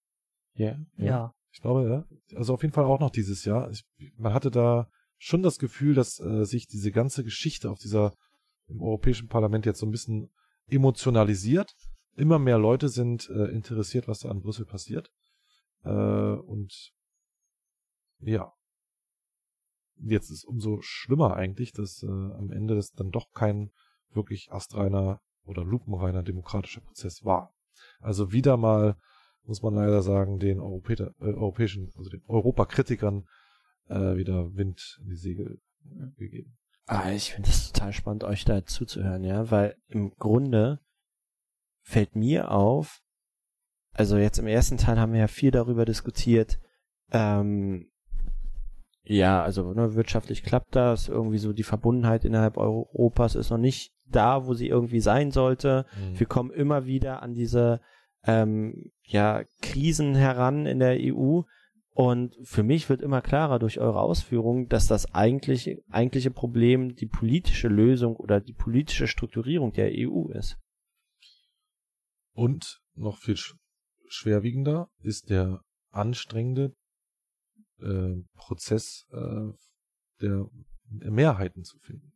Yeah, 0.58 0.78
ja. 0.96 1.06
Ja. 1.06 1.34
Ich 1.52 1.60
glaube, 1.60 1.88
ja. 1.88 2.36
Also 2.36 2.54
auf 2.54 2.62
jeden 2.62 2.74
Fall 2.74 2.84
auch 2.84 3.00
noch 3.00 3.10
dieses 3.10 3.44
Jahr. 3.44 3.70
Ich, 3.70 3.84
man 4.16 4.32
hatte 4.32 4.50
da 4.50 4.88
schon 5.18 5.42
das 5.42 5.58
Gefühl, 5.58 5.94
dass 5.94 6.20
äh, 6.20 6.44
sich 6.44 6.66
diese 6.66 6.92
ganze 6.92 7.24
Geschichte 7.24 7.70
auf 7.70 7.78
dieser 7.78 8.14
im 8.68 8.82
Europäischen 8.82 9.28
Parlament 9.28 9.66
jetzt 9.66 9.80
so 9.80 9.86
ein 9.86 9.90
bisschen 9.90 10.30
emotionalisiert. 10.68 11.74
Immer 12.16 12.38
mehr 12.38 12.58
Leute 12.58 12.88
sind 12.88 13.28
äh, 13.28 13.46
interessiert, 13.46 14.08
was 14.08 14.20
da 14.20 14.30
an 14.30 14.40
Brüssel 14.40 14.64
passiert. 14.64 15.10
Äh, 15.84 15.90
und 15.90 16.92
ja. 18.20 18.52
Jetzt 20.02 20.30
ist 20.30 20.44
umso 20.44 20.80
schlimmer 20.80 21.36
eigentlich, 21.36 21.72
dass 21.72 22.02
äh, 22.02 22.06
am 22.06 22.50
Ende 22.50 22.74
das 22.74 22.92
dann 22.92 23.10
doch 23.10 23.32
kein 23.32 23.70
wirklich 24.12 24.50
astreiner 24.50 25.20
oder 25.44 25.64
lupenreiner 25.64 26.22
demokratischer 26.22 26.80
Prozess 26.80 27.24
war. 27.24 27.54
Also 28.00 28.32
wieder 28.32 28.56
mal 28.56 28.96
muss 29.44 29.62
man 29.62 29.74
leider 29.74 30.02
sagen, 30.02 30.38
den 30.38 30.60
Europä 30.60 30.94
äh, 30.94 31.12
europäischen, 31.20 31.90
also 31.96 32.10
den 32.10 32.22
Europakritikern 32.26 33.26
äh, 33.88 34.16
wieder 34.16 34.54
Wind 34.54 34.98
in 35.02 35.08
die 35.08 35.16
Segel 35.16 35.60
äh, 35.84 36.10
gegeben. 36.18 36.56
Ah, 36.86 37.12
ich 37.12 37.32
finde 37.34 37.48
es 37.48 37.72
total 37.72 37.92
spannend, 37.92 38.24
euch 38.24 38.44
da 38.44 38.64
zuzuhören, 38.64 39.24
ja, 39.24 39.50
weil 39.50 39.76
im 39.88 40.10
Grunde 40.16 40.80
fällt 41.82 42.16
mir 42.16 42.50
auf, 42.50 43.00
also 43.92 44.16
jetzt 44.16 44.38
im 44.38 44.46
ersten 44.46 44.76
Teil 44.76 44.98
haben 44.98 45.12
wir 45.12 45.20
ja 45.20 45.28
viel 45.28 45.50
darüber 45.50 45.84
diskutiert, 45.84 46.58
ähm, 47.12 47.90
ja, 49.02 49.42
also 49.42 49.72
ne, 49.72 49.94
wirtschaftlich 49.94 50.42
klappt 50.42 50.76
das, 50.76 51.08
irgendwie 51.08 51.38
so 51.38 51.52
die 51.52 51.62
Verbundenheit 51.62 52.24
innerhalb 52.24 52.56
Europas 52.56 53.34
ist 53.34 53.50
noch 53.50 53.58
nicht 53.58 53.92
da, 54.06 54.46
wo 54.46 54.54
sie 54.54 54.68
irgendwie 54.68 55.00
sein 55.00 55.30
sollte. 55.30 55.86
Mhm. 55.96 56.18
Wir 56.18 56.26
kommen 56.26 56.50
immer 56.50 56.86
wieder 56.86 57.22
an 57.22 57.34
diese 57.34 57.80
ähm, 58.24 58.92
ja, 59.12 59.44
Krisen 59.60 60.14
heran 60.14 60.66
in 60.66 60.78
der 60.78 60.96
EU. 61.00 61.42
Und 61.92 62.36
für 62.44 62.62
mich 62.62 62.88
wird 62.88 63.02
immer 63.02 63.20
klarer 63.20 63.58
durch 63.58 63.78
eure 63.78 64.00
Ausführungen, 64.00 64.68
dass 64.68 64.86
das 64.86 65.12
eigentlich, 65.12 65.78
eigentliche 65.90 66.30
Problem 66.30 66.94
die 66.94 67.06
politische 67.06 67.68
Lösung 67.68 68.16
oder 68.16 68.40
die 68.40 68.54
politische 68.54 69.08
Strukturierung 69.08 69.72
der 69.72 69.90
EU 69.92 70.30
ist. 70.30 70.56
Und 72.32 72.80
noch 72.94 73.18
viel 73.18 73.36
schwerwiegender 74.08 74.88
ist 75.00 75.30
der 75.30 75.62
anstrengende 75.90 76.74
äh, 77.80 78.22
Prozess 78.34 79.06
äh, 79.12 79.52
der 80.20 80.46
Mehrheiten 80.88 81.64
zu 81.64 81.78
finden. 81.80 82.09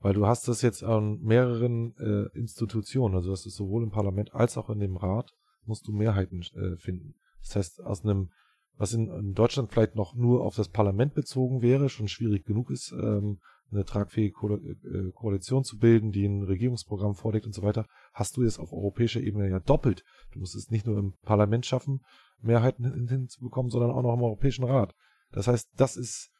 Weil 0.00 0.14
du 0.14 0.26
hast 0.26 0.48
das 0.48 0.62
jetzt 0.62 0.82
an 0.82 1.20
mehreren 1.20 1.94
äh, 1.98 2.38
Institutionen, 2.38 3.14
also 3.14 3.30
das 3.30 3.44
ist 3.44 3.56
sowohl 3.56 3.82
im 3.82 3.90
Parlament 3.90 4.34
als 4.34 4.56
auch 4.56 4.70
in 4.70 4.80
dem 4.80 4.96
Rat, 4.96 5.30
musst 5.64 5.86
du 5.86 5.92
Mehrheiten 5.92 6.42
äh, 6.54 6.76
finden. 6.76 7.14
Das 7.42 7.56
heißt, 7.56 7.82
aus 7.82 8.02
einem, 8.02 8.30
was 8.76 8.94
in, 8.94 9.10
in, 9.10 9.34
Deutschland 9.34 9.70
vielleicht 9.70 9.96
noch 9.96 10.14
nur 10.14 10.42
auf 10.42 10.56
das 10.56 10.70
Parlament 10.70 11.14
bezogen 11.14 11.60
wäre, 11.60 11.90
schon 11.90 12.08
schwierig 12.08 12.46
genug 12.46 12.70
ist, 12.70 12.92
ähm, 12.92 13.40
eine 13.70 13.84
tragfähige 13.84 14.32
Ko 14.32 14.56
äh, 14.56 15.12
Koalition 15.12 15.64
zu 15.64 15.78
bilden, 15.78 16.12
die 16.12 16.24
ein 16.24 16.42
Regierungsprogramm 16.42 17.14
vorlegt 17.14 17.46
und 17.46 17.54
so 17.54 17.62
weiter, 17.62 17.86
hast 18.14 18.36
du 18.36 18.42
jetzt 18.42 18.58
auf 18.58 18.72
europäischer 18.72 19.20
Ebene 19.20 19.48
ja 19.48 19.60
doppelt. 19.60 20.02
Du 20.32 20.40
musst 20.40 20.56
es 20.56 20.70
nicht 20.70 20.86
nur 20.86 20.98
im 20.98 21.14
Parlament 21.22 21.66
schaffen, 21.66 22.00
Mehrheiten 22.40 23.06
hinzubekommen, 23.06 23.70
sondern 23.70 23.90
auch 23.90 24.02
noch 24.02 24.14
im 24.14 24.22
Europäischen 24.22 24.64
Rat. 24.64 24.94
Das 25.30 25.46
heißt, 25.46 25.70
das 25.76 25.96
ist 25.96 26.30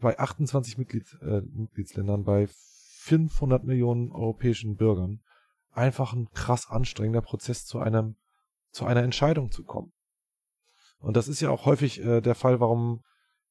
bei 0.00 0.18
28 0.18 0.78
Mitglied, 0.78 1.04
äh, 1.20 1.42
Mitgliedsländern, 1.42 2.24
bei 2.24 2.48
500 3.06 3.62
Millionen 3.62 4.10
europäischen 4.10 4.74
Bürgern 4.74 5.20
einfach 5.70 6.12
ein 6.12 6.28
krass 6.32 6.68
anstrengender 6.68 7.22
Prozess 7.22 7.64
zu 7.64 7.78
einem, 7.78 8.16
zu 8.72 8.84
einer 8.84 9.04
Entscheidung 9.04 9.52
zu 9.52 9.62
kommen. 9.62 9.92
Und 10.98 11.16
das 11.16 11.28
ist 11.28 11.40
ja 11.40 11.50
auch 11.50 11.66
häufig 11.66 12.02
äh, 12.02 12.20
der 12.20 12.34
Fall, 12.34 12.58
warum 12.58 13.02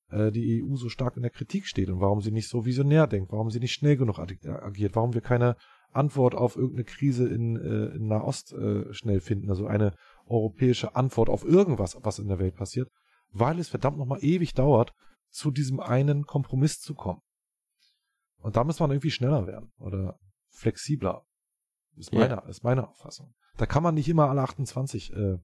äh, 0.10 0.30
die 0.32 0.62
EU 0.62 0.76
so 0.76 0.90
stark 0.90 1.16
in 1.16 1.22
der 1.22 1.32
Kritik 1.32 1.68
steht 1.68 1.90
und 1.90 2.02
warum 2.02 2.20
sie 2.20 2.32
nicht 2.32 2.50
so 2.50 2.66
visionär 2.66 3.08
denkt, 3.08 3.32
warum 3.32 3.50
sie 3.50 3.60
nicht 3.62 3.72
schnell 3.72 3.96
genug 3.96 4.20
agiert, 4.20 4.96
warum 4.96 5.14
wir 5.14 5.22
keine 5.22 5.56
Antwort 5.94 6.36
auf 6.36 6.58
irgendeine 6.58 6.84
Krise 6.84 7.26
in, 7.26 7.56
äh, 7.56 7.96
in 7.96 8.08
Nahost 8.08 8.52
äh, 8.52 8.94
schnell 8.94 9.22
finden, 9.22 9.50
also 9.50 9.68
eine 9.68 9.96
europäische 10.26 10.98
Antwort 10.98 11.30
auf 11.30 11.46
irgendwas, 11.46 11.98
was 12.02 12.20
in 12.20 12.28
der 12.28 12.40
Welt 12.40 12.56
passiert, 12.56 12.90
weil 13.32 13.58
es 13.60 13.70
verdammt 13.70 13.98
nochmal 13.98 14.22
ewig 14.22 14.54
dauert, 14.54 14.94
zu 15.30 15.50
diesem 15.50 15.80
einen 15.80 16.26
Kompromiss 16.26 16.82
zu 16.82 16.94
kommen. 16.94 17.22
Und 18.46 18.56
da 18.56 18.64
muss 18.64 18.80
man 18.80 18.92
irgendwie 18.92 19.10
schneller 19.10 19.48
werden 19.48 19.72
oder 19.80 20.20
flexibler. 20.52 21.26
Ist 21.98 22.14
meine, 22.14 22.36
yeah. 22.36 22.48
ist 22.48 22.64
meine 22.64 22.88
Auffassung. 22.88 23.34
Da 23.58 23.66
kann 23.66 23.82
man 23.82 23.96
nicht 23.96 24.08
immer 24.08 24.30
alle 24.30 24.42
28 24.42 25.14
äh, 25.14 25.38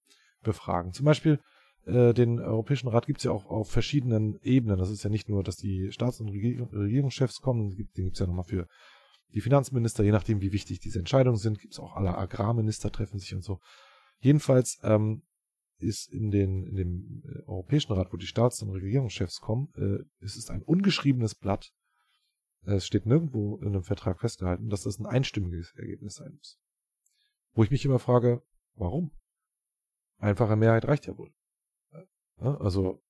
befragen. 0.44 0.94
Zum 0.94 1.06
Beispiel 1.06 1.40
äh, 1.88 2.14
den 2.14 2.40
Europäischen 2.40 2.90
Rat 2.90 3.08
gibt 3.08 3.18
es 3.18 3.24
ja 3.24 3.32
auch 3.32 3.46
auf 3.46 3.72
verschiedenen 3.72 4.38
Ebenen. 4.44 4.78
Das 4.78 4.92
ist 4.92 5.02
ja 5.02 5.10
nicht 5.10 5.30
nur, 5.30 5.42
dass 5.42 5.56
die 5.56 5.92
Staats- 5.92 6.22
und 6.22 6.30
Regierungschefs 6.30 7.42
kommen, 7.42 7.70
den 7.70 7.76
gibt 7.76 8.14
es 8.14 8.20
ja 8.20 8.28
nochmal 8.28 8.44
für 8.44 8.68
die 9.34 9.42
Finanzminister, 9.42 10.04
je 10.04 10.12
nachdem, 10.12 10.42
wie 10.42 10.52
wichtig 10.52 10.80
diese 10.80 11.00
Entscheidungen 11.00 11.38
sind, 11.38 11.58
gibt 11.58 11.74
es 11.74 11.80
auch 11.80 11.96
alle 11.96 12.16
Agrarminister 12.16 12.92
treffen 12.92 13.18
sich 13.18 13.34
und 13.34 13.44
so. 13.44 13.62
Jedenfalls 14.20 14.80
ähm, 14.84 15.24
ist 15.80 16.14
in, 16.14 16.30
den, 16.30 16.68
in 16.68 16.76
dem 16.76 17.24
äh, 17.26 17.48
Europäischen 17.48 17.94
Rat, 17.94 18.14
wo 18.14 18.18
die 18.18 18.28
Staats- 18.28 18.62
und 18.62 18.70
Regierungschefs 18.70 19.40
kommen, 19.40 19.70
äh, 19.76 20.04
es 20.24 20.38
ist 20.38 20.52
ein 20.52 20.62
ungeschriebenes 20.62 21.34
Blatt. 21.34 21.72
Es 22.64 22.86
steht 22.86 23.06
nirgendwo 23.06 23.58
in 23.58 23.70
einem 23.70 23.84
Vertrag 23.84 24.20
festgehalten, 24.20 24.70
dass 24.70 24.84
das 24.84 25.00
ein 25.00 25.06
einstimmiges 25.06 25.74
Ergebnis 25.76 26.16
sein 26.16 26.34
muss. 26.36 26.60
Wo 27.54 27.64
ich 27.64 27.72
mich 27.72 27.84
immer 27.86 28.00
frage, 28.00 28.44
warum? 28.76 29.12
Einfache 30.18 30.56
Mehrheit 30.56 30.86
reicht 30.86 31.08
ja 31.08 31.18
wohl. 31.18 31.34
Also, 32.38 33.04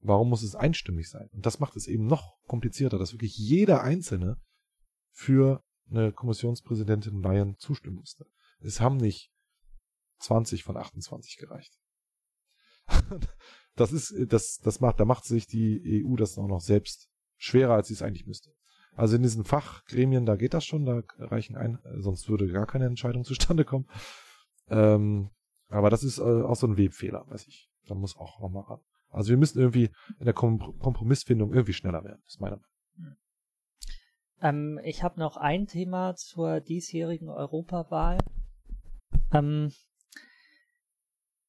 warum 0.00 0.28
muss 0.28 0.42
es 0.42 0.54
einstimmig 0.54 1.08
sein? 1.08 1.28
Und 1.32 1.46
das 1.46 1.58
macht 1.58 1.76
es 1.76 1.86
eben 1.86 2.06
noch 2.06 2.40
komplizierter, 2.46 2.98
dass 2.98 3.12
wirklich 3.12 3.36
jeder 3.36 3.82
Einzelne 3.82 4.40
für 5.10 5.64
eine 5.90 6.12
Kommissionspräsidentin 6.12 7.20
Bayern 7.20 7.56
zustimmen 7.58 7.96
musste. 7.96 8.26
Es 8.60 8.80
haben 8.80 8.96
nicht 8.96 9.32
20 10.18 10.64
von 10.64 10.76
28 10.76 11.36
gereicht. 11.36 11.78
das 13.74 13.92
ist, 13.92 14.14
das, 14.32 14.58
das 14.58 14.80
macht, 14.80 15.00
da 15.00 15.04
macht 15.04 15.24
sich 15.24 15.46
die 15.46 16.04
EU 16.04 16.16
das 16.16 16.38
auch 16.38 16.48
noch 16.48 16.60
selbst 16.60 17.11
schwerer, 17.42 17.74
als 17.74 17.88
sie 17.88 17.94
es 17.94 18.02
eigentlich 18.02 18.26
müsste. 18.26 18.50
Also 18.94 19.16
in 19.16 19.22
diesen 19.22 19.44
Fachgremien, 19.44 20.26
da 20.26 20.36
geht 20.36 20.54
das 20.54 20.64
schon, 20.64 20.84
da 20.84 21.02
reichen 21.18 21.56
ein, 21.56 21.78
sonst 21.98 22.28
würde 22.28 22.46
gar 22.48 22.66
keine 22.66 22.86
Entscheidung 22.86 23.24
zustande 23.24 23.64
kommen. 23.64 23.86
Ähm, 24.68 25.30
aber 25.68 25.90
das 25.90 26.04
ist 26.04 26.18
äh, 26.18 26.22
auch 26.22 26.56
so 26.56 26.66
ein 26.66 26.76
Webfehler, 26.76 27.24
weiß 27.28 27.46
ich. 27.48 27.70
Da 27.86 27.94
muss 27.94 28.16
auch 28.16 28.40
nochmal 28.40 28.64
ran. 28.64 28.80
Also 29.08 29.30
wir 29.30 29.36
müssen 29.36 29.58
irgendwie 29.58 29.90
in 30.18 30.24
der 30.24 30.34
Kom 30.34 30.78
Kompromissfindung 30.78 31.52
irgendwie 31.52 31.72
schneller 31.72 32.04
werden, 32.04 32.22
ist 32.26 32.40
meine 32.40 32.56
Meinung. 32.56 33.16
Ähm, 34.40 34.80
ich 34.84 35.02
habe 35.02 35.18
noch 35.18 35.36
ein 35.36 35.66
Thema 35.66 36.14
zur 36.14 36.60
diesjährigen 36.60 37.28
Europawahl. 37.28 38.18
Ähm, 39.32 39.72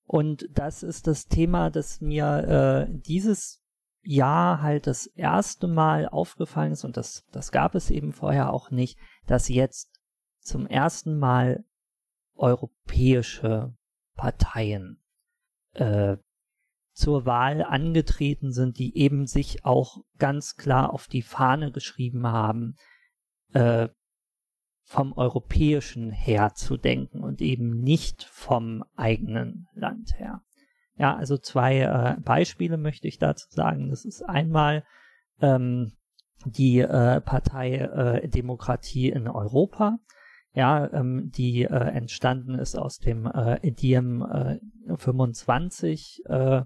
und 0.05 0.47
das 0.51 0.83
ist 0.83 1.07
das 1.07 1.25
Thema, 1.25 1.69
das 1.69 2.01
mir 2.01 2.87
äh, 2.89 2.99
dieses 2.99 3.62
Jahr 4.03 4.61
halt 4.61 4.87
das 4.87 5.07
erste 5.07 5.67
Mal 5.67 6.07
aufgefallen 6.07 6.73
ist, 6.73 6.83
und 6.83 6.97
das, 6.97 7.25
das 7.31 7.51
gab 7.51 7.75
es 7.75 7.89
eben 7.89 8.13
vorher 8.13 8.51
auch 8.51 8.71
nicht, 8.71 8.99
dass 9.25 9.47
jetzt 9.49 9.91
zum 10.39 10.67
ersten 10.67 11.17
Mal 11.17 11.63
europäische 12.35 13.75
Parteien 14.15 15.01
äh, 15.73 16.17
zur 16.93 17.25
Wahl 17.25 17.63
angetreten 17.63 18.51
sind, 18.51 18.77
die 18.77 18.97
eben 18.97 19.25
sich 19.25 19.65
auch 19.65 20.03
ganz 20.17 20.55
klar 20.55 20.93
auf 20.93 21.07
die 21.07 21.21
Fahne 21.23 21.71
geschrieben 21.71 22.27
haben, 22.27 22.75
äh, 23.53 23.89
vom 24.83 25.13
europäischen 25.13 26.11
her 26.11 26.53
zu 26.53 26.77
denken 26.77 27.23
und 27.23 27.41
eben 27.41 27.81
nicht 27.81 28.23
vom 28.23 28.83
eigenen 28.95 29.67
Land 29.73 30.19
her. 30.19 30.43
Ja, 30.95 31.15
also 31.15 31.37
zwei 31.37 31.79
äh, 31.79 32.21
Beispiele 32.21 32.77
möchte 32.77 33.07
ich 33.07 33.17
dazu 33.17 33.47
sagen. 33.49 33.89
Das 33.89 34.05
ist 34.05 34.21
einmal 34.21 34.83
ähm, 35.41 35.93
die 36.45 36.79
äh, 36.79 37.21
Partei 37.21 37.77
äh, 37.77 38.27
Demokratie 38.27 39.09
in 39.09 39.27
Europa. 39.27 39.97
Ja, 40.53 40.91
ähm, 40.93 41.31
die 41.35 41.63
äh, 41.63 41.67
entstanden 41.67 42.53
ist 42.55 42.75
aus 42.75 42.99
dem 42.99 43.25
äh, 43.25 43.71
Diem 43.71 44.21
äh, 44.21 44.59
25, 44.97 46.21
äh, 46.27 46.61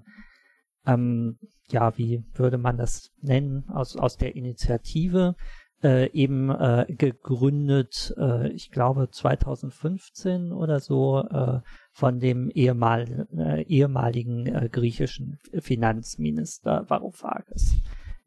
ähm, 0.85 1.37
ja, 1.69 1.97
wie 1.97 2.25
würde 2.33 2.57
man 2.57 2.77
das 2.77 3.11
nennen, 3.21 3.69
aus, 3.69 3.95
aus 3.95 4.17
der 4.17 4.35
Initiative, 4.35 5.35
äh, 5.83 6.09
eben 6.11 6.49
äh, 6.49 6.85
gegründet, 6.87 8.13
äh, 8.17 8.49
ich 8.49 8.71
glaube 8.71 9.09
2015 9.09 10.51
oder 10.51 10.79
so, 10.79 11.19
äh, 11.19 11.59
von 11.91 12.19
dem 12.19 12.49
ehemal, 12.53 13.27
äh, 13.35 13.63
ehemaligen 13.63 14.47
äh, 14.47 14.69
griechischen 14.69 15.39
Finanzminister 15.59 16.85
Varoufakis. 16.89 17.75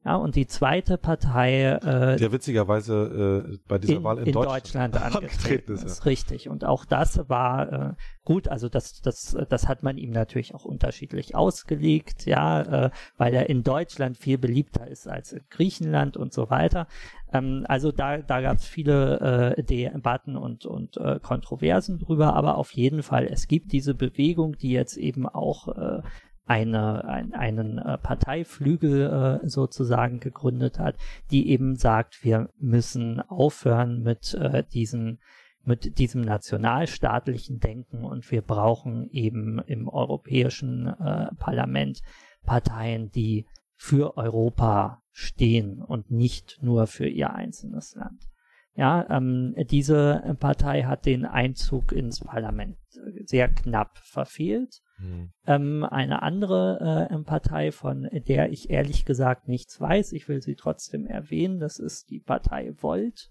Ja, 0.03 0.17
und 0.17 0.35
die 0.35 0.47
zweite 0.47 0.97
Partei, 0.97 1.73
äh, 1.73 2.17
der 2.17 2.33
witzigerweise 2.33 3.51
äh, 3.53 3.59
bei 3.69 3.77
dieser 3.77 3.97
in, 3.97 4.05
Wahl 4.05 4.19
in, 4.19 4.27
in 4.29 4.33
Deutschland, 4.33 4.95
Deutschland 4.95 4.97
angetreten 5.17 5.75
ist, 5.75 5.85
ist. 5.85 6.07
Richtig. 6.07 6.49
Und 6.49 6.65
auch 6.65 6.87
das 6.87 7.29
war 7.29 7.73
äh, 7.73 7.95
gut. 8.25 8.49
Also 8.49 8.71
das, 8.71 9.03
das, 9.03 9.37
das 9.51 9.69
hat 9.69 9.83
man 9.83 9.99
ihm 9.99 10.11
natürlich 10.11 10.55
auch 10.55 10.65
unterschiedlich 10.65 11.35
ausgelegt, 11.35 12.25
ja, 12.25 12.87
äh, 12.87 12.91
weil 13.19 13.35
er 13.35 13.51
in 13.51 13.63
Deutschland 13.63 14.17
viel 14.17 14.39
beliebter 14.39 14.89
ist 14.89 15.07
als 15.07 15.33
in 15.33 15.43
Griechenland 15.51 16.17
und 16.17 16.33
so 16.33 16.49
weiter. 16.49 16.87
Ähm, 17.31 17.67
also 17.69 17.93
da, 17.93 18.19
da 18.19 18.41
gab 18.41 18.57
es 18.57 18.65
viele 18.65 19.55
äh, 19.59 19.63
Debatten 19.63 20.39
und, 20.39 20.65
und 20.65 20.97
äh, 20.97 21.21
Kontroversen 21.21 21.99
drüber, 21.99 22.35
aber 22.35 22.57
auf 22.57 22.73
jeden 22.73 23.03
Fall, 23.03 23.27
es 23.27 23.49
gibt 23.49 23.73
diese 23.73 23.95
Bewegung, 23.95 24.57
die 24.57 24.71
jetzt 24.71 24.97
eben 24.97 25.29
auch 25.29 25.69
äh, 25.69 26.03
eine, 26.51 27.05
ein, 27.05 27.33
einen 27.33 27.79
äh, 27.79 27.97
Parteiflügel 27.97 29.41
äh, 29.45 29.49
sozusagen 29.49 30.19
gegründet 30.19 30.81
hat, 30.81 30.97
die 31.31 31.49
eben 31.49 31.77
sagt, 31.77 32.25
wir 32.25 32.51
müssen 32.59 33.21
aufhören 33.21 34.03
mit 34.03 34.35
äh, 34.35 34.65
diesen 34.65 35.21
mit 35.63 35.99
diesem 35.99 36.23
nationalstaatlichen 36.23 37.61
Denken 37.61 38.03
und 38.05 38.29
wir 38.33 38.41
brauchen 38.41 39.11
eben 39.11 39.61
im 39.61 39.89
Europäischen 39.89 40.89
äh, 40.89 41.29
Parlament 41.37 42.01
Parteien, 42.45 43.11
die 43.13 43.47
für 43.77 44.17
Europa 44.17 45.03
stehen 45.13 45.83
und 45.83 46.11
nicht 46.11 46.59
nur 46.63 46.87
für 46.87 47.07
ihr 47.07 47.35
einzelnes 47.35 47.95
Land. 47.95 48.29
Ja, 48.75 49.07
ähm, 49.11 49.55
diese 49.71 50.35
Partei 50.41 50.85
hat 50.85 51.05
den 51.05 51.27
Einzug 51.27 51.93
ins 51.93 52.21
Parlament 52.21 52.79
sehr 53.27 53.49
knapp 53.49 53.99
verfehlt. 53.99 54.81
Mhm. 55.01 55.33
Ähm, 55.47 55.85
eine 55.85 56.23
andere 56.23 57.09
äh, 57.11 57.19
Partei, 57.25 57.73
von 57.73 58.09
der 58.13 58.51
ich 58.51 58.71
ehrlich 58.71 59.05
gesagt 59.05 59.49
nichts 59.49 59.81
weiß, 59.81 60.13
ich 60.13 60.29
will 60.29 60.43
sie 60.43 60.57
trotzdem 60.57 61.07
erwähnen, 61.07 61.59
das 61.59 61.79
ist 61.79 62.11
die 62.11 62.21
Partei 62.21 62.73
Volt, 62.81 63.31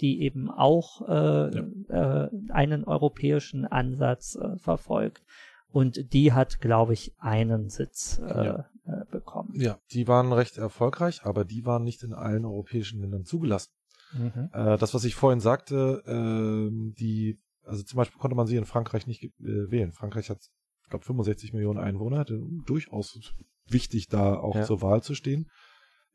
die 0.00 0.22
eben 0.22 0.50
auch 0.50 1.08
äh, 1.08 1.56
ja. 1.56 2.26
äh, 2.26 2.30
einen 2.50 2.84
europäischen 2.84 3.64
Ansatz 3.64 4.36
äh, 4.36 4.58
verfolgt. 4.58 5.24
Und 5.70 6.14
die 6.14 6.32
hat, 6.32 6.60
glaube 6.60 6.94
ich, 6.94 7.14
einen 7.18 7.68
Sitz 7.68 8.18
äh, 8.24 8.46
ja. 8.46 8.70
Äh, 8.86 9.04
bekommen. 9.10 9.50
Ja, 9.52 9.78
die 9.92 10.08
waren 10.08 10.32
recht 10.32 10.56
erfolgreich, 10.56 11.24
aber 11.24 11.44
die 11.44 11.66
waren 11.66 11.82
nicht 11.82 12.02
in 12.02 12.14
allen 12.14 12.46
europäischen 12.46 13.00
Ländern 13.00 13.24
zugelassen. 13.24 13.72
Mhm. 14.14 14.48
Das, 14.52 14.94
was 14.94 15.04
ich 15.04 15.14
vorhin 15.14 15.40
sagte, 15.40 16.02
äh, 16.06 16.70
die, 16.98 17.38
also 17.64 17.82
zum 17.82 17.98
Beispiel 17.98 18.18
konnte 18.18 18.36
man 18.36 18.46
sie 18.46 18.56
in 18.56 18.64
Frankreich 18.64 19.06
nicht 19.06 19.22
äh, 19.22 19.30
wählen. 19.40 19.92
Frankreich 19.92 20.30
hat, 20.30 20.40
ich 20.88 20.90
glaube, 20.90 21.04
65 21.04 21.52
Millionen 21.52 21.78
Einwohner, 21.78 22.24
durchaus 22.24 23.20
wichtig, 23.66 24.08
da 24.08 24.38
auch 24.38 24.54
ja. 24.54 24.62
zur 24.62 24.80
Wahl 24.80 25.02
zu 25.02 25.14
stehen. 25.14 25.50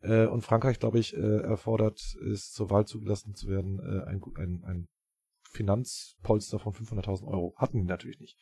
Äh, 0.01 0.25
und 0.25 0.41
Frankreich, 0.41 0.79
glaube 0.79 0.97
ich, 0.97 1.15
äh, 1.15 1.41
erfordert 1.41 1.99
es, 2.25 2.51
zur 2.51 2.71
Wahl 2.71 2.87
zugelassen 2.87 3.35
zu 3.35 3.49
werden, 3.49 3.77
äh, 3.79 4.03
ein, 4.09 4.19
ein, 4.35 4.63
ein 4.65 4.87
Finanzpolster 5.51 6.57
von 6.57 6.73
500.000 6.73 7.27
Euro. 7.27 7.53
Hatten 7.55 7.77
die 7.77 7.83
natürlich 7.83 8.19
nicht. 8.19 8.35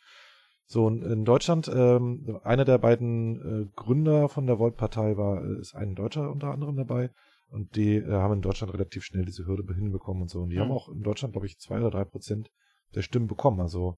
So, 0.68 0.86
und 0.86 1.04
in 1.04 1.26
Deutschland, 1.26 1.70
ähm, 1.74 2.40
einer 2.46 2.64
der 2.64 2.78
beiden 2.78 3.66
äh, 3.66 3.70
Gründer 3.76 4.30
von 4.30 4.48
der 4.48 4.58
Volt-Partei 4.58 5.18
war, 5.18 5.44
ist 5.60 5.76
ein 5.76 5.96
Deutscher 5.96 6.32
unter 6.32 6.52
anderem 6.52 6.78
dabei. 6.78 7.12
Und 7.50 7.76
die 7.76 7.98
äh, 7.98 8.10
haben 8.10 8.36
in 8.36 8.42
Deutschland 8.42 8.74
relativ 8.74 9.04
schnell 9.04 9.26
diese 9.26 9.46
Hürde 9.46 9.66
hinbekommen 9.74 10.22
und 10.22 10.30
so. 10.30 10.40
Und 10.40 10.52
die 10.52 10.56
mhm. 10.56 10.62
haben 10.62 10.72
auch 10.72 10.88
in 10.88 11.02
Deutschland, 11.02 11.34
glaube 11.34 11.48
ich, 11.48 11.58
zwei 11.58 11.80
oder 11.80 11.92
drei 11.92 12.06
Prozent 12.06 12.50
der 12.96 13.02
Stimmen 13.02 13.28
bekommen. 13.28 13.60
Also 13.60 13.98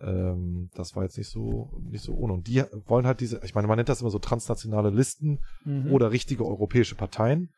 ähm, 0.00 0.70
das 0.74 0.94
war 0.94 1.04
jetzt 1.04 1.18
nicht 1.18 1.30
so, 1.30 1.70
nicht 1.82 2.02
so 2.02 2.14
ohne. 2.14 2.34
Und 2.34 2.46
die 2.48 2.62
wollen 2.86 3.06
halt 3.06 3.20
diese, 3.20 3.40
ich 3.44 3.54
meine, 3.54 3.68
man 3.68 3.76
nennt 3.76 3.88
das 3.88 4.00
immer 4.00 4.10
so 4.10 4.18
transnationale 4.18 4.90
Listen 4.90 5.40
mhm. 5.64 5.92
oder 5.92 6.10
richtige 6.10 6.44
europäische 6.44 6.94
Parteien. 6.94 7.50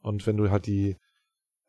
Und 0.00 0.26
wenn 0.26 0.36
du 0.36 0.50
halt 0.50 0.66
die 0.66 0.96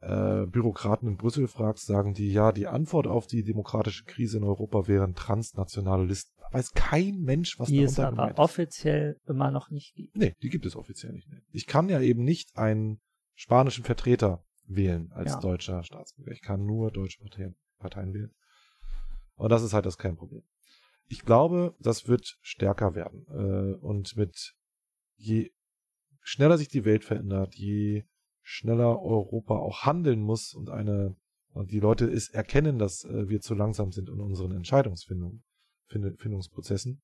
äh, 0.02 0.46
Bürokraten 0.46 1.08
in 1.08 1.18
Brüssel 1.18 1.48
fragst, 1.48 1.86
sagen 1.86 2.14
die, 2.14 2.32
ja, 2.32 2.52
die 2.52 2.68
Antwort 2.68 3.08
auf 3.08 3.28
die 3.28 3.44
demokratische 3.44 4.06
Krise 4.06 4.38
in 4.38 4.44
Europa 4.44 4.88
wären 4.88 5.16
transnationale 5.16 6.06
Listen. 6.06 6.32
Da 6.38 6.58
weiß 6.58 6.72
kein 6.74 7.20
Mensch, 7.20 7.60
was 7.60 7.68
die 7.68 7.86
darunter 7.86 7.92
es 7.92 8.00
aber 8.00 8.40
offiziell 8.40 9.18
immer 9.26 9.52
noch 9.52 9.70
nicht 9.70 9.96
gibt. 9.96 10.16
Nee, 10.16 10.34
die 10.42 10.50
gibt 10.50 10.66
es 10.66 10.76
offiziell 10.76 11.14
nicht. 11.14 11.28
Ich 11.52 11.68
kann 11.68 11.90
ja 11.90 12.02
eben 12.02 12.24
nicht 12.24 12.58
einen 12.58 13.00
spanischen 13.36 13.84
Vertreter 13.84 14.44
wählen 14.68 15.12
als 15.14 15.32
ja. 15.32 15.40
deutscher 15.40 15.84
Staatsbürger. 15.84 16.32
Ich 16.32 16.42
kann 16.42 16.66
nur 16.66 16.92
deutsche 16.92 17.20
Parteien, 17.20 17.56
Parteien 17.80 18.14
wählen. 18.14 18.32
Und 19.40 19.50
das 19.50 19.64
ist 19.64 19.74
halt 19.74 19.86
das 19.86 19.98
kein 19.98 20.18
Problem. 20.18 20.44
Ich 21.08 21.24
glaube, 21.24 21.74
das 21.80 22.10
wird 22.10 22.38
stärker 22.42 22.94
werden. 22.94 23.26
Äh, 23.30 23.76
und 23.78 24.18
mit 24.18 24.54
je 25.16 25.54
schneller 26.22 26.58
sich 26.58 26.68
die 26.68 26.84
Welt 26.84 27.06
verändert, 27.06 27.56
je 27.56 28.04
schneller 28.42 29.02
Europa 29.02 29.56
auch 29.56 29.86
handeln 29.86 30.20
muss 30.22 30.54
und 30.54 30.70
eine 30.70 31.16
und 31.54 31.72
die 31.72 31.80
Leute 31.80 32.04
es 32.06 32.28
erkennen, 32.30 32.80
dass 32.80 33.06
äh, 33.06 33.30
wir 33.30 33.40
zu 33.40 33.56
langsam 33.56 33.94
sind 33.94 34.10
in 34.10 34.20
unseren 34.20 34.52
Entscheidungsfindungsprozessen, 34.52 37.02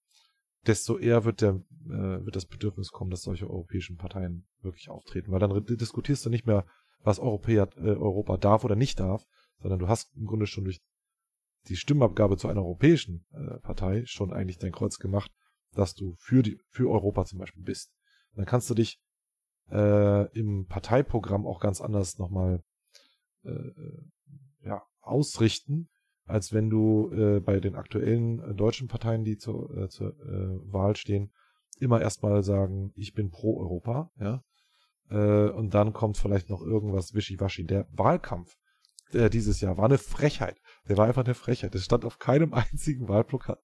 desto 0.68 0.98
eher 0.98 1.24
wird 1.24 1.40
der 1.42 1.62
äh, 1.86 2.26
wird 2.26 2.36
das 2.36 2.46
Bedürfnis 2.46 2.92
kommen, 2.92 3.12
dass 3.12 3.22
solche 3.22 3.50
europäischen 3.50 3.96
Parteien 3.96 4.46
wirklich 4.62 4.90
auftreten, 4.90 5.32
weil 5.32 5.40
dann 5.40 5.66
diskutierst 5.66 6.26
du 6.26 6.30
nicht 6.30 6.46
mehr, 6.46 6.66
was 7.00 7.20
Europa 7.20 8.38
darf 8.38 8.66
oder 8.66 8.76
nicht 8.76 9.00
darf, 9.00 9.26
sondern 9.62 9.80
du 9.80 9.88
hast 9.88 10.14
im 10.18 10.26
Grunde 10.26 10.48
schon 10.48 10.66
durch 10.66 10.82
die 11.68 11.76
Stimmabgabe 11.76 12.38
zu 12.38 12.48
einer 12.48 12.62
europäischen 12.62 13.26
äh, 13.34 13.60
Partei 13.60 14.04
schon 14.06 14.34
eigentlich 14.34 14.58
dein 14.58 14.72
Kreuz 14.72 14.98
gemacht, 14.98 15.32
dass 15.74 15.94
du 15.94 16.16
für 16.18 16.44
die 16.44 16.60
für 16.70 16.90
Europa 16.90 17.26
zum 17.26 17.40
Beispiel 17.40 17.64
bist. 17.64 17.92
Und 18.32 18.40
dann 18.40 18.46
kannst 18.46 18.70
du 18.70 18.74
dich 18.74 19.00
äh, 19.72 20.32
im 20.38 20.68
Parteiprogramm 20.68 21.46
auch 21.46 21.60
ganz 21.60 21.82
anders 21.82 22.18
nochmal 22.18 22.62
äh, 23.44 23.50
äh, 23.50 24.02
ja, 24.64 24.84
ausrichten, 25.02 25.90
als 26.26 26.54
wenn 26.54 26.70
du 26.70 27.12
äh, 27.12 27.40
bei 27.40 27.60
den 27.60 27.76
aktuellen 27.76 28.40
äh, 28.40 28.54
deutschen 28.54 28.88
Parteien, 28.88 29.24
die 29.24 29.38
zur, 29.38 29.76
äh, 29.78 29.90
zur 29.90 30.10
äh, 30.20 30.72
Wahl 30.72 30.96
stehen, 30.96 31.32
immer 31.80 32.02
erstmal 32.02 32.44
sagen, 32.44 32.92
ich 32.96 33.14
bin 33.14 33.30
pro 33.30 33.60
Europa, 33.60 34.12
ja. 34.20 34.44
Äh, 35.10 35.50
und 35.52 35.74
dann 35.74 35.94
kommt 35.94 36.18
vielleicht 36.18 36.50
noch 36.50 36.62
irgendwas 36.62 37.14
wischiwaschi. 37.14 37.66
Der 37.66 37.88
Wahlkampf 37.92 38.56
dieses 39.14 39.62
Jahr 39.62 39.78
war 39.78 39.86
eine 39.86 40.00
Frechheit. 40.00 40.60
Der 40.88 40.98
war 40.98 41.08
einfach 41.08 41.26
eine 41.26 41.34
Frechheit. 41.34 41.74
Es 41.76 41.86
stand 41.86 42.06
auf 42.06 42.20
keinem 42.20 42.54
einzigen 42.54 43.08
Wahlplakat 43.08 43.60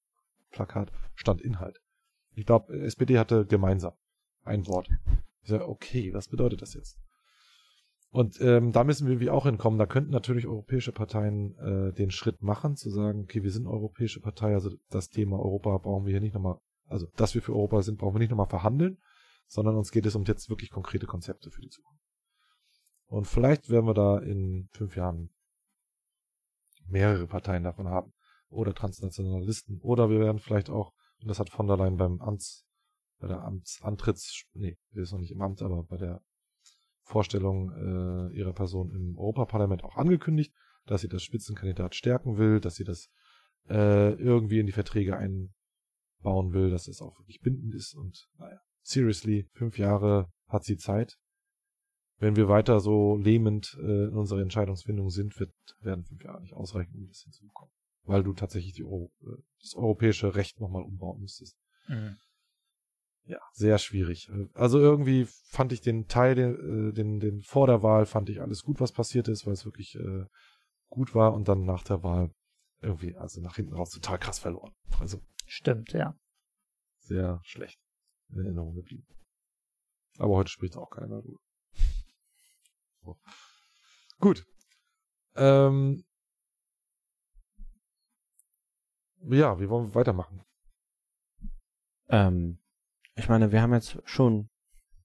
Plakat 0.52 0.92
stand 1.16 1.42
Inhalt. 1.42 1.82
Ich 2.34 2.46
glaube, 2.46 2.74
SPD 2.80 3.18
hatte 3.18 3.46
gemeinsam 3.46 3.94
ein 4.44 4.68
Wort. 4.68 4.90
Ich 5.44 5.50
sage, 5.50 5.68
okay, 5.68 6.14
was 6.14 6.28
bedeutet 6.28 6.62
das 6.62 6.74
jetzt? 6.74 6.98
Und 8.10 8.42
ähm, 8.42 8.74
da 8.74 8.84
müssen 8.84 9.08
wir 9.08 9.20
wie 9.22 9.30
auch 9.30 9.46
hinkommen. 9.46 9.80
Da 9.80 9.86
könnten 9.86 10.12
natürlich 10.12 10.46
europäische 10.46 10.92
Parteien 10.92 11.58
äh, 11.60 11.94
den 11.94 12.12
Schritt 12.12 12.44
machen, 12.44 12.76
zu 12.76 12.90
sagen, 12.90 13.22
okay, 13.22 13.44
wir 13.44 13.52
sind 13.52 13.68
europäische 13.68 14.20
Partei, 14.20 14.54
also 14.54 14.70
das 14.90 15.10
Thema 15.10 15.40
Europa 15.40 15.78
brauchen 15.78 16.06
wir 16.06 16.12
hier 16.12 16.22
nicht 16.22 16.34
nochmal, 16.34 16.58
also 16.88 17.08
dass 17.16 17.34
wir 17.34 17.42
für 17.42 17.54
Europa 17.54 17.82
sind, 17.82 18.00
brauchen 18.00 18.16
wir 18.16 18.20
nicht 18.20 18.32
nochmal 18.32 18.50
verhandeln, 18.50 18.98
sondern 19.48 19.78
uns 19.78 19.92
geht 19.92 20.06
es 20.06 20.16
um 20.16 20.26
jetzt 20.26 20.50
wirklich 20.50 20.72
konkrete 20.72 21.06
Konzepte 21.06 21.52
für 21.52 21.62
die 21.62 21.70
Zukunft. 21.70 22.04
Und 23.08 23.28
vielleicht 23.28 23.70
werden 23.70 23.86
wir 23.86 23.94
da 23.94 24.20
in 24.20 24.68
fünf 24.74 24.98
Jahren 24.98 25.30
mehrere 26.92 27.28
Parteien 27.28 27.64
davon 27.64 27.88
haben. 27.88 28.14
Oder 28.50 28.74
transnationale 28.74 29.46
Listen. 29.46 29.80
Oder 29.82 30.10
wir 30.10 30.20
werden 30.20 30.40
vielleicht 30.40 30.70
auch, 30.70 30.94
und 31.22 31.30
das 31.30 31.40
hat 31.40 31.50
von 31.50 31.68
der 31.68 31.78
Leyen 31.78 31.98
beim 31.98 32.20
Amts, 32.20 32.66
bei 33.20 33.28
der 33.28 33.44
Amtsantritts, 33.44 34.46
nee, 34.54 34.78
wir 34.92 35.04
ist 35.04 35.12
noch 35.12 35.20
nicht 35.20 35.32
im 35.32 35.42
Amt, 35.42 35.62
aber 35.62 35.84
bei 35.84 35.98
der 35.98 36.22
Vorstellung 37.04 37.72
äh, 37.72 38.36
ihrer 38.36 38.54
Person 38.54 38.92
im 38.92 39.18
Europaparlament 39.18 39.84
auch 39.84 39.96
angekündigt, 39.96 40.54
dass 40.86 41.02
sie 41.02 41.08
das 41.08 41.24
Spitzenkandidat 41.24 41.96
stärken 41.96 42.38
will, 42.38 42.60
dass 42.60 42.76
sie 42.76 42.84
das 42.84 43.10
äh, 43.70 44.14
irgendwie 44.14 44.60
in 44.60 44.66
die 44.66 44.72
Verträge 44.72 45.18
einbauen 45.18 46.54
will, 46.54 46.72
dass 46.72 46.88
es 46.88 47.02
auch 47.02 47.20
wirklich 47.20 47.42
bindend 47.42 47.76
ist 47.76 47.94
und 47.94 48.28
naja, 48.38 48.60
seriously, 48.82 49.50
fünf 49.54 49.78
Jahre 49.78 50.32
hat 50.48 50.64
sie 50.64 50.78
Zeit. 50.78 51.18
Wenn 52.22 52.36
wir 52.36 52.48
weiter 52.48 52.80
so 52.80 53.18
lähmend 53.18 53.78
äh, 53.82 54.06
in 54.06 54.16
unserer 54.16 54.42
Entscheidungsfindung 54.42 55.10
sind, 55.10 55.40
wird, 55.40 55.54
werden 55.82 56.06
fünf 56.06 56.24
Jahre 56.24 56.42
nicht 56.42 56.54
ausreichen, 56.54 56.94
um 56.96 57.08
das 57.08 57.22
hinzubekommen. 57.24 57.74
Weil 58.04 58.24
du 58.24 58.34
tatsächlich 58.34 58.74
die 58.74 58.84
Euro, 58.84 59.12
äh, 59.24 59.42
das 59.62 59.76
europäische 59.76 60.36
Recht 60.36 60.62
nochmal 60.62 60.84
umbauen 60.84 61.20
müsstest. 61.20 61.58
Mhm 61.88 62.18
ja, 63.26 63.40
sehr 63.54 63.78
schwierig. 63.78 64.32
Also 64.54 64.80
irgendwie 64.80 65.26
fand 65.26 65.72
ich 65.72 65.82
den 65.82 66.08
Teil, 66.08 66.36
den, 66.36 66.90
äh, 66.90 66.94
den, 66.94 67.20
den 67.20 67.42
vor 67.42 67.68
der 67.68 67.84
Wahl 67.84 68.06
fand 68.06 68.30
ich 68.30 68.42
alles 68.42 68.64
gut, 68.64 68.80
was 68.80 68.92
passiert 68.92 69.28
ist, 69.28 69.46
weil 69.46 69.54
es 69.54 69.66
wirklich 69.66 69.96
äh, 69.96 70.26
gut 70.90 71.14
war 71.16 71.34
und 71.34 71.48
dann 71.48 71.64
nach 71.64 71.84
der 71.84 72.04
Wahl 72.04 72.34
irgendwie, 72.82 73.16
also 73.16 73.42
nach 73.42 73.56
hinten 73.56 73.74
raus 73.74 73.92
total 73.92 74.18
krass 74.18 74.40
verloren. 74.40 74.74
Also. 75.00 75.22
Stimmt, 75.46 75.94
ja. 75.94 76.16
Sehr 77.00 77.42
schlecht 77.44 77.80
in 78.30 78.40
Erinnerung 78.40 78.76
geblieben. 78.76 79.08
Aber 80.18 80.36
heute 80.36 80.50
spricht 80.50 80.76
auch 80.78 80.90
keiner 80.90 81.22
darüber. 81.22 81.40
So. 83.04 83.18
Gut. 84.20 84.46
Ähm, 85.36 86.04
ja, 89.30 89.60
wie 89.60 89.70
wollen 89.70 89.88
wir 89.90 89.96
weitermachen? 89.96 90.44
Ähm, 92.10 92.60
ich 93.16 93.30
meine, 93.30 93.52
wir 93.52 93.62
haben 93.62 93.74
jetzt 93.74 93.98
schon 94.06 94.50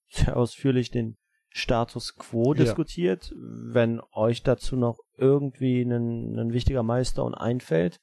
sehr 0.09 0.37
ausführlich 0.37 0.91
den 0.91 1.17
Status 1.49 2.15
quo 2.15 2.53
ja. 2.53 2.63
diskutiert. 2.63 3.33
Wenn 3.35 4.01
euch 4.11 4.43
dazu 4.43 4.75
noch 4.75 4.99
irgendwie 5.15 5.81
ein, 5.81 6.37
ein 6.37 6.53
wichtiger 6.53 6.83
Milestone 6.83 7.39
einfällt, 7.39 7.99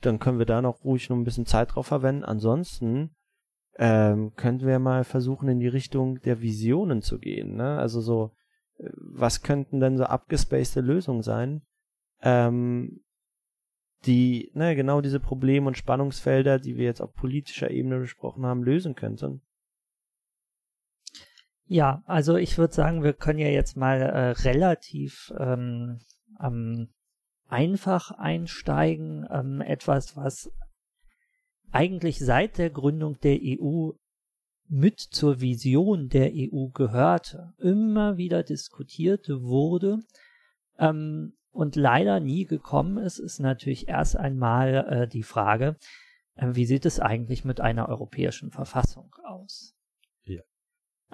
dann 0.00 0.18
können 0.18 0.38
wir 0.38 0.46
da 0.46 0.62
noch 0.62 0.84
ruhig 0.84 1.08
noch 1.08 1.16
ein 1.16 1.24
bisschen 1.24 1.46
Zeit 1.46 1.74
drauf 1.74 1.86
verwenden. 1.86 2.24
Ansonsten 2.24 3.14
ähm, 3.78 4.34
könnten 4.36 4.66
wir 4.66 4.78
mal 4.78 5.04
versuchen, 5.04 5.48
in 5.48 5.58
die 5.58 5.68
Richtung 5.68 6.20
der 6.20 6.40
Visionen 6.40 7.02
zu 7.02 7.18
gehen. 7.18 7.56
Ne? 7.56 7.78
Also 7.78 8.00
so, 8.00 8.34
was 8.78 9.42
könnten 9.42 9.80
denn 9.80 9.96
so 9.96 10.04
abgespacede 10.04 10.86
Lösungen 10.86 11.22
sein, 11.22 11.62
ähm, 12.22 13.00
die 14.04 14.50
ne, 14.54 14.76
genau 14.76 15.00
diese 15.00 15.20
Probleme 15.20 15.66
und 15.66 15.76
Spannungsfelder, 15.76 16.58
die 16.58 16.76
wir 16.76 16.84
jetzt 16.84 17.00
auf 17.00 17.14
politischer 17.14 17.70
Ebene 17.70 17.98
besprochen 17.98 18.44
haben, 18.44 18.62
lösen 18.62 18.94
könnten? 18.94 19.42
Ja, 21.68 22.02
also 22.06 22.36
ich 22.36 22.58
würde 22.58 22.74
sagen, 22.74 23.02
wir 23.02 23.12
können 23.12 23.40
ja 23.40 23.48
jetzt 23.48 23.76
mal 23.76 24.00
äh, 24.00 24.30
relativ 24.42 25.32
ähm, 25.38 25.98
ähm, 26.40 26.88
einfach 27.48 28.12
einsteigen. 28.12 29.26
Ähm, 29.30 29.60
etwas, 29.60 30.16
was 30.16 30.52
eigentlich 31.72 32.20
seit 32.20 32.58
der 32.58 32.70
Gründung 32.70 33.18
der 33.20 33.38
EU 33.42 33.90
mit 34.68 35.00
zur 35.00 35.40
Vision 35.40 36.08
der 36.08 36.32
EU 36.34 36.68
gehörte, 36.68 37.52
immer 37.58 38.16
wieder 38.16 38.42
diskutiert 38.42 39.28
wurde. 39.28 39.98
Ähm, 40.78 41.34
und 41.50 41.74
leider 41.74 42.20
nie 42.20 42.44
gekommen 42.44 42.98
ist, 42.98 43.18
ist 43.18 43.40
natürlich 43.40 43.88
erst 43.88 44.16
einmal 44.16 44.74
äh, 44.88 45.08
die 45.08 45.22
Frage, 45.22 45.76
äh, 46.34 46.48
wie 46.52 46.66
sieht 46.66 46.84
es 46.84 47.00
eigentlich 47.00 47.44
mit 47.44 47.60
einer 47.60 47.88
europäischen 47.88 48.50
Verfassung 48.50 49.14
aus? 49.24 49.74
Ja. 50.24 50.42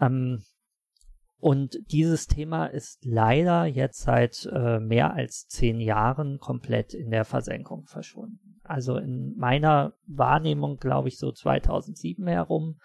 Ähm, 0.00 0.42
und 1.38 1.78
dieses 1.90 2.26
Thema 2.26 2.66
ist 2.66 3.04
leider 3.04 3.66
jetzt 3.66 4.02
seit 4.02 4.48
äh, 4.52 4.78
mehr 4.78 5.14
als 5.14 5.46
zehn 5.48 5.80
Jahren 5.80 6.38
komplett 6.38 6.94
in 6.94 7.10
der 7.10 7.24
Versenkung 7.24 7.86
verschwunden. 7.86 8.60
Also 8.62 8.96
in 8.96 9.34
meiner 9.36 9.94
Wahrnehmung, 10.06 10.76
glaube 10.76 11.08
ich, 11.08 11.18
so 11.18 11.32
2007 11.32 12.26
herum 12.28 12.78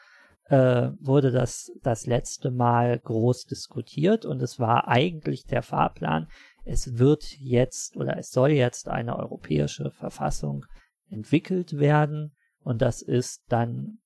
äh, 0.49 0.91
wurde 0.99 1.31
das 1.31 1.71
das 1.83 2.05
letzte 2.05 2.51
Mal 2.51 2.99
groß 2.99 3.45
diskutiert 3.45 4.25
und 4.25 4.41
es 4.41 4.59
war 4.59 4.87
eigentlich 4.87 5.45
der 5.45 5.61
Fahrplan, 5.61 6.27
es 6.63 6.97
wird 6.97 7.37
jetzt 7.39 7.97
oder 7.97 8.17
es 8.17 8.31
soll 8.31 8.51
jetzt 8.51 8.87
eine 8.87 9.17
europäische 9.17 9.91
Verfassung 9.91 10.65
entwickelt 11.09 11.79
werden 11.79 12.35
und 12.63 12.81
das 12.81 13.01
ist 13.01 13.43
dann 13.49 13.99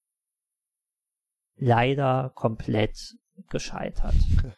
leider 1.56 2.32
komplett 2.36 3.16
gescheitert. 3.50 4.16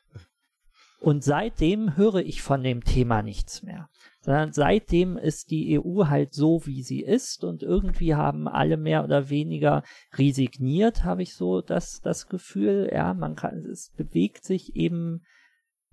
Und 1.00 1.22
seitdem 1.22 1.98
höre 1.98 2.22
ich 2.22 2.42
von 2.42 2.64
dem 2.64 2.86
Thema 2.86 3.22
nichts 3.22 3.62
mehr. 3.62 3.90
Sondern 4.24 4.54
seitdem 4.54 5.18
ist 5.18 5.52
die 5.52 5.78
EU 5.78 6.06
halt 6.06 6.34
so, 6.34 6.66
wie 6.66 6.82
sie 6.82 7.02
ist 7.02 7.44
und 7.44 7.62
irgendwie 7.62 8.16
haben 8.16 8.48
alle 8.48 8.78
mehr 8.78 9.04
oder 9.04 9.30
weniger 9.30 9.84
resigniert, 10.14 11.04
habe 11.04 11.24
ich 11.24 11.36
so 11.36 11.60
das, 11.60 12.00
das 12.02 12.28
Gefühl. 12.28 12.90
Ja, 12.92 13.14
man 13.14 13.36
kann, 13.36 13.66
es 13.66 13.92
bewegt 13.98 14.46
sich 14.46 14.78
eben 14.78 15.24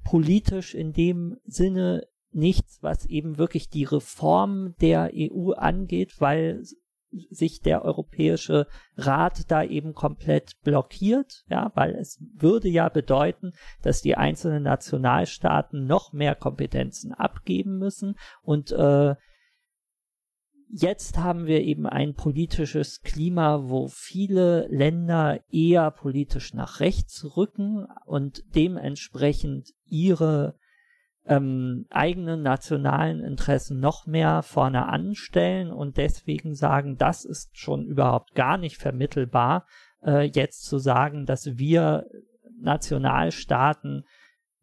politisch 0.05 0.77
in 0.77 0.93
dem 0.93 1.39
Sinne 1.44 2.07
nichts, 2.32 2.78
was 2.82 3.05
eben 3.07 3.36
wirklich 3.36 3.69
die 3.69 3.85
Reform 3.85 4.77
der 4.81 5.11
EU 5.12 5.51
angeht, 5.51 6.20
weil 6.20 6.62
sich 7.30 7.60
der 7.60 7.84
Europäische 7.84 8.66
Rat 8.96 9.50
da 9.50 9.62
eben 9.62 9.94
komplett 9.94 10.60
blockiert, 10.62 11.44
ja, 11.48 11.72
weil 11.74 11.94
es 11.94 12.22
würde 12.34 12.68
ja 12.68 12.88
bedeuten, 12.88 13.52
dass 13.82 14.02
die 14.02 14.16
einzelnen 14.16 14.62
Nationalstaaten 14.62 15.86
noch 15.86 16.12
mehr 16.12 16.34
Kompetenzen 16.34 17.12
abgeben 17.12 17.78
müssen. 17.78 18.16
Und 18.42 18.72
äh, 18.72 19.14
jetzt 20.68 21.18
haben 21.18 21.46
wir 21.46 21.62
eben 21.62 21.86
ein 21.86 22.14
politisches 22.14 23.02
Klima, 23.02 23.68
wo 23.68 23.88
viele 23.88 24.68
Länder 24.68 25.40
eher 25.50 25.90
politisch 25.90 26.54
nach 26.54 26.80
rechts 26.80 27.36
rücken 27.36 27.86
und 28.06 28.42
dementsprechend 28.54 29.70
ihre 29.84 30.54
ähm, 31.26 31.86
eigenen 31.90 32.42
nationalen 32.42 33.20
Interessen 33.20 33.78
noch 33.78 34.06
mehr 34.06 34.42
vorne 34.42 34.86
anstellen 34.86 35.70
und 35.70 35.97
deswegen 35.97 36.55
sagen, 36.55 36.97
das 36.97 37.24
ist 37.24 37.56
schon 37.56 37.86
überhaupt 37.86 38.34
gar 38.34 38.59
nicht 38.59 38.78
vermittelbar, 38.78 39.66
äh, 40.02 40.30
jetzt 40.34 40.64
zu 40.64 40.78
sagen, 40.78 41.26
dass 41.26 41.59
wir 41.59 42.06
Nationalstaaten 42.60 44.05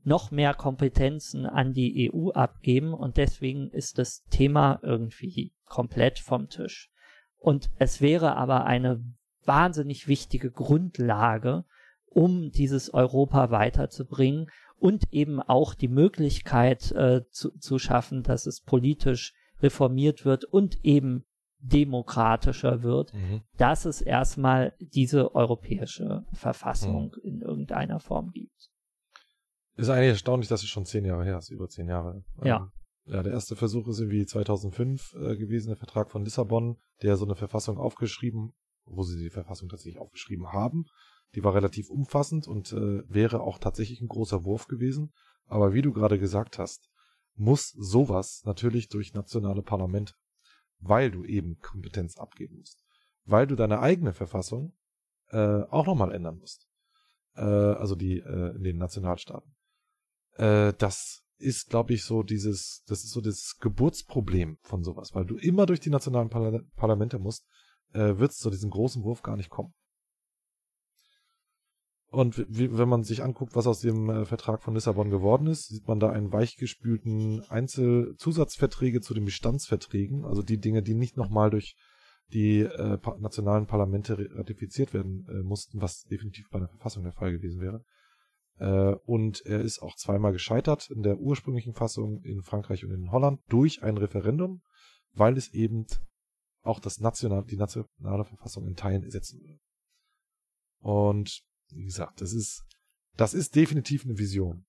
noch 0.04 0.32
mehr 0.32 0.54
Kompetenzen 0.54 1.46
an 1.46 1.74
die 1.74 2.12
EU 2.12 2.30
abgeben 2.32 2.94
und 2.94 3.18
deswegen 3.18 3.70
ist 3.72 3.98
das 3.98 4.24
Thema 4.30 4.80
irgendwie 4.82 5.54
komplett 5.66 6.20
vom 6.20 6.48
Tisch. 6.48 6.90
Und 7.38 7.70
es 7.78 8.02
wäre 8.02 8.36
aber 8.36 8.66
eine 8.66 9.04
wahnsinnig 9.44 10.08
wichtige 10.08 10.50
Grundlage, 10.50 11.66
um 12.06 12.52
dieses 12.52 12.94
Europa 12.94 13.52
weiterzubringen 13.52 14.48
und 14.80 15.12
eben 15.12 15.42
auch 15.42 15.74
die 15.74 15.88
Möglichkeit 15.88 16.92
äh, 16.92 17.22
zu, 17.30 17.52
zu 17.58 17.80
schaffen, 17.80 18.24
dass 18.24 18.46
es 18.46 18.62
politisch 18.62 19.34
reformiert 19.62 20.26
wird 20.26 20.46
und 20.46 20.84
eben 20.84 21.26
demokratischer 21.60 22.84
wird, 22.84 23.14
mhm. 23.14 23.42
dass 23.58 23.86
es 23.86 24.02
erstmal 24.02 24.74
diese 24.80 25.34
europäische 25.34 26.26
Verfassung 26.34 27.16
mhm. 27.16 27.30
in 27.30 27.42
irgendeiner 27.42 28.00
Form 28.00 28.32
gibt. 28.32 28.70
Ist 29.76 29.90
eigentlich 29.90 30.10
erstaunlich, 30.10 30.50
dass 30.50 30.64
es 30.64 30.70
schon 30.70 30.86
zehn 30.86 31.06
Jahre 31.06 31.26
her 31.26 31.38
ist, 31.38 31.50
über 31.50 31.68
zehn 31.68 31.88
Jahre. 31.88 32.24
Ja. 32.44 32.58
Ähm, 32.58 32.72
ja, 33.14 33.24
der 33.24 33.34
erste 33.34 33.56
Versuch 33.56 33.88
ist 33.88 34.00
irgendwie 34.00 34.26
2005 34.26 35.14
äh, 35.14 35.38
gewesen, 35.38 35.70
der 35.70 35.78
Vertrag 35.78 36.12
von 36.12 36.24
Lissabon, 36.24 36.78
der 37.02 37.16
so 37.16 37.26
eine 37.26 37.36
Verfassung 37.36 37.78
aufgeschrieben, 37.78 38.54
wo 38.86 39.04
sie 39.04 39.18
die 39.18 39.30
Verfassung 39.30 39.70
tatsächlich 39.70 40.00
aufgeschrieben 40.00 40.52
haben, 40.52 40.86
die 41.36 41.44
war 41.44 41.54
relativ 41.54 41.90
umfassend 41.90 42.48
und 42.48 42.72
äh, 42.74 43.04
wäre 43.08 43.42
auch 43.42 43.60
tatsächlich 43.60 44.02
ein 44.02 44.08
großer 44.08 44.44
Wurf 44.44 44.68
gewesen. 44.68 45.14
Aber 45.46 45.74
wie 45.74 45.82
du 45.82 45.94
gerade 45.94 46.20
gesagt 46.20 46.58
hast, 46.58 46.90
muss 47.36 47.70
sowas 47.70 48.42
natürlich 48.46 48.90
durch 48.90 49.14
nationale 49.14 49.62
Parlamente, 49.62 50.14
weil 50.80 51.12
du 51.12 51.24
eben 51.24 51.60
Kompetenz 51.60 52.18
abgeben 52.18 52.58
musst, 52.58 52.84
weil 53.26 53.48
du 53.48 53.56
deine 53.56 53.80
eigene 53.80 54.14
Verfassung 54.14 54.74
äh, 55.30 55.62
auch 55.70 55.86
nochmal 55.86 56.14
ändern 56.14 56.40
musst. 56.40 56.68
Äh, 57.36 57.42
also 57.42 57.96
die 57.96 58.20
äh, 58.20 58.56
in 58.56 58.64
den 58.64 58.78
Nationalstaaten. 58.78 59.56
Äh, 60.34 60.74
das 60.78 61.24
ist, 61.38 61.70
glaube 61.70 61.94
ich, 61.94 62.04
so 62.04 62.24
dieses, 62.24 62.84
das 62.88 63.04
ist 63.04 63.12
so 63.12 63.22
das 63.22 63.58
Geburtsproblem 63.60 64.58
von 64.62 64.84
sowas, 64.84 65.14
weil 65.14 65.26
du 65.26 65.38
immer 65.38 65.66
durch 65.66 65.80
die 65.80 65.92
nationalen 65.92 66.30
Parla 66.30 66.62
Parlamente 66.76 67.20
musst, 67.20 67.46
äh, 67.94 68.18
wird 68.18 68.32
es 68.32 68.38
zu 68.38 68.50
diesem 68.50 68.72
großen 68.72 69.04
Wurf 69.04 69.22
gar 69.22 69.38
nicht 69.38 69.50
kommen. 69.50 69.74
Und 72.10 72.46
wenn 72.48 72.88
man 72.88 73.04
sich 73.04 73.22
anguckt, 73.22 73.56
was 73.56 73.68
aus 73.68 73.82
dem 73.82 74.10
äh, 74.10 74.26
Vertrag 74.26 74.64
von 74.64 74.74
Lissabon 74.74 75.10
geworden 75.10 75.48
ist, 75.48 75.68
sieht 75.68 75.88
man 75.88 76.00
da 76.00 76.10
einen 76.10 76.32
weichgespülten 76.32 77.44
Einzelzusatzverträge 77.50 79.02
zu 79.02 79.14
den 79.14 79.26
Bestandsverträgen, 79.26 80.24
also 80.24 80.42
die 80.42 80.58
Dinge, 80.58 80.82
die 80.84 80.94
nicht 80.94 81.18
nochmal 81.18 81.50
durch 81.50 81.76
die 82.34 82.60
äh, 82.62 82.98
nationalen 83.20 83.68
Parlamente 83.68 84.18
ratifiziert 84.36 84.94
werden 84.94 85.26
äh, 85.30 85.44
mussten, 85.44 85.82
was 85.82 86.04
definitiv 86.04 86.50
bei 86.50 86.60
der 86.60 86.70
Verfassung 86.70 87.04
der 87.04 87.14
Fall 87.14 87.32
gewesen 87.32 87.62
wäre. 87.62 87.84
Äh, 88.60 88.96
und 89.06 89.46
er 89.46 89.62
ist 89.62 89.80
auch 89.80 89.96
zweimal 89.96 90.32
gescheitert 90.32 90.90
in 90.90 91.04
der 91.04 91.20
ursprünglichen 91.20 91.74
Fassung 91.74 92.22
in 92.24 92.42
Frankreich 92.42 92.86
und 92.86 92.92
in 92.92 93.12
Holland 93.12 93.42
durch 93.50 93.84
ein 93.84 93.98
Referendum, 93.98 94.62
weil 95.14 95.38
es 95.38 95.54
eben 95.54 95.86
auch 96.64 96.80
das 96.80 97.00
national, 97.00 97.46
die 97.46 97.58
nationale 97.58 98.26
Verfassung 98.26 98.66
in 98.66 98.76
Teilen 98.76 99.04
ersetzen 99.04 99.40
würde. 99.42 99.60
Und 100.80 101.44
wie 101.72 101.86
gesagt, 101.86 102.22
das 102.22 102.34
ist, 102.34 102.64
das 103.16 103.34
ist 103.34 103.56
definitiv 103.56 104.06
eine 104.06 104.18
Vision. 104.18 104.66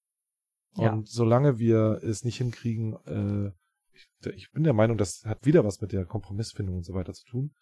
Und 0.74 0.84
ja. 0.84 1.02
solange 1.04 1.58
wir 1.58 2.00
es 2.02 2.24
nicht 2.24 2.38
hinkriegen, 2.38 2.94
äh, 3.06 3.52
ich, 3.92 4.34
ich, 4.34 4.52
bin 4.52 4.64
der 4.64 4.74
Meinung, 4.74 4.96
das 4.96 5.24
hat 5.24 5.44
wieder 5.44 5.64
was 5.64 5.80
mit 5.80 5.92
der 5.92 6.04
Kompromissfindung 6.04 6.76
und 6.76 6.84
so 6.84 6.94
weiter 6.94 7.12
zu 7.12 7.24
tun, 7.24 7.54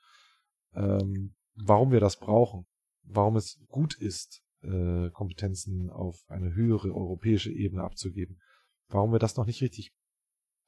ähm, 0.75 1.35
warum 1.55 1.93
wir 1.93 2.01
das 2.01 2.19
brauchen, 2.19 2.67
warum 3.03 3.37
es 3.37 3.59
gut 3.69 3.95
ist, 3.95 4.43
äh, 4.63 5.11
Kompetenzen 5.11 5.91
auf 5.91 6.25
eine 6.29 6.55
höhere 6.55 6.95
europäische 6.95 7.51
Ebene 7.51 7.83
abzugeben, 7.83 8.41
warum 8.89 9.13
wir 9.13 9.19
das 9.19 9.37
noch 9.37 9.47
nicht 9.47 9.63
richtig 9.63 9.93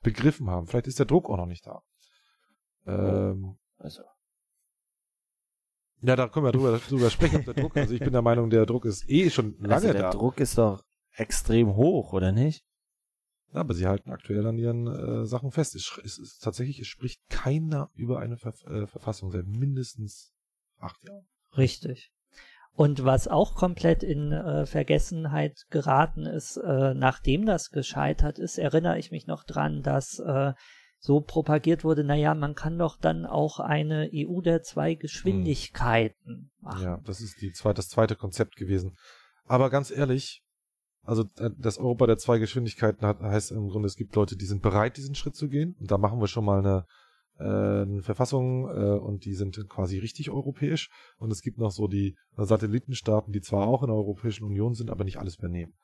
begriffen 0.02 0.48
haben. 0.48 0.66
Vielleicht 0.66 0.86
ist 0.86 0.98
der 0.98 1.06
Druck 1.06 1.28
auch 1.28 1.36
noch 1.36 1.46
nicht 1.46 1.66
da. 1.66 1.82
Ähm, 2.86 3.58
also 3.76 4.02
ja, 6.02 6.16
da 6.16 6.28
können 6.28 6.46
wir 6.46 6.52
drüber, 6.52 6.78
drüber 6.78 7.10
sprechen, 7.10 7.44
der 7.44 7.54
Druck. 7.54 7.76
Also 7.76 7.94
ich 7.94 8.00
bin 8.00 8.12
der 8.12 8.22
Meinung, 8.22 8.50
der 8.50 8.66
Druck 8.66 8.84
ist 8.84 9.08
eh 9.08 9.30
schon 9.30 9.56
lange 9.58 9.74
also 9.74 9.86
der 9.88 9.94
da. 9.94 10.10
Der 10.10 10.10
Druck 10.10 10.40
ist 10.40 10.58
doch 10.58 10.82
extrem 11.12 11.74
hoch, 11.76 12.12
oder 12.12 12.32
nicht? 12.32 12.64
Ja, 13.52 13.60
aber 13.60 13.74
sie 13.74 13.86
halten 13.86 14.10
aktuell 14.10 14.46
an 14.46 14.58
ihren 14.58 14.86
äh, 14.86 15.24
Sachen 15.26 15.50
fest. 15.50 15.74
Es, 15.74 15.98
es, 16.04 16.18
es, 16.18 16.38
tatsächlich, 16.38 16.80
es 16.80 16.86
spricht 16.86 17.20
keiner 17.28 17.90
über 17.94 18.18
eine 18.20 18.36
Ver 18.36 18.52
äh, 18.66 18.86
Verfassung 18.86 19.30
seit 19.30 19.46
mindestens 19.46 20.32
acht 20.78 21.02
Jahren. 21.04 21.26
Richtig. 21.56 22.12
Und 22.72 23.04
was 23.04 23.26
auch 23.26 23.56
komplett 23.56 24.04
in 24.04 24.30
äh, 24.30 24.64
Vergessenheit 24.66 25.64
geraten 25.70 26.26
ist, 26.26 26.58
äh, 26.58 26.94
nachdem 26.94 27.44
das 27.44 27.70
gescheitert 27.70 28.38
ist, 28.38 28.56
erinnere 28.56 28.98
ich 28.98 29.10
mich 29.10 29.26
noch 29.26 29.42
dran, 29.42 29.82
dass 29.82 30.20
äh, 30.20 30.52
so 30.98 31.20
propagiert 31.20 31.84
wurde, 31.84 32.04
naja, 32.04 32.34
man 32.34 32.54
kann 32.54 32.78
doch 32.78 32.96
dann 32.96 33.24
auch 33.24 33.60
eine 33.60 34.10
EU 34.12 34.40
der 34.40 34.62
zwei 34.62 34.94
Geschwindigkeiten 34.94 36.26
hm. 36.26 36.50
machen. 36.60 36.82
Ja, 36.82 37.00
das 37.04 37.20
ist 37.20 37.40
die 37.40 37.52
zweite, 37.52 37.76
das 37.76 37.88
zweite 37.88 38.16
Konzept 38.16 38.56
gewesen. 38.56 38.96
Aber 39.44 39.70
ganz 39.70 39.90
ehrlich, 39.90 40.42
also 41.02 41.24
äh, 41.38 41.50
das 41.56 41.78
Europa 41.78 42.06
der 42.06 42.18
zwei 42.18 42.38
Geschwindigkeiten 42.38 43.06
hat, 43.06 43.20
heißt 43.20 43.52
im 43.52 43.68
Grunde, 43.68 43.86
es 43.86 43.96
gibt 43.96 44.14
Leute, 44.14 44.36
die 44.36 44.46
sind 44.46 44.60
bereit, 44.60 44.96
diesen 44.96 45.14
Schritt 45.14 45.36
zu 45.36 45.48
gehen. 45.48 45.74
Und 45.80 45.90
da 45.90 45.98
machen 45.98 46.20
wir 46.20 46.26
schon 46.26 46.44
mal 46.44 46.58
eine, 46.58 46.84
äh, 47.38 47.82
eine 47.82 48.02
Verfassung 48.02 48.68
äh, 48.68 48.98
und 48.98 49.24
die 49.24 49.34
sind 49.34 49.56
quasi 49.68 49.98
richtig 49.98 50.30
europäisch. 50.30 50.90
Und 51.16 51.30
es 51.30 51.42
gibt 51.42 51.58
noch 51.58 51.70
so 51.70 51.86
die 51.86 52.16
Satellitenstaaten, 52.36 53.32
die 53.32 53.40
zwar 53.40 53.68
auch 53.68 53.82
in 53.82 53.88
der 53.88 53.96
Europäischen 53.96 54.44
Union 54.44 54.74
sind, 54.74 54.90
aber 54.90 55.04
nicht 55.04 55.18
alles 55.18 55.36
übernehmen. 55.36 55.74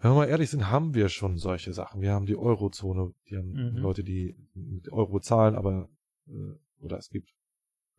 Wenn 0.00 0.12
wir 0.12 0.16
mal 0.16 0.28
ehrlich 0.28 0.48
sind, 0.48 0.70
haben 0.70 0.94
wir 0.94 1.10
schon 1.10 1.36
solche 1.36 1.74
Sachen. 1.74 2.00
Wir 2.00 2.12
haben 2.12 2.24
die 2.24 2.36
Eurozone, 2.36 3.12
die 3.28 3.36
haben 3.36 3.52
mhm. 3.52 3.76
Leute, 3.76 4.02
die 4.02 4.34
mit 4.54 4.90
Euro 4.90 5.20
zahlen, 5.20 5.54
aber 5.54 5.90
äh, 6.26 6.54
oder 6.80 6.96
es 6.96 7.10
gibt 7.10 7.34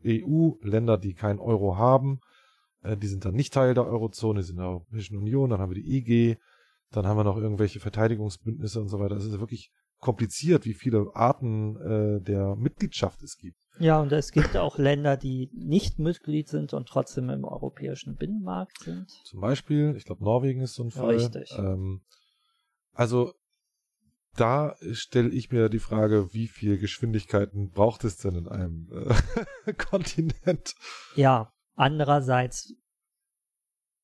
EU-Länder, 0.04 0.98
die 0.98 1.14
kein 1.14 1.40
Euro 1.40 1.78
haben, 1.78 2.20
äh, 2.82 2.98
die 2.98 3.08
sind 3.08 3.24
dann 3.24 3.36
nicht 3.36 3.54
Teil 3.54 3.76
der 3.76 3.86
Eurozone, 3.86 4.40
die 4.40 4.46
sind 4.46 4.56
in 4.56 4.64
der 4.64 4.70
Europäischen 4.70 5.16
Union, 5.16 5.52
dann 5.52 5.60
haben 5.60 5.70
wir 5.70 5.82
die 5.82 5.98
IG, 5.98 6.38
dann 6.90 7.06
haben 7.06 7.18
wir 7.18 7.24
noch 7.24 7.38
irgendwelche 7.38 7.80
Verteidigungsbündnisse 7.80 8.82
und 8.82 8.88
so 8.88 9.00
weiter. 9.00 9.16
Es 9.16 9.26
ist 9.26 9.40
wirklich 9.40 9.72
kompliziert, 10.02 10.66
wie 10.66 10.74
viele 10.74 11.12
Arten 11.14 11.78
äh, 11.78 12.22
der 12.22 12.56
Mitgliedschaft 12.56 13.22
es 13.24 13.38
gibt. 13.38 13.58
Ja, 13.80 14.02
und 14.02 14.12
es 14.12 14.32
gibt 14.32 14.58
auch 14.58 14.78
Länder, 14.78 15.16
die 15.16 15.50
nicht 15.54 15.98
Mitglied 15.98 16.50
sind 16.50 16.74
und 16.74 16.88
trotzdem 16.90 17.30
im 17.30 17.46
europäischen 17.46 18.16
Binnenmarkt 18.16 18.80
sind. 18.80 19.10
Zum 19.24 19.40
Beispiel, 19.40 19.96
ich 19.96 20.04
glaube, 20.04 20.24
Norwegen 20.24 20.62
ist 20.62 20.74
so 20.74 20.84
ein 20.84 20.92
Fall. 20.92 21.16
Richtig. 21.16 21.54
Ähm, 21.58 22.02
also 22.92 23.34
da 24.36 24.76
stelle 24.92 25.30
ich 25.30 25.52
mir 25.52 25.70
die 25.70 25.80
Frage, 25.80 26.34
wie 26.34 26.48
viel 26.48 26.78
Geschwindigkeiten 26.78 27.70
braucht 27.70 28.04
es 28.04 28.18
denn 28.18 28.36
in 28.36 28.48
einem 28.48 28.90
äh, 29.66 29.74
Kontinent? 29.74 30.74
Ja, 31.16 31.54
andererseits, 31.76 32.74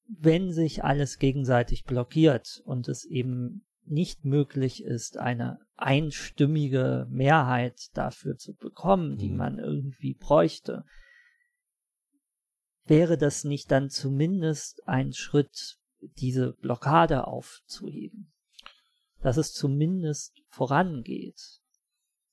wenn 0.08 0.52
sich 0.52 0.84
alles 0.84 1.18
gegenseitig 1.18 1.86
blockiert 1.86 2.62
und 2.66 2.88
es 2.88 3.04
eben 3.06 3.66
nicht 3.86 4.26
möglich 4.26 4.84
ist, 4.84 5.18
eine 5.18 5.60
einstimmige 5.78 7.08
Mehrheit 7.10 7.90
dafür 7.94 8.38
zu 8.38 8.54
bekommen, 8.54 9.18
die 9.18 9.30
mhm. 9.30 9.38
man 9.38 9.60
irgendwie 9.60 10.14
bräuchte, 10.14 10.84
wäre 12.86 13.18
das 13.18 13.44
nicht 13.44 13.72
dann 13.72 13.90
zumindest 13.90 14.88
ein 14.88 15.14
Schritt, 15.14 15.78
diese 16.00 16.54
Blockade 16.54 17.28
aufzuheben? 17.28 18.32
Dass 19.22 19.38
es 19.38 19.52
zumindest 19.52 20.44
vorangeht. 20.48 21.60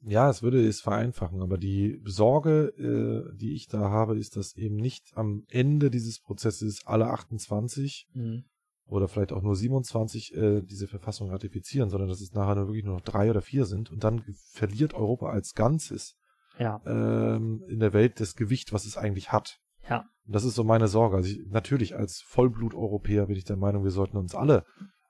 Ja, 0.02 0.28
es 0.28 0.42
würde 0.42 0.66
es 0.66 0.82
vereinfachen, 0.82 1.40
aber 1.40 1.56
die 1.56 1.98
Sorge, 2.04 2.66
äh, 2.76 3.36
die 3.36 3.54
ich 3.54 3.68
da 3.68 3.90
habe, 3.90 4.18
ist, 4.18 4.36
dass 4.36 4.54
eben 4.54 4.76
nicht 4.76 5.16
am 5.16 5.46
Ende 5.48 5.90
dieses 5.90 6.20
Prozesses 6.20 6.86
alle 6.86 7.06
28 7.06 8.08
mhm 8.12 8.44
oder 8.86 9.08
vielleicht 9.08 9.32
auch 9.32 9.42
nur 9.42 9.56
27 9.56 10.34
äh, 10.34 10.62
diese 10.62 10.86
Verfassung 10.86 11.30
ratifizieren, 11.30 11.88
sondern 11.90 12.08
dass 12.08 12.20
es 12.20 12.32
nachher 12.32 12.54
nur 12.56 12.68
wirklich 12.68 12.84
nur 12.84 12.94
noch 12.94 13.04
drei 13.04 13.30
oder 13.30 13.42
vier 13.42 13.64
sind 13.64 13.90
und 13.90 14.04
dann 14.04 14.24
verliert 14.52 14.94
Europa 14.94 15.30
als 15.30 15.54
Ganzes 15.54 16.16
Ja. 16.58 16.80
ähm, 16.86 17.64
in 17.68 17.80
der 17.80 17.92
Welt 17.92 18.20
das 18.20 18.34
Gewicht, 18.34 18.72
was 18.72 18.84
es 18.84 18.96
eigentlich 18.96 19.32
hat. 19.32 19.58
Ja. 19.88 20.04
Und 20.26 20.34
das 20.34 20.44
ist 20.44 20.54
so 20.54 20.64
meine 20.64 20.88
Sorge. 20.88 21.16
Also 21.16 21.28
ich, 21.30 21.40
natürlich 21.48 21.96
als 21.96 22.22
Vollblut-Europäer 22.26 23.26
bin 23.26 23.36
ich 23.36 23.44
der 23.44 23.56
Meinung, 23.56 23.84
wir 23.84 23.90
sollten 23.90 24.16
uns 24.16 24.34
alle 24.34 24.64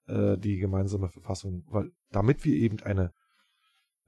äh, 0.07 0.37
die 0.39 0.59
gemeinsame 0.59 1.09
Verfassung, 1.09 1.65
weil 1.69 1.91
damit 2.11 2.45
wir 2.45 2.55
eben 2.55 2.81
eine 2.81 3.13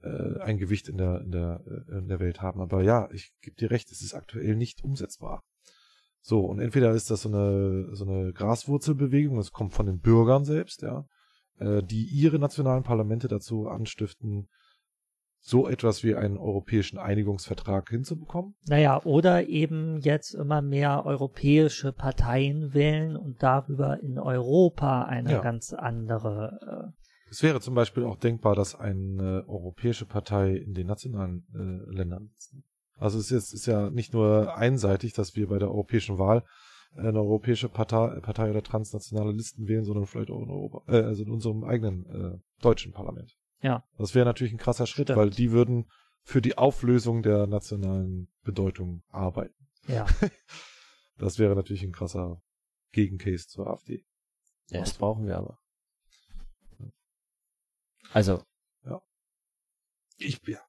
äh, 0.01 0.39
ein 0.41 0.57
Gewicht 0.57 0.87
in 0.89 0.97
der 0.97 1.21
in 1.21 1.31
der 1.31 1.61
äh, 1.65 1.97
in 1.97 2.07
der 2.07 2.19
Welt 2.19 2.41
haben. 2.41 2.61
Aber 2.61 2.83
ja, 2.83 3.09
ich 3.11 3.33
gebe 3.41 3.55
dir 3.55 3.71
recht, 3.71 3.91
es 3.91 4.01
ist 4.01 4.13
aktuell 4.13 4.55
nicht 4.55 4.83
umsetzbar. 4.83 5.43
So 6.21 6.41
und 6.41 6.59
entweder 6.59 6.91
ist 6.91 7.09
das 7.09 7.21
so 7.21 7.29
eine 7.29 7.95
so 7.95 8.05
eine 8.05 8.33
Graswurzelbewegung, 8.33 9.37
das 9.37 9.51
kommt 9.51 9.73
von 9.73 9.85
den 9.85 9.99
Bürgern 9.99 10.45
selbst, 10.45 10.81
ja, 10.81 11.05
äh, 11.59 11.81
die 11.83 12.03
ihre 12.05 12.39
nationalen 12.39 12.83
Parlamente 12.83 13.27
dazu 13.27 13.67
anstiften, 13.67 14.49
so 15.39 15.67
etwas 15.67 16.03
wie 16.03 16.15
einen 16.15 16.37
europäischen 16.37 16.97
Einigungsvertrag 16.97 17.89
hinzubekommen. 17.89 18.55
Naja, 18.67 19.01
oder 19.03 19.47
eben 19.47 19.99
jetzt 19.99 20.33
immer 20.33 20.61
mehr 20.61 21.05
europäische 21.05 21.93
Parteien 21.93 22.73
wählen 22.73 23.15
und 23.15 23.41
darüber 23.41 24.01
in 24.01 24.19
Europa 24.19 25.03
eine 25.03 25.31
Ja. 25.31 25.41
ganz 25.41 25.71
andere. 25.71 26.93
Es 27.29 27.43
wäre 27.43 27.61
zum 27.61 27.75
Beispiel 27.75 28.03
auch 28.03 28.17
denkbar, 28.17 28.55
dass 28.55 28.75
eine 28.75 29.45
europäische 29.47 30.05
Partei 30.05 30.55
in 30.55 30.73
den 30.73 30.87
nationalen 30.87 31.45
äh, 31.53 31.95
Ländern. 31.95 32.31
Also 32.97 33.19
es 33.19 33.31
ist, 33.31 33.53
ist 33.53 33.65
ja 33.65 33.89
nicht 33.89 34.13
nur 34.13 34.55
einseitig, 34.55 35.13
dass 35.13 35.35
wir 35.35 35.47
bei 35.47 35.59
der 35.59 35.69
europäischen 35.69 36.17
Wahl 36.17 36.43
eine 36.95 37.19
europäische 37.19 37.69
Partei, 37.69 38.19
Partei 38.21 38.49
oder 38.49 38.63
transnationale 38.63 39.31
Listen 39.31 39.67
wählen, 39.67 39.83
sondern 39.83 40.05
vielleicht 40.05 40.31
auch 40.31 40.41
in 40.41 40.49
Europa, 40.49 40.91
äh, 40.91 41.03
also 41.03 41.23
in 41.23 41.29
unserem 41.29 41.63
eigenen 41.63 42.05
äh, 42.05 42.39
deutschen 42.61 42.93
Parlament. 42.93 43.37
Äh, 43.59 43.67
ja, 43.67 43.83
Das 43.97 44.15
wäre 44.15 44.25
natürlich 44.25 44.53
ein 44.53 44.57
krasser 44.59 44.87
Schritt, 44.87 45.07
Stimmt. 45.07 45.19
weil 45.19 45.29
die 45.29 45.51
würden 45.51 45.89
für 46.23 46.41
die 46.41 46.57
Auflösung 46.57 47.21
der 47.23 47.47
nationalen 47.47 48.29
Bedeutung 48.43 49.03
arbeiten. 49.09 49.67
ja. 49.87 50.05
Das 51.19 51.39
wäre 51.39 51.55
natürlich 51.55 51.81
ein 51.81 51.91
krasser 51.91 52.43
Gegencase 52.91 53.47
zur 53.47 53.65
AfD. 53.65 54.05
Ja, 54.69 54.81
das 54.81 54.93
brauchen 54.93 55.25
wir 55.25 55.35
aber. 55.35 55.57
Also, 58.13 58.43
Ich 60.17 60.39
ja. 60.47 60.59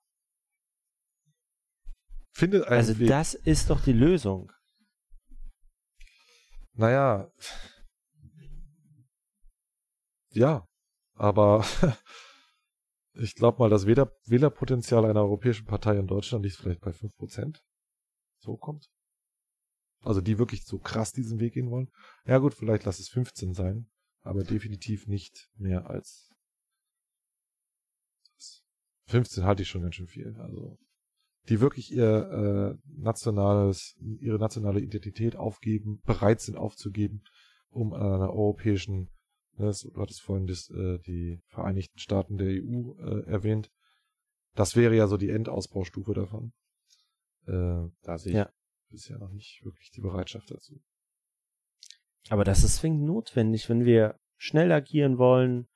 Finde 2.39 2.67
einen 2.67 2.77
also 2.77 2.99
Weg. 2.99 3.09
das 3.09 3.35
ist 3.35 3.69
doch 3.71 3.83
die 3.83 3.93
Lösung. 3.93 4.53
Naja. 6.75 7.33
Ja, 10.31 10.65
aber 11.15 11.67
ich 13.15 13.35
glaube 13.35 13.59
mal, 13.59 13.71
das 13.71 13.87
Wähler 13.87 14.13
Wählerpotenzial 14.27 15.05
einer 15.05 15.23
europäischen 15.23 15.67
Partei 15.67 15.99
in 15.99 16.07
Deutschland 16.07 16.45
liegt 16.45 16.57
vielleicht 16.57 16.81
bei 16.81 16.93
5%. 16.93 17.61
So 18.41 18.57
kommt. 18.57 18.89
Also 20.03 20.21
die 20.21 20.39
wirklich 20.39 20.65
so 20.65 20.79
krass 20.79 21.13
diesen 21.13 21.41
Weg 21.41 21.55
gehen 21.55 21.71
wollen. 21.71 21.91
Ja 22.25 22.39
gut, 22.39 22.55
vielleicht 22.55 22.85
lass 22.85 23.01
es 23.01 23.09
15 23.09 23.53
sein, 23.53 23.91
aber 24.23 24.45
definitiv 24.45 25.09
nicht 25.09 25.51
mehr 25.57 25.91
als 25.91 26.33
15 29.07 29.43
halte 29.43 29.63
ich 29.63 29.69
schon 29.69 29.83
ganz 29.83 29.97
schön 29.97 30.07
viel. 30.07 30.37
Also 30.39 30.79
die 31.49 31.61
wirklich 31.61 31.93
ihr 31.93 32.79
äh, 32.79 32.91
nationales, 33.01 33.97
ihre 34.21 34.39
nationale 34.39 34.81
Identität 34.81 35.37
aufgeben, 35.37 36.01
bereit 36.05 36.41
sind 36.41 36.57
aufzugeben, 36.57 37.23
um 37.71 37.93
an 37.95 38.03
einer 38.03 38.31
europäischen, 38.33 39.09
ne, 39.57 39.67
das- 39.67 39.81
du 39.83 40.01
hattest 40.01 40.21
vorhin 40.21 40.47
das, 40.47 40.69
äh, 40.71 40.99
die 41.01 41.41
Vereinigten 41.47 41.99
Staaten 41.99 42.37
der 42.39 42.49
EU 42.63 42.95
äh, 42.99 43.25
erwähnt. 43.27 43.71
Das 44.55 44.77
wäre 44.77 44.95
ja 44.97 45.07
so 45.07 45.17
die 45.17 45.31
Endausbaustufe 45.31 46.15
davon. 46.15 46.53
Äh, 47.47 47.89
da 48.03 48.19
sehe 48.19 48.33
ich 48.33 48.37
Ja. 48.39 48.51
bisher 48.91 49.19
noch 49.19 49.31
nicht 49.33 49.65
wirklich 49.65 49.91
die 49.91 50.01
Bereitschaft 50.01 50.51
dazu. 50.51 50.81
Aber 52.31 52.45
das 52.45 52.63
ist 52.65 52.77
zwingend 52.77 53.05
notwendig, 53.05 53.69
wenn 53.69 53.85
wir 53.85 54.19
schnell 54.37 54.71
agieren 54.73 55.17
wollen, 55.19 55.67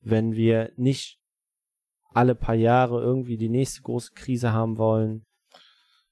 wenn 0.00 0.32
wir 0.32 0.72
nicht 0.76 1.19
alle 2.12 2.34
paar 2.34 2.54
Jahre 2.54 3.00
irgendwie 3.00 3.36
die 3.36 3.48
nächste 3.48 3.82
große 3.82 4.12
Krise 4.14 4.52
haben 4.52 4.78
wollen. 4.78 5.24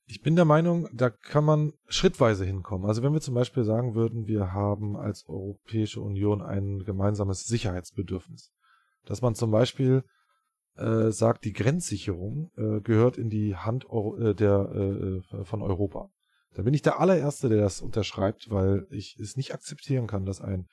Ich 0.06 0.22
bin 0.22 0.36
der 0.36 0.46
Meinung, 0.46 0.88
da 0.94 1.10
kann 1.10 1.44
man 1.44 1.72
schrittweise 1.86 2.46
hinkommen. 2.46 2.88
Also 2.88 3.02
wenn 3.02 3.12
wir 3.12 3.20
zum 3.20 3.34
Beispiel 3.34 3.64
sagen 3.64 3.94
würden, 3.94 4.26
wir 4.26 4.52
haben 4.54 4.96
als 4.96 5.28
Europäische 5.28 6.00
Union 6.00 6.40
ein 6.40 6.82
gemeinsames 6.84 7.44
Sicherheitsbedürfnis, 7.44 8.50
dass 9.04 9.20
man 9.20 9.34
zum 9.34 9.50
Beispiel 9.50 10.02
äh, 10.76 11.10
sagt, 11.10 11.44
die 11.44 11.52
Grenzsicherung 11.52 12.50
äh, 12.56 12.80
gehört 12.80 13.18
in 13.18 13.28
die 13.28 13.56
Hand 13.56 13.84
Euro 13.90 14.16
äh, 14.16 14.30
äh, 14.30 15.44
von 15.44 15.60
Europa. 15.60 16.08
Da 16.54 16.62
bin 16.62 16.72
ich 16.72 16.82
der 16.82 17.00
allererste, 17.00 17.50
der 17.50 17.60
das 17.60 17.82
unterschreibt, 17.82 18.48
weil 18.50 18.86
ich 18.90 19.18
es 19.20 19.36
nicht 19.36 19.52
akzeptieren 19.52 20.06
kann, 20.06 20.24
dass 20.24 20.40
ein 20.40 20.68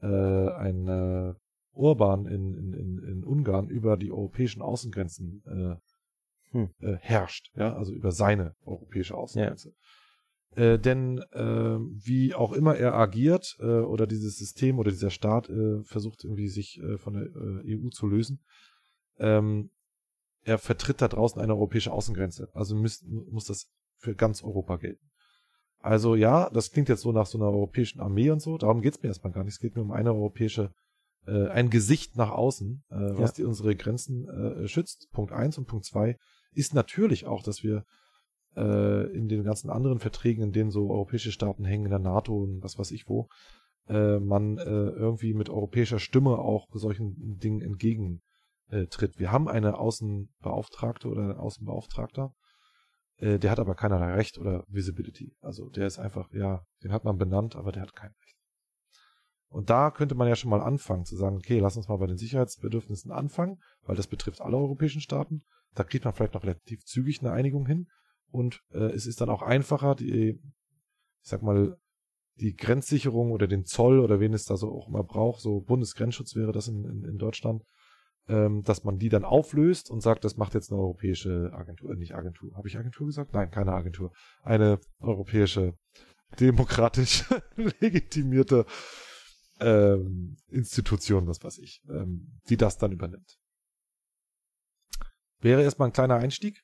äh, 0.00 0.06
ein 0.06 1.36
Orban 1.80 2.26
in, 2.26 2.54
in, 2.54 2.98
in, 3.02 3.24
Ungarn 3.24 3.68
über 3.68 3.96
die 3.96 4.12
europäischen 4.12 4.62
Außengrenzen 4.62 5.42
äh, 5.46 5.76
Hm. 6.52 6.70
äh, 6.80 6.96
herrscht, 7.00 7.52
ja, 7.54 7.76
also 7.76 7.92
über 7.92 8.10
seine 8.10 8.56
europäische 8.64 9.16
Außengrenze. 9.16 9.72
Äh, 10.56 10.80
denn 10.80 11.18
äh, 11.30 11.78
wie 11.78 12.34
auch 12.34 12.52
immer 12.52 12.74
er 12.74 12.94
agiert 12.94 13.56
äh, 13.60 13.64
oder 13.64 14.08
dieses 14.08 14.36
System 14.36 14.80
oder 14.80 14.90
dieser 14.90 15.10
Staat 15.10 15.48
äh, 15.48 15.84
versucht 15.84 16.24
irgendwie 16.24 16.48
sich 16.48 16.80
äh, 16.82 16.98
von 16.98 17.14
der 17.14 17.28
EU 17.64 17.88
zu 17.90 18.08
lösen, 18.08 18.40
ähm, 19.18 19.70
er 20.42 20.58
vertritt 20.58 21.00
da 21.00 21.06
draußen 21.06 21.40
eine 21.40 21.54
europäische 21.54 21.92
Außengrenze. 21.92 22.48
Also 22.52 22.74
muss, 22.74 23.04
muss 23.06 23.44
das 23.44 23.70
für 23.98 24.16
ganz 24.16 24.42
Europa 24.42 24.76
gelten. 24.76 25.08
Also 25.78 26.16
ja, 26.16 26.50
das 26.50 26.72
klingt 26.72 26.88
jetzt 26.88 27.02
so 27.02 27.12
nach 27.12 27.26
so 27.26 27.38
einer 27.38 27.46
europäischen 27.46 28.00
Armee 28.00 28.30
und 28.30 28.40
so. 28.40 28.58
Darum 28.58 28.82
geht's 28.82 29.00
mir 29.02 29.08
erstmal 29.08 29.32
gar 29.32 29.44
nicht. 29.44 29.54
Es 29.54 29.60
geht 29.60 29.76
mir 29.76 29.82
um 29.82 29.92
eine 29.92 30.12
europäische, 30.12 30.72
äh, 31.30 31.48
ein 31.48 31.70
Gesicht 31.70 32.16
nach 32.16 32.30
außen, 32.30 32.82
äh, 32.90 32.94
was 32.94 33.30
Ja. 33.30 33.36
die 33.36 33.44
unsere 33.44 33.76
Grenzen 33.76 34.28
äh, 34.28 34.68
schützt. 34.68 35.08
Punkt 35.12 35.32
eins 35.32 35.58
und 35.58 35.66
Punkt 35.66 35.84
zwei 35.84 36.16
ist 36.52 36.74
natürlich 36.74 37.26
auch, 37.26 37.42
dass 37.42 37.62
wir 37.62 37.84
äh, 38.56 39.06
in 39.16 39.28
den 39.28 39.44
ganzen 39.44 39.70
anderen 39.70 40.00
Verträgen, 40.00 40.42
in 40.42 40.52
denen 40.52 40.70
so 40.70 40.90
europäische 40.90 41.30
Staaten 41.30 41.64
hängen, 41.64 41.84
in 41.84 41.90
der 41.90 42.00
NATO 42.00 42.36
und 42.36 42.62
was 42.62 42.78
weiß 42.78 42.90
ich 42.90 43.08
wo, 43.08 43.28
äh, 43.88 44.18
man 44.18 44.58
äh, 44.58 44.62
irgendwie 44.64 45.34
mit 45.34 45.48
europäischer 45.48 46.00
Stimme 46.00 46.38
auch 46.38 46.66
solchen 46.72 47.38
Dingen 47.38 47.60
entgegen 47.60 48.22
äh, 48.70 48.86
tritt. 48.86 49.18
Wir 49.18 49.30
haben 49.30 49.48
eine 49.48 49.78
Außenbeauftragte 49.78 51.08
oder 51.08 51.22
einen 51.22 51.38
Außenbeauftragter, 51.38 52.32
der 53.22 53.50
hat 53.50 53.58
aber 53.58 53.74
keinerlei 53.74 54.14
Recht 54.14 54.38
oder 54.38 54.64
Visibility. 54.68 55.36
Also 55.42 55.68
der 55.68 55.86
ist 55.86 55.98
einfach, 55.98 56.32
ja, 56.32 56.62
den 56.82 56.90
hat 56.90 57.04
man 57.04 57.18
benannt, 57.18 57.54
aber 57.54 57.70
der 57.70 57.82
hat 57.82 57.94
kein 57.94 58.12
Recht. 58.12 58.29
Und 59.50 59.68
da 59.68 59.90
könnte 59.90 60.14
man 60.14 60.28
ja 60.28 60.36
schon 60.36 60.50
mal 60.50 60.60
anfangen 60.60 61.04
zu 61.04 61.16
sagen, 61.16 61.36
okay, 61.36 61.58
lass 61.58 61.76
uns 61.76 61.88
mal 61.88 61.96
bei 61.96 62.06
den 62.06 62.16
Sicherheitsbedürfnissen 62.16 63.10
anfangen, 63.10 63.58
weil 63.82 63.96
das 63.96 64.06
betrifft 64.06 64.40
alle 64.40 64.56
europäischen 64.56 65.00
Staaten. 65.00 65.42
Da 65.74 65.82
kriegt 65.82 66.04
man 66.04 66.14
vielleicht 66.14 66.34
noch 66.34 66.44
relativ 66.44 66.84
zügig 66.84 67.20
eine 67.20 67.32
Einigung 67.32 67.66
hin. 67.66 67.88
Und 68.30 68.62
äh, 68.72 68.92
es 68.92 69.06
ist 69.06 69.20
dann 69.20 69.28
auch 69.28 69.42
einfacher, 69.42 69.96
die, 69.96 70.40
ich 71.22 71.28
sag 71.28 71.42
mal, 71.42 71.76
die 72.36 72.54
Grenzsicherung 72.54 73.32
oder 73.32 73.48
den 73.48 73.64
Zoll 73.64 73.98
oder 73.98 74.20
wen 74.20 74.32
es 74.32 74.44
da 74.44 74.56
so 74.56 74.70
auch 74.70 74.88
immer 74.88 75.02
braucht, 75.02 75.40
so 75.40 75.60
Bundesgrenzschutz 75.60 76.36
wäre 76.36 76.52
das 76.52 76.68
in, 76.68 76.84
in, 76.84 77.04
in 77.04 77.18
Deutschland, 77.18 77.64
ähm, 78.28 78.62
dass 78.62 78.84
man 78.84 78.98
die 78.98 79.08
dann 79.08 79.24
auflöst 79.24 79.90
und 79.90 80.00
sagt, 80.00 80.24
das 80.24 80.36
macht 80.36 80.54
jetzt 80.54 80.70
eine 80.70 80.80
europäische 80.80 81.50
Agentur, 81.52 81.90
äh, 81.90 81.96
nicht 81.96 82.14
Agentur. 82.14 82.54
Habe 82.54 82.68
ich 82.68 82.78
Agentur 82.78 83.08
gesagt? 83.08 83.34
Nein, 83.34 83.50
keine 83.50 83.72
Agentur. 83.72 84.12
Eine 84.42 84.78
europäische, 85.00 85.74
demokratisch 86.38 87.24
legitimierte 87.80 88.64
ähm, 89.60 90.36
Institution, 90.48 91.26
was 91.26 91.42
weiß 91.42 91.58
ich, 91.58 91.82
ähm, 91.88 92.40
die 92.48 92.56
das 92.56 92.78
dann 92.78 92.92
übernimmt. 92.92 93.38
Wäre 95.38 95.62
erstmal 95.62 95.88
ein 95.88 95.92
kleiner 95.92 96.16
Einstieg 96.16 96.62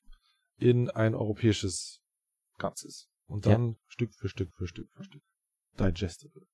in 0.57 0.89
ein 0.89 1.15
europäisches 1.15 2.01
Ganzes. 2.57 3.09
Und 3.25 3.45
dann 3.45 3.77
Stück 3.87 4.13
für 4.15 4.29
Stück 4.29 4.53
für 4.55 4.67
Stück 4.67 4.89
für 4.93 5.03
Stück. 5.03 5.23
Digestible. 5.79 6.47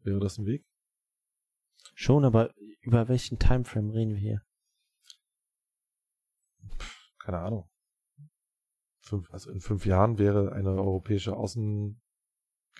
Wäre 0.00 0.20
das 0.20 0.38
ein 0.38 0.46
Weg? 0.46 0.64
Schon, 1.94 2.24
aber 2.24 2.54
über 2.80 3.08
welchen 3.08 3.38
Timeframe 3.38 3.90
reden 3.90 4.14
wir 4.14 4.20
hier? 4.20 4.42
Keine 7.18 7.38
Ahnung. 7.38 7.68
Fünf, 9.00 9.30
also 9.32 9.50
in 9.50 9.60
fünf 9.60 9.86
Jahren 9.86 10.18
wäre 10.18 10.52
eine 10.52 10.70
europäische 10.70 11.36
Außen, 11.36 12.00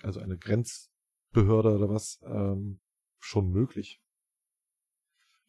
also 0.03 0.19
eine 0.19 0.37
Grenzbehörde 1.33 1.75
oder 1.75 1.89
was, 1.89 2.19
ähm, 2.23 2.79
schon 3.19 3.49
möglich. 3.51 4.01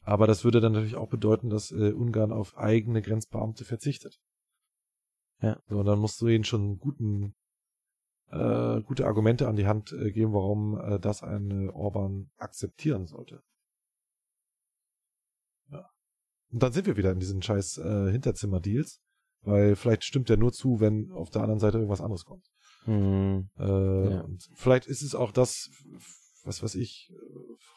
Aber 0.03 0.27
das 0.27 0.45
würde 0.45 0.61
dann 0.61 0.73
natürlich 0.73 0.97
auch 0.97 1.09
bedeuten, 1.09 1.51
dass 1.51 1.71
äh, 1.71 1.93
Ungarn 1.93 2.33
auf 2.33 2.57
eigene 2.57 3.03
Grenzbeamte 3.03 3.65
verzichtet. 3.65 4.19
Ja. 5.43 5.61
So, 5.69 5.79
und 5.79 5.87
dann 5.87 5.99
musst 5.99 6.21
du 6.21 6.29
ihnen 6.29 6.45
schon 6.45 6.79
guten 6.79 7.35
äh, 8.31 8.83
gute 8.83 9.07
Argumente 9.07 9.49
an 9.49 9.57
die 9.57 9.67
Hand 9.67 9.93
äh, 9.93 10.11
geben, 10.11 10.33
warum 10.33 10.79
äh, 10.79 10.99
das 10.99 11.23
ein 11.23 11.71
Orban 11.71 12.31
akzeptieren 12.37 13.07
sollte. 13.07 13.43
Ja. 15.71 15.89
Und 16.51 16.63
dann 16.63 16.73
sind 16.73 16.87
wir 16.87 16.97
wieder 16.97 17.13
in 17.13 17.21
diesen 17.21 17.43
scheiß 17.43 17.79
äh, 17.79 18.11
Hinterzimmer-Deals, 18.11 19.01
weil 19.43 19.77
vielleicht 19.77 20.05
stimmt 20.05 20.29
der 20.29 20.37
nur 20.37 20.53
zu, 20.53 20.81
wenn 20.81 21.11
auf 21.13 21.31
der 21.31 21.43
anderen 21.43 21.61
Seite 21.61 21.79
irgendwas 21.79 22.03
anderes 22.03 22.25
kommt. 22.25 22.47
Mhm. 22.87 23.51
Äh, 23.59 24.11
ja. 24.11 24.21
Und 24.21 24.49
vielleicht 24.55 24.87
ist 24.87 25.03
es 25.03 25.15
auch 25.15 25.33
das, 25.33 25.71
was 26.45 26.63
weiß 26.63 26.75
ich, 26.77 27.13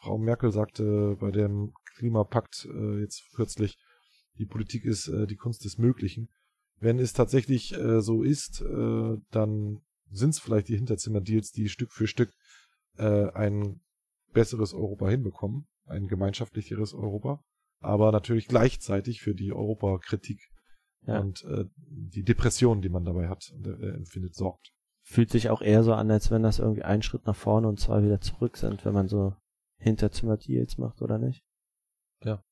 Frau 0.00 0.18
Merkel 0.18 0.52
sagte 0.52 1.16
bei 1.20 1.30
dem 1.30 1.72
Klimapakt 1.96 2.66
äh, 2.72 3.00
jetzt 3.00 3.30
kürzlich, 3.34 3.78
die 4.38 4.46
Politik 4.46 4.84
ist 4.84 5.08
äh, 5.08 5.26
die 5.26 5.36
Kunst 5.36 5.64
des 5.64 5.78
Möglichen. 5.78 6.28
Wenn 6.78 6.98
es 6.98 7.12
tatsächlich 7.12 7.74
äh, 7.74 8.00
so 8.00 8.22
ist, 8.22 8.62
äh, 8.62 9.16
dann 9.30 9.82
sind 10.10 10.30
es 10.30 10.40
vielleicht 10.40 10.68
die 10.68 10.76
Hinterzimmer-Deals, 10.76 11.52
die 11.52 11.68
Stück 11.68 11.92
für 11.92 12.06
Stück 12.06 12.32
äh, 12.96 13.30
ein 13.30 13.80
besseres 14.32 14.74
Europa 14.74 15.08
hinbekommen, 15.08 15.66
ein 15.86 16.08
gemeinschaftlicheres 16.08 16.94
Europa, 16.94 17.44
aber 17.80 18.12
natürlich 18.12 18.48
gleichzeitig 18.48 19.20
für 19.20 19.34
die 19.34 19.52
Europakritik 19.52 20.40
ja. 21.06 21.20
und 21.20 21.44
äh, 21.44 21.64
die 21.76 22.22
Depression, 22.22 22.80
die 22.80 22.88
man 22.88 23.04
dabei 23.04 23.28
hat 23.28 23.52
und 23.54 23.66
äh, 23.66 23.90
empfindet, 23.90 24.34
sorgt. 24.34 24.72
Fühlt 25.02 25.30
sich 25.30 25.50
auch 25.50 25.62
eher 25.62 25.82
so 25.82 25.92
an, 25.94 26.10
als 26.10 26.30
wenn 26.30 26.42
das 26.42 26.58
irgendwie 26.58 26.82
ein 26.82 27.02
Schritt 27.02 27.26
nach 27.26 27.36
vorne 27.36 27.68
und 27.68 27.80
zwei 27.80 28.02
wieder 28.02 28.20
zurück 28.20 28.56
sind, 28.56 28.84
wenn 28.84 28.94
man 28.94 29.08
so 29.08 29.34
Hinterzimmer-Deals 29.78 30.78
macht, 30.78 31.02
oder 31.02 31.18
nicht? 31.18 31.44
Ja. 32.22 32.42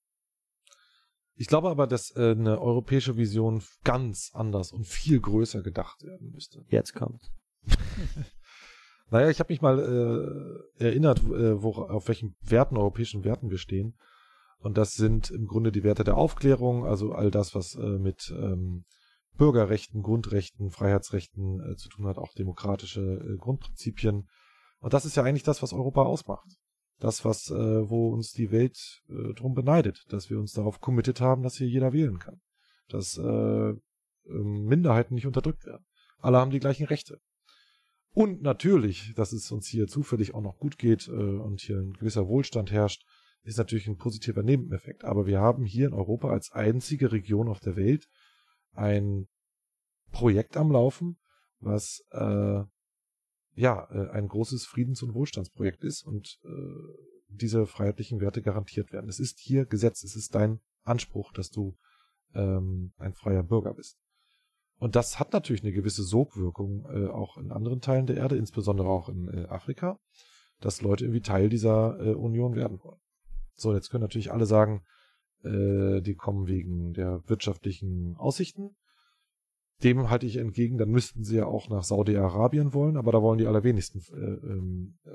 Ich 1.37 1.47
glaube 1.47 1.71
aber, 1.71 1.87
dass 1.87 2.15
äh, 2.17 2.33
eine 2.33 2.61
europäische 2.61 3.17
Vision 3.17 3.63
ganz 3.85 4.31
anders 4.35 4.73
und 4.73 4.87
viel 4.87 5.21
größer 5.21 5.63
gedacht 5.63 6.03
werden 6.03 6.33
müsste. 6.33 6.65
Jetzt 6.69 6.95
kommt. 6.95 7.33
naja, 9.11 9.31
ich 9.31 9.39
habe 9.39 9.53
mich 9.53 9.63
mal 9.63 9.79
äh, 10.79 10.85
erinnert, 10.85 11.21
äh, 11.21 11.63
wo, 11.63 11.73
auf 11.73 12.09
welchen 12.09 12.37
Werten, 12.43 12.77
europäischen 12.77 13.25
Werten 13.25 13.49
wir 13.49 13.59
stehen. 13.59 13.97
Und 14.59 14.77
das 14.77 14.95
sind 14.95 15.31
im 15.31 15.47
Grunde 15.47 15.73
die 15.73 15.85
Werte 15.85 16.05
der 16.05 16.19
Aufklärung, 16.19 16.85
also 16.85 17.13
all 17.13 17.31
das, 17.31 17.55
was 17.55 17.75
äh, 17.75 17.99
mit 17.99 18.31
ähm, 18.37 18.85
Bürgerrechten, 19.37 20.03
Grundrechten, 20.03 20.71
Freiheitsrechten 20.71 21.61
äh, 21.61 21.77
zu 21.77 21.89
tun 21.89 22.07
hat, 22.07 22.19
auch 22.19 22.35
demokratische 22.35 23.01
äh, 23.01 23.37
Grundprinzipien. 23.37 24.29
Und 24.81 24.93
das 24.93 25.05
ist 25.05 25.17
ja 25.17 25.23
eigentlich 25.23 25.43
das, 25.43 25.63
was 25.63 25.73
Europa 25.73 26.03
ausmacht 26.03 26.49
das, 27.01 27.25
was, 27.25 27.51
äh, 27.51 27.91
wo 27.91 28.11
uns 28.11 28.33
die 28.33 28.51
Welt 28.53 29.03
äh, 29.09 29.33
drum 29.35 29.55
beneidet, 29.55 30.05
dass 30.11 30.31
wir 30.31 30.39
uns 30.39 30.53
darauf 30.53 30.81
committed 30.81 31.21
haben, 31.21 31.43
dass 31.43 31.57
hier 31.57 31.67
jeder 31.67 31.93
wählen 31.93 32.19
kann. 32.19 32.41
Dass 32.89 33.17
äh, 33.17 33.71
äh, 33.71 33.77
Minderheiten 34.27 35.15
nicht 35.15 35.27
unterdrückt 35.27 35.65
werden. 35.65 35.85
Alle 36.19 36.39
haben 36.39 36.51
die 36.51 36.61
gleichen 36.61 36.87
Rechte. 36.87 37.19
Und 38.13 38.43
natürlich, 38.43 39.15
dass 39.17 39.33
es 39.33 39.51
uns 39.51 39.67
hier 39.67 39.87
zufällig 39.87 40.35
auch 40.35 40.43
noch 40.43 40.59
gut 40.59 40.79
geht 40.79 41.09
äh, 41.09 41.13
und 41.13 41.61
hier 41.61 41.79
ein 41.79 41.95
gewisser 41.95 42.29
Wohlstand 42.29 42.71
herrscht, 42.71 43.05
ist 43.43 43.57
natürlich 43.57 43.89
ein 43.89 43.97
positiver 43.97 44.43
Nebeneffekt. 44.43 45.05
Aber 45.05 45.27
wir 45.27 45.41
haben 45.41 45.65
hier 45.65 45.87
in 45.87 45.95
Europa 45.95 46.29
als 46.29 46.53
einzige 46.53 47.13
Region 47.13 47.49
auf 47.49 47.61
der 47.61 47.77
Welt 47.77 48.07
ein 48.73 49.29
Projekt 50.13 50.57
am 50.57 50.71
Laufen, 50.71 51.19
was 51.61 52.05
äh, 52.11 52.63
ja, 53.55 53.89
äh, 53.91 54.11
ein 54.11 54.29
großes 54.29 54.67
Friedens- 54.67 55.03
und 55.03 55.15
Wohlstandsprojekt 55.15 55.85
ist 55.85 56.03
und 56.03 56.39
äh, 56.45 56.49
diese 57.29 57.67
freiheitlichen 57.67 58.21
Werte 58.21 58.43
garantiert 58.43 58.93
werden. 58.93 59.09
Es 59.09 59.21
ist 59.21 59.39
hier 59.39 59.67
Gesetz, 59.67 60.03
es 60.03 60.17
ist 60.17 60.35
dein 60.35 60.61
Anspruch, 60.83 61.33
dass 61.33 61.51
du 61.51 61.77
ähm, 62.35 62.93
ein 62.99 63.15
freier 63.15 63.43
Bürger 63.43 63.75
bist. 63.75 63.99
Und 64.79 64.97
das 64.97 65.21
hat 65.21 65.33
natürlich 65.33 65.63
eine 65.63 65.73
gewisse 65.73 66.03
Sogwirkung 66.03 66.87
äh, 66.91 67.09
auch 67.09 67.37
in 67.37 67.53
anderen 67.53 67.81
Teilen 67.81 68.07
der 68.07 68.17
Erde, 68.17 68.37
insbesondere 68.37 68.89
auch 68.89 69.09
in 69.09 69.29
äh, 69.29 69.47
Afrika, 69.47 69.99
dass 70.61 70.81
Leute 70.81 71.05
irgendwie 71.05 71.21
Teil 71.21 71.51
dieser 71.51 71.99
äh, 72.01 72.15
Union 72.15 72.55
werden 72.55 72.81
wollen. 72.83 73.01
So, 73.57 73.75
jetzt 73.75 73.91
können 73.91 74.03
natürlich 74.03 74.33
alle 74.33 74.47
sagen, 74.47 74.83
äh, 75.45 76.01
die 76.01 76.15
kommen 76.15 76.47
wegen 76.47 76.93
der 76.93 77.23
wirtschaftlichen 77.27 78.17
Aussichten. 78.17 78.77
Dem 79.83 80.11
halte 80.11 80.27
ich 80.27 80.37
entgegen, 80.37 80.77
dann 80.77 80.91
müssten 80.91 81.25
sie 81.25 81.37
ja 81.37 81.47
auch 81.47 81.69
nach 81.69 81.85
Saudi-Arabien 81.85 82.75
wollen, 82.75 82.97
aber 82.97 83.13
da 83.13 83.23
wollen 83.23 83.39
die 83.39 83.47
allerwenigsten 83.47 84.01
äh, 84.13 84.47
ähm, 84.47 84.99
äh, 85.05 85.11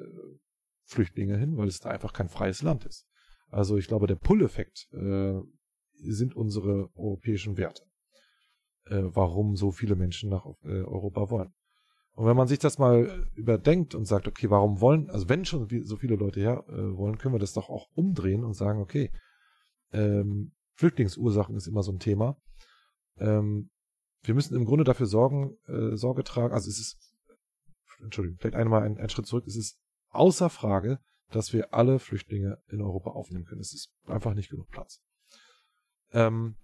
Flüchtlinge 0.86 1.38
hin, 1.38 1.58
weil 1.58 1.68
es 1.68 1.80
da 1.80 1.90
einfach 1.90 2.14
kein 2.14 2.30
freies 2.30 2.62
Land 2.62 2.86
ist. 2.86 3.08
Also 3.50 3.78
ich 3.78 3.88
glaube, 3.88 4.08
der 4.08 4.16
Pull-Effekt 4.16 4.88
äh, 4.94 5.40
sind 5.98 6.36
unsere 6.36 6.90
europäischen 6.96 7.58
Werte. 7.58 7.84
Äh, 8.88 9.04
warum 9.16 9.56
so 9.56 9.72
viele 9.72 9.96
Menschen 9.96 10.30
nach 10.30 10.46
äh, 10.64 10.84
Europa 10.84 11.32
wollen. 11.32 11.54
Und 12.14 12.28
wenn 12.28 12.38
man 12.38 12.48
sich 12.48 12.60
das 12.60 12.78
mal 12.78 13.28
überdenkt 13.34 13.96
und 13.96 14.06
sagt, 14.06 14.28
okay, 14.28 14.50
warum 14.50 14.80
wollen, 14.80 15.10
also 15.10 15.28
wenn 15.28 15.44
schon 15.44 15.68
so 15.84 15.98
viele 15.98 16.16
Leute 16.16 16.40
her 16.40 16.64
äh, 16.70 16.96
wollen, 16.96 17.18
können 17.18 17.34
wir 17.34 17.40
das 17.40 17.54
doch 17.54 17.70
auch 17.70 17.90
umdrehen 17.96 18.44
und 18.44 18.54
sagen, 18.54 18.80
okay, 18.80 19.12
ähm, 19.92 20.52
Flüchtlingsursachen 20.74 21.56
ist 21.56 21.68
immer 21.68 21.84
so 21.84 21.92
ein 21.92 22.00
Thema. 22.00 22.38
Ähm, 23.18 23.70
wir 24.24 24.34
müssen 24.34 24.56
im 24.56 24.66
Grunde 24.66 24.84
dafür 24.84 25.06
sorgen, 25.06 25.58
äh, 25.68 25.96
Sorge 25.96 26.24
tragen, 26.24 26.54
also 26.54 26.70
es 26.70 26.80
ist, 26.80 26.98
Entschuldigung, 28.02 28.40
vielleicht 28.40 28.56
einmal 28.56 28.84
einen, 28.84 28.98
einen 28.98 29.10
Schritt 29.10 29.28
zurück, 29.28 29.46
es 29.48 29.56
ist 29.56 29.80
außer 30.10 30.50
Frage, 30.50 31.00
dass 31.30 31.54
wir 31.54 31.74
alle 31.74 32.00
Flüchtlinge 32.00 32.62
in 32.68 32.82
Europa 32.82 33.12
aufnehmen 33.12 33.46
können. 33.46 33.62
Es 33.62 33.74
ist 33.74 33.92
einfach 34.06 34.34
nicht 34.34 34.50
genug 34.50 34.70
Platz. 34.70 35.02
Ähm, 36.12 36.56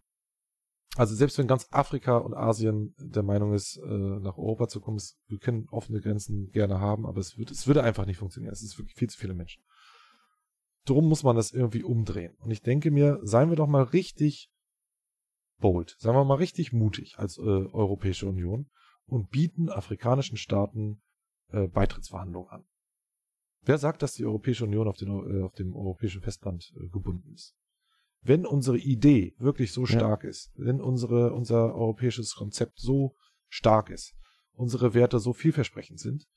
also 0.97 1.15
selbst 1.15 1.37
wenn 1.37 1.47
ganz 1.47 1.67
Afrika 1.71 2.17
und 2.17 2.33
Asien 2.33 2.93
der 2.97 3.23
Meinung 3.23 3.53
ist, 3.53 3.77
äh, 3.77 3.87
nach 3.87 4.37
Europa 4.37 4.67
zu 4.67 4.81
kommen, 4.81 4.97
ist, 4.97 5.17
wir 5.27 5.39
können 5.39 5.67
offene 5.69 6.01
Grenzen 6.01 6.51
gerne 6.51 6.79
haben, 6.79 7.05
aber 7.05 7.19
es, 7.21 7.37
wird, 7.37 7.49
es 7.49 7.65
würde 7.65 7.83
einfach 7.83 8.05
nicht 8.05 8.17
funktionieren. 8.17 8.51
Es 8.51 8.61
ist 8.61 8.77
wirklich 8.77 8.95
viel 8.95 9.09
zu 9.09 9.17
viele 9.17 9.33
Menschen. 9.33 9.63
Drum 10.85 11.07
muss 11.07 11.23
man 11.23 11.35
das 11.35 11.51
irgendwie 11.51 11.83
umdrehen. 11.83 12.35
Und 12.39 12.51
ich 12.51 12.61
denke 12.61 12.91
mir, 12.91 13.19
seien 13.23 13.49
wir 13.49 13.55
doch 13.55 13.67
mal 13.67 13.83
richtig 13.83 14.49
bold, 15.59 15.95
sagen 15.99 16.17
wir 16.17 16.25
mal 16.25 16.35
richtig 16.35 16.73
mutig 16.73 17.17
als 17.17 17.37
äh, 17.37 17.41
Europäische 17.41 18.27
Union 18.27 18.69
und 19.05 19.29
bieten 19.29 19.69
afrikanischen 19.69 20.37
Staaten 20.37 21.01
äh, 21.51 21.67
Beitrittsverhandlungen 21.67 22.49
an. 22.49 22.65
Wer 23.63 23.77
sagt, 23.77 24.01
dass 24.01 24.15
die 24.15 24.25
Europäische 24.25 24.63
Union 24.63 24.87
auf, 24.87 24.97
den, 24.97 25.09
äh, 25.09 25.43
auf 25.43 25.53
dem 25.53 25.75
europäischen 25.75 26.21
Festland 26.21 26.73
äh, 26.75 26.87
gebunden 26.89 27.31
ist? 27.33 27.55
Wenn 28.23 28.45
unsere 28.45 28.77
Idee 28.77 29.35
wirklich 29.37 29.71
so 29.71 29.85
stark 29.85 30.23
ja. 30.23 30.29
ist, 30.29 30.51
wenn 30.55 30.81
unsere, 30.81 31.33
unser 31.33 31.75
europäisches 31.75 32.35
Konzept 32.35 32.79
so 32.79 33.15
stark 33.49 33.89
ist, 33.89 34.15
unsere 34.53 34.93
Werte 34.93 35.19
so 35.19 35.33
vielversprechend 35.33 35.99
sind 35.99 36.27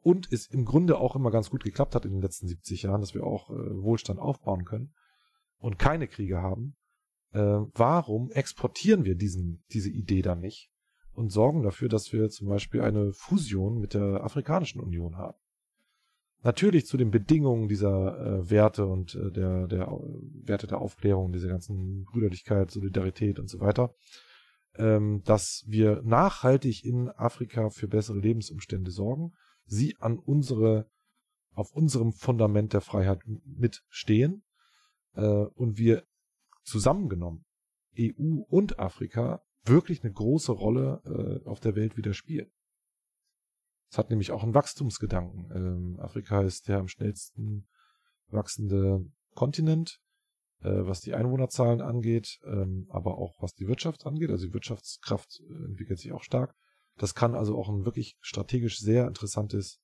und 0.00 0.32
es 0.32 0.46
im 0.46 0.64
Grunde 0.64 0.98
auch 0.98 1.16
immer 1.16 1.30
ganz 1.30 1.50
gut 1.50 1.64
geklappt 1.64 1.94
hat 1.94 2.04
in 2.04 2.12
den 2.12 2.22
letzten 2.22 2.48
70 2.48 2.82
Jahren, 2.82 3.00
dass 3.00 3.14
wir 3.14 3.24
auch 3.24 3.50
äh, 3.50 3.82
Wohlstand 3.82 4.18
aufbauen 4.20 4.64
können 4.64 4.94
und 5.58 5.78
keine 5.78 6.08
Kriege 6.08 6.38
haben, 6.38 6.76
äh, 7.32 7.40
warum 7.40 8.30
exportieren 8.30 9.04
wir 9.04 9.14
diesen, 9.14 9.64
diese 9.72 9.90
Idee 9.90 10.22
dann 10.22 10.40
nicht 10.40 10.70
und 11.12 11.30
sorgen 11.30 11.62
dafür, 11.62 11.88
dass 11.88 12.12
wir 12.12 12.28
zum 12.30 12.48
Beispiel 12.48 12.80
eine 12.80 13.12
Fusion 13.12 13.78
mit 13.78 13.94
der 13.94 14.24
Afrikanischen 14.24 14.80
Union 14.80 15.16
haben? 15.16 15.36
Natürlich 16.42 16.86
zu 16.86 16.96
den 16.96 17.10
Bedingungen 17.10 17.66
dieser 17.66 18.16
äh, 18.20 18.50
Werte 18.50 18.86
und 18.86 19.16
äh, 19.16 19.32
der, 19.32 19.66
der 19.66 19.88
äh, 19.88 20.48
Werte 20.48 20.68
der 20.68 20.80
Aufklärung, 20.80 21.32
dieser 21.32 21.48
ganzen 21.48 22.04
Brüderlichkeit, 22.04 22.70
Solidarität 22.70 23.40
und 23.40 23.50
so 23.50 23.58
weiter, 23.58 23.92
ähm, 24.76 25.22
dass 25.24 25.64
wir 25.66 26.00
nachhaltig 26.04 26.84
in 26.84 27.08
Afrika 27.08 27.70
für 27.70 27.88
bessere 27.88 28.18
Lebensumstände 28.18 28.92
sorgen, 28.92 29.32
sie 29.68 29.96
an 29.98 30.18
unsere, 30.18 30.90
auf 31.52 31.72
unserem 31.72 32.12
Fundament 32.12 32.72
der 32.72 32.80
Freiheit 32.80 33.20
mitstehen 33.44 34.42
äh, 35.14 35.22
und 35.22 35.78
wir 35.78 36.04
zusammengenommen 36.64 37.44
EU 37.98 38.42
und 38.48 38.78
Afrika 38.78 39.42
wirklich 39.64 40.02
eine 40.02 40.12
große 40.12 40.52
Rolle 40.52 41.02
äh, 41.04 41.48
auf 41.48 41.60
der 41.60 41.74
Welt 41.74 41.96
wieder 41.96 42.14
spielen. 42.14 42.50
Es 43.90 43.98
hat 43.98 44.10
nämlich 44.10 44.30
auch 44.32 44.42
einen 44.42 44.54
Wachstumsgedanken. 44.54 45.50
Ähm, 45.54 46.00
Afrika 46.00 46.42
ist 46.42 46.68
der 46.68 46.78
am 46.78 46.88
schnellsten 46.88 47.66
wachsende 48.28 49.04
Kontinent, 49.34 50.00
äh, 50.60 50.68
was 50.68 51.00
die 51.00 51.14
Einwohnerzahlen 51.14 51.80
angeht, 51.80 52.38
ähm, 52.44 52.86
aber 52.90 53.18
auch 53.18 53.40
was 53.40 53.54
die 53.54 53.66
Wirtschaft 53.66 54.06
angeht. 54.06 54.30
Also 54.30 54.46
die 54.46 54.54
Wirtschaftskraft 54.54 55.40
äh, 55.40 55.64
entwickelt 55.64 55.98
sich 55.98 56.12
auch 56.12 56.22
stark. 56.22 56.54
Das 56.98 57.14
kann 57.14 57.34
also 57.34 57.56
auch 57.56 57.68
ein 57.68 57.84
wirklich 57.84 58.16
strategisch 58.20 58.78
sehr 58.80 59.06
interessantes, 59.06 59.80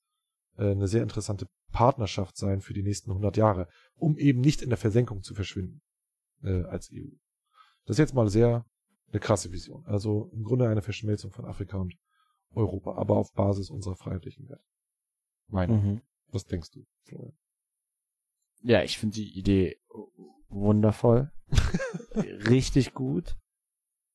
äh, 0.57 0.71
eine 0.71 0.87
sehr 0.87 1.03
interessante 1.03 1.47
Partnerschaft 1.71 2.37
sein 2.37 2.61
für 2.61 2.73
die 2.73 2.83
nächsten 2.83 3.11
100 3.11 3.37
Jahre, 3.37 3.67
um 3.95 4.17
eben 4.17 4.41
nicht 4.41 4.61
in 4.61 4.69
der 4.69 4.77
Versenkung 4.77 5.23
zu 5.23 5.33
verschwinden 5.33 5.81
äh, 6.43 6.63
als 6.63 6.89
EU. 6.93 7.09
Das 7.85 7.95
ist 7.95 7.99
jetzt 7.99 8.13
mal 8.13 8.29
sehr 8.29 8.65
eine 9.09 9.19
krasse 9.19 9.51
Vision. 9.51 9.85
Also 9.85 10.29
im 10.33 10.43
Grunde 10.43 10.67
eine 10.67 10.81
Verschmelzung 10.81 11.31
von 11.31 11.45
Afrika 11.45 11.77
und 11.77 11.95
Europa, 12.53 12.95
aber 12.95 13.17
auf 13.17 13.33
Basis 13.33 13.69
unserer 13.69 13.95
freiheitlichen 13.95 14.47
Werte. 14.49 14.63
Meine. 15.47 15.73
Mhm. 15.73 16.01
Was 16.31 16.45
denkst 16.45 16.71
du, 16.71 16.85
Florian? 17.03 17.37
Ja, 18.61 18.83
ich 18.83 18.97
finde 18.97 19.15
die 19.15 19.37
Idee 19.37 19.79
wundervoll. 20.49 21.31
Richtig 22.15 22.93
gut. 22.93 23.35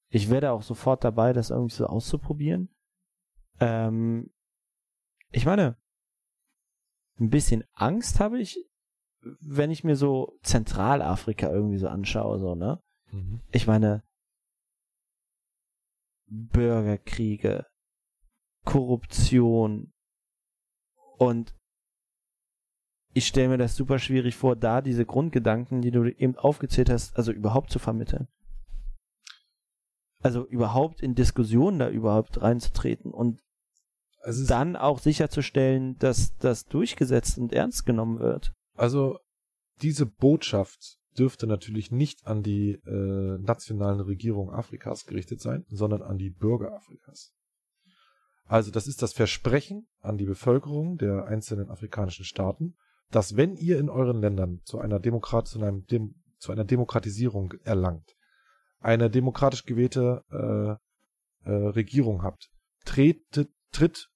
Ich 0.08 0.28
werde 0.28 0.50
auch 0.50 0.62
sofort 0.62 1.04
dabei, 1.04 1.32
das 1.32 1.50
irgendwie 1.50 1.74
so 1.74 1.86
auszuprobieren. 1.86 2.68
Ähm, 3.60 4.30
ich 5.30 5.46
meine, 5.46 5.76
ein 7.18 7.30
bisschen 7.30 7.64
Angst 7.72 8.18
habe 8.18 8.40
ich, 8.40 8.58
wenn 9.20 9.70
ich 9.70 9.84
mir 9.84 9.96
so 9.96 10.38
Zentralafrika 10.42 11.50
irgendwie 11.50 11.78
so 11.78 11.88
anschaue, 11.88 12.38
so, 12.38 12.54
ne? 12.54 12.82
Mhm. 13.10 13.42
Ich 13.52 13.66
meine, 13.66 14.02
Bürgerkriege, 16.26 17.66
Korruption 18.64 19.92
und 21.18 21.54
ich 23.12 23.26
stelle 23.26 23.48
mir 23.48 23.58
das 23.58 23.74
super 23.74 23.98
schwierig 23.98 24.36
vor, 24.36 24.54
da 24.54 24.80
diese 24.80 25.04
Grundgedanken, 25.04 25.82
die 25.82 25.90
du 25.90 26.04
eben 26.04 26.36
aufgezählt 26.36 26.88
hast, 26.88 27.16
also 27.16 27.32
überhaupt 27.32 27.70
zu 27.70 27.80
vermitteln. 27.80 28.28
Also 30.22 30.46
überhaupt 30.46 31.02
in 31.02 31.14
Diskussionen 31.14 31.80
da 31.80 31.88
überhaupt 31.90 32.40
reinzutreten 32.40 33.12
und 33.12 33.42
also 34.20 34.46
dann 34.46 34.76
auch 34.76 34.98
sicherzustellen, 34.98 35.96
dass 35.98 36.36
das 36.38 36.66
durchgesetzt 36.66 37.38
und 37.38 37.52
ernst 37.52 37.86
genommen 37.86 38.18
wird. 38.18 38.52
Also 38.76 39.18
diese 39.82 40.06
Botschaft 40.06 40.98
dürfte 41.18 41.46
natürlich 41.46 41.90
nicht 41.90 42.26
an 42.26 42.42
die 42.42 42.72
äh, 42.86 43.38
nationalen 43.38 44.00
Regierungen 44.00 44.54
Afrikas 44.54 45.06
gerichtet 45.06 45.40
sein, 45.40 45.64
sondern 45.68 46.02
an 46.02 46.18
die 46.18 46.30
Bürger 46.30 46.72
Afrikas. 46.72 47.32
Also 48.44 48.70
das 48.70 48.86
ist 48.86 49.02
das 49.02 49.12
Versprechen 49.12 49.86
an 50.00 50.18
die 50.18 50.26
Bevölkerung 50.26 50.98
der 50.98 51.26
einzelnen 51.26 51.70
afrikanischen 51.70 52.24
Staaten, 52.24 52.74
dass 53.10 53.36
wenn 53.36 53.56
ihr 53.56 53.78
in 53.78 53.88
euren 53.88 54.20
Ländern 54.20 54.60
zu 54.64 54.78
einer, 54.78 55.00
Demokrat 55.00 55.48
zu 55.48 55.60
einem 55.60 55.86
Dem 55.86 56.14
zu 56.38 56.52
einer 56.52 56.64
Demokratisierung 56.64 57.52
erlangt, 57.64 58.16
eine 58.80 59.10
demokratisch 59.10 59.66
gewählte 59.66 60.24
äh, 60.30 61.48
äh, 61.48 61.54
Regierung 61.68 62.22
habt, 62.22 62.50
tretet, 62.84 63.50
tritt 63.72 64.09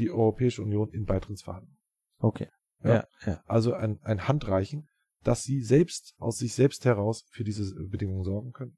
die 0.00 0.10
Europäische 0.10 0.62
Union 0.62 0.90
in 0.90 1.04
Beitrittsverhandlungen. 1.04 1.78
Okay. 2.18 2.48
Ja, 2.82 2.94
ja, 2.94 3.08
ja. 3.26 3.42
Also 3.46 3.74
ein, 3.74 4.00
ein 4.02 4.26
Handreichen, 4.26 4.88
dass 5.22 5.42
sie 5.42 5.62
selbst 5.62 6.14
aus 6.18 6.38
sich 6.38 6.54
selbst 6.54 6.84
heraus 6.84 7.26
für 7.30 7.44
diese 7.44 7.74
Bedingungen 7.86 8.24
sorgen 8.24 8.52
können. 8.52 8.76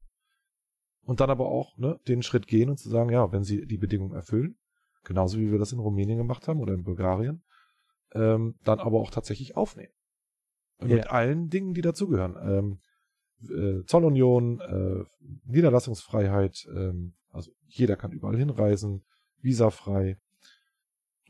Und 1.04 1.20
dann 1.20 1.30
aber 1.30 1.46
auch 1.46 1.76
ne, 1.78 1.98
den 2.08 2.22
Schritt 2.22 2.46
gehen 2.46 2.70
und 2.70 2.78
zu 2.78 2.88
sagen, 2.88 3.10
ja, 3.10 3.32
wenn 3.32 3.42
sie 3.42 3.66
die 3.66 3.78
Bedingungen 3.78 4.14
erfüllen, 4.14 4.56
genauso 5.04 5.38
wie 5.38 5.50
wir 5.50 5.58
das 5.58 5.72
in 5.72 5.78
Rumänien 5.78 6.18
gemacht 6.18 6.46
haben 6.48 6.60
oder 6.60 6.74
in 6.74 6.84
Bulgarien, 6.84 7.42
ähm, 8.12 8.56
dann 8.64 8.78
aber 8.78 9.00
auch 9.00 9.10
tatsächlich 9.10 9.56
aufnehmen. 9.56 9.92
Ja. 10.80 10.96
Mit 10.96 11.10
allen 11.10 11.48
Dingen, 11.48 11.74
die 11.74 11.80
dazugehören. 11.80 12.36
Ähm, 12.42 12.80
äh, 13.48 13.84
Zollunion, 13.84 14.60
äh, 14.60 15.04
Niederlassungsfreiheit, 15.44 16.66
ähm, 16.74 17.14
also 17.30 17.50
jeder 17.66 17.96
kann 17.96 18.12
überall 18.12 18.36
hinreisen, 18.36 19.04
visafrei. 19.40 20.18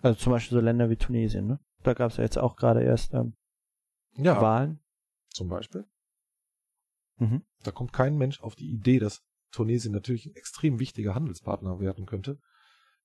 Also 0.02 0.18
zum 0.18 0.32
Beispiel 0.32 0.58
so 0.58 0.64
Länder 0.64 0.90
wie 0.90 0.96
Tunesien, 0.96 1.46
ne? 1.46 1.60
Da 1.82 1.94
gab 1.94 2.10
es 2.10 2.16
ja 2.16 2.24
jetzt 2.24 2.38
auch 2.38 2.56
gerade 2.56 2.82
erst 2.82 3.14
ähm, 3.14 3.34
ja. 4.16 4.40
Wahlen. 4.40 4.80
Zum 5.30 5.48
Beispiel. 5.48 5.84
Mhm. 7.18 7.42
Da 7.62 7.70
kommt 7.70 7.92
kein 7.92 8.16
Mensch 8.16 8.40
auf 8.40 8.54
die 8.54 8.70
Idee, 8.70 8.98
dass 8.98 9.22
Tunesien 9.52 9.92
natürlich 9.92 10.26
ein 10.26 10.34
extrem 10.34 10.78
wichtiger 10.80 11.14
Handelspartner 11.14 11.80
werden 11.80 12.06
könnte. 12.06 12.38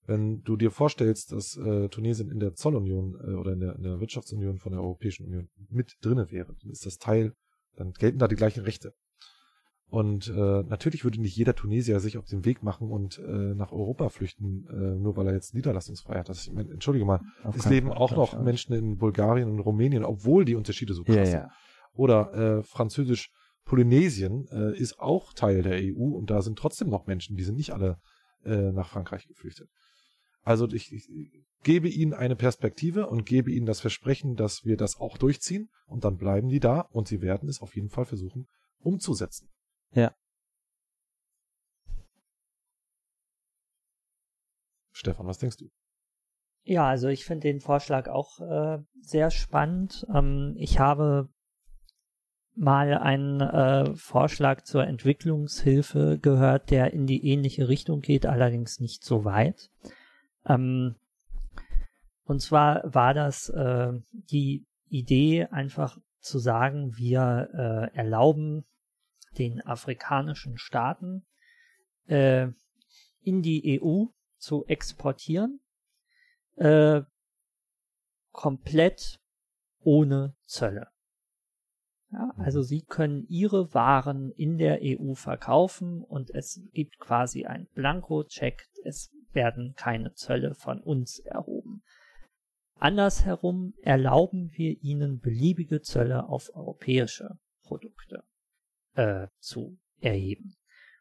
Wenn 0.05 0.41
du 0.43 0.55
dir 0.55 0.71
vorstellst, 0.71 1.31
dass 1.33 1.57
äh, 1.57 1.89
Tunesien 1.89 2.31
in 2.31 2.39
der 2.39 2.53
Zollunion 2.53 3.15
äh, 3.15 3.33
oder 3.33 3.53
in 3.53 3.59
der, 3.59 3.75
in 3.75 3.83
der 3.83 3.99
Wirtschaftsunion 3.99 4.57
von 4.57 4.71
der 4.71 4.81
Europäischen 4.81 5.25
Union 5.25 5.49
mit 5.69 5.97
drinne 6.01 6.31
wäre, 6.31 6.55
dann 6.61 6.71
ist 6.71 6.85
das 6.85 6.97
Teil, 6.97 7.35
dann 7.75 7.91
gelten 7.91 8.17
da 8.17 8.27
die 8.27 8.35
gleichen 8.35 8.63
Rechte. 8.63 8.93
Und 9.89 10.27
äh, 10.27 10.63
natürlich 10.63 11.05
würde 11.05 11.21
nicht 11.21 11.37
jeder 11.37 11.55
Tunesier 11.55 12.01
sich 12.01 12.17
auf 12.17 12.25
den 12.25 12.43
Weg 12.43 12.61
machen 12.61 12.91
und 12.91 13.19
äh, 13.19 13.31
nach 13.55 13.71
Europa 13.71 14.09
flüchten, 14.09 14.67
äh, 14.69 14.99
nur 14.99 15.15
weil 15.15 15.27
er 15.27 15.33
jetzt 15.33 15.53
Niederlassungsfreiheit 15.53 16.27
hat. 16.27 16.35
Ich 16.35 16.51
meine, 16.51 16.71
entschuldige 16.71 17.05
mal, 17.05 17.21
auf 17.43 17.55
es 17.55 17.69
leben 17.69 17.91
auch 17.91 18.11
noch 18.11 18.37
Menschen 18.41 18.75
in 18.75 18.97
Bulgarien 18.97 19.49
und 19.49 19.59
Rumänien, 19.59 20.03
obwohl 20.03 20.43
die 20.43 20.55
Unterschiede 20.55 20.93
so 20.93 21.03
krass 21.03 21.15
ja, 21.15 21.25
sind. 21.25 21.39
Ja. 21.39 21.51
Oder 21.93 22.33
äh, 22.33 22.63
französisch 22.63 23.31
Polynesien 23.63 24.47
äh, 24.51 24.77
ist 24.77 24.99
auch 24.99 25.33
Teil 25.33 25.61
der 25.61 25.79
EU 25.81 26.17
und 26.17 26.29
da 26.29 26.41
sind 26.41 26.59
trotzdem 26.59 26.89
noch 26.89 27.07
Menschen, 27.07 27.37
die 27.37 27.43
sind 27.43 27.55
nicht 27.55 27.71
alle 27.71 27.97
äh, 28.43 28.71
nach 28.73 28.89
Frankreich 28.89 29.25
geflüchtet. 29.27 29.69
Also 30.41 30.67
ich, 30.67 30.91
ich 30.91 31.07
gebe 31.63 31.87
ihnen 31.87 32.13
eine 32.13 32.35
Perspektive 32.35 33.07
und 33.07 33.25
gebe 33.25 33.51
ihnen 33.51 33.65
das 33.65 33.79
Versprechen, 33.79 34.35
dass 34.35 34.65
wir 34.65 34.75
das 34.75 34.99
auch 34.99 35.17
durchziehen 35.17 35.69
und 35.85 36.03
dann 36.03 36.17
bleiben 36.17 36.49
die 36.49 36.59
da 36.59 36.81
und 36.81 37.07
sie 37.07 37.21
werden 37.21 37.47
es 37.47 37.61
auf 37.61 37.75
jeden 37.75 37.89
Fall 37.89 38.05
versuchen 38.05 38.47
umzusetzen. 38.79 39.49
Ja. 39.91 40.15
Stefan, 44.91 45.27
was 45.27 45.37
denkst 45.37 45.57
du? 45.57 45.69
Ja, 46.63 46.87
also 46.87 47.07
ich 47.07 47.23
finde 47.23 47.47
den 47.47 47.61
Vorschlag 47.61 48.09
auch 48.09 48.39
äh, 48.41 48.79
sehr 49.01 49.31
spannend. 49.31 50.05
Ähm, 50.13 50.55
ich 50.57 50.79
habe 50.79 51.29
mal 52.55 52.97
einen 52.97 53.39
äh, 53.39 53.95
Vorschlag 53.95 54.63
zur 54.63 54.85
Entwicklungshilfe 54.85 56.19
gehört, 56.19 56.71
der 56.71 56.91
in 56.91 57.05
die 57.05 57.25
ähnliche 57.25 57.69
Richtung 57.69 58.01
geht, 58.01 58.25
allerdings 58.25 58.79
nicht 58.79 59.05
so 59.05 59.23
weit. 59.23 59.69
Ähm, 60.45 60.95
und 62.25 62.41
zwar 62.41 62.81
war 62.83 63.13
das 63.13 63.49
äh, 63.49 63.93
die 64.11 64.65
Idee, 64.89 65.45
einfach 65.45 65.97
zu 66.19 66.39
sagen, 66.39 66.97
wir 66.97 67.49
äh, 67.53 67.97
erlauben 67.97 68.65
den 69.37 69.61
afrikanischen 69.65 70.57
Staaten 70.57 71.25
äh, 72.07 72.47
in 73.21 73.41
die 73.41 73.81
EU 73.81 74.05
zu 74.37 74.65
exportieren, 74.65 75.59
äh, 76.55 77.01
komplett 78.31 79.19
ohne 79.79 80.35
Zölle. 80.45 80.87
Ja, 82.11 82.31
mhm. 82.35 82.41
also 82.41 82.61
sie 82.61 82.83
können 82.83 83.25
ihre 83.27 83.73
Waren 83.73 84.31
in 84.31 84.57
der 84.57 84.79
EU 84.81 85.13
verkaufen 85.13 86.03
und 86.03 86.29
es 86.31 86.61
gibt 86.71 86.99
quasi 86.99 87.45
einen 87.45 87.67
Blanko-Check. 87.73 88.67
Es 88.83 89.11
werden 89.33 89.73
keine 89.75 90.13
Zölle 90.13 90.55
von 90.55 90.81
uns 90.81 91.19
erhoben. 91.19 91.83
Andersherum 92.79 93.73
erlauben 93.81 94.51
wir 94.53 94.81
ihnen 94.81 95.19
beliebige 95.19 95.81
Zölle 95.81 96.29
auf 96.29 96.55
europäische 96.55 97.39
Produkte 97.63 98.23
äh, 98.97 99.27
zu 99.39 99.77
erheben. 100.01 100.53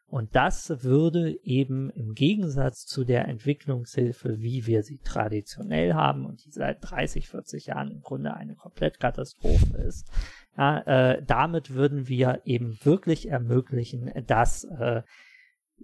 Und 0.09 0.35
das 0.35 0.83
würde 0.83 1.37
eben 1.43 1.89
im 1.89 2.13
Gegensatz 2.13 2.85
zu 2.85 3.03
der 3.03 3.27
Entwicklungshilfe, 3.27 4.39
wie 4.39 4.65
wir 4.65 4.83
sie 4.83 4.99
traditionell 4.99 5.95
haben 5.95 6.25
und 6.25 6.45
die 6.45 6.51
seit 6.51 6.77
30, 6.79 7.27
40 7.27 7.65
Jahren 7.65 7.91
im 7.91 8.01
Grunde 8.01 8.33
eine 8.33 8.55
Komplettkatastrophe 8.55 9.77
ist, 9.85 10.09
ja, 10.57 10.79
äh, 10.79 11.23
damit 11.23 11.73
würden 11.73 12.07
wir 12.07 12.41
eben 12.45 12.79
wirklich 12.83 13.27
ermöglichen, 13.29 14.09
dass 14.25 14.63
äh, 14.63 15.03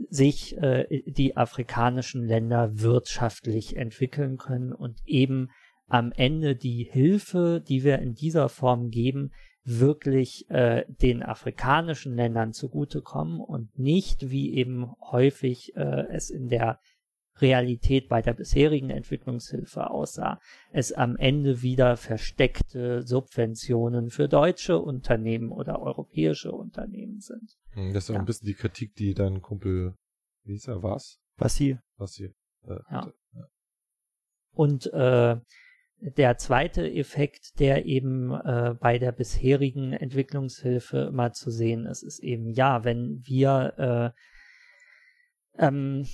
sich 0.10 0.57
äh, 0.57 1.03
die 1.06 1.35
afrikanischen 1.35 2.26
Länder 2.26 2.80
wirtschaftlich 2.80 3.76
entwickeln 3.76 4.38
können 4.38 4.72
und 4.72 5.02
eben 5.06 5.49
am 5.88 6.14
Ende 6.14 6.56
die 6.56 6.88
Hilfe, 6.90 7.61
die 7.68 7.84
wir 7.84 7.99
in 7.99 8.15
dieser 8.15 8.48
Form 8.48 8.90
geben, 8.90 9.31
wirklich 9.65 10.49
äh, 10.49 10.85
den 10.88 11.23
afrikanischen 11.23 12.15
Ländern 12.15 12.53
zugutekommen 12.53 13.40
und 13.40 13.77
nicht, 13.77 14.30
wie 14.30 14.53
eben 14.56 14.91
häufig 14.99 15.76
äh, 15.76 16.07
es 16.10 16.30
in 16.30 16.49
der 16.49 16.80
Realität 17.40 18.10
bei 18.10 18.22
der 18.22 18.34
bisherigen 18.34 18.90
Entwicklungshilfe 18.90 19.90
aussah, 19.90 20.40
es 20.72 20.91
am 20.91 21.15
Ende 21.18 21.61
wieder 21.61 21.98
versteckte 21.98 23.02
Subventionen 23.03 24.11
für 24.11 24.27
deutsche 24.27 24.77
Unternehmen 24.77 25.52
oder 25.52 25.81
europäische 25.81 26.52
Unternehmen 26.52 27.19
sind. 27.19 27.57
Hm, 27.72 27.94
das 27.94 28.10
ist 28.10 28.14
ja. 28.14 28.19
ein 28.19 28.26
bisschen 28.26 28.45
die 28.45 28.53
Kritik, 28.53 28.94
die 28.95 29.14
dein 29.14 29.41
Kumpel, 29.41 29.95
wie 30.44 30.53
hieß 30.53 30.68
er, 30.68 30.84
was? 30.84 31.19
Was 31.38 31.56
hier? 31.56 31.81
Was 31.98 32.14
hier. 32.14 32.34
Äh, 32.68 32.80
ja. 32.91 33.11
ja. 33.34 33.48
Und 34.52 34.94
äh, 34.94 35.38
der 36.04 36.38
zweite 36.38 36.90
Effekt, 36.90 37.60
der 37.60 37.86
eben 37.86 38.32
äh, 38.32 38.76
bei 38.80 39.00
der 39.00 39.14
bisherigen 39.14 39.94
Entwicklungshilfe 39.94 40.98
immer 41.10 41.32
zu 41.32 41.50
sehen 41.50 41.86
ist, 41.86 42.04
ist 42.04 42.20
eben, 42.20 42.50
ja, 42.50 42.84
wenn 42.84 43.22
wir 43.24 44.14
äh, 45.58 45.66
ähm, 45.66 46.06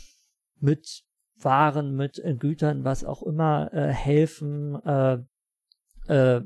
mit 0.60 1.04
waren, 1.38 1.96
mit 1.96 2.20
äh, 2.20 2.36
Gütern, 2.36 2.84
was 2.84 3.04
auch 3.04 3.24
immer, 3.24 3.74
äh, 3.74 3.88
helfen, 3.88 4.76
äh, 4.86 5.18
äh, 6.08 6.42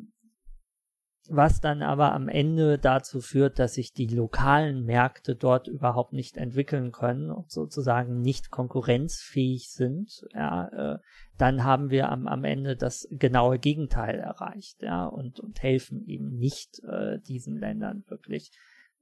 was 1.29 1.61
dann 1.61 1.81
aber 1.81 2.13
am 2.13 2.27
Ende 2.27 2.77
dazu 2.77 3.21
führt, 3.21 3.57
dass 3.57 3.75
sich 3.75 3.93
die 3.93 4.07
lokalen 4.07 4.85
Märkte 4.85 5.35
dort 5.35 5.67
überhaupt 5.67 6.13
nicht 6.13 6.37
entwickeln 6.37 6.91
können 6.91 7.31
und 7.31 7.49
sozusagen 7.49 8.19
nicht 8.19 8.51
konkurrenzfähig 8.51 9.71
sind, 9.71 10.25
ja, 10.33 10.67
äh, 10.67 10.99
dann 11.37 11.63
haben 11.63 11.89
wir 11.89 12.09
am, 12.09 12.27
am 12.27 12.43
Ende 12.43 12.75
das 12.75 13.07
genaue 13.11 13.57
Gegenteil 13.57 14.19
erreicht, 14.19 14.81
ja, 14.81 15.05
und, 15.05 15.39
und 15.39 15.61
helfen 15.63 16.05
eben 16.05 16.35
nicht 16.35 16.81
äh, 16.83 17.19
diesen 17.19 17.57
Ländern 17.57 18.03
wirklich 18.07 18.51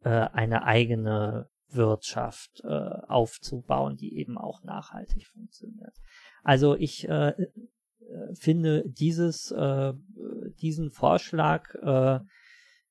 äh, 0.04 0.10
eine 0.10 0.64
eigene 0.64 1.50
Wirtschaft 1.70 2.62
äh, 2.64 2.68
aufzubauen, 2.68 3.96
die 3.96 4.18
eben 4.18 4.38
auch 4.38 4.64
nachhaltig 4.64 5.28
funktioniert. 5.28 5.96
Also 6.44 6.76
ich 6.76 7.08
äh, 7.08 7.34
finde 8.34 8.84
dieses, 8.88 9.52
äh, 9.52 9.94
diesen 10.62 10.92
Vorschlag 10.92 11.74
äh, 11.76 12.20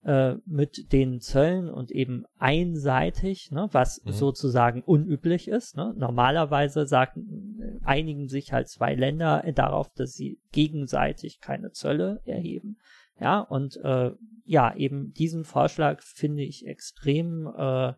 äh, 0.02 0.36
mit 0.46 0.92
den 0.92 1.20
Zöllen 1.20 1.68
und 1.68 1.90
eben 1.90 2.24
einseitig, 2.38 3.50
ne, 3.50 3.68
was 3.72 4.02
mhm. 4.04 4.12
sozusagen 4.12 4.82
unüblich 4.82 5.48
ist. 5.48 5.76
Ne? 5.76 5.92
Normalerweise 5.96 6.86
sagen, 6.86 7.80
einigen 7.84 8.28
sich 8.28 8.52
halt 8.52 8.68
zwei 8.68 8.94
Länder 8.94 9.44
darauf, 9.54 9.90
dass 9.94 10.14
sie 10.14 10.40
gegenseitig 10.52 11.40
keine 11.40 11.72
Zölle 11.72 12.20
erheben. 12.24 12.78
Ja, 13.20 13.40
und 13.40 13.76
äh, 13.84 14.12
ja, 14.44 14.74
eben 14.74 15.12
diesen 15.12 15.44
Vorschlag 15.44 16.00
finde 16.02 16.42
ich 16.42 16.66
extrem 16.66 17.46
äh, 17.54 17.92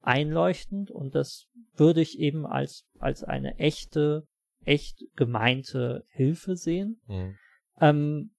einleuchtend 0.00 0.90
und 0.90 1.14
das 1.14 1.46
würde 1.76 2.00
ich 2.00 2.18
eben 2.18 2.44
als, 2.44 2.86
als 2.98 3.22
eine 3.22 3.58
echte, 3.58 4.26
echt 4.66 5.04
gemeinte 5.16 6.04
Hilfe 6.08 6.56
sehen. 6.56 7.00
Mhm. 7.06 7.36
Ähm, 7.80 8.30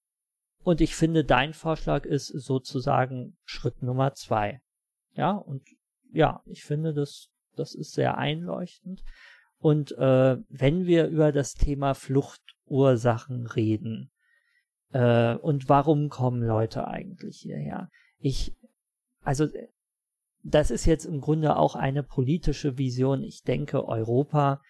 und 0.62 0.80
ich 0.80 0.94
finde, 0.96 1.24
dein 1.24 1.52
Vorschlag 1.52 2.04
ist 2.04 2.26
sozusagen 2.26 3.36
Schritt 3.44 3.82
Nummer 3.82 4.14
zwei. 4.14 4.60
Ja, 5.12 5.32
und 5.32 5.62
ja, 6.12 6.42
ich 6.46 6.64
finde, 6.64 6.92
das, 6.92 7.30
das 7.54 7.74
ist 7.74 7.92
sehr 7.92 8.18
einleuchtend. 8.18 9.02
Und 9.58 9.92
äh, 9.92 10.36
wenn 10.48 10.86
wir 10.86 11.06
über 11.06 11.32
das 11.32 11.54
Thema 11.54 11.94
Fluchtursachen 11.94 13.46
reden 13.46 14.10
äh, 14.92 15.34
und 15.36 15.68
warum 15.68 16.08
kommen 16.08 16.42
Leute 16.42 16.88
eigentlich 16.88 17.38
hierher, 17.38 17.90
ich, 18.18 18.54
also 19.22 19.46
das 20.42 20.70
ist 20.70 20.84
jetzt 20.84 21.04
im 21.04 21.20
Grunde 21.20 21.56
auch 21.56 21.74
eine 21.74 22.02
politische 22.02 22.78
Vision. 22.78 23.22
Ich 23.22 23.42
denke, 23.42 23.86
Europa 23.86 24.60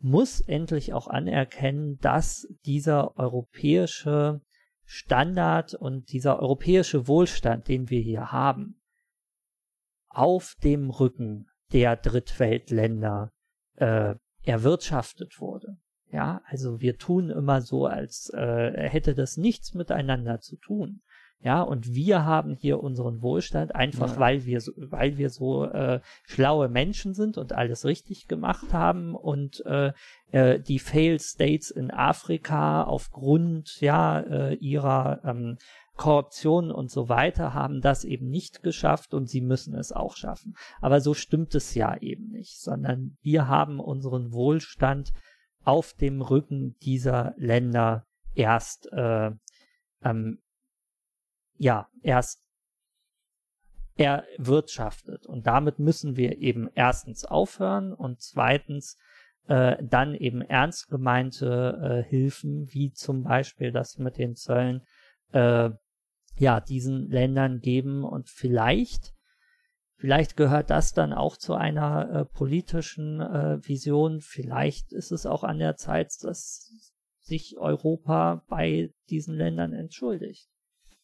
muss 0.00 0.40
endlich 0.40 0.92
auch 0.92 1.08
anerkennen, 1.08 1.98
dass 1.98 2.48
dieser 2.64 3.16
europäische 3.18 4.40
Standard 4.84 5.74
und 5.74 6.12
dieser 6.12 6.40
europäische 6.40 7.06
Wohlstand, 7.06 7.68
den 7.68 7.90
wir 7.90 8.00
hier 8.00 8.32
haben, 8.32 8.80
auf 10.08 10.56
dem 10.64 10.90
Rücken 10.90 11.46
der 11.72 11.96
Drittweltländer 11.96 13.30
äh, 13.76 14.16
erwirtschaftet 14.42 15.38
wurde. 15.38 15.76
Ja, 16.10 16.42
also 16.46 16.80
wir 16.80 16.96
tun 16.96 17.30
immer 17.30 17.60
so, 17.60 17.86
als 17.86 18.30
äh, 18.34 18.88
hätte 18.88 19.14
das 19.14 19.36
nichts 19.36 19.74
miteinander 19.74 20.40
zu 20.40 20.56
tun. 20.56 21.02
Ja, 21.42 21.62
und 21.62 21.94
wir 21.94 22.26
haben 22.26 22.54
hier 22.54 22.82
unseren 22.82 23.22
Wohlstand 23.22 23.74
einfach, 23.74 24.12
ja. 24.12 24.18
weil 24.18 24.44
wir 24.44 24.60
so, 24.60 24.72
weil 24.76 25.16
wir 25.16 25.30
so 25.30 25.64
äh, 25.64 26.00
schlaue 26.26 26.68
Menschen 26.68 27.14
sind 27.14 27.38
und 27.38 27.54
alles 27.54 27.86
richtig 27.86 28.28
gemacht 28.28 28.74
haben 28.74 29.14
und 29.14 29.64
äh, 29.64 29.92
äh, 30.32 30.60
die 30.60 30.78
Failed 30.78 31.22
States 31.22 31.70
in 31.70 31.90
Afrika 31.90 32.82
aufgrund 32.82 33.80
ja 33.80 34.20
äh, 34.20 34.54
ihrer 34.56 35.22
ähm, 35.24 35.56
Korruption 35.96 36.70
und 36.70 36.90
so 36.90 37.08
weiter 37.08 37.54
haben 37.54 37.80
das 37.80 38.04
eben 38.04 38.28
nicht 38.28 38.62
geschafft 38.62 39.14
und 39.14 39.26
sie 39.28 39.40
müssen 39.40 39.74
es 39.74 39.92
auch 39.92 40.16
schaffen. 40.16 40.56
Aber 40.82 41.00
so 41.00 41.14
stimmt 41.14 41.54
es 41.54 41.74
ja 41.74 41.96
eben 41.96 42.28
nicht, 42.28 42.60
sondern 42.60 43.16
wir 43.22 43.48
haben 43.48 43.80
unseren 43.80 44.32
Wohlstand 44.32 45.12
auf 45.64 45.94
dem 45.94 46.20
Rücken 46.20 46.76
dieser 46.82 47.34
Länder 47.36 48.06
erst 48.34 48.92
äh, 48.92 49.30
ähm, 50.02 50.38
ja, 51.60 51.88
erst 52.02 52.42
erwirtschaftet. 53.96 55.26
Und 55.26 55.46
damit 55.46 55.78
müssen 55.78 56.16
wir 56.16 56.38
eben 56.38 56.70
erstens 56.74 57.26
aufhören 57.26 57.92
und 57.92 58.22
zweitens 58.22 58.96
äh, 59.46 59.76
dann 59.82 60.14
eben 60.14 60.40
ernst 60.40 60.88
gemeinte 60.88 62.02
äh, 62.06 62.08
Hilfen, 62.08 62.72
wie 62.72 62.92
zum 62.92 63.24
Beispiel 63.24 63.72
das 63.72 63.98
mit 63.98 64.16
den 64.16 64.36
Zöllen, 64.36 64.86
äh, 65.32 65.68
ja, 66.36 66.60
diesen 66.60 67.10
Ländern 67.10 67.60
geben 67.60 68.04
und 68.04 68.30
vielleicht, 68.30 69.12
vielleicht 69.96 70.38
gehört 70.38 70.70
das 70.70 70.94
dann 70.94 71.12
auch 71.12 71.36
zu 71.36 71.52
einer 71.52 72.10
äh, 72.10 72.24
politischen 72.24 73.20
äh, 73.20 73.58
Vision. 73.60 74.22
Vielleicht 74.22 74.94
ist 74.94 75.12
es 75.12 75.26
auch 75.26 75.44
an 75.44 75.58
der 75.58 75.76
Zeit, 75.76 76.10
dass 76.22 76.72
sich 77.18 77.58
Europa 77.58 78.46
bei 78.48 78.94
diesen 79.10 79.34
Ländern 79.34 79.74
entschuldigt. 79.74 80.49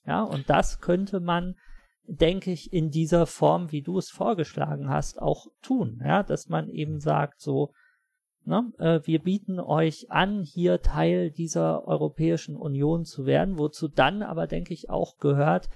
Ja, 0.07 0.23
und 0.23 0.49
das 0.49 0.81
könnte 0.81 1.21
man, 1.21 1.57
denke 2.05 2.53
ich, 2.53 2.73
in 2.73 2.91
dieser 2.91 3.27
Form, 3.27 3.73
wie 3.73 3.83
du 3.83 3.99
es 3.99 4.11
vorgeschlagen 4.11 4.89
hast, 4.89 5.21
auch 5.21 5.47
tun. 5.63 6.01
Ja, 6.05 6.23
dass 6.23 6.49
man 6.49 6.69
eben 6.69 7.01
sagt, 7.01 7.41
so, 7.41 7.73
ne, 8.45 8.73
äh, 8.79 9.01
wir 9.05 9.21
bieten 9.21 9.59
euch 9.59 10.11
an, 10.11 10.43
hier 10.43 10.81
Teil 10.81 11.31
dieser 11.31 11.87
Europäischen 11.87 12.57
Union 12.57 13.05
zu 13.05 13.27
werden, 13.27 13.59
wozu 13.59 13.89
dann 13.89 14.23
aber, 14.23 14.47
denke 14.47 14.73
ich, 14.73 14.89
auch 14.89 15.19
gehört, 15.19 15.69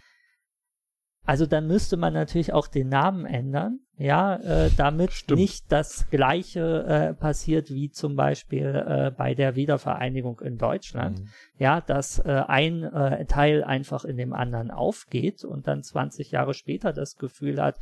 also 1.24 1.47
dann 1.47 1.66
müsste 1.66 1.97
man 1.97 2.12
natürlich 2.12 2.52
auch 2.52 2.66
den 2.66 2.89
Namen 2.89 3.27
ändern, 3.27 3.81
ja, 4.01 4.36
äh, 4.36 4.70
damit 4.78 5.12
Stimmt. 5.12 5.40
nicht 5.40 5.70
das 5.70 6.09
Gleiche 6.09 6.85
äh, 6.89 7.14
passiert 7.14 7.68
wie 7.68 7.90
zum 7.90 8.16
Beispiel 8.16 8.66
äh, 8.66 9.10
bei 9.10 9.35
der 9.35 9.56
Wiedervereinigung 9.56 10.40
in 10.40 10.56
Deutschland, 10.56 11.20
mhm. 11.20 11.28
ja, 11.59 11.82
dass 11.82 12.18
äh, 12.18 12.43
ein 12.48 12.82
äh, 12.82 13.27
Teil 13.27 13.62
einfach 13.62 14.06
in 14.06 14.16
dem 14.16 14.32
anderen 14.32 14.70
aufgeht 14.70 15.44
und 15.44 15.66
dann 15.66 15.82
20 15.82 16.31
Jahre 16.31 16.55
später 16.55 16.94
das 16.94 17.16
Gefühl 17.16 17.60
hat, 17.60 17.78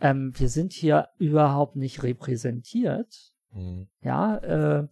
ähm, 0.00 0.32
wir 0.34 0.48
sind 0.48 0.72
hier 0.72 1.08
überhaupt 1.18 1.76
nicht 1.76 2.02
repräsentiert, 2.02 3.32
mhm. 3.52 3.86
ja, 4.02 4.38
äh, 4.38 4.88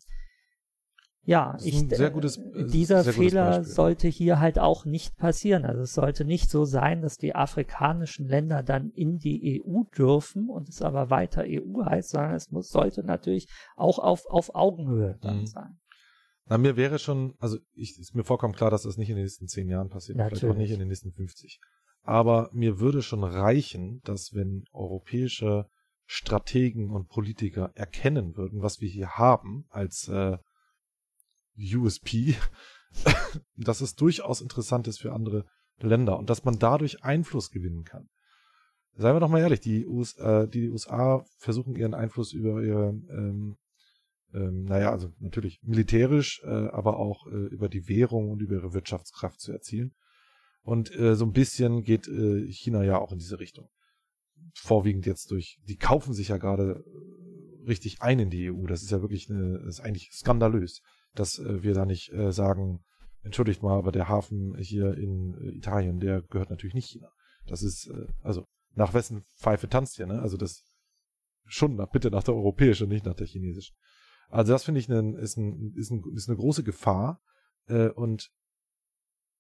ja, 1.29 1.59
ich, 1.63 1.87
gutes, 2.15 2.39
äh, 2.39 2.65
dieser 2.65 3.05
Fehler 3.05 3.63
sollte 3.63 4.09
hier 4.09 4.41
halt 4.41 4.59
auch 4.59 4.87
nicht 4.87 5.19
passieren. 5.19 5.67
Also 5.67 5.83
es 5.83 5.93
sollte 5.93 6.25
nicht 6.25 6.49
so 6.49 6.65
sein, 6.65 7.03
dass 7.03 7.19
die 7.19 7.35
afrikanischen 7.35 8.27
Länder 8.27 8.63
dann 8.63 8.93
in 8.93 9.19
die 9.19 9.63
EU 9.63 9.83
dürfen 9.95 10.49
und 10.49 10.71
es 10.71 10.81
aber 10.81 11.11
weiter 11.11 11.45
EU 11.47 11.85
heißt, 11.85 12.09
sondern 12.09 12.35
es 12.35 12.51
muss, 12.51 12.71
sollte 12.71 13.05
natürlich 13.05 13.47
auch 13.77 13.99
auf, 13.99 14.25
auf 14.25 14.55
Augenhöhe 14.55 15.19
dann 15.21 15.41
mhm. 15.41 15.47
sein. 15.47 15.79
Na, 16.47 16.57
mir 16.57 16.79
wäre 16.79 16.99
schon, 16.99 17.35
also 17.41 17.59
ich, 17.75 17.99
ist 17.99 18.15
mir 18.15 18.25
vollkommen 18.25 18.55
klar, 18.55 18.71
dass 18.71 18.85
das 18.85 18.97
nicht 18.97 19.11
in 19.11 19.17
den 19.17 19.25
nächsten 19.25 19.49
zehn 19.49 19.69
Jahren 19.69 19.91
passiert, 19.91 20.17
Natürlich. 20.17 20.41
vielleicht 20.41 20.55
auch 20.55 20.59
nicht 20.59 20.73
in 20.73 20.79
den 20.79 20.89
nächsten 20.89 21.13
50. 21.13 21.61
Aber 22.05 22.49
mir 22.55 22.81
würde 22.81 23.03
schon 23.03 23.23
reichen, 23.23 24.01
dass 24.03 24.33
wenn 24.33 24.65
europäische 24.73 25.67
Strategen 26.07 26.89
und 26.89 27.11
Politiker 27.11 27.71
erkennen 27.75 28.35
würden, 28.35 28.63
was 28.63 28.81
wir 28.81 28.89
hier 28.89 29.19
haben 29.19 29.67
als 29.69 30.09
äh, 30.09 30.39
USP, 31.59 32.37
dass 33.57 33.81
es 33.81 33.95
durchaus 33.95 34.41
interessant 34.41 34.89
ist 34.89 35.01
für 35.01 35.13
andere 35.13 35.45
Länder 35.81 36.19
und 36.19 36.31
dass 36.31 36.45
man 36.45 36.59
dadurch 36.59 37.05
Einfluss 37.05 37.51
gewinnen 37.51 37.85
kann. 37.85 38.09
Seien 38.95 39.15
wir 39.15 39.21
doch 39.21 39.29
mal 39.29 39.41
ehrlich, 39.41 39.61
die, 39.61 39.87
US, 39.87 40.17
äh, 40.17 40.49
die 40.49 40.71
USA 40.71 41.25
versuchen 41.37 41.77
ihren 41.77 41.95
Einfluss 41.95 42.33
über 42.33 42.63
ihre, 42.63 42.89
ähm, 42.89 43.57
ähm, 44.35 44.65
naja, 44.65 44.91
also 44.91 45.13
natürlich 45.21 45.61
militärisch, 45.63 46.43
äh, 46.45 46.49
aber 46.49 46.99
auch 46.99 47.27
äh, 47.29 47.47
über 47.47 47.69
die 47.69 47.87
Währung 47.87 48.31
und 48.31 48.43
über 48.43 48.57
ihre 48.57 48.75
Wirtschaftskraft 48.75 49.41
zu 49.41 49.53
erzielen. 49.53 49.95
Und 50.63 50.95
äh, 50.99 51.15
so 51.15 51.25
ein 51.25 51.33
bisschen 51.33 51.83
geht 51.83 52.09
äh, 52.09 52.51
China 52.51 52.83
ja 52.83 52.99
auch 52.99 53.13
in 53.13 53.19
diese 53.19 53.39
Richtung. 53.39 53.71
Vorwiegend 54.55 55.07
jetzt 55.07 55.31
durch, 55.31 55.61
die 55.63 55.77
kaufen 55.77 56.13
sich 56.13 56.29
ja 56.29 56.39
gerade 56.39 56.85
äh, 56.85 57.67
richtig 57.69 58.03
ein 58.03 58.19
in 58.19 58.31
die 58.31 58.51
EU. 58.51 58.67
Das 58.67 58.83
ist 58.83 58.91
ja 58.91 59.01
wirklich 59.01 59.31
eine, 59.31 59.59
ist 59.69 59.81
eigentlich 59.81 60.11
skandalös 60.13 60.83
dass 61.19 61.39
äh, 61.39 61.63
wir 61.63 61.75
da 61.75 61.85
nicht 61.85 62.13
äh, 62.13 62.33
sagen, 62.33 62.85
entschuldigt 63.23 63.63
mal, 63.63 63.77
aber 63.77 63.93
der 63.93 64.09
Hafen 64.09 64.57
hier 64.59 64.95
in 64.95 65.35
äh, 65.35 65.57
Italien, 65.57 66.01
der 66.01 66.23
gehört 66.23 66.51
natürlich 66.51 66.75
nicht 66.75 66.89
China. 66.89 67.11
Das 67.47 67.63
ist, 67.63 67.91
also 68.23 68.45
nach 68.75 68.93
wessen 68.93 69.25
Pfeife 69.39 69.71
tanzt 69.71 69.99
ihr, 69.99 70.07
ne? 70.07 70.21
Also 70.21 70.37
das 70.37 70.65
schon 71.47 71.77
nach, 71.77 71.91
bitte 71.91 72.11
nach 72.11 72.23
der 72.23 72.35
europäischen, 72.35 72.91
nicht 72.91 73.07
nach 73.07 73.15
der 73.15 73.27
chinesischen. 73.27 73.75
Also 74.29 74.53
das 74.53 74.65
finde 74.65 74.81
ich 74.81 74.89
ne, 74.91 75.17
ist, 75.19 75.39
ein, 75.39 75.73
ist, 75.75 75.91
ein, 75.91 76.03
ist 76.15 76.29
eine 76.29 76.37
große 76.37 76.63
Gefahr. 76.63 77.23
Und 77.95 78.31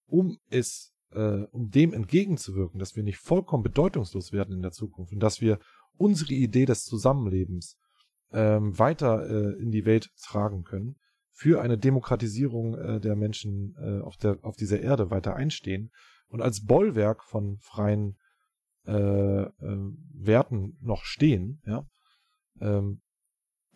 um 0.07 0.39
es, 0.49 0.95
um 1.11 1.69
dem 1.69 1.93
entgegenzuwirken, 1.93 2.79
dass 2.79 2.97
wir 2.97 3.03
nicht 3.03 3.19
vollkommen 3.19 3.63
bedeutungslos 3.63 4.33
werden 4.33 4.55
in 4.55 4.63
der 4.63 4.73
Zukunft 4.73 5.13
und 5.13 5.21
dass 5.21 5.43
wir 5.43 5.59
unsere 5.99 6.33
Idee 6.33 6.65
des 6.65 6.85
Zusammenlebens 6.85 7.77
ähm, 8.33 8.79
weiter 8.79 9.59
in 9.59 9.71
die 9.71 9.85
Welt 9.85 10.11
tragen 10.23 10.65
können, 10.65 10.97
für 11.39 11.63
eine 11.63 11.79
Demokratisierung 11.79 12.77
äh, 12.77 13.01
der 13.01 13.15
Menschen 13.15 13.77
äh, 13.79 14.01
auf, 14.01 14.17
der, 14.17 14.39
auf 14.43 14.57
dieser 14.57 14.81
Erde 14.81 15.13
weiter 15.13 15.37
einstehen 15.37 15.93
und 16.27 16.43
als 16.43 16.65
Bollwerk 16.65 17.23
von 17.23 17.59
freien 17.61 18.19
äh, 18.87 19.43
äh, 19.43 19.53
Werten 20.15 20.77
noch 20.81 21.05
stehen, 21.05 21.63
ja, 21.65 21.87
ähm, 22.61 23.03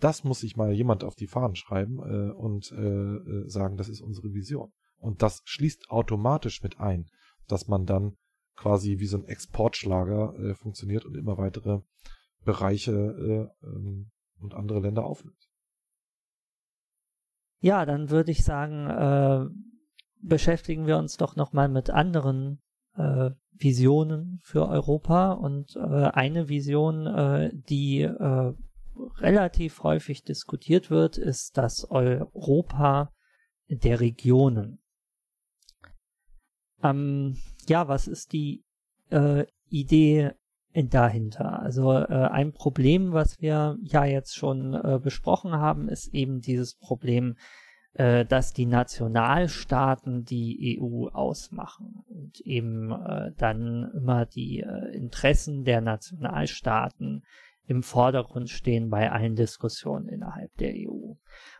das 0.01 0.25
muss 0.25 0.41
sich 0.41 0.57
mal 0.57 0.73
jemand 0.73 1.05
auf 1.05 1.15
die 1.15 1.29
Fahnen 1.29 1.55
schreiben 1.55 1.99
äh, 1.99 2.33
und 2.33 2.73
äh, 2.73 2.77
äh, 2.77 3.49
sagen, 3.49 3.77
das 3.77 3.89
ist 3.89 4.01
unsere 4.01 4.35
Vision. 4.35 4.73
Und 4.97 5.23
das 5.23 5.43
schließt 5.45 5.89
automatisch 5.89 6.65
mit 6.65 6.81
ein, 6.81 7.07
dass 7.47 7.69
man 7.69 7.87
dann 7.87 8.17
quasi 8.57 8.99
wie 8.99 9.07
so 9.07 9.19
ein 9.19 9.25
Exportschlager 9.25 10.35
äh, 10.37 10.55
funktioniert 10.57 11.05
und 11.05 11.17
immer 11.17 11.39
weitere 11.39 11.79
Bereiche 12.45 12.93
äh, 13.63 13.67
ähm, 13.67 14.11
und 14.41 14.55
andere 14.55 14.81
Länder 14.81 15.05
aufnimmt. 15.05 15.52
Ja, 17.63 17.87
dann 17.87 18.11
würde 18.11 18.33
ich 18.33 18.45
sagen, 18.45 18.91
äh, 18.91 19.47
beschäftigen 20.21 20.87
wir 20.89 20.99
uns 20.99 21.17
doch 21.17 21.37
nochmal 21.37 21.69
mit 21.69 21.91
anderen 21.91 22.61
äh, 22.97 23.31
Visionen 23.53 24.41
für 24.43 24.69
Europa. 24.69 25.31
Und 25.31 25.77
äh, 25.77 25.81
eine 25.81 26.49
Vision, 26.49 27.07
äh, 27.07 27.51
die 27.55 28.01
äh, 28.01 28.53
relativ 29.19 29.85
häufig 29.85 30.25
diskutiert 30.25 30.91
wird, 30.91 31.19
ist 31.19 31.57
das 31.57 31.89
Europa 31.89 33.13
der 33.69 34.01
Regionen. 34.01 34.81
Ähm, 36.83 37.39
ja, 37.69 37.87
was 37.87 38.09
ist 38.09 38.33
die 38.33 38.65
äh, 39.11 39.47
Idee 39.69 40.33
dahinter? 40.75 41.61
Also 41.61 41.93
äh, 41.93 42.07
ein 42.07 42.53
Problem, 42.53 43.13
was 43.13 43.41
wir 43.41 43.77
ja 43.83 44.05
jetzt 44.05 44.37
schon 44.37 44.75
äh, 44.75 44.99
besprochen 45.03 45.53
haben, 45.53 45.89
ist 45.89 46.13
eben 46.15 46.41
dieses 46.41 46.77
Problem, 46.77 47.37
äh, 47.95 48.25
dass 48.25 48.53
die 48.53 48.67
Nationalstaaten 48.67 50.25
die 50.25 50.81
EU 50.81 51.09
ausmachen 51.09 52.03
und 52.09 52.41
eben 52.41 52.91
äh, 52.91 53.33
dann 53.37 53.91
immer 53.95 54.25
die 54.25 54.61
äh, 54.61 54.97
Interessen 54.97 55.65
der 55.65 55.81
Nationalstaaten 55.83 57.23
im 57.67 57.83
Vordergrund 57.83 58.51
stehen 58.51 58.89
bei 58.89 59.11
allen 59.13 59.37
Diskussionen 59.37 60.09
innerhalb 60.09 60.55
der 60.57 60.73
EU. 60.75 61.15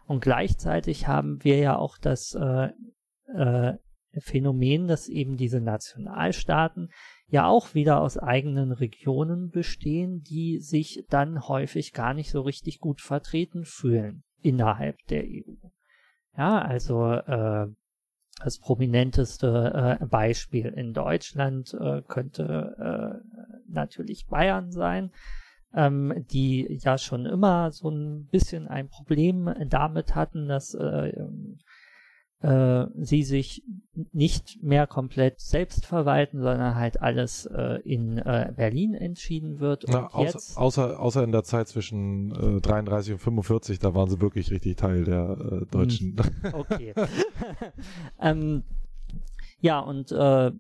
Und 0.07 0.21
gleichzeitig 0.21 1.07
haben 1.07 1.45
wir 1.45 1.59
ja 1.59 1.77
auch 1.77 1.99
das 1.99 2.35
äh, 2.35 2.71
äh, 3.35 3.75
Phänomen, 4.19 4.87
dass 4.87 5.09
eben 5.09 5.37
diese 5.37 5.61
Nationalstaaten 5.61 6.91
ja 7.27 7.47
auch 7.47 7.75
wieder 7.75 8.01
aus 8.01 8.19
eigenen 8.19 8.73
Regionen 8.73 9.51
bestehen, 9.51 10.23
die 10.23 10.59
sich 10.59 11.05
dann 11.09 11.49
häufig 11.49 11.93
gar 11.93 12.15
nicht 12.15 12.31
so 12.31 12.43
richtig 12.43 12.79
gut 12.79 13.01
vertreten 13.01 13.65
fühlen 13.65 14.23
innerhalb 14.43 14.97
der 15.09 15.25
EU. 15.25 15.69
Ja, 16.37 16.61
also 16.61 17.13
äh, 17.13 17.67
das 18.43 18.59
prominenteste 18.59 19.99
äh, 20.01 20.07
Beispiel 20.07 20.67
in 20.67 20.93
Deutschland 20.93 21.75
äh, 21.75 22.03
könnte 22.07 23.23
äh, 23.23 23.53
natürlich 23.69 24.27
Bayern 24.27 24.73
sein 24.73 25.11
ähm, 25.75 26.25
die 26.31 26.79
ja 26.83 26.99
schon 26.99 27.27
immer 27.27 27.71
so 27.71 27.91
ein 27.91 28.27
bisschen 28.27 28.69
ein 28.69 28.89
Problem 28.89 29.53
damit 29.69 30.15
hatten, 30.15 30.49
dass 30.49 30.75
äh, 30.75 31.13
äh, 32.43 32.87
sie 32.97 33.23
sich 33.23 33.63
nicht 34.13 34.63
mehr 34.63 34.87
komplett 34.87 35.41
selbst 35.41 35.87
verwalten, 35.87 36.39
sondern 36.41 36.75
halt 36.75 37.01
alles 37.01 37.47
äh, 37.47 37.81
in 37.85 38.19
äh, 38.19 38.53
Berlin 38.57 38.95
entschieden 38.95 39.61
wird. 39.61 39.85
Na, 39.89 40.09
außer, 40.09 40.61
außer, 40.61 41.01
außer 41.01 41.25
in 41.25 41.33
der 41.33 41.45
Zeit 41.45 41.69
zwischen 41.69 42.59
äh, 42.59 42.61
33 42.61 43.15
und 43.15 43.19
45, 43.19 43.79
da 43.79 43.95
waren 43.95 44.11
sie 44.11 44.21
wirklich 44.21 44.51
richtig 44.51 44.77
Teil 44.77 45.05
der 45.05 45.37
äh, 45.63 45.67
Deutschen. 45.71 46.17
Hm, 46.17 46.55
okay. 46.55 46.95
ähm, 48.21 48.65
ja, 49.61 49.79
und 49.81 50.11
äh, 50.13 50.51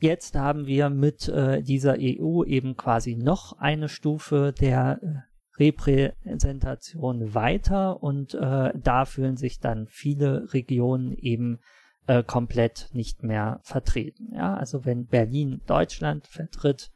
Jetzt 0.00 0.34
haben 0.34 0.66
wir 0.66 0.90
mit 0.90 1.28
äh, 1.28 1.62
dieser 1.62 1.96
EU 1.98 2.44
eben 2.44 2.76
quasi 2.76 3.16
noch 3.16 3.56
eine 3.58 3.88
Stufe 3.88 4.52
der 4.52 5.24
Repräsentation 5.58 7.34
weiter 7.34 8.02
und 8.02 8.34
äh, 8.34 8.72
da 8.74 9.04
fühlen 9.04 9.36
sich 9.36 9.60
dann 9.60 9.86
viele 9.86 10.52
Regionen 10.52 11.12
eben 11.12 11.60
äh, 12.06 12.22
komplett 12.22 12.90
nicht 12.92 13.22
mehr 13.22 13.60
vertreten. 13.62 14.28
Ja, 14.34 14.56
also 14.56 14.84
wenn 14.84 15.06
Berlin 15.06 15.60
Deutschland 15.66 16.26
vertritt, 16.26 16.90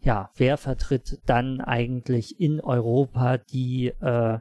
ja, 0.00 0.30
wer 0.36 0.56
vertritt 0.56 1.20
dann 1.26 1.60
eigentlich 1.60 2.40
in 2.40 2.60
Europa 2.60 3.38
die 3.38 3.92
äh, 4.00 4.38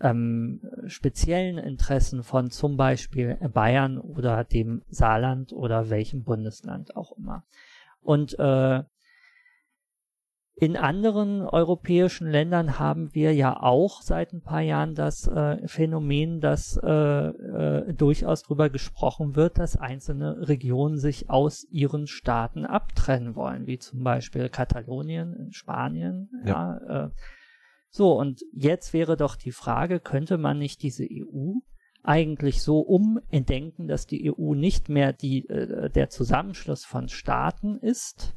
ähm, 0.00 0.60
speziellen 0.86 1.58
Interessen 1.58 2.22
von 2.22 2.50
zum 2.50 2.76
Beispiel 2.76 3.36
Bayern 3.52 3.98
oder 3.98 4.44
dem 4.44 4.82
Saarland 4.88 5.52
oder 5.52 5.90
welchem 5.90 6.24
Bundesland 6.24 6.96
auch 6.96 7.12
immer. 7.16 7.44
Und 8.02 8.38
äh, 8.38 8.82
in 10.58 10.78
anderen 10.78 11.42
europäischen 11.42 12.30
Ländern 12.30 12.78
haben 12.78 13.14
wir 13.14 13.34
ja 13.34 13.62
auch 13.62 14.00
seit 14.00 14.32
ein 14.32 14.40
paar 14.40 14.62
Jahren 14.62 14.94
das 14.94 15.26
äh, 15.26 15.68
Phänomen, 15.68 16.40
dass 16.40 16.80
äh, 16.82 16.88
äh, 16.88 17.92
durchaus 17.92 18.42
darüber 18.44 18.70
gesprochen 18.70 19.36
wird, 19.36 19.58
dass 19.58 19.76
einzelne 19.76 20.48
Regionen 20.48 20.96
sich 20.96 21.28
aus 21.28 21.66
ihren 21.70 22.06
Staaten 22.06 22.64
abtrennen 22.64 23.36
wollen, 23.36 23.66
wie 23.66 23.78
zum 23.78 24.02
Beispiel 24.02 24.48
Katalonien 24.48 25.34
in 25.34 25.52
Spanien. 25.52 26.30
Ja. 26.46 26.80
ja 26.88 27.04
äh, 27.04 27.10
so, 27.90 28.18
und 28.18 28.40
jetzt 28.52 28.94
wäre 28.94 29.18
doch 29.18 29.36
die 29.36 29.52
Frage, 29.52 30.00
könnte 30.00 30.38
man 30.38 30.58
nicht 30.58 30.82
diese 30.82 31.04
EU 31.04 31.52
eigentlich 32.02 32.62
so 32.62 32.80
umentdenken, 32.80 33.88
dass 33.88 34.06
die 34.06 34.32
EU 34.32 34.54
nicht 34.54 34.88
mehr 34.88 35.12
die, 35.12 35.46
äh, 35.50 35.90
der 35.90 36.08
Zusammenschluss 36.08 36.86
von 36.86 37.08
Staaten 37.08 37.78
ist, 37.78 38.34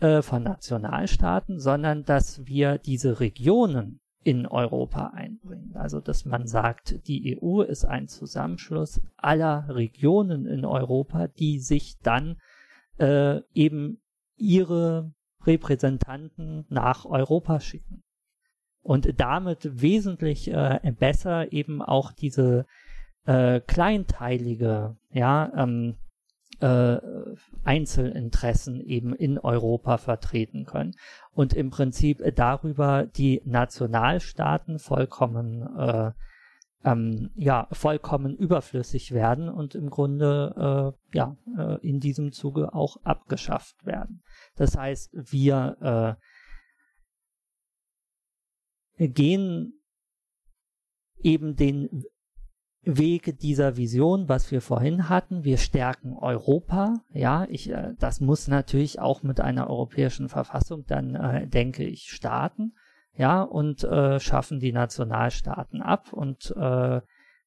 äh, 0.00 0.22
von 0.22 0.42
Nationalstaaten, 0.42 1.58
sondern 1.58 2.04
dass 2.04 2.46
wir 2.46 2.78
diese 2.78 3.20
Regionen 3.20 4.00
in 4.22 4.46
Europa 4.46 5.08
einbringen. 5.08 5.72
Also 5.74 6.00
dass 6.00 6.24
man 6.24 6.46
sagt, 6.46 7.06
die 7.06 7.38
EU 7.40 7.60
ist 7.60 7.84
ein 7.84 8.08
Zusammenschluss 8.08 9.00
aller 9.16 9.66
Regionen 9.68 10.46
in 10.46 10.64
Europa, 10.64 11.28
die 11.28 11.60
sich 11.60 11.98
dann 12.02 12.36
äh, 12.98 13.40
eben 13.52 14.00
ihre 14.36 15.12
Repräsentanten 15.46 16.64
nach 16.70 17.04
Europa 17.04 17.60
schicken 17.60 18.02
und 18.82 19.20
damit 19.20 19.80
wesentlich 19.80 20.50
äh, 20.50 20.80
besser 20.98 21.52
eben 21.52 21.82
auch 21.82 22.12
diese 22.12 22.66
äh, 23.26 23.60
kleinteilige, 23.60 24.96
ja, 25.10 25.52
ähm, 25.56 25.96
äh, 26.64 26.98
Einzelinteressen 27.62 28.80
eben 28.80 29.14
in 29.14 29.38
Europa 29.38 29.98
vertreten 29.98 30.64
können 30.64 30.92
und 31.32 31.52
im 31.52 31.68
Prinzip 31.68 32.22
darüber 32.36 33.04
die 33.04 33.42
Nationalstaaten 33.44 34.78
vollkommen 34.78 35.62
äh, 35.76 36.12
ähm, 36.84 37.30
ja 37.34 37.68
vollkommen 37.72 38.34
überflüssig 38.36 39.12
werden 39.12 39.48
und 39.50 39.74
im 39.74 39.90
Grunde 39.90 40.94
äh, 41.12 41.16
ja 41.16 41.36
äh, 41.58 41.86
in 41.86 42.00
diesem 42.00 42.32
Zuge 42.32 42.74
auch 42.74 42.96
abgeschafft 43.04 43.84
werden. 43.84 44.22
Das 44.56 44.76
heißt, 44.76 45.10
wir 45.12 46.18
äh, 48.98 49.08
gehen 49.08 49.80
eben 51.18 51.56
den 51.56 52.04
Weg 52.84 53.38
dieser 53.40 53.76
Vision, 53.76 54.28
was 54.28 54.50
wir 54.50 54.60
vorhin 54.60 55.08
hatten. 55.08 55.44
Wir 55.44 55.58
stärken 55.58 56.16
Europa. 56.16 56.94
Ja, 57.10 57.46
ich, 57.48 57.70
äh, 57.70 57.94
das 57.98 58.20
muss 58.20 58.48
natürlich 58.48 59.00
auch 59.00 59.22
mit 59.22 59.40
einer 59.40 59.68
europäischen 59.68 60.28
Verfassung 60.28 60.84
dann, 60.86 61.14
äh, 61.14 61.46
denke 61.46 61.84
ich, 61.84 62.10
starten. 62.10 62.74
Ja, 63.16 63.42
und 63.42 63.84
äh, 63.84 64.18
schaffen 64.20 64.58
die 64.58 64.72
Nationalstaaten 64.72 65.82
ab. 65.82 66.12
Und 66.12 66.52
äh, 66.56 67.00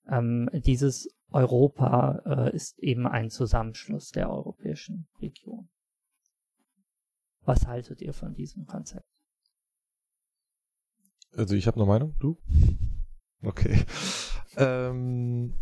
ähm, 0.09 0.49
dieses 0.53 1.09
Europa 1.29 2.21
äh, 2.25 2.55
ist 2.55 2.79
eben 2.79 3.05
ein 3.05 3.29
Zusammenschluss 3.29 4.11
der 4.11 4.29
europäischen 4.29 5.07
Region. 5.21 5.69
Was 7.41 7.67
haltet 7.67 8.01
ihr 8.01 8.13
von 8.13 8.33
diesem 8.33 8.65
Konzept? 8.65 9.05
Also 11.35 11.55
ich 11.55 11.67
habe 11.67 11.77
eine 11.77 11.85
Meinung, 11.85 12.15
du? 12.19 12.37
Okay. 13.41 13.85
Ähm, 14.57 15.53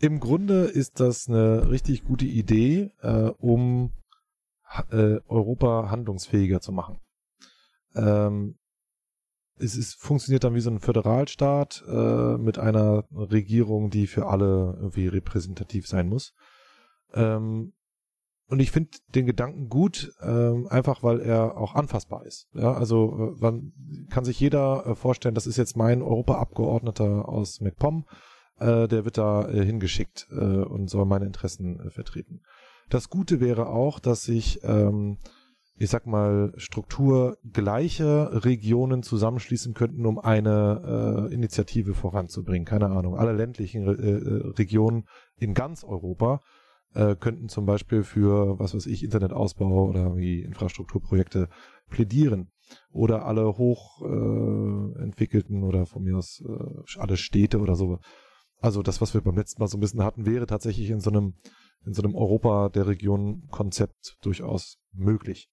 Im 0.00 0.20
Grunde 0.20 0.64
ist 0.64 0.98
das 1.00 1.28
eine 1.28 1.70
richtig 1.70 2.04
gute 2.04 2.24
Idee, 2.24 2.90
äh, 3.02 3.30
um 3.38 3.92
äh, 4.90 5.20
Europa 5.28 5.90
handlungsfähiger 5.90 6.60
zu 6.60 6.72
machen. 6.72 6.98
Ähm, 7.94 8.56
es 9.56 9.76
ist, 9.76 9.94
funktioniert 9.94 10.42
dann 10.42 10.54
wie 10.54 10.60
so 10.60 10.70
ein 10.70 10.80
Föderalstaat 10.80 11.84
äh, 11.86 12.38
mit 12.38 12.58
einer 12.58 13.04
Regierung, 13.12 13.90
die 13.90 14.06
für 14.06 14.26
alle 14.26 14.76
irgendwie 14.80 15.06
repräsentativ 15.06 15.86
sein 15.86 16.08
muss. 16.08 16.32
Ähm, 17.12 17.74
und 18.50 18.58
ich 18.58 18.72
finde 18.72 18.90
den 19.14 19.26
Gedanken 19.26 19.68
gut, 19.68 20.12
ähm, 20.22 20.66
einfach 20.68 21.02
weil 21.04 21.20
er 21.20 21.56
auch 21.56 21.74
anfassbar 21.74 22.26
ist. 22.26 22.48
Ja, 22.52 22.74
also 22.74 23.34
äh, 23.36 23.40
man 23.40 23.72
kann 24.10 24.24
sich 24.24 24.40
jeder 24.40 24.86
äh, 24.86 24.94
vorstellen, 24.96 25.36
das 25.36 25.46
ist 25.46 25.56
jetzt 25.56 25.76
mein 25.76 26.02
Europaabgeordneter 26.02 27.28
aus 27.28 27.60
MacPom, 27.60 28.06
äh, 28.58 28.88
der 28.88 29.04
wird 29.04 29.18
da 29.18 29.48
äh, 29.48 29.64
hingeschickt 29.64 30.26
äh, 30.32 30.34
und 30.34 30.90
soll 30.90 31.06
meine 31.06 31.26
Interessen 31.26 31.78
äh, 31.78 31.90
vertreten. 31.90 32.42
Das 32.88 33.08
Gute 33.08 33.38
wäre 33.38 33.68
auch, 33.68 34.00
dass 34.00 34.24
sich, 34.24 34.58
ähm, 34.64 35.18
ich 35.76 35.88
sag 35.88 36.08
mal, 36.08 36.52
strukturgleiche 36.56 38.44
Regionen 38.44 39.04
zusammenschließen 39.04 39.74
könnten, 39.74 40.04
um 40.06 40.18
eine 40.18 41.28
äh, 41.30 41.32
Initiative 41.32 41.94
voranzubringen. 41.94 42.66
Keine 42.66 42.86
Ahnung, 42.86 43.16
alle 43.16 43.32
ländlichen 43.32 43.86
äh, 43.86 44.48
Regionen 44.58 45.04
in 45.36 45.54
ganz 45.54 45.84
Europa 45.84 46.40
äh, 46.94 47.16
könnten 47.16 47.48
zum 47.48 47.66
Beispiel 47.66 48.02
für, 48.02 48.58
was 48.58 48.74
weiß 48.74 48.86
ich, 48.86 49.04
Internetausbau 49.04 49.88
oder 49.88 50.16
wie 50.16 50.42
Infrastrukturprojekte 50.42 51.48
plädieren. 51.88 52.50
Oder 52.92 53.26
alle 53.26 53.58
hoch 53.58 54.00
äh, 54.02 55.02
entwickelten 55.02 55.64
oder 55.64 55.86
von 55.86 56.04
mir 56.04 56.16
aus 56.16 56.40
äh, 56.46 56.98
alle 57.00 57.16
Städte 57.16 57.58
oder 57.58 57.74
so. 57.74 57.98
Also 58.60 58.82
das, 58.82 59.00
was 59.00 59.12
wir 59.12 59.22
beim 59.22 59.36
letzten 59.36 59.60
Mal 59.60 59.66
so 59.66 59.76
ein 59.76 59.80
bisschen 59.80 60.04
hatten, 60.04 60.24
wäre 60.24 60.46
tatsächlich 60.46 60.90
in 60.90 61.00
so 61.00 61.10
einem, 61.10 61.34
in 61.84 61.94
so 61.94 62.02
einem 62.02 62.14
Europa 62.14 62.68
der 62.68 62.86
Region 62.86 63.48
Konzept 63.50 64.18
durchaus 64.22 64.78
möglich. 64.92 65.50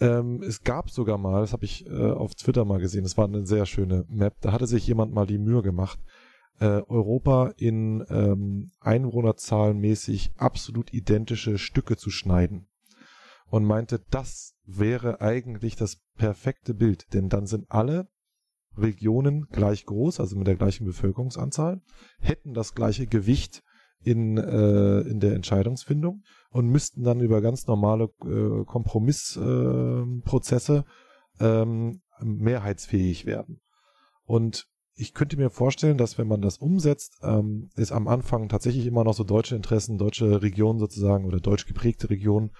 Ähm, 0.00 0.42
es 0.42 0.62
gab 0.62 0.90
sogar 0.90 1.18
mal, 1.18 1.42
das 1.42 1.52
habe 1.52 1.64
ich 1.64 1.86
äh, 1.86 2.10
auf 2.10 2.34
Twitter 2.34 2.64
mal 2.64 2.80
gesehen, 2.80 3.04
das 3.04 3.16
war 3.16 3.26
eine 3.26 3.46
sehr 3.46 3.64
schöne 3.66 4.04
Map, 4.08 4.34
da 4.40 4.52
hatte 4.52 4.66
sich 4.66 4.86
jemand 4.86 5.12
mal 5.12 5.26
die 5.26 5.38
Mühe 5.38 5.62
gemacht, 5.62 6.00
äh, 6.60 6.66
Europa 6.66 7.52
in 7.56 8.04
ähm, 8.08 8.70
Einwohnerzahlenmäßig 8.80 10.32
absolut 10.36 10.92
identische 10.92 11.58
Stücke 11.58 11.96
zu 11.96 12.10
schneiden. 12.10 12.68
Und 13.50 13.64
meinte, 13.64 14.00
das 14.10 14.54
wäre 14.64 15.20
eigentlich 15.20 15.76
das 15.76 15.98
perfekte 16.16 16.74
Bild, 16.74 17.12
denn 17.12 17.28
dann 17.28 17.46
sind 17.46 17.70
alle 17.70 18.08
Regionen 18.76 19.46
gleich 19.52 19.86
groß, 19.86 20.20
also 20.20 20.36
mit 20.36 20.46
der 20.46 20.56
gleichen 20.56 20.84
Bevölkerungsanzahl, 20.86 21.80
hätten 22.18 22.54
das 22.54 22.74
gleiche 22.74 23.06
Gewicht 23.06 23.62
in, 24.02 24.36
äh, 24.36 25.00
in 25.00 25.20
der 25.20 25.34
Entscheidungsfindung 25.34 26.22
und 26.50 26.68
müssten 26.68 27.04
dann 27.04 27.20
über 27.20 27.40
ganz 27.40 27.66
normale 27.66 28.10
äh, 28.24 28.64
Kompromissprozesse 28.64 30.84
äh, 31.38 31.60
ähm, 31.60 32.00
mehrheitsfähig 32.20 33.26
werden. 33.26 33.60
Und 34.24 34.66
ich 34.96 35.12
könnte 35.12 35.36
mir 35.36 35.50
vorstellen, 35.50 35.98
dass 35.98 36.18
wenn 36.18 36.28
man 36.28 36.40
das 36.40 36.58
umsetzt, 36.58 37.18
ähm, 37.22 37.70
ist 37.76 37.92
am 37.92 38.06
Anfang 38.06 38.48
tatsächlich 38.48 38.86
immer 38.86 39.04
noch 39.04 39.14
so 39.14 39.24
deutsche 39.24 39.56
Interessen, 39.56 39.98
deutsche 39.98 40.42
Regionen 40.42 40.78
sozusagen 40.78 41.24
oder 41.24 41.40
deutsch 41.40 41.66
geprägte 41.66 42.10
Regionen 42.10 42.52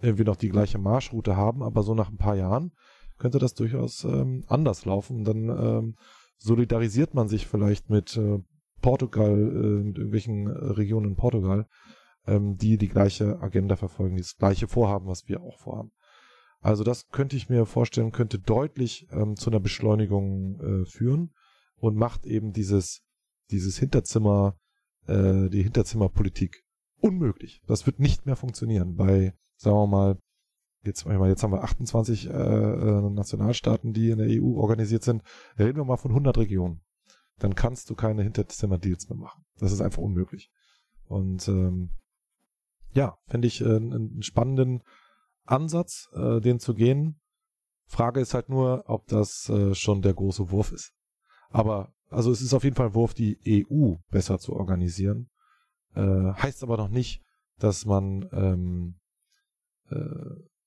irgendwie 0.00 0.24
noch 0.24 0.36
die 0.36 0.48
gleiche 0.48 0.78
Marschroute 0.78 1.36
haben, 1.36 1.62
aber 1.62 1.82
so 1.82 1.94
nach 1.94 2.10
ein 2.10 2.16
paar 2.16 2.36
Jahren 2.36 2.72
könnte 3.18 3.38
das 3.38 3.54
durchaus 3.54 4.04
ähm, 4.04 4.44
anders 4.48 4.84
laufen. 4.84 5.24
Dann 5.24 5.48
ähm, 5.48 5.96
solidarisiert 6.38 7.14
man 7.14 7.28
sich 7.28 7.46
vielleicht 7.46 7.90
mit 7.90 8.16
äh, 8.16 8.38
Portugal, 8.80 9.32
äh, 9.32 9.84
mit 9.84 9.98
irgendwelchen 9.98 10.46
äh, 10.46 10.50
Regionen 10.50 11.10
in 11.10 11.16
Portugal, 11.16 11.66
ähm, 12.26 12.56
die 12.56 12.78
die 12.78 12.88
gleiche 12.88 13.40
Agenda 13.40 13.76
verfolgen, 13.76 14.16
die 14.16 14.22
das 14.22 14.36
gleiche 14.36 14.68
Vorhaben, 14.68 15.06
was 15.06 15.28
wir 15.28 15.42
auch 15.42 15.58
vorhaben. 15.58 15.92
Also 16.60 16.82
das 16.82 17.08
könnte 17.10 17.36
ich 17.36 17.50
mir 17.50 17.66
vorstellen, 17.66 18.10
könnte 18.10 18.38
deutlich 18.38 19.06
ähm, 19.10 19.36
zu 19.36 19.50
einer 19.50 19.60
Beschleunigung 19.60 20.60
äh, 20.60 20.86
führen 20.86 21.30
und 21.84 21.96
macht 21.96 22.24
eben 22.24 22.52
dieses, 22.52 23.02
dieses 23.50 23.78
Hinterzimmer, 23.78 24.56
äh, 25.06 25.50
die 25.50 25.62
Hinterzimmerpolitik 25.62 26.64
unmöglich. 27.00 27.60
Das 27.66 27.84
wird 27.84 28.00
nicht 28.00 28.24
mehr 28.24 28.36
funktionieren. 28.36 28.96
Bei, 28.96 29.34
sagen 29.56 29.76
wir 29.76 29.86
mal, 29.86 30.18
jetzt, 30.82 31.04
jetzt 31.04 31.42
haben 31.42 31.52
wir 31.52 31.62
28 31.62 32.28
äh, 32.28 32.32
äh, 32.32 33.10
Nationalstaaten, 33.10 33.92
die 33.92 34.10
in 34.10 34.18
der 34.18 34.28
EU 34.30 34.58
organisiert 34.58 35.02
sind. 35.02 35.22
Reden 35.58 35.76
wir 35.76 35.84
mal 35.84 35.98
von 35.98 36.12
100 36.12 36.38
Regionen. 36.38 36.80
Dann 37.38 37.54
kannst 37.54 37.90
du 37.90 37.94
keine 37.94 38.22
Hinterzimmer-Deals 38.22 39.10
mehr 39.10 39.18
machen. 39.18 39.44
Das 39.58 39.70
ist 39.70 39.82
einfach 39.82 40.02
unmöglich. 40.02 40.50
Und 41.06 41.46
ähm, 41.48 41.90
ja, 42.92 43.18
finde 43.26 43.48
ich 43.48 43.60
äh, 43.60 43.76
einen 43.76 44.22
spannenden 44.22 44.82
Ansatz, 45.44 46.08
äh, 46.14 46.40
den 46.40 46.60
zu 46.60 46.72
gehen. 46.72 47.20
Frage 47.86 48.20
ist 48.20 48.32
halt 48.32 48.48
nur, 48.48 48.84
ob 48.86 49.06
das 49.08 49.50
äh, 49.50 49.74
schon 49.74 50.00
der 50.00 50.14
große 50.14 50.50
Wurf 50.50 50.72
ist. 50.72 50.94
Aber, 51.54 51.92
also 52.10 52.32
es 52.32 52.42
ist 52.42 52.52
auf 52.52 52.64
jeden 52.64 52.74
Fall 52.74 52.88
ein 52.88 52.94
Wurf, 52.94 53.14
die 53.14 53.38
EU 53.46 53.94
besser 54.10 54.40
zu 54.40 54.54
organisieren. 54.54 55.30
Äh, 55.94 56.32
heißt 56.32 56.64
aber 56.64 56.76
noch 56.76 56.88
nicht, 56.88 57.22
dass 57.60 57.86
man 57.86 58.28
ähm, 58.32 58.96
äh, 59.88 59.96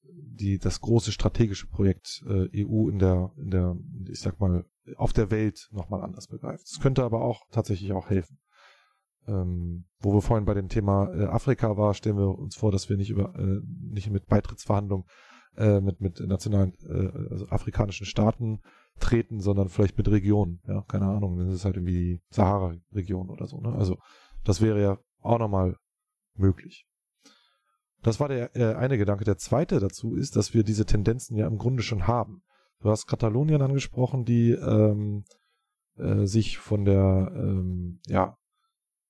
die 0.04 0.58
das 0.60 0.80
große 0.80 1.12
strategische 1.12 1.68
Projekt 1.68 2.24
äh, 2.26 2.66
EU 2.66 2.88
in 2.88 3.00
der 3.00 3.34
in 3.36 3.52
der 3.52 3.76
ich 4.10 4.22
sag 4.22 4.40
mal 4.40 4.66
auf 4.96 5.12
der 5.12 5.30
Welt 5.30 5.68
nochmal 5.72 6.02
anders 6.02 6.28
begreift. 6.28 6.66
Es 6.66 6.80
könnte 6.80 7.04
aber 7.04 7.22
auch 7.22 7.42
tatsächlich 7.52 7.92
auch 7.92 8.10
helfen. 8.10 8.40
Ähm, 9.28 9.88
wo 10.00 10.14
wir 10.14 10.22
vorhin 10.22 10.46
bei 10.46 10.54
dem 10.54 10.70
Thema 10.70 11.14
äh, 11.14 11.26
Afrika 11.26 11.76
war, 11.76 11.96
stellen 11.96 12.18
wir 12.18 12.30
uns 12.30 12.56
vor, 12.56 12.72
dass 12.72 12.88
wir 12.88 12.96
nicht 12.96 13.10
über 13.10 13.36
äh, 13.38 13.60
nicht 13.92 14.10
mit 14.10 14.28
Beitrittsverhandlungen 14.28 15.06
äh, 15.58 15.82
mit 15.82 16.00
mit 16.00 16.22
nationalen 16.22 16.76
äh, 16.86 17.30
also 17.30 17.50
afrikanischen 17.50 18.06
Staaten 18.06 18.62
treten, 19.00 19.40
sondern 19.40 19.70
vielleicht 19.70 19.98
mit 19.98 20.10
Regionen. 20.10 20.62
Ja, 20.68 20.82
keine 20.88 21.06
Ahnung, 21.06 21.38
das 21.38 21.54
ist 21.54 21.66
halt 21.66 21.76
irgendwie 21.76 21.94
die 21.94 22.22
Sahara-Region 22.30 23.30
oder 23.30 23.48
so. 23.48 23.60
Ne? 23.60 23.74
Also 23.74 23.98
das 24.44 24.62
wäre 24.62 24.82
ja 24.82 24.98
auch 25.22 25.40
nochmal 25.40 25.78
möglich. 26.36 26.86
Das 28.04 28.20
war 28.20 28.28
der 28.28 28.56
äh, 28.56 28.76
eine 28.76 28.98
Gedanke. 28.98 29.26
Der 29.26 29.38
zweite 29.38 29.80
dazu 29.80 30.16
ist, 30.16 30.36
dass 30.36 30.54
wir 30.54 30.64
diese 30.64 30.86
Tendenzen 30.86 31.36
ja 31.38 31.48
im 31.48 31.58
Grunde 31.58 31.84
schon 31.84 32.08
haben. 32.08 32.42
Du 32.80 32.90
hast 32.90 33.08
Katalonien 33.08 33.62
angesprochen, 33.62 34.24
die 34.24 34.52
ähm, 34.52 35.26
äh, 35.98 36.26
sich 36.26 36.58
von 36.58 36.86
der 36.86 37.32
ähm, 37.34 38.00
ja, 38.08 38.38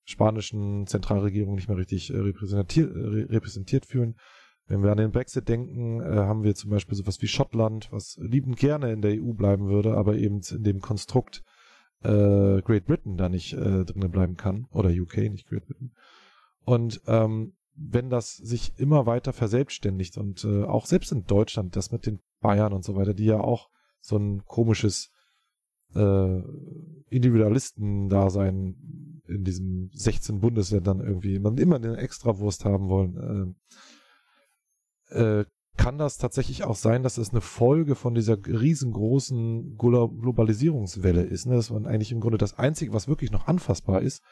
spanischen 0.04 0.86
Zentralregierung 0.86 1.54
nicht 1.54 1.68
mehr 1.68 1.76
richtig 1.76 2.10
äh, 2.10 2.16
repräsentiert, 2.16 2.90
äh, 2.90 3.32
repräsentiert 3.32 3.84
fühlen. 3.84 4.16
Wenn 4.68 4.82
wir 4.82 4.92
an 4.92 4.98
den 4.98 5.10
Brexit 5.10 5.48
denken, 5.48 6.00
äh, 6.00 6.04
haben 6.04 6.44
wir 6.44 6.54
zum 6.54 6.70
Beispiel 6.70 6.94
sowas 6.94 7.20
wie 7.22 7.26
Schottland, 7.26 7.90
was 7.90 8.18
liebend 8.20 8.58
gerne 8.58 8.92
in 8.92 9.00
der 9.00 9.22
EU 9.22 9.32
bleiben 9.32 9.68
würde, 9.68 9.96
aber 9.96 10.16
eben 10.16 10.42
in 10.50 10.62
dem 10.62 10.80
Konstrukt 10.80 11.42
äh, 12.02 12.60
Great 12.62 12.84
Britain 12.84 13.16
da 13.16 13.28
nicht 13.28 13.54
äh, 13.54 13.84
drinnen 13.84 14.10
bleiben 14.10 14.36
kann. 14.36 14.66
Oder 14.70 14.90
UK, 14.90 15.16
nicht 15.30 15.48
Great 15.48 15.66
Britain. 15.66 15.92
Und 16.64 17.00
ähm, 17.06 17.54
wenn 17.74 18.10
das 18.10 18.36
sich 18.36 18.78
immer 18.78 19.06
weiter 19.06 19.32
verselbstständigt 19.32 20.18
und 20.18 20.44
äh, 20.44 20.64
auch 20.64 20.84
selbst 20.84 21.12
in 21.12 21.24
Deutschland, 21.24 21.74
das 21.74 21.90
mit 21.90 22.06
den 22.06 22.20
Bayern 22.40 22.72
und 22.72 22.84
so 22.84 22.94
weiter, 22.94 23.14
die 23.14 23.24
ja 23.24 23.40
auch 23.40 23.70
so 24.00 24.16
ein 24.16 24.44
komisches 24.44 25.10
äh, 25.94 26.42
Individualisten-Dasein 27.08 29.22
in 29.26 29.44
diesem 29.44 29.90
16 29.92 30.40
Bundesländern 30.40 31.00
irgendwie 31.00 31.38
man 31.38 31.56
immer 31.56 31.76
eine 31.76 31.96
Extrawurst 31.96 32.64
haben 32.64 32.88
wollen, 32.88 33.16
äh, 33.16 33.54
äh, 35.10 35.44
kann 35.78 35.96
das 35.96 36.18
tatsächlich 36.18 36.64
auch 36.64 36.74
sein, 36.74 37.02
dass 37.02 37.18
es 37.18 37.30
eine 37.30 37.40
Folge 37.40 37.94
von 37.94 38.14
dieser 38.14 38.36
riesengroßen 38.36 39.76
Globalisierungswelle 39.76 41.22
ist, 41.22 41.46
ne? 41.46 41.54
dass 41.54 41.70
man 41.70 41.86
eigentlich 41.86 42.12
im 42.12 42.20
Grunde 42.20 42.36
das 42.36 42.58
Einzige, 42.58 42.92
was 42.92 43.08
wirklich 43.08 43.30
noch 43.30 43.46
anfassbar 43.46 44.02
ist, 44.02 44.22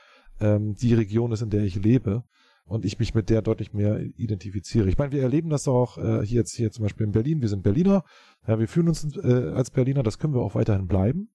ähm, 0.41 0.75
die 0.75 0.93
Region 0.93 1.33
ist, 1.33 1.43
in 1.43 1.51
der 1.51 1.63
ich 1.63 1.77
lebe 1.77 2.25
und 2.65 2.85
ich 2.85 2.99
mich 2.99 3.15
mit 3.15 3.31
der 3.31 3.43
deutlich 3.43 3.73
mehr 3.73 4.01
identifiziere. 4.17 4.89
Ich 4.89 4.99
meine, 4.99 5.13
wir 5.13 5.23
erleben 5.23 5.49
das 5.49 5.69
auch 5.69 5.99
äh, 5.99 6.27
hier 6.27 6.41
jetzt 6.41 6.57
hier 6.57 6.73
zum 6.73 6.83
Beispiel 6.83 7.07
in 7.07 7.13
Berlin. 7.13 7.41
Wir 7.41 7.49
sind 7.49 7.63
Berliner, 7.63 8.05
ja, 8.47 8.59
wir 8.59 8.67
fühlen 8.67 8.89
uns 8.89 9.17
äh, 9.17 9.53
als 9.55 9.71
Berliner, 9.71 10.03
das 10.03 10.19
können 10.19 10.35
wir 10.35 10.43
auch 10.43 10.57
weiterhin 10.57 10.89
bleiben, 10.89 11.31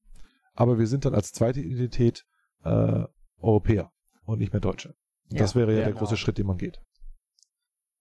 aber 0.54 0.78
wir 0.78 0.88
sind 0.88 1.06
dann 1.06 1.16
als 1.16 1.32
zweite 1.32 1.62
Identität 1.62 2.26
äh, 2.66 3.06
Europäer 3.40 3.92
und 4.26 4.40
nicht 4.40 4.52
mehr 4.52 4.60
Deutsche. 4.60 4.94
Ja, 5.30 5.40
das 5.40 5.56
wäre 5.56 5.72
ja 5.72 5.80
genau. 5.80 5.92
der 5.92 6.00
große 6.00 6.18
Schritt, 6.18 6.38
den 6.38 6.48
man 6.48 6.58
geht. 6.58 6.82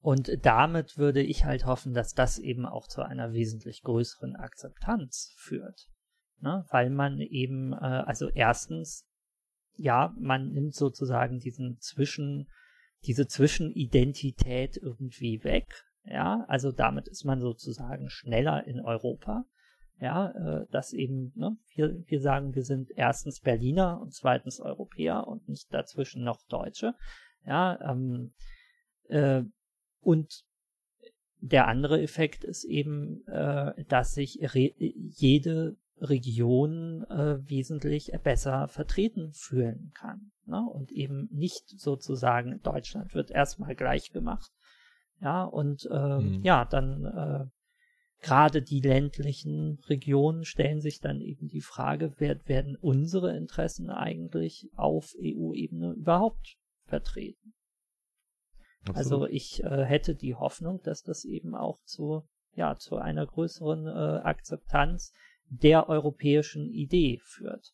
Und 0.00 0.30
damit 0.42 0.96
würde 0.96 1.22
ich 1.22 1.44
halt 1.44 1.66
hoffen, 1.66 1.92
dass 1.92 2.14
das 2.14 2.38
eben 2.38 2.64
auch 2.64 2.88
zu 2.88 3.02
einer 3.02 3.32
wesentlich 3.32 3.82
größeren 3.82 4.34
Akzeptanz 4.34 5.34
führt. 5.36 5.88
Ne? 6.40 6.64
Weil 6.70 6.88
man 6.88 7.20
eben, 7.20 7.72
äh, 7.74 7.76
also 7.76 8.30
erstens, 8.30 9.06
ja, 9.76 10.14
man 10.18 10.52
nimmt 10.52 10.74
sozusagen 10.74 11.38
diesen 11.38 11.78
Zwischen, 11.80 12.48
diese 13.04 13.26
Zwischenidentität 13.26 14.78
irgendwie 14.78 15.44
weg. 15.44 15.66
Ja, 16.04 16.46
also 16.48 16.72
damit 16.72 17.06
ist 17.08 17.24
man 17.24 17.40
sozusagen 17.40 18.08
schneller 18.08 18.66
in 18.66 18.80
Europa. 18.80 19.44
Ja, 19.98 20.30
äh, 20.30 20.66
dass 20.70 20.94
eben, 20.94 21.32
ne, 21.36 21.58
wir, 21.74 22.02
wir 22.06 22.20
sagen, 22.22 22.54
wir 22.54 22.64
sind 22.64 22.90
erstens 22.96 23.40
Berliner 23.40 24.00
und 24.00 24.14
zweitens 24.14 24.60
Europäer 24.60 25.28
und 25.28 25.46
nicht 25.46 25.72
dazwischen 25.74 26.24
noch 26.24 26.40
Deutsche. 26.48 26.94
Ja, 27.44 27.78
ähm, 27.82 28.32
äh, 29.08 29.42
und 30.00 30.44
der 31.42 31.68
andere 31.68 32.02
Effekt 32.02 32.44
ist 32.44 32.64
eben, 32.64 33.26
äh, 33.26 33.84
dass 33.84 34.12
sich 34.14 34.38
jede 34.38 35.76
Region 36.00 37.04
äh, 37.04 37.38
wesentlich 37.48 38.12
besser 38.22 38.68
vertreten 38.68 39.32
fühlen 39.32 39.92
kann. 39.94 40.32
Ne? 40.46 40.60
Und 40.60 40.92
eben 40.92 41.28
nicht 41.30 41.68
sozusagen 41.68 42.60
Deutschland 42.62 43.14
wird 43.14 43.30
erstmal 43.30 43.74
gleich 43.74 44.10
gemacht. 44.10 44.50
Ja, 45.20 45.44
und 45.44 45.86
äh, 45.90 46.18
mhm. 46.18 46.42
ja, 46.42 46.64
dann 46.64 47.04
äh, 47.04 48.24
gerade 48.24 48.62
die 48.62 48.80
ländlichen 48.80 49.78
Regionen 49.88 50.44
stellen 50.44 50.80
sich 50.80 51.00
dann 51.00 51.20
eben 51.20 51.48
die 51.48 51.60
Frage, 51.60 52.14
wer, 52.18 52.38
werden 52.48 52.76
unsere 52.76 53.36
Interessen 53.36 53.90
eigentlich 53.90 54.70
auf 54.76 55.14
EU-Ebene 55.18 55.92
überhaupt 55.92 56.56
vertreten? 56.86 57.52
Absolut. 58.82 58.96
Also 58.96 59.26
ich 59.26 59.62
äh, 59.62 59.84
hätte 59.84 60.14
die 60.14 60.34
Hoffnung, 60.34 60.80
dass 60.82 61.02
das 61.02 61.24
eben 61.24 61.54
auch 61.54 61.80
zu 61.84 62.22
ja 62.52 62.76
zu 62.76 62.96
einer 62.96 63.26
größeren 63.26 63.86
äh, 63.86 64.20
Akzeptanz 64.22 65.12
der 65.48 65.88
europäischen 65.88 66.70
Idee 66.70 67.20
führt. 67.22 67.72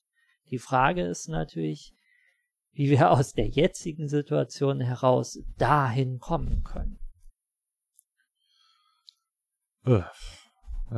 Die 0.50 0.58
Frage 0.58 1.02
ist 1.06 1.28
natürlich, 1.28 1.94
wie 2.72 2.90
wir 2.90 3.10
aus 3.12 3.32
der 3.32 3.48
jetzigen 3.48 4.08
Situation 4.08 4.80
heraus 4.80 5.38
dahin 5.56 6.18
kommen 6.18 6.62
können. 6.62 6.98
Äh, 9.84 10.02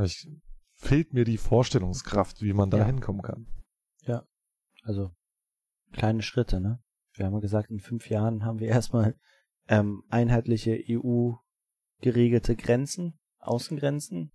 ich, 0.05 0.27
fehlt 0.75 1.13
mir 1.13 1.25
die 1.25 1.39
Vorstellungskraft, 1.39 2.41
wie 2.41 2.53
man 2.53 2.71
da 2.71 2.79
Ja. 2.79 2.87
hinkommen 2.87 3.23
kann. 3.23 3.47
Also 4.85 5.15
kleine 5.93 6.23
Schritte, 6.23 6.61
ne? 6.61 6.83
Wir 7.13 7.27
haben 7.27 7.35
ja 7.35 7.41
gesagt, 7.41 7.71
in 7.71 7.81
fünf 7.81 8.09
Jahren 8.09 8.45
haben 8.45 8.59
wir 8.59 8.69
erstmal 8.69 9.19
ähm, 9.69 10.03
einheitliche 10.09 10.83
EU 10.89 11.33
geregelte 12.01 12.57
Grenzen, 12.57 13.19
Außengrenzen. 13.41 14.33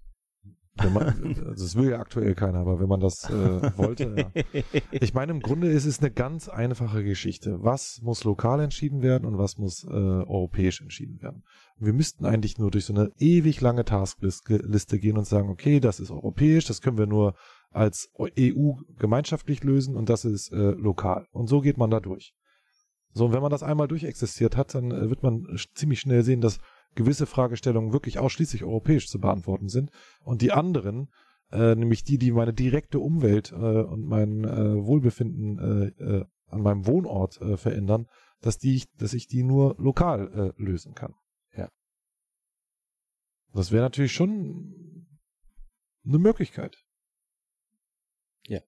Man, 0.76 1.46
also 1.48 1.64
das 1.66 1.76
will 1.76 1.92
ja 1.92 2.00
aktuell 2.00 2.34
keiner, 2.34 2.58
aber 2.58 2.80
wenn 2.80 2.90
man 2.90 3.00
das 3.00 3.30
äh, 3.30 3.32
wollte, 3.78 4.16
ja. 4.18 4.64
Ich 4.90 5.14
meine, 5.14 5.32
im 5.32 5.40
Grunde 5.40 5.68
ist 5.70 5.86
es 5.86 6.00
eine 6.00 6.10
ganz 6.10 6.50
einfache 6.50 7.04
Geschichte. 7.04 7.60
Was 7.62 8.00
muss 8.02 8.24
lokal 8.24 8.60
entschieden 8.60 9.04
werden 9.04 9.26
und 9.26 9.38
was 9.38 9.60
muss 9.60 9.84
äh, 9.84 9.92
europäisch 9.92 10.82
entschieden 10.82 11.22
werden? 11.22 11.44
Wir 11.78 11.94
müssten 11.94 12.26
eigentlich 12.26 12.58
nur 12.58 12.72
durch 12.72 12.86
so 12.86 12.94
eine 12.94 13.12
ewig 13.20 13.62
lange 13.62 13.86
Taskliste 13.86 14.98
gehen 14.98 15.18
und 15.18 15.28
sagen, 15.28 15.50
okay, 15.50 15.80
das 15.80 16.00
ist 16.00 16.10
europäisch, 16.10 16.66
das 16.66 16.82
können 16.82 16.98
wir 16.98 17.08
nur 17.08 17.36
als 17.70 18.10
EU 18.20 18.74
gemeinschaftlich 18.98 19.64
lösen 19.64 19.96
und 19.96 20.10
das 20.10 20.26
ist 20.26 20.52
äh, 20.52 20.72
lokal. 20.72 21.28
Und 21.32 21.48
so 21.48 21.62
geht 21.62 21.78
man 21.78 21.92
da 21.92 22.00
durch. 22.00 22.34
So, 23.14 23.26
und 23.26 23.34
wenn 23.34 23.42
man 23.42 23.52
das 23.52 23.64
einmal 23.64 23.88
durchexistiert 23.88 24.58
hat, 24.58 24.74
dann 24.76 24.92
äh, 24.92 25.10
wird 25.10 25.24
man 25.24 25.48
ziemlich 25.76 26.00
schnell 26.00 26.24
sehen, 26.24 26.42
dass 26.42 26.60
gewisse 26.96 27.26
Fragestellungen 27.26 27.94
wirklich 27.94 28.20
ausschließlich 28.20 28.64
europäisch 28.64 29.08
zu 29.08 29.20
beantworten 29.20 29.70
sind 29.70 29.92
und 30.22 30.42
die 30.42 30.52
anderen, 30.52 31.10
äh, 31.52 31.76
nämlich 31.76 32.04
die, 32.04 32.18
die 32.18 32.32
meine 32.32 32.54
direkte 32.54 33.00
Umwelt 33.00 33.52
äh, 33.52 33.56
und 33.56 34.06
mein 34.06 34.44
äh, 34.44 34.76
Wohlbefinden 34.86 35.94
äh, 36.00 36.26
an 36.48 36.62
meinem 36.62 36.86
Wohnort 36.86 37.40
verändern, 37.56 38.06
dass 38.42 38.60
die, 38.60 38.76
ich- 38.76 38.92
dass 38.98 39.16
ich 39.16 39.26
die 39.28 39.42
nur 39.42 39.76
lokal 39.80 40.54
lösen 40.58 40.94
kann. 40.94 41.16
Ja. 41.56 41.72
Das 43.54 43.72
wäre 43.72 43.82
natürlich 43.84 44.12
schon 44.14 45.08
eine 46.06 46.20
Möglichkeit. 46.20 46.78
Ja. 48.46 48.60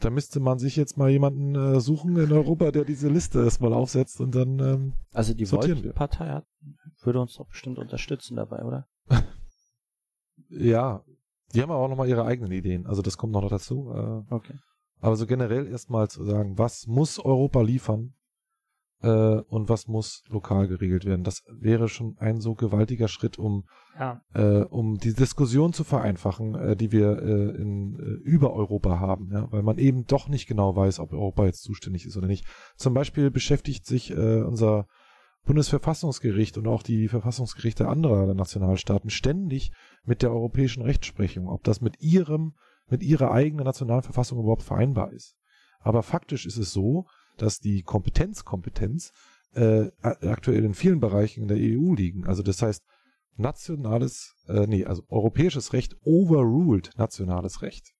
Da 0.00 0.10
müsste 0.10 0.38
man 0.40 0.58
sich 0.58 0.76
jetzt 0.76 0.96
mal 0.96 1.10
jemanden 1.10 1.54
äh, 1.54 1.80
suchen 1.80 2.16
in 2.16 2.32
Europa, 2.32 2.70
der 2.70 2.84
diese 2.84 3.08
Liste 3.08 3.42
erstmal 3.42 3.72
aufsetzt 3.72 4.20
und 4.20 4.34
dann 4.34 4.58
ähm, 4.60 4.92
Also 5.12 5.34
die. 5.34 5.50
Volt-Partei 5.50 6.42
würde 7.02 7.20
uns 7.20 7.34
doch 7.34 7.46
bestimmt 7.46 7.78
unterstützen 7.78 8.36
dabei, 8.36 8.64
oder? 8.64 8.86
ja, 10.48 11.04
die 11.54 11.62
haben 11.62 11.70
aber 11.70 11.80
auch 11.84 11.88
nochmal 11.88 12.08
ihre 12.08 12.24
eigenen 12.24 12.52
Ideen. 12.52 12.86
Also 12.86 13.02
das 13.02 13.16
kommt 13.16 13.32
noch 13.32 13.48
dazu. 13.48 13.90
Äh, 13.92 14.34
Okay. 14.34 14.54
Aber 15.00 15.14
so 15.14 15.26
generell 15.26 15.68
erstmal 15.68 16.08
zu 16.08 16.24
sagen, 16.24 16.58
was 16.58 16.88
muss 16.88 17.20
Europa 17.20 17.60
liefern 17.62 18.14
und 19.00 19.68
was 19.68 19.86
muss 19.86 20.24
lokal 20.28 20.66
geregelt 20.66 21.04
werden, 21.04 21.22
das 21.22 21.44
wäre 21.48 21.88
schon 21.88 22.16
ein 22.18 22.40
so 22.40 22.54
gewaltiger 22.54 23.06
Schritt, 23.06 23.38
um, 23.38 23.64
Ja, 23.96 24.20
äh, 24.34 24.64
um 24.64 24.98
die 24.98 25.14
Diskussion 25.14 25.72
zu 25.72 25.84
vereinfachen, 25.84 26.56
äh, 26.56 26.76
die 26.76 26.90
wir 26.90 27.22
äh, 27.22 27.56
in, 27.56 27.96
äh, 28.00 28.28
über 28.28 28.52
Europa 28.54 28.98
haben, 28.98 29.30
ja? 29.32 29.46
weil 29.52 29.62
man 29.62 29.78
eben 29.78 30.06
doch 30.06 30.28
nicht 30.28 30.48
genau 30.48 30.74
weiß, 30.74 30.98
ob 30.98 31.12
Europa 31.12 31.46
jetzt 31.46 31.62
zuständig 31.62 32.06
ist 32.06 32.16
oder 32.16 32.26
nicht. 32.26 32.44
Zum 32.76 32.92
Beispiel 32.92 33.30
beschäftigt 33.30 33.86
sich 33.86 34.10
äh, 34.10 34.42
unser 34.42 34.88
Bundesverfassungsgericht 35.46 36.58
und 36.58 36.66
auch 36.66 36.82
die 36.82 37.06
Verfassungsgerichte 37.06 37.88
anderer 37.88 38.34
Nationalstaaten 38.34 39.10
ständig 39.10 39.70
mit 40.04 40.22
der 40.22 40.32
europäischen 40.32 40.82
Rechtsprechung, 40.82 41.48
ob 41.48 41.62
das 41.62 41.80
mit 41.80 42.00
ihrem 42.00 42.54
mit 42.90 43.02
ihrer 43.02 43.30
eigenen 43.30 43.64
Nationalverfassung 43.64 44.38
überhaupt 44.38 44.62
vereinbar 44.62 45.12
ist. 45.12 45.36
Aber 45.80 46.02
faktisch 46.02 46.46
ist 46.46 46.56
es 46.56 46.72
so, 46.72 47.06
dass 47.42 47.58
die 47.58 47.82
Kompetenzkompetenz 47.82 49.12
äh, 49.54 49.90
aktuell 50.02 50.64
in 50.64 50.74
vielen 50.74 51.00
Bereichen 51.00 51.42
in 51.42 51.48
der 51.48 51.56
EU 51.58 51.94
liegen. 51.94 52.26
Also 52.26 52.42
das 52.42 52.62
heißt, 52.62 52.84
nationales, 53.36 54.34
äh, 54.48 54.66
nee, 54.66 54.84
also 54.84 55.02
europäisches 55.08 55.72
Recht 55.72 55.96
overruled 56.02 56.90
nationales 56.96 57.62
Recht. 57.62 57.94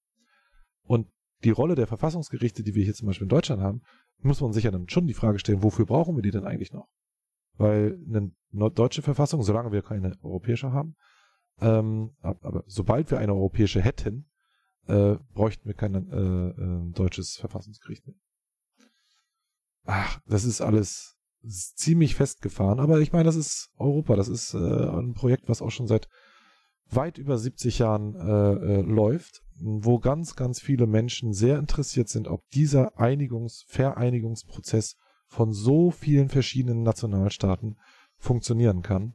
Und 0.83 1.09
die 1.45 1.51
Rolle 1.51 1.75
der 1.75 1.87
Verfassungsgerichte, 1.87 2.63
die 2.63 2.75
wir 2.75 2.85
hier 2.85 2.95
zum 2.95 3.07
Beispiel 3.07 3.27
in 3.27 3.31
Deutschland 3.31 3.63
haben, 3.63 3.83
muss 4.21 4.41
man 4.41 4.53
sich 4.53 4.65
ja 4.65 4.71
dann 4.71 4.89
schon 4.89 5.07
die 5.07 5.15
Frage 5.15 5.39
stellen, 5.39 5.63
wofür 5.63 5.87
brauchen 5.87 6.17
wir 6.17 6.23
die 6.23 6.33
denn 6.33 6.45
eigentlich 6.45 6.73
noch? 6.73 6.89
Weil 7.57 7.99
eine 8.09 8.33
deutsche 8.71 9.03
Verfassung, 9.03 9.43
solange 9.43 9.73
wir 9.73 9.83
keine 9.83 10.17
europäische 10.23 10.73
haben, 10.73 10.97
ähm, 11.61 12.11
ab- 12.21 12.45
aber 12.45 12.65
sobald 12.67 13.11
wir 13.11 13.19
eine 13.19 13.35
europäische 13.35 13.81
hätten, 13.81 14.29
äh, 14.87 15.17
bräuchten 15.35 15.67
wir 15.67 15.75
kein 15.75 15.95
äh, 15.95 16.49
äh, 16.49 16.93
deutsches 16.93 17.37
Verfassungsgericht 17.37 18.07
mehr. 18.07 18.17
Ach, 19.91 20.21
das 20.27 20.45
ist 20.45 20.61
alles 20.61 21.17
ist 21.43 21.79
ziemlich 21.79 22.15
festgefahren, 22.15 22.79
aber 22.79 23.01
ich 23.01 23.13
meine, 23.13 23.25
das 23.25 23.37
ist 23.37 23.71
Europa, 23.79 24.17
das 24.17 24.29
ist 24.29 24.53
äh, 24.53 24.59
ein 24.59 25.15
Projekt, 25.15 25.49
was 25.49 25.63
auch 25.63 25.71
schon 25.71 25.87
seit 25.87 26.09
weit 26.91 27.17
über 27.17 27.39
70 27.39 27.79
Jahren 27.79 28.15
äh, 28.15 28.53
äh, 28.53 28.81
läuft, 28.83 29.41
wo 29.57 29.99
ganz, 29.99 30.37
ganz 30.37 30.61
viele 30.61 30.87
Menschen 30.87 31.33
sehr 31.33 31.59
interessiert 31.59 32.11
sind, 32.11 32.29
ob 32.29 32.43
dieser 32.51 32.99
Einigungs-, 32.99 33.65
Vereinigungsprozess 33.67 34.97
von 35.27 35.53
so 35.53 35.91
vielen 35.91 36.29
verschiedenen 36.29 36.83
Nationalstaaten 36.83 37.79
funktionieren 38.19 38.83
kann. 38.83 39.15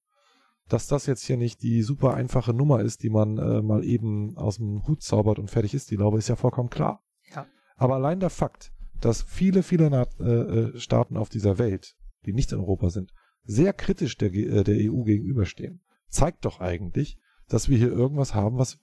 Dass 0.69 0.87
das 0.87 1.05
jetzt 1.05 1.23
hier 1.23 1.37
nicht 1.37 1.61
die 1.61 1.83
super 1.83 2.15
einfache 2.15 2.53
Nummer 2.53 2.81
ist, 2.81 3.03
die 3.03 3.09
man 3.11 3.37
äh, 3.37 3.61
mal 3.61 3.83
eben 3.83 4.37
aus 4.37 4.57
dem 4.57 4.87
Hut 4.87 5.03
zaubert 5.03 5.37
und 5.37 5.51
fertig 5.51 5.75
ist, 5.75 5.91
die 5.91 5.97
Glaube 5.97 6.17
ist 6.17 6.29
ja 6.29 6.35
vollkommen 6.35 6.69
klar. 6.69 7.03
Ja. 7.35 7.45
Aber 7.75 7.95
allein 7.95 8.19
der 8.19 8.29
Fakt, 8.31 8.71
dass 9.03 9.21
viele, 9.21 9.63
viele 9.63 9.89
Na 9.89 10.07
äh, 10.19 10.23
äh, 10.23 10.79
Staaten 10.79 11.17
auf 11.17 11.27
dieser 11.27 11.57
Welt, 11.57 11.95
die 12.25 12.31
nicht 12.31 12.53
in 12.53 12.59
Europa 12.59 12.89
sind, 12.89 13.13
sehr 13.43 13.73
kritisch 13.73 14.17
der, 14.17 14.33
äh, 14.33 14.63
der 14.63 14.75
EU 14.91 15.03
gegenüberstehen, 15.03 15.81
zeigt 16.07 16.45
doch 16.45 16.61
eigentlich, 16.61 17.17
dass 17.49 17.67
wir 17.67 17.77
hier 17.77 17.91
irgendwas 17.91 18.33
haben, 18.33 18.57
was 18.57 18.79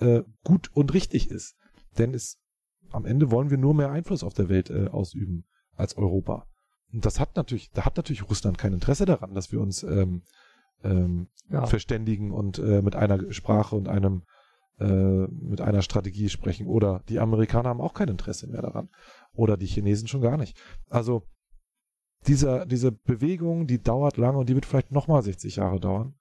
äh, 0.00 0.22
gut 0.44 0.70
und 0.74 0.92
richtig 0.92 1.30
ist. 1.30 1.56
Denn 1.96 2.12
es, 2.12 2.38
am 2.90 3.06
Ende 3.06 3.30
wollen 3.30 3.48
wir 3.48 3.56
nur 3.56 3.72
mehr 3.74 3.90
Einfluss 3.90 4.22
auf 4.22 4.34
der 4.34 4.50
Welt 4.50 4.68
äh, 4.68 4.88
ausüben 4.88 5.46
als 5.76 5.96
Europa. 5.96 6.46
Und 6.92 7.06
das 7.06 7.18
hat 7.18 7.34
natürlich, 7.36 7.70
da 7.70 7.86
hat 7.86 7.96
natürlich 7.96 8.28
Russland 8.28 8.58
kein 8.58 8.74
Interesse 8.74 9.06
daran, 9.06 9.34
dass 9.34 9.50
wir 9.50 9.60
uns 9.62 9.82
ähm, 9.82 10.24
ähm, 10.84 11.28
ja. 11.48 11.64
verständigen 11.64 12.32
und 12.32 12.58
äh, 12.58 12.82
mit 12.82 12.96
einer 12.96 13.32
Sprache 13.32 13.76
und 13.76 13.88
einem 13.88 14.24
mit 14.78 15.60
einer 15.60 15.82
Strategie 15.82 16.28
sprechen. 16.28 16.66
Oder 16.66 17.02
die 17.08 17.18
Amerikaner 17.18 17.70
haben 17.70 17.80
auch 17.80 17.94
kein 17.94 18.08
Interesse 18.08 18.46
mehr 18.46 18.62
daran. 18.62 18.88
Oder 19.32 19.56
die 19.56 19.66
Chinesen 19.66 20.06
schon 20.06 20.20
gar 20.20 20.36
nicht. 20.36 20.56
Also 20.88 21.24
dieser, 22.26 22.66
diese 22.66 22.92
Bewegung, 22.92 23.66
die 23.66 23.80
dauert 23.80 24.16
lange 24.16 24.38
und 24.38 24.48
die 24.48 24.54
wird 24.54 24.66
vielleicht 24.66 24.92
nochmal 24.92 25.22
60 25.22 25.56
Jahre 25.56 25.80
dauern, 25.80 26.14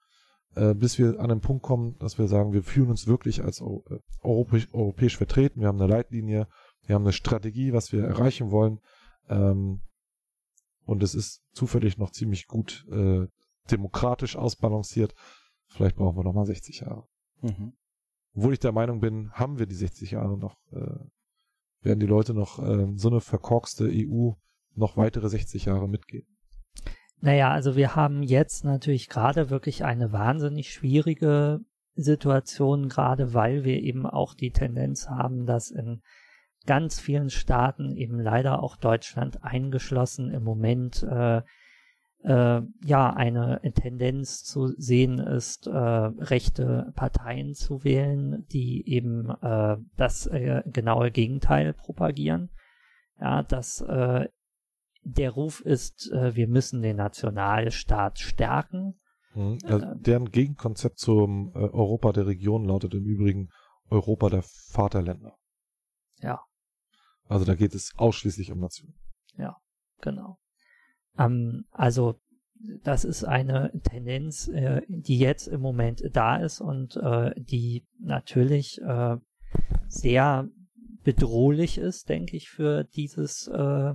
äh, 0.55 0.73
bis 0.73 0.97
wir 0.97 1.19
an 1.19 1.29
den 1.29 1.41
Punkt 1.41 1.63
kommen, 1.63 1.97
dass 1.99 2.17
wir 2.17 2.27
sagen, 2.27 2.53
wir 2.53 2.63
fühlen 2.63 2.89
uns 2.89 3.07
wirklich 3.07 3.43
als 3.43 3.61
äh, 3.61 3.99
europäisch, 4.21 4.67
europäisch 4.73 5.17
vertreten. 5.17 5.61
Wir 5.61 5.67
haben 5.67 5.81
eine 5.81 5.91
Leitlinie, 5.91 6.47
wir 6.85 6.95
haben 6.95 7.03
eine 7.03 7.13
Strategie, 7.13 7.73
was 7.73 7.91
wir 7.91 8.03
erreichen 8.03 8.51
wollen. 8.51 8.79
Ähm, 9.29 9.81
und 10.85 11.03
es 11.03 11.15
ist 11.15 11.43
zufällig 11.51 11.97
noch 11.97 12.11
ziemlich 12.11 12.47
gut 12.47 12.85
äh, 12.91 13.27
demokratisch 13.69 14.37
ausbalanciert. 14.37 15.13
Vielleicht 15.67 15.97
brauchen 15.97 16.15
wir 16.15 16.23
nochmal 16.23 16.45
60 16.45 16.81
Jahre. 16.81 17.07
Mhm. 17.41 17.73
Obwohl 18.37 18.53
ich 18.53 18.59
der 18.59 18.71
Meinung 18.71 18.99
bin, 18.99 19.31
haben 19.31 19.57
wir 19.57 19.65
die 19.65 19.73
60 19.73 20.11
Jahre 20.11 20.37
noch, 20.37 20.57
äh, 20.71 20.99
werden 21.81 21.99
die 21.99 22.05
Leute 22.05 22.35
noch 22.35 22.59
äh, 22.59 22.87
so 22.95 23.09
eine 23.09 23.19
verkorkste 23.19 23.89
EU 23.91 24.33
noch 24.75 24.95
weitere 24.95 25.27
60 25.27 25.65
Jahre 25.65 25.89
mitgehen. 25.89 26.27
Naja, 27.19 27.49
also 27.49 27.75
wir 27.75 27.95
haben 27.95 28.21
jetzt 28.21 28.63
natürlich 28.63 29.09
gerade 29.09 29.49
wirklich 29.49 29.83
eine 29.83 30.11
wahnsinnig 30.11 30.69
schwierige 30.71 31.61
Situation, 31.95 32.89
gerade 32.89 33.33
weil 33.33 33.63
wir 33.63 33.81
eben 33.81 34.05
auch 34.05 34.35
die 34.35 34.51
Tendenz 34.51 35.09
haben, 35.09 35.47
dass 35.47 35.71
in 35.71 36.03
ganz 36.67 36.99
vielen 36.99 37.31
Staaten, 37.31 37.95
eben 37.95 38.19
leider 38.19 38.61
auch 38.61 38.75
Deutschland 38.75 39.43
eingeschlossen, 39.43 40.29
im 40.29 40.43
Moment 40.43 41.01
äh, 41.01 41.41
äh, 42.23 42.61
ja 42.85 43.13
eine 43.13 43.61
Tendenz 43.73 44.43
zu 44.43 44.67
sehen 44.77 45.19
ist, 45.19 45.67
äh, 45.67 45.71
rechte 45.71 46.91
Parteien 46.95 47.53
zu 47.53 47.83
wählen, 47.83 48.45
die 48.51 48.87
eben 48.87 49.29
äh, 49.41 49.77
das 49.95 50.27
äh, 50.27 50.63
genaue 50.65 51.11
Gegenteil 51.11 51.73
propagieren. 51.73 52.49
Ja, 53.19 53.43
dass 53.43 53.81
äh, 53.81 54.27
der 55.03 55.31
Ruf 55.31 55.61
ist, 55.61 56.11
äh, 56.11 56.35
wir 56.35 56.47
müssen 56.47 56.81
den 56.81 56.97
Nationalstaat 56.97 58.19
stärken. 58.19 58.99
Mhm. 59.33 59.57
Also 59.63 59.85
Äh, 59.85 59.95
deren 59.95 60.31
Gegenkonzept 60.31 60.99
zum 60.99 61.51
Europa 61.53 62.11
der 62.11 62.27
Region 62.27 62.65
lautet 62.65 62.93
im 62.93 63.05
Übrigen 63.05 63.49
Europa 63.89 64.29
der 64.29 64.43
Vaterländer. 64.71 65.37
Ja. 66.19 66.41
Also 67.25 67.45
da 67.45 67.55
geht 67.55 67.73
es 67.73 67.93
ausschließlich 67.97 68.51
um 68.51 68.59
Nationen. 68.59 68.95
Genau. 70.01 70.37
Ähm, 71.17 71.65
also 71.71 72.19
das 72.83 73.05
ist 73.05 73.23
eine 73.23 73.71
Tendenz, 73.83 74.47
äh, 74.47 74.81
die 74.87 75.19
jetzt 75.19 75.47
im 75.47 75.61
Moment 75.61 76.03
da 76.13 76.37
ist 76.37 76.61
und 76.61 76.95
äh, 76.97 77.31
die 77.37 77.85
natürlich 77.99 78.81
äh, 78.81 79.17
sehr 79.87 80.49
bedrohlich 81.03 81.77
ist, 81.77 82.09
denke 82.09 82.35
ich, 82.35 82.49
für 82.49 82.83
dieses, 82.83 83.47
äh, 83.47 83.93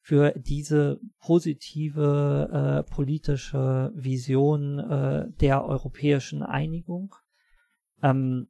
für 0.00 0.32
diese 0.36 1.00
positive 1.20 2.84
äh, 2.86 2.90
politische 2.90 3.92
Vision 3.94 4.78
äh, 4.78 5.30
der 5.40 5.64
europäischen 5.64 6.42
Einigung. 6.42 7.14
Ähm, 8.02 8.48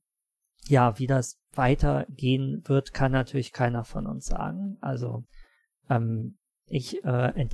ja, 0.69 0.99
wie 0.99 1.07
das 1.07 1.39
weitergehen 1.53 2.63
wird, 2.67 2.93
kann 2.93 3.13
natürlich 3.13 3.53
keiner 3.53 3.85
von 3.85 4.07
uns 4.07 4.27
sagen. 4.27 4.79
Also 4.81 5.25
ähm, 5.89 6.39
ich 6.69 7.03
äh, 7.05 7.49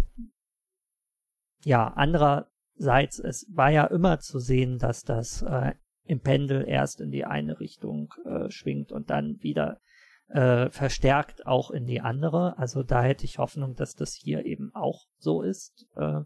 ja 1.65 1.89
andererseits 1.89 3.19
es 3.19 3.47
war 3.51 3.71
ja 3.71 3.87
immer 3.87 4.19
zu 4.19 4.39
sehen, 4.39 4.79
dass 4.79 5.03
das 5.03 5.43
äh, 5.43 5.75
im 6.05 6.21
Pendel 6.21 6.67
erst 6.67 7.01
in 7.01 7.11
die 7.11 7.25
eine 7.25 7.61
Richtung 7.61 8.13
äh, 8.25 8.51
schwingt 8.51 8.93
und 8.93 9.11
dann 9.11 9.43
wieder 9.43 9.81
äh, 10.29 10.71
verstärkt 10.71 11.47
auch 11.47 11.71
in 11.71 11.87
die 11.87 12.01
andere. 12.01 12.59
Also 12.59 12.83
da 12.83 13.03
hätte 13.03 13.25
ich 13.25 13.39
Hoffnung, 13.39 13.75
dass 13.75 13.95
das 13.95 14.15
hier 14.15 14.45
eben 14.45 14.75
auch 14.75 15.07
so 15.19 15.43
ist. 15.43 15.87
Äh, 15.95 16.21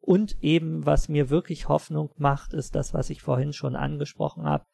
und 0.00 0.42
eben, 0.42 0.84
was 0.84 1.08
mir 1.08 1.30
wirklich 1.30 1.68
Hoffnung 1.68 2.12
macht, 2.16 2.54
ist 2.54 2.74
das, 2.74 2.92
was 2.92 3.10
ich 3.10 3.22
vorhin 3.22 3.52
schon 3.52 3.76
angesprochen 3.76 4.44
habe, 4.44 4.64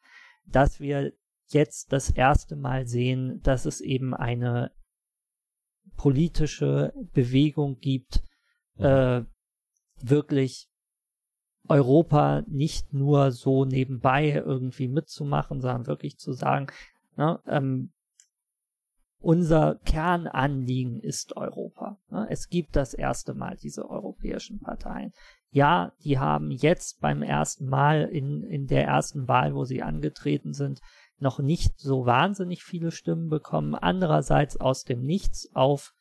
dass 0.45 0.79
wir 0.79 1.13
jetzt 1.49 1.91
das 1.93 2.09
erste 2.09 2.55
Mal 2.55 2.87
sehen, 2.87 3.39
dass 3.41 3.65
es 3.65 3.81
eben 3.81 4.13
eine 4.13 4.71
politische 5.99 6.93
Bewegung 7.13 7.77
gibt, 7.79 8.23
äh, 8.77 9.21
wirklich 10.01 10.69
Europa 11.67 12.41
nicht 12.47 12.93
nur 12.93 13.31
so 13.31 13.65
nebenbei 13.65 14.31
irgendwie 14.31 14.87
mitzumachen, 14.87 15.59
sondern 15.59 15.87
wirklich 15.87 16.17
zu 16.17 16.31
sagen, 16.31 16.67
ne, 17.17 17.41
ähm, 17.45 17.91
unser 19.19 19.75
Kernanliegen 19.83 21.01
ist 21.01 21.35
Europa. 21.35 21.99
Ne? 22.09 22.27
Es 22.29 22.47
gibt 22.47 22.77
das 22.77 22.93
erste 22.93 23.33
Mal 23.33 23.57
diese 23.57 23.89
europäischen 23.89 24.61
Parteien. 24.61 25.11
Ja, 25.51 25.91
die 26.05 26.17
haben 26.17 26.49
jetzt 26.49 27.01
beim 27.01 27.21
ersten 27.21 27.67
Mal 27.67 28.03
in, 28.03 28.43
in 28.43 28.67
der 28.67 28.85
ersten 28.85 29.27
Wahl, 29.27 29.53
wo 29.53 29.65
sie 29.65 29.83
angetreten 29.83 30.53
sind, 30.53 30.79
noch 31.21 31.39
nicht 31.39 31.79
so 31.79 32.05
wahnsinnig 32.05 32.63
viele 32.63 32.91
Stimmen 32.91 33.29
bekommen. 33.29 33.75
Andererseits 33.75 34.57
aus 34.57 34.83
dem 34.83 35.01
Nichts 35.01 35.49
auf 35.53 35.93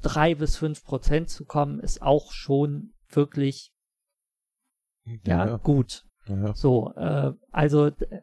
drei 0.00 0.34
bis 0.34 0.56
fünf 0.56 0.84
Prozent 0.84 1.30
zu 1.30 1.44
kommen, 1.44 1.80
ist 1.80 2.02
auch 2.02 2.32
schon 2.32 2.94
wirklich 3.08 3.72
ja, 5.24 5.46
ja. 5.46 5.56
gut. 5.56 6.04
Ja. 6.26 6.54
So, 6.54 6.92
äh, 6.94 7.32
also 7.50 7.86
äh, 7.86 8.22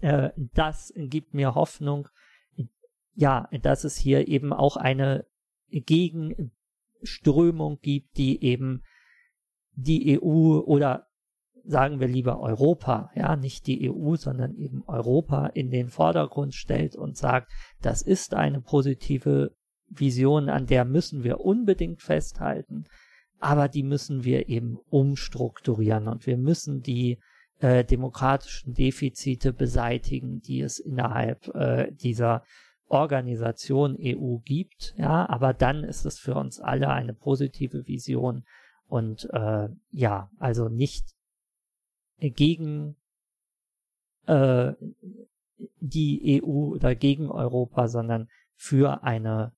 äh, 0.00 0.30
das 0.36 0.92
gibt 0.96 1.34
mir 1.34 1.54
Hoffnung, 1.54 2.08
ja, 3.14 3.48
dass 3.62 3.84
es 3.84 3.96
hier 3.96 4.26
eben 4.28 4.52
auch 4.52 4.76
eine 4.76 5.26
Gegenströmung 5.68 7.78
gibt, 7.80 8.16
die 8.16 8.42
eben 8.42 8.82
die 9.74 10.20
EU 10.20 10.58
oder 10.60 11.08
sagen 11.64 12.00
wir 12.00 12.08
lieber 12.08 12.40
Europa, 12.40 13.10
ja, 13.14 13.36
nicht 13.36 13.66
die 13.66 13.90
EU, 13.90 14.16
sondern 14.16 14.54
eben 14.54 14.82
Europa 14.86 15.46
in 15.46 15.70
den 15.70 15.88
Vordergrund 15.88 16.54
stellt 16.54 16.96
und 16.96 17.16
sagt, 17.16 17.50
das 17.80 18.02
ist 18.02 18.34
eine 18.34 18.60
positive 18.60 19.54
Vision, 19.88 20.48
an 20.48 20.66
der 20.66 20.84
müssen 20.84 21.24
wir 21.24 21.40
unbedingt 21.40 22.02
festhalten, 22.02 22.84
aber 23.38 23.68
die 23.68 23.82
müssen 23.82 24.24
wir 24.24 24.48
eben 24.48 24.78
umstrukturieren 24.88 26.08
und 26.08 26.26
wir 26.26 26.36
müssen 26.36 26.82
die 26.82 27.18
äh, 27.58 27.84
demokratischen 27.84 28.74
Defizite 28.74 29.52
beseitigen, 29.52 30.40
die 30.40 30.60
es 30.60 30.78
innerhalb 30.78 31.48
äh, 31.54 31.92
dieser 31.92 32.44
Organisation 32.88 33.96
EU 33.98 34.38
gibt, 34.44 34.94
ja, 34.96 35.28
aber 35.28 35.54
dann 35.54 35.82
ist 35.82 36.04
es 36.04 36.18
für 36.18 36.34
uns 36.34 36.60
alle 36.60 36.88
eine 36.88 37.14
positive 37.14 37.86
Vision 37.86 38.44
und 38.86 39.28
äh, 39.32 39.68
ja, 39.90 40.30
also 40.38 40.68
nicht 40.68 41.14
gegen 42.30 42.96
äh, 44.26 44.72
die 45.80 46.42
EU 46.42 46.74
oder 46.74 46.94
gegen 46.94 47.30
Europa, 47.30 47.88
sondern 47.88 48.28
für 48.54 49.02
eine 49.02 49.52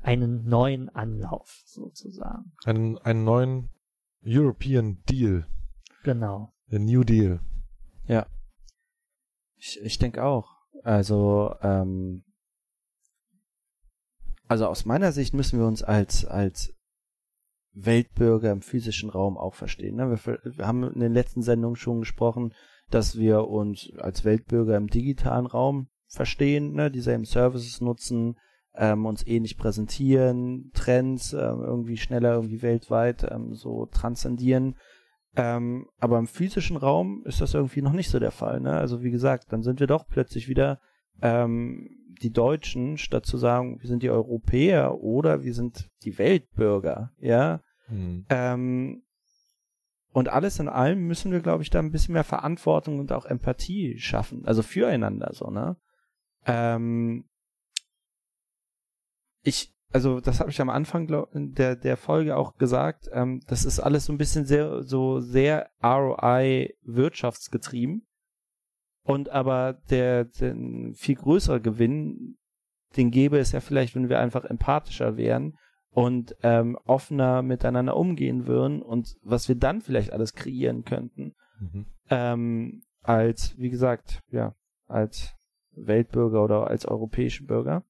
einen 0.00 0.44
neuen 0.44 0.88
Anlauf 0.90 1.60
sozusagen. 1.64 2.52
Einen, 2.64 2.98
einen 2.98 3.24
neuen 3.24 3.70
European 4.24 5.02
Deal. 5.08 5.46
Genau. 6.04 6.54
The 6.68 6.78
New 6.78 7.02
Deal. 7.02 7.40
Ja. 8.06 8.26
Ich, 9.56 9.80
ich 9.82 9.98
denke 9.98 10.22
auch. 10.24 10.56
Also 10.84 11.54
ähm, 11.62 12.24
also 14.48 14.66
aus 14.66 14.86
meiner 14.86 15.12
Sicht 15.12 15.34
müssen 15.34 15.58
wir 15.58 15.66
uns 15.66 15.82
als, 15.82 16.24
als 16.24 16.74
Weltbürger 17.84 18.50
im 18.50 18.62
physischen 18.62 19.10
Raum 19.10 19.36
auch 19.36 19.54
verstehen. 19.54 19.96
Ne? 19.96 20.18
Wir, 20.24 20.66
haben 20.66 20.84
in 20.84 21.00
den 21.00 21.12
letzten 21.12 21.42
Sendungen 21.42 21.76
schon 21.76 22.00
gesprochen, 22.00 22.52
dass 22.90 23.18
wir 23.18 23.48
uns 23.48 23.90
als 23.98 24.24
Weltbürger 24.24 24.76
im 24.76 24.88
digitalen 24.88 25.46
Raum 25.46 25.88
verstehen, 26.06 26.72
ne? 26.72 26.90
dieselben 26.90 27.24
Services 27.24 27.80
nutzen, 27.80 28.36
ähm, 28.74 29.06
uns 29.06 29.26
ähnlich 29.26 29.56
präsentieren, 29.58 30.70
Trends 30.74 31.32
ähm, 31.32 31.60
irgendwie 31.60 31.96
schneller 31.96 32.34
irgendwie 32.34 32.62
weltweit 32.62 33.26
ähm, 33.30 33.54
so 33.54 33.86
transzendieren. 33.86 34.76
Aber 35.34 36.18
im 36.18 36.26
physischen 36.26 36.76
Raum 36.76 37.22
ist 37.24 37.40
das 37.40 37.54
irgendwie 37.54 37.82
noch 37.82 37.92
nicht 37.92 38.10
so 38.10 38.18
der 38.18 38.32
Fall. 38.32 38.58
Ne? 38.58 38.72
Also 38.72 39.04
wie 39.04 39.12
gesagt, 39.12 39.52
dann 39.52 39.62
sind 39.62 39.78
wir 39.78 39.86
doch 39.86 40.08
plötzlich 40.08 40.48
wieder 40.48 40.80
die 41.22 42.32
Deutschen, 42.32 42.98
statt 42.98 43.24
zu 43.24 43.36
sagen, 43.36 43.80
wir 43.80 43.88
sind 43.88 44.02
die 44.02 44.10
Europäer 44.10 45.00
oder 45.00 45.44
wir 45.44 45.54
sind 45.54 45.88
die 46.04 46.18
Weltbürger, 46.18 47.12
ja. 47.18 47.60
Hm. 47.88 48.26
Ähm, 48.28 49.02
und 50.12 50.28
alles 50.28 50.58
in 50.58 50.68
allem 50.68 51.06
müssen 51.06 51.32
wir, 51.32 51.40
glaube 51.40 51.62
ich, 51.62 51.70
da 51.70 51.78
ein 51.78 51.92
bisschen 51.92 52.14
mehr 52.14 52.24
Verantwortung 52.24 52.98
und 52.98 53.12
auch 53.12 53.26
Empathie 53.26 53.98
schaffen, 53.98 54.46
also 54.46 54.62
füreinander 54.62 55.30
so, 55.32 55.50
ne? 55.50 55.76
Ähm, 56.46 57.24
ich, 59.42 59.72
also 59.92 60.20
das 60.20 60.40
habe 60.40 60.50
ich 60.50 60.60
am 60.60 60.70
Anfang 60.70 61.06
glaub, 61.06 61.30
der 61.32 61.76
der 61.76 61.96
Folge 61.96 62.36
auch 62.36 62.56
gesagt. 62.56 63.08
Ähm, 63.12 63.40
das 63.46 63.64
ist 63.64 63.80
alles 63.80 64.06
so 64.06 64.12
ein 64.12 64.18
bisschen 64.18 64.44
sehr 64.44 64.82
so 64.82 65.20
sehr 65.20 65.70
ROI 65.82 66.74
Wirtschaftsgetrieben. 66.82 68.06
Und 69.02 69.30
aber 69.30 69.74
der, 69.88 70.24
der 70.24 70.54
viel 70.94 71.14
größere 71.14 71.60
Gewinn, 71.60 72.36
den 72.96 73.10
gäbe 73.10 73.38
es 73.38 73.52
ja 73.52 73.60
vielleicht, 73.60 73.94
wenn 73.94 74.10
wir 74.10 74.18
einfach 74.18 74.44
empathischer 74.44 75.16
wären 75.16 75.56
und 75.90 76.36
ähm, 76.42 76.76
offener 76.84 77.42
miteinander 77.42 77.96
umgehen 77.96 78.46
würden 78.46 78.82
und 78.82 79.16
was 79.22 79.48
wir 79.48 79.56
dann 79.56 79.80
vielleicht 79.80 80.12
alles 80.12 80.34
kreieren 80.34 80.84
könnten. 80.84 81.34
Mhm. 81.60 81.86
Ähm, 82.10 82.82
als, 83.02 83.58
wie 83.58 83.70
gesagt, 83.70 84.20
ja, 84.30 84.54
als 84.86 85.34
Weltbürger 85.72 86.44
oder 86.44 86.66
als 86.68 86.86
europäische 86.86 87.44
Bürger. 87.44 87.84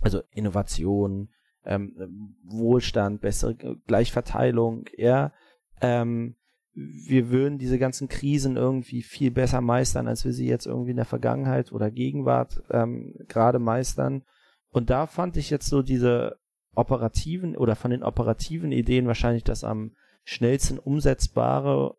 Also 0.00 0.22
Innovation, 0.30 1.30
ähm, 1.64 2.36
Wohlstand, 2.44 3.20
bessere 3.20 3.54
Gleichverteilung, 3.86 4.86
ja, 4.96 5.32
ähm, 5.80 6.36
wir 6.72 7.30
würden 7.30 7.58
diese 7.58 7.78
ganzen 7.78 8.08
Krisen 8.08 8.56
irgendwie 8.56 9.02
viel 9.02 9.30
besser 9.30 9.60
meistern, 9.60 10.06
als 10.06 10.24
wir 10.24 10.32
sie 10.32 10.46
jetzt 10.46 10.66
irgendwie 10.66 10.92
in 10.92 10.96
der 10.96 11.04
Vergangenheit 11.04 11.72
oder 11.72 11.90
Gegenwart 11.90 12.62
ähm, 12.70 13.14
gerade 13.28 13.58
meistern. 13.58 14.22
Und 14.68 14.88
da 14.88 15.06
fand 15.06 15.36
ich 15.36 15.50
jetzt 15.50 15.66
so 15.66 15.82
diese 15.82 16.38
operativen 16.80 17.56
oder 17.56 17.76
von 17.76 17.90
den 17.90 18.02
operativen 18.02 18.72
Ideen 18.72 19.06
wahrscheinlich 19.06 19.44
das 19.44 19.64
am 19.64 19.92
schnellsten 20.24 20.78
umsetzbare 20.78 21.96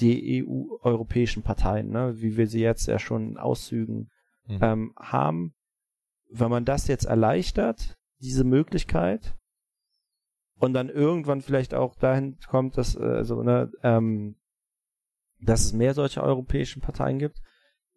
die 0.00 0.44
EU-europäischen 0.44 1.42
Parteien, 1.42 1.90
ne, 1.90 2.20
wie 2.20 2.36
wir 2.36 2.46
sie 2.46 2.60
jetzt 2.60 2.86
ja 2.86 2.98
schon 2.98 3.30
in 3.30 3.38
Auszügen 3.38 4.10
mhm. 4.46 4.58
ähm, 4.60 4.94
haben. 4.96 5.54
Wenn 6.30 6.50
man 6.50 6.64
das 6.64 6.86
jetzt 6.86 7.04
erleichtert, 7.04 7.96
diese 8.18 8.44
Möglichkeit, 8.44 9.36
und 10.58 10.72
dann 10.72 10.88
irgendwann 10.88 11.42
vielleicht 11.42 11.74
auch 11.74 11.96
dahin 11.96 12.38
kommt, 12.48 12.78
dass, 12.78 12.96
also, 12.96 13.42
ne, 13.42 13.70
ähm, 13.82 14.36
dass 15.38 15.66
es 15.66 15.72
mehr 15.72 15.92
solche 15.94 16.22
europäischen 16.22 16.80
Parteien 16.80 17.18
gibt, 17.18 17.42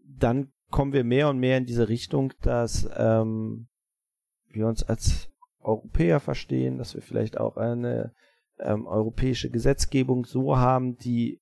dann 0.03 0.51
kommen 0.69 0.93
wir 0.93 1.03
mehr 1.03 1.29
und 1.29 1.39
mehr 1.39 1.57
in 1.57 1.65
diese 1.65 1.87
Richtung, 1.87 2.33
dass 2.41 2.89
ähm, 2.97 3.69
wir 4.47 4.67
uns 4.67 4.83
als 4.83 5.29
Europäer 5.69 6.19
verstehen, 6.19 6.77
dass 6.77 6.95
wir 6.95 7.01
vielleicht 7.01 7.37
auch 7.39 7.57
eine 7.57 8.13
ähm, 8.59 8.85
europäische 8.85 9.49
Gesetzgebung 9.49 10.25
so 10.25 10.57
haben, 10.57 10.97
die 10.97 11.39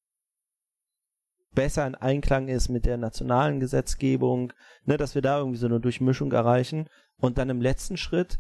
besser 1.54 1.88
in 1.88 1.96
Einklang 1.96 2.50
ist 2.50 2.70
mit 2.70 2.86
der 2.86 2.98
nationalen 2.98 3.60
Gesetzgebung, 3.60 4.54
ne, 4.86 4.98
dass 4.98 5.16
wir 5.16 5.22
da 5.22 5.40
irgendwie 5.40 5.58
so 5.58 5.66
eine 5.66 5.80
Durchmischung 5.80 6.32
erreichen. 6.32 6.88
Und 7.18 7.38
dann 7.38 7.50
im 7.50 7.62
letzten 7.62 7.98
Schritt 7.98 8.40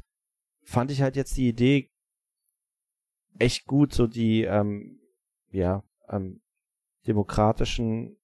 fand 0.63 0.91
ich 0.91 1.01
halt 1.01 1.15
jetzt 1.15 1.35
die 1.37 1.47
Idee 1.47 1.89
echt 3.39 3.65
gut, 3.65 3.93
so 3.93 4.05
die, 4.05 4.43
ähm, 4.43 4.99
ja, 5.51 5.83
ähm, 6.09 6.41
demokratischen 7.07 8.17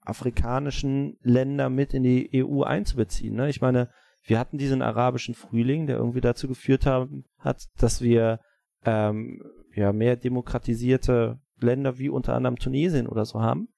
afrikanischen 0.00 1.18
Länder 1.20 1.68
mit 1.68 1.92
in 1.92 2.02
die 2.02 2.30
EU 2.32 2.62
einzubeziehen. 2.62 3.34
Ne? 3.34 3.48
Ich 3.48 3.60
meine, 3.60 3.90
wir 4.26 4.38
hatten 4.38 4.58
diesen 4.58 4.82
arabischen 4.82 5.34
Frühling, 5.34 5.86
der 5.86 5.96
irgendwie 5.96 6.20
dazu 6.20 6.48
geführt 6.48 6.84
haben, 6.84 7.24
hat, 7.38 7.64
dass 7.78 8.00
wir 8.00 8.40
ähm, 8.84 9.42
ja 9.74 9.92
mehr 9.92 10.16
demokratisierte 10.16 11.40
Länder 11.60 11.98
wie 11.98 12.08
unter 12.08 12.34
anderem 12.34 12.56
Tunesien 12.56 13.06
oder 13.06 13.24
so 13.24 13.40
haben. 13.40 13.68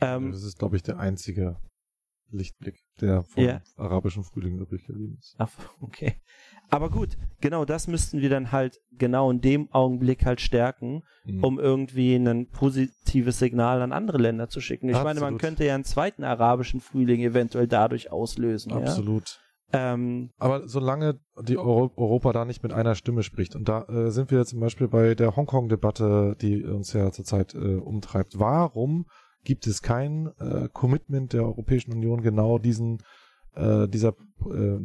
Ähm, 0.00 0.32
das 0.32 0.42
ist, 0.42 0.58
glaube 0.58 0.76
ich, 0.76 0.82
der 0.82 0.98
einzige 0.98 1.58
Lichtblick, 2.32 2.80
der 3.00 3.22
vom 3.24 3.42
yeah. 3.42 3.62
arabischen 3.76 4.24
Frühling 4.24 4.58
übrig 4.58 4.86
geblieben 4.86 5.16
ist. 5.18 5.34
Ach, 5.38 5.50
okay. 5.80 6.20
Aber 6.70 6.88
gut, 6.88 7.16
genau 7.40 7.64
das 7.64 7.88
müssten 7.88 8.20
wir 8.20 8.30
dann 8.30 8.52
halt 8.52 8.78
genau 8.92 9.30
in 9.30 9.40
dem 9.40 9.70
Augenblick 9.72 10.24
halt 10.24 10.40
stärken, 10.40 11.02
mhm. 11.24 11.44
um 11.44 11.58
irgendwie 11.58 12.14
ein 12.14 12.48
positives 12.48 13.38
Signal 13.38 13.82
an 13.82 13.92
andere 13.92 14.18
Länder 14.18 14.48
zu 14.48 14.60
schicken. 14.60 14.88
Ich 14.88 14.94
Absolut. 14.94 15.14
meine, 15.16 15.32
man 15.32 15.38
könnte 15.38 15.64
ja 15.64 15.74
einen 15.74 15.84
zweiten 15.84 16.22
arabischen 16.22 16.80
Frühling 16.80 17.20
eventuell 17.20 17.66
dadurch 17.66 18.12
auslösen. 18.12 18.72
Absolut. 18.72 19.28
Ja? 19.28 19.49
Ähm, 19.72 20.30
Aber 20.38 20.66
solange 20.68 21.20
die 21.42 21.56
Euro 21.56 21.92
Europa 21.96 22.32
da 22.32 22.44
nicht 22.44 22.62
mit 22.62 22.72
einer 22.72 22.94
Stimme 22.94 23.22
spricht, 23.22 23.54
und 23.54 23.68
da 23.68 23.82
äh, 23.84 24.10
sind 24.10 24.30
wir 24.30 24.44
zum 24.44 24.60
Beispiel 24.60 24.88
bei 24.88 25.14
der 25.14 25.36
Hongkong-Debatte, 25.36 26.36
die 26.40 26.64
uns 26.64 26.92
ja 26.92 27.12
zurzeit 27.12 27.54
äh, 27.54 27.76
umtreibt, 27.76 28.38
warum 28.38 29.06
gibt 29.44 29.66
es 29.66 29.80
kein 29.80 30.30
äh, 30.38 30.68
Commitment 30.72 31.32
der 31.32 31.44
Europäischen 31.44 31.92
Union, 31.92 32.22
genau 32.22 32.58
diesen, 32.58 32.98
äh, 33.54 33.88
dieser, 33.88 34.14
äh, 34.50 34.78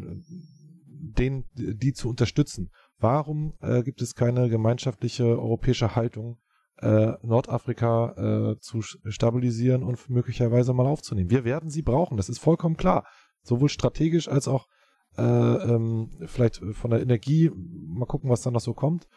den, 0.88 1.46
die 1.56 1.94
zu 1.94 2.10
unterstützen. 2.10 2.70
Warum 3.00 3.54
äh, 3.62 3.84
gibt 3.84 4.02
es 4.02 4.16
keine 4.16 4.50
gemeinschaftliche 4.50 5.26
europäische 5.26 5.96
Haltung, 5.96 6.38
Nordafrika 6.78 8.58
zu 8.60 8.82
stabilisieren 8.82 9.82
und 9.82 10.10
möglicherweise 10.10 10.74
mal 10.74 10.88
aufzunehmen? 10.88 11.30
Wir 11.30 11.46
werden 11.46 11.70
sie 11.70 11.84
brauchen, 11.84 12.18
das 12.18 12.28
ist 12.28 12.40
vollkommen 12.40 12.76
klar. 12.76 13.06
Sowohl 13.44 13.70
strategisch 13.70 14.28
als 14.28 14.50
auch 14.50 14.68
äh, 15.18 15.22
ähm, 15.22 16.10
vielleicht 16.26 16.62
von 16.74 16.92
der 16.92 17.02
Energie. 17.02 17.52
Mal 17.54 18.06
gucken, 18.06 18.30
was 18.30 18.42
da 18.42 18.52
noch 18.52 18.62
so 18.62 18.74
kommt. 18.74 19.08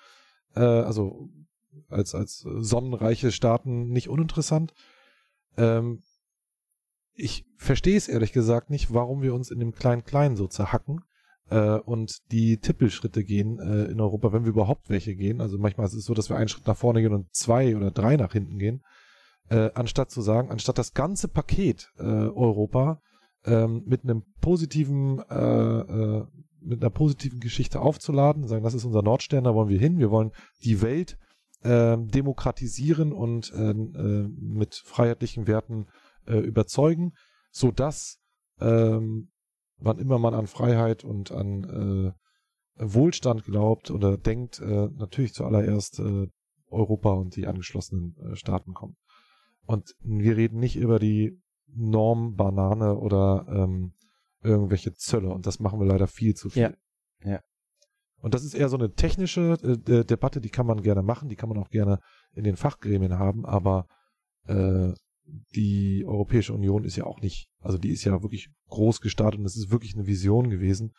Äh, 0.54 0.60
also 0.60 1.28
als, 1.88 2.14
als 2.14 2.38
sonnenreiche 2.38 3.32
Staaten 3.32 3.88
nicht 3.88 4.08
uninteressant. 4.08 4.74
Ähm, 5.56 6.02
ich 7.14 7.46
verstehe 7.56 7.96
es 7.96 8.08
ehrlich 8.08 8.32
gesagt 8.32 8.70
nicht, 8.70 8.94
warum 8.94 9.22
wir 9.22 9.34
uns 9.34 9.50
in 9.50 9.58
dem 9.58 9.72
Klein-Klein 9.72 10.36
so 10.36 10.46
zerhacken 10.46 11.02
äh, 11.50 11.78
und 11.78 12.30
die 12.30 12.58
Tippelschritte 12.58 13.24
gehen 13.24 13.58
äh, 13.58 13.90
in 13.90 14.00
Europa, 14.00 14.32
wenn 14.32 14.44
wir 14.44 14.50
überhaupt 14.50 14.88
welche 14.88 15.16
gehen. 15.16 15.40
Also 15.40 15.58
manchmal 15.58 15.86
ist 15.86 15.94
es 15.94 16.04
so, 16.04 16.14
dass 16.14 16.28
wir 16.28 16.36
einen 16.36 16.48
Schritt 16.48 16.66
nach 16.66 16.76
vorne 16.76 17.02
gehen 17.02 17.12
und 17.12 17.34
zwei 17.34 17.76
oder 17.76 17.90
drei 17.90 18.16
nach 18.16 18.32
hinten 18.32 18.58
gehen. 18.58 18.84
Äh, 19.50 19.70
anstatt 19.74 20.10
zu 20.10 20.20
sagen, 20.20 20.50
anstatt 20.50 20.78
das 20.78 20.92
ganze 20.92 21.26
Paket 21.26 21.90
äh, 21.98 22.02
Europa 22.02 23.02
ähm, 23.44 23.82
mit 23.86 24.04
einem 24.04 24.22
positiven, 24.40 25.20
äh, 25.30 25.34
äh, 25.34 26.26
mit 26.60 26.82
einer 26.82 26.90
positiven 26.90 27.40
Geschichte 27.40 27.80
aufzuladen, 27.80 28.46
sagen, 28.46 28.64
das 28.64 28.74
ist 28.74 28.84
unser 28.84 29.02
Nordstern, 29.02 29.44
da 29.44 29.54
wollen 29.54 29.68
wir 29.68 29.78
hin, 29.78 29.98
wir 29.98 30.10
wollen 30.10 30.32
die 30.64 30.82
Welt 30.82 31.18
äh, 31.62 31.96
demokratisieren 31.96 33.12
und 33.12 33.52
äh, 33.52 33.70
äh, 33.70 34.28
mit 34.28 34.74
freiheitlichen 34.74 35.46
Werten 35.46 35.86
äh, 36.26 36.38
überzeugen, 36.38 37.12
so 37.50 37.70
dass 37.70 38.18
ähm, 38.60 39.30
wann 39.78 39.98
immer 39.98 40.18
man 40.18 40.34
an 40.34 40.46
Freiheit 40.46 41.04
und 41.04 41.32
an 41.32 41.64
äh, 41.64 42.12
Wohlstand 42.80 43.44
glaubt 43.44 43.90
oder 43.90 44.16
denkt, 44.16 44.60
äh, 44.60 44.88
natürlich 44.94 45.34
zuallererst 45.34 45.98
äh, 46.00 46.28
Europa 46.70 47.12
und 47.12 47.36
die 47.36 47.46
angeschlossenen 47.46 48.16
äh, 48.18 48.36
Staaten 48.36 48.74
kommen. 48.74 48.96
Und 49.66 49.94
wir 50.00 50.36
reden 50.36 50.58
nicht 50.58 50.76
über 50.76 50.98
die 50.98 51.40
Norm 51.74 52.34
Banane 52.34 52.96
oder 52.96 53.46
ähm, 53.48 53.92
irgendwelche 54.42 54.94
Zölle 54.94 55.30
und 55.30 55.46
das 55.46 55.60
machen 55.60 55.80
wir 55.80 55.86
leider 55.86 56.06
viel 56.06 56.34
zu 56.34 56.50
viel. 56.50 56.62
Ja. 56.62 57.30
ja. 57.30 57.40
Und 58.20 58.34
das 58.34 58.44
ist 58.44 58.54
eher 58.54 58.68
so 58.68 58.76
eine 58.76 58.92
technische 58.94 59.58
äh, 59.62 60.04
Debatte, 60.04 60.40
die 60.40 60.50
kann 60.50 60.66
man 60.66 60.82
gerne 60.82 61.02
machen, 61.02 61.28
die 61.28 61.36
kann 61.36 61.48
man 61.48 61.58
auch 61.58 61.70
gerne 61.70 62.00
in 62.32 62.44
den 62.44 62.56
Fachgremien 62.56 63.18
haben, 63.18 63.46
aber 63.46 63.86
äh, 64.46 64.92
die 65.54 66.04
Europäische 66.06 66.54
Union 66.54 66.84
ist 66.84 66.96
ja 66.96 67.04
auch 67.04 67.20
nicht, 67.20 67.48
also 67.60 67.78
die 67.78 67.90
ist 67.90 68.04
ja 68.04 68.22
wirklich 68.22 68.50
groß 68.68 69.00
gestartet 69.00 69.40
und 69.40 69.46
es 69.46 69.56
ist 69.56 69.70
wirklich 69.70 69.94
eine 69.94 70.06
Vision 70.06 70.50
gewesen. 70.50 70.94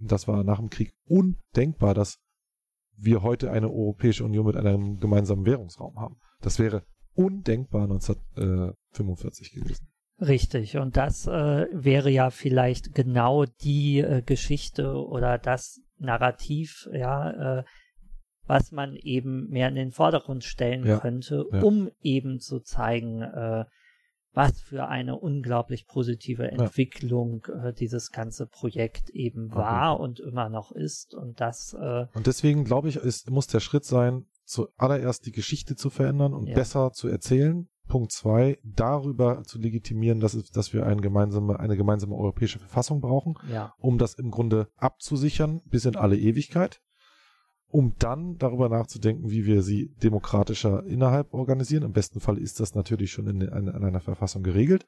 Und 0.00 0.12
das 0.12 0.28
war 0.28 0.44
nach 0.44 0.58
dem 0.58 0.70
Krieg 0.70 0.92
undenkbar, 1.06 1.94
dass 1.94 2.18
wir 2.96 3.22
heute 3.22 3.50
eine 3.50 3.70
Europäische 3.70 4.24
Union 4.24 4.46
mit 4.46 4.56
einem 4.56 4.98
gemeinsamen 4.98 5.44
Währungsraum 5.44 5.98
haben. 5.98 6.16
Das 6.40 6.58
wäre 6.58 6.84
undenkbar 7.14 7.82
1945 7.84 9.52
gewesen. 9.52 9.91
Richtig, 10.20 10.76
und 10.76 10.96
das 10.96 11.26
äh, 11.26 11.66
wäre 11.72 12.10
ja 12.10 12.30
vielleicht 12.30 12.94
genau 12.94 13.44
die 13.44 13.98
äh, 13.98 14.22
Geschichte 14.22 14.94
oder 14.94 15.38
das 15.38 15.80
Narrativ, 15.98 16.88
ja, 16.92 17.58
äh, 17.58 17.64
was 18.46 18.72
man 18.72 18.94
eben 18.96 19.48
mehr 19.48 19.68
in 19.68 19.74
den 19.74 19.92
Vordergrund 19.92 20.44
stellen 20.44 20.86
ja, 20.86 20.98
könnte, 20.98 21.46
ja. 21.52 21.62
um 21.62 21.90
eben 22.00 22.38
zu 22.38 22.60
zeigen, 22.60 23.22
äh, 23.22 23.64
was 24.34 24.60
für 24.60 24.88
eine 24.88 25.18
unglaublich 25.18 25.86
positive 25.86 26.50
Entwicklung 26.50 27.44
ja. 27.48 27.68
äh, 27.68 27.74
dieses 27.74 28.10
ganze 28.10 28.46
Projekt 28.46 29.10
eben 29.10 29.54
war 29.54 29.94
okay. 29.94 30.02
und 30.02 30.20
immer 30.20 30.48
noch 30.48 30.72
ist. 30.72 31.14
Und 31.14 31.40
das. 31.40 31.74
Äh, 31.78 32.06
und 32.14 32.26
deswegen 32.26 32.64
glaube 32.64 32.88
ich, 32.88 32.96
ist, 32.96 33.30
muss 33.30 33.46
der 33.46 33.60
Schritt 33.60 33.84
sein, 33.84 34.26
zuallererst 34.44 35.26
die 35.26 35.32
Geschichte 35.32 35.76
zu 35.76 35.90
verändern 35.90 36.32
und 36.32 36.52
besser 36.54 36.92
zu 36.92 37.08
erzählen. 37.08 37.68
Punkt 37.92 38.10
zwei, 38.10 38.58
darüber 38.64 39.42
zu 39.44 39.58
legitimieren, 39.58 40.18
dass, 40.18 40.32
es, 40.32 40.50
dass 40.50 40.72
wir 40.72 40.86
eine 40.86 41.02
gemeinsame, 41.02 41.60
eine 41.60 41.76
gemeinsame 41.76 42.14
europäische 42.14 42.58
Verfassung 42.58 43.02
brauchen, 43.02 43.34
um 43.78 43.98
das 43.98 44.14
im 44.14 44.30
Grunde 44.30 44.68
abzusichern 44.76 45.60
bis 45.66 45.84
in 45.84 45.96
alle 45.96 46.16
Ewigkeit 46.16 46.80
um 47.66 47.94
dann 47.98 48.36
darüber 48.36 48.68
nachzudenken, 48.68 49.30
wie 49.30 49.46
wir 49.46 49.62
sie 49.62 49.94
demokratischer 50.02 50.84
innerhalb 50.84 51.32
organisieren. 51.32 51.84
Im 51.84 51.92
besten 51.92 52.20
Fall 52.20 52.36
ist 52.36 52.60
das 52.60 52.74
natürlich 52.74 53.12
schon 53.12 53.26
in, 53.26 53.40
in, 53.40 53.66
in 53.66 53.84
einer 53.84 54.00
Verfassung 54.00 54.42
geregelt, 54.42 54.84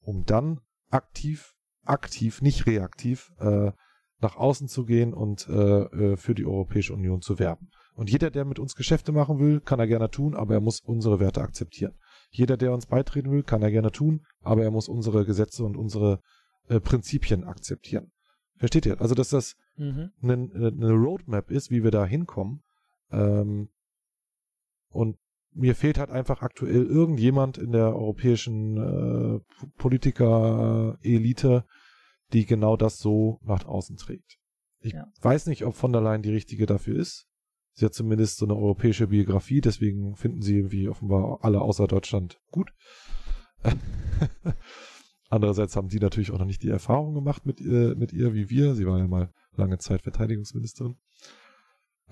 um 0.00 0.24
dann 0.26 0.60
aktiv, 0.90 1.54
aktiv, 1.82 2.42
nicht 2.42 2.66
reaktiv, 2.66 3.32
äh, 3.38 3.72
nach 4.20 4.36
außen 4.36 4.68
zu 4.68 4.84
gehen 4.84 5.14
und 5.14 5.48
äh, 5.48 5.52
äh, 5.52 6.16
für 6.18 6.34
die 6.34 6.44
Europäische 6.44 6.92
Union 6.92 7.22
zu 7.22 7.38
werben. 7.38 7.70
Und 7.94 8.10
jeder, 8.10 8.30
der 8.30 8.44
mit 8.44 8.58
uns 8.58 8.74
Geschäfte 8.74 9.12
machen 9.12 9.38
will, 9.38 9.60
kann 9.60 9.80
er 9.80 9.86
gerne 9.86 10.10
tun, 10.10 10.34
aber 10.34 10.54
er 10.54 10.60
muss 10.60 10.80
unsere 10.80 11.20
Werte 11.20 11.40
akzeptieren. 11.40 11.94
Jeder, 12.30 12.56
der 12.56 12.72
uns 12.72 12.86
beitreten 12.86 13.30
will, 13.30 13.42
kann 13.42 13.62
er 13.62 13.70
gerne 13.70 13.90
tun, 13.90 14.24
aber 14.40 14.62
er 14.62 14.70
muss 14.70 14.88
unsere 14.88 15.24
Gesetze 15.24 15.64
und 15.64 15.76
unsere 15.76 16.20
äh, 16.68 16.80
Prinzipien 16.80 17.44
akzeptieren. 17.44 18.12
Versteht 18.56 18.86
ihr? 18.86 19.00
Also, 19.00 19.14
dass 19.14 19.30
das 19.30 19.56
mhm. 19.76 20.10
eine, 20.22 20.50
eine 20.52 20.92
Roadmap 20.92 21.50
ist, 21.50 21.70
wie 21.70 21.82
wir 21.82 21.90
da 21.90 22.04
hinkommen. 22.06 22.62
Ähm, 23.10 23.70
und 24.90 25.16
mir 25.52 25.74
fehlt 25.74 25.98
halt 25.98 26.10
einfach 26.10 26.42
aktuell 26.42 26.84
irgendjemand 26.86 27.58
in 27.58 27.72
der 27.72 27.96
europäischen 27.96 28.76
äh, 28.76 29.40
Politiker-Elite, 29.78 31.64
die 32.32 32.46
genau 32.46 32.76
das 32.76 32.98
so 32.98 33.40
nach 33.42 33.64
außen 33.64 33.96
trägt. 33.96 34.38
Ich 34.80 34.92
ja. 34.92 35.06
weiß 35.20 35.46
nicht, 35.46 35.64
ob 35.64 35.74
von 35.74 35.92
der 35.92 36.02
Leyen 36.02 36.22
die 36.22 36.32
richtige 36.32 36.66
dafür 36.66 36.98
ist. 36.98 37.26
Sie 37.72 37.84
hat 37.84 37.94
zumindest 37.94 38.38
so 38.38 38.46
eine 38.46 38.56
europäische 38.56 39.08
Biografie, 39.08 39.60
deswegen 39.60 40.16
finden 40.16 40.42
sie 40.42 40.56
irgendwie 40.56 40.88
offenbar 40.88 41.38
alle 41.42 41.60
außer 41.60 41.86
Deutschland 41.86 42.40
gut. 42.50 42.70
Andererseits 45.30 45.76
haben 45.76 45.88
die 45.88 46.00
natürlich 46.00 46.32
auch 46.32 46.38
noch 46.38 46.46
nicht 46.46 46.62
die 46.62 46.70
Erfahrung 46.70 47.14
gemacht 47.14 47.46
mit, 47.46 47.60
äh, 47.60 47.94
mit 47.94 48.12
ihr 48.12 48.34
wie 48.34 48.50
wir. 48.50 48.74
Sie 48.74 48.86
war 48.86 48.98
ja 48.98 49.06
mal 49.06 49.32
lange 49.54 49.78
Zeit 49.78 50.02
Verteidigungsministerin. 50.02 50.96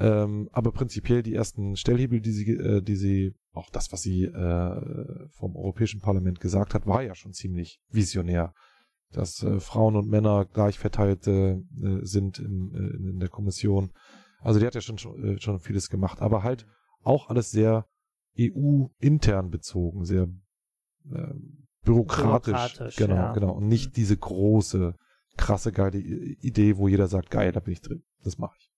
Ähm, 0.00 0.48
aber 0.52 0.70
prinzipiell 0.70 1.24
die 1.24 1.34
ersten 1.34 1.76
Stellhebel, 1.76 2.20
die 2.20 2.30
sie, 2.30 2.52
äh, 2.52 2.80
die 2.80 2.94
sie, 2.94 3.34
auch 3.52 3.70
das, 3.70 3.92
was 3.92 4.02
sie 4.02 4.24
äh, 4.24 5.28
vom 5.30 5.56
Europäischen 5.56 6.00
Parlament 6.00 6.38
gesagt 6.38 6.74
hat, 6.74 6.86
war 6.86 7.02
ja 7.02 7.16
schon 7.16 7.32
ziemlich 7.32 7.80
visionär. 7.90 8.54
Dass 9.10 9.42
äh, 9.42 9.58
Frauen 9.58 9.96
und 9.96 10.08
Männer 10.08 10.44
gleich 10.44 10.78
verteilt 10.78 11.26
äh, 11.26 11.56
sind 12.02 12.38
in, 12.38 12.70
in, 12.74 13.08
in, 13.08 13.18
der 13.18 13.30
Kommission. 13.30 13.90
Also 14.40 14.60
die 14.60 14.66
hat 14.66 14.74
ja 14.74 14.80
schon, 14.80 14.98
schon, 14.98 15.36
äh, 15.36 15.40
schon 15.40 15.58
vieles 15.58 15.90
gemacht, 15.90 16.20
aber 16.20 16.42
halt 16.42 16.66
auch 17.02 17.28
alles 17.28 17.50
sehr 17.50 17.86
EU-intern 18.38 19.50
bezogen, 19.50 20.04
sehr 20.04 20.28
äh, 21.10 21.34
bürokratisch. 21.82 22.52
bürokratisch 22.52 22.96
genau, 22.96 23.14
ja. 23.14 23.32
genau. 23.32 23.52
Und 23.52 23.68
nicht 23.68 23.96
diese 23.96 24.16
große, 24.16 24.94
krasse, 25.36 25.72
geile 25.72 25.98
Idee, 25.98 26.76
wo 26.76 26.88
jeder 26.88 27.08
sagt, 27.08 27.30
geil, 27.30 27.52
da 27.52 27.60
bin 27.60 27.72
ich 27.72 27.80
drin. 27.80 28.04
Das 28.22 28.38
mache 28.38 28.56
ich. 28.58 28.70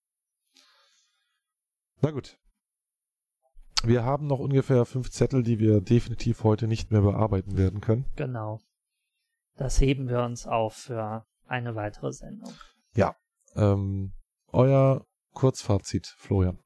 Na 2.01 2.11
gut. 2.11 2.37
Wir 3.83 4.03
haben 4.03 4.27
noch 4.27 4.39
ungefähr 4.39 4.85
fünf 4.85 5.09
Zettel, 5.09 5.43
die 5.43 5.59
wir 5.59 5.81
definitiv 5.81 6.43
heute 6.43 6.67
nicht 6.67 6.91
mehr 6.91 7.01
bearbeiten 7.01 7.57
werden 7.57 7.81
können. 7.81 8.05
Genau. 8.15 8.59
Das 9.55 9.81
heben 9.81 10.07
wir 10.07 10.21
uns 10.21 10.47
auf 10.47 10.73
für 10.73 11.25
eine 11.45 11.75
weitere 11.75 12.11
Sendung. 12.11 12.53
Ja. 12.95 13.15
Ähm, 13.55 14.13
euer 14.47 15.05
Kurzfazit, 15.33 16.07
Florian. 16.17 16.59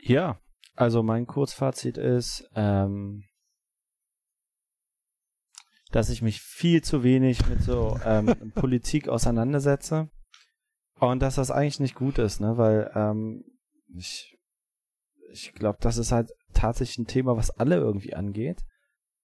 Ja, 0.00 0.38
also 0.74 1.02
mein 1.02 1.26
Kurzfazit 1.26 1.98
ist, 1.98 2.48
ähm, 2.54 3.24
dass 5.90 6.10
ich 6.10 6.22
mich 6.22 6.40
viel 6.40 6.82
zu 6.82 7.02
wenig 7.02 7.46
mit 7.48 7.62
so 7.62 7.98
ähm, 8.04 8.26
Politik 8.54 9.08
auseinandersetze 9.08 10.10
und 10.98 11.20
dass 11.20 11.36
das 11.36 11.50
eigentlich 11.50 11.80
nicht 11.80 11.94
gut 11.94 12.18
ist, 12.18 12.40
ne? 12.40 12.56
Weil 12.56 12.90
ähm, 12.94 13.44
ich, 13.94 14.36
ich 15.30 15.52
glaube, 15.52 15.78
das 15.80 15.96
ist 15.96 16.12
halt 16.12 16.30
tatsächlich 16.52 16.98
ein 16.98 17.06
Thema, 17.06 17.36
was 17.36 17.50
alle 17.50 17.76
irgendwie 17.76 18.14
angeht. 18.14 18.62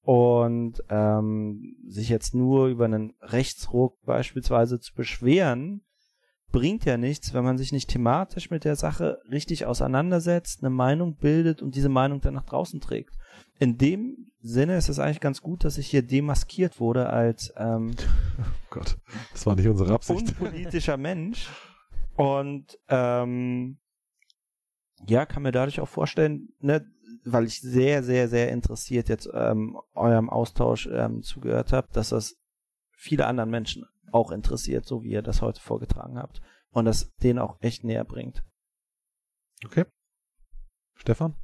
Und 0.05 0.83
ähm, 0.89 1.77
sich 1.87 2.09
jetzt 2.09 2.35
nur 2.35 2.67
über 2.67 2.87
einen 2.87 3.15
Rechtsruck 3.21 4.01
beispielsweise 4.03 4.81
zu 4.81 4.95
beschweren, 4.95 5.85
bringt 6.53 6.85
ja 6.85 6.97
nichts, 6.97 7.35
wenn 7.35 7.45
man 7.45 7.59
sich 7.59 7.73
nicht 7.73 7.91
thematisch 7.91 8.51
mit 8.51 8.65
der 8.65 8.77
Sache 8.77 9.21
richtig 9.31 9.67
auseinandersetzt, 9.67 10.63
eine 10.63 10.71
Meinung 10.71 11.17
bildet 11.17 11.63
und 11.63 11.75
diese 11.75 11.89
Meinung 11.89 12.21
dann 12.21 12.35
nach 12.35 12.45
draußen 12.45 12.81
trägt. 12.81 13.17
In 13.59 13.79
dem 13.79 14.31
Sinne 14.41 14.77
ist 14.77 14.89
es 14.89 14.99
eigentlich 14.99 15.21
ganz 15.21 15.41
gut, 15.41 15.65
dass 15.65 15.79
ich 15.79 15.89
hier 15.89 16.03
demaskiert 16.03 16.79
wurde 16.79 17.09
als 17.09 17.53
ähm, 17.57 17.95
oh 18.39 18.45
Gott, 18.71 18.99
das 19.33 19.47
war 19.47 19.57
nicht 19.57 19.69
unsere 19.69 19.95
Absicht. 19.95 20.21
Unpolitischer 20.21 20.97
Mensch. 20.97 21.49
Und 22.15 22.79
ähm, 22.89 23.79
ja, 25.07 25.27
kann 25.27 25.43
mir 25.43 25.53
dadurch 25.53 25.81
auch 25.81 25.89
vorstellen, 25.89 26.51
ne, 26.61 26.85
weil 27.25 27.47
ich 27.47 27.61
sehr, 27.61 28.03
sehr, 28.03 28.29
sehr 28.29 28.51
interessiert 28.51 29.09
jetzt 29.09 29.29
ähm, 29.33 29.79
eurem 29.95 30.29
Austausch 30.29 30.89
ähm, 30.93 31.23
zugehört 31.23 31.73
habe, 31.73 31.89
dass 31.93 32.11
das 32.11 32.37
viele 32.97 33.27
anderen 33.27 33.51
Menschen 33.51 33.87
auch 34.13 34.31
interessiert, 34.31 34.87
so 34.87 35.03
wie 35.03 35.11
ihr 35.11 35.23
das 35.23 35.43
heute 35.43 35.61
vorgetragen 35.61 36.19
habt. 36.19 36.41
Und 36.71 36.85
das 36.87 37.13
denen 37.23 37.39
auch 37.39 37.59
echt 37.61 37.85
näher 37.85 38.05
bringt. 38.05 38.43
Okay. 39.65 39.85
Stefan? 40.95 41.35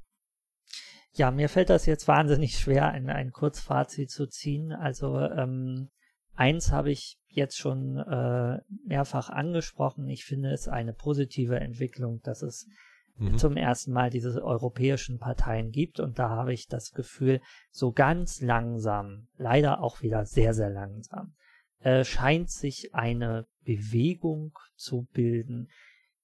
Ja, 1.12 1.30
mir 1.30 1.48
fällt 1.48 1.70
das 1.70 1.86
jetzt 1.86 2.06
wahnsinnig 2.06 2.58
schwer, 2.58 2.88
ein, 2.88 3.10
ein 3.10 3.32
Kurzfazit 3.32 4.10
zu 4.10 4.26
ziehen. 4.26 4.72
Also 4.72 5.18
ähm, 5.18 5.90
eins 6.34 6.70
habe 6.70 6.90
ich 6.90 7.18
jetzt 7.26 7.58
schon 7.58 7.98
äh, 7.98 8.60
mehrfach 8.86 9.28
angesprochen. 9.28 10.08
Ich 10.08 10.24
finde 10.24 10.52
es 10.52 10.68
eine 10.68 10.92
positive 10.92 11.58
Entwicklung, 11.58 12.20
dass 12.22 12.42
es 12.42 12.68
mhm. 13.16 13.36
zum 13.36 13.56
ersten 13.56 13.92
Mal 13.92 14.10
diese 14.10 14.42
europäischen 14.42 15.18
Parteien 15.18 15.70
gibt. 15.70 16.00
Und 16.00 16.18
da 16.18 16.30
habe 16.30 16.52
ich 16.52 16.68
das 16.68 16.92
Gefühl, 16.92 17.40
so 17.70 17.92
ganz 17.92 18.40
langsam, 18.40 19.28
leider 19.36 19.82
auch 19.82 20.02
wieder 20.02 20.24
sehr, 20.24 20.54
sehr 20.54 20.70
langsam, 20.70 21.34
äh, 21.80 22.04
scheint 22.04 22.50
sich 22.50 22.94
eine 22.94 23.46
Bewegung 23.64 24.58
zu 24.76 25.06
bilden. 25.12 25.68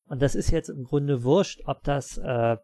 Und 0.06 0.22
das 0.22 0.34
ist 0.34 0.50
jetzt 0.50 0.68
im 0.68 0.84
Grunde 0.84 1.22
wurscht, 1.22 1.62
ob 1.66 1.82
das 1.84 2.18
äh, 2.18 2.56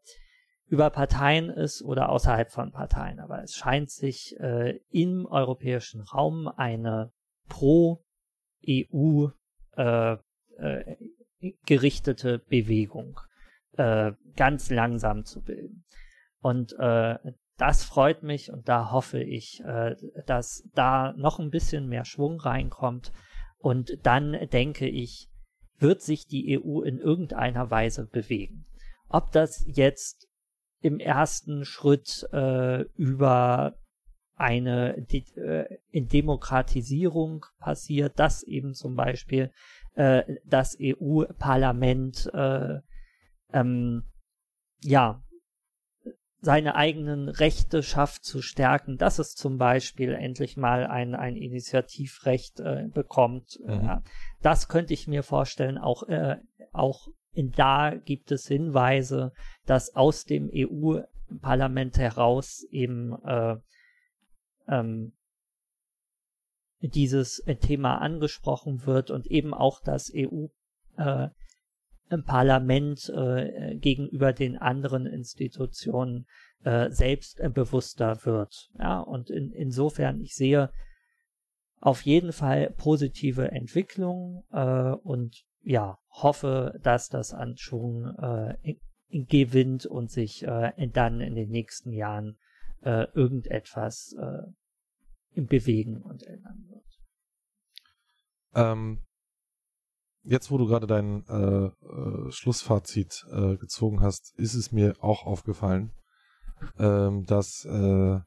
über 0.66 0.90
Parteien 0.90 1.50
ist 1.50 1.82
oder 1.82 2.10
außerhalb 2.10 2.50
von 2.50 2.70
Parteien. 2.72 3.18
Aber 3.18 3.42
es 3.42 3.54
scheint 3.54 3.90
sich 3.90 4.38
äh, 4.38 4.80
im 4.90 5.26
europäischen 5.26 6.00
Raum 6.00 6.48
eine 6.48 7.12
pro-EU 7.48 9.28
äh, 9.76 10.16
äh, 10.58 10.96
gerichtete 11.66 12.38
Bewegung 12.38 13.18
äh, 13.76 14.12
ganz 14.36 14.70
langsam 14.70 15.24
zu 15.24 15.42
bilden. 15.42 15.84
Und 16.40 16.74
äh, 16.78 17.16
das 17.60 17.84
freut 17.84 18.22
mich 18.22 18.50
und 18.50 18.68
da 18.68 18.90
hoffe 18.90 19.22
ich, 19.22 19.60
äh, 19.64 19.94
dass 20.26 20.68
da 20.74 21.12
noch 21.12 21.38
ein 21.38 21.50
bisschen 21.50 21.88
mehr 21.88 22.04
Schwung 22.04 22.40
reinkommt. 22.40 23.12
Und 23.58 23.98
dann 24.02 24.32
denke 24.50 24.88
ich, 24.88 25.28
wird 25.78 26.00
sich 26.00 26.26
die 26.26 26.58
EU 26.58 26.80
in 26.80 26.98
irgendeiner 26.98 27.70
Weise 27.70 28.06
bewegen. 28.06 28.64
Ob 29.08 29.32
das 29.32 29.64
jetzt 29.66 30.28
im 30.80 30.98
ersten 30.98 31.66
Schritt 31.66 32.26
äh, 32.32 32.82
über 32.94 33.76
eine 34.36 35.02
De 35.02 35.22
äh, 35.36 35.78
in 35.90 36.08
Demokratisierung 36.08 37.44
passiert, 37.58 38.18
dass 38.18 38.42
eben 38.42 38.72
zum 38.72 38.96
Beispiel 38.96 39.52
äh, 39.96 40.22
das 40.46 40.78
EU-Parlament 40.80 42.30
äh, 42.32 42.78
ähm, 43.52 44.04
ja, 44.82 45.22
seine 46.40 46.74
eigenen 46.74 47.28
Rechte 47.28 47.82
schafft 47.82 48.24
zu 48.24 48.40
stärken, 48.40 48.96
dass 48.96 49.18
es 49.18 49.34
zum 49.34 49.58
Beispiel 49.58 50.14
endlich 50.14 50.56
mal 50.56 50.86
ein, 50.86 51.14
ein 51.14 51.36
Initiativrecht 51.36 52.60
äh, 52.60 52.88
bekommt. 52.88 53.60
Mhm. 53.62 53.70
Ja, 53.70 54.02
das 54.40 54.68
könnte 54.68 54.94
ich 54.94 55.06
mir 55.06 55.22
vorstellen. 55.22 55.76
Auch, 55.76 56.04
äh, 56.04 56.36
auch 56.72 57.08
in 57.32 57.52
da 57.52 57.94
gibt 57.94 58.32
es 58.32 58.46
Hinweise, 58.46 59.32
dass 59.66 59.94
aus 59.94 60.24
dem 60.24 60.50
EU-Parlament 60.52 61.98
heraus 61.98 62.64
eben 62.70 63.12
äh, 63.24 63.56
ähm, 64.66 65.12
dieses 66.80 67.44
Thema 67.60 67.98
angesprochen 67.98 68.86
wird 68.86 69.10
und 69.10 69.26
eben 69.26 69.52
auch 69.52 69.80
das 69.82 70.10
EU 70.14 70.46
äh, 70.96 71.28
im 72.10 72.24
Parlament 72.24 73.08
äh, 73.14 73.76
gegenüber 73.76 74.32
den 74.32 74.58
anderen 74.58 75.06
Institutionen 75.06 76.26
äh, 76.64 76.90
selbstbewusster 76.90 78.24
wird. 78.24 78.70
Ja, 78.78 79.00
und 79.00 79.30
in, 79.30 79.52
insofern, 79.52 80.20
ich 80.20 80.34
sehe 80.34 80.70
auf 81.80 82.02
jeden 82.02 82.32
Fall 82.32 82.74
positive 82.76 83.50
Entwicklung 83.52 84.44
äh, 84.52 84.90
und 84.90 85.44
ja, 85.62 85.98
hoffe, 86.10 86.78
dass 86.82 87.08
das 87.08 87.32
an 87.32 87.56
Schwung 87.56 88.06
äh, 88.18 88.76
gewinnt 89.10 89.86
und 89.86 90.10
sich 90.10 90.42
äh, 90.42 90.88
dann 90.92 91.20
in 91.20 91.34
den 91.34 91.50
nächsten 91.50 91.92
Jahren 91.92 92.38
äh, 92.82 93.06
irgendetwas 93.14 94.14
äh, 94.18 94.42
im 95.34 95.46
Bewegen 95.46 96.02
und 96.02 96.22
ändern 96.22 96.66
wird. 96.68 96.84
Ähm, 98.54 99.02
jetzt, 100.22 100.50
wo 100.50 100.58
du 100.58 100.66
gerade 100.66 100.86
dein 100.86 101.24
äh, 101.26 101.66
äh, 101.66 102.30
Schlussfazit 102.30 103.24
äh, 103.30 103.56
gezogen 103.56 104.00
hast, 104.00 104.32
ist 104.36 104.54
es 104.54 104.72
mir 104.72 104.94
auch 105.00 105.24
aufgefallen, 105.26 105.92
ähm, 106.78 107.24
dass 107.24 107.64
äh, 107.64 108.20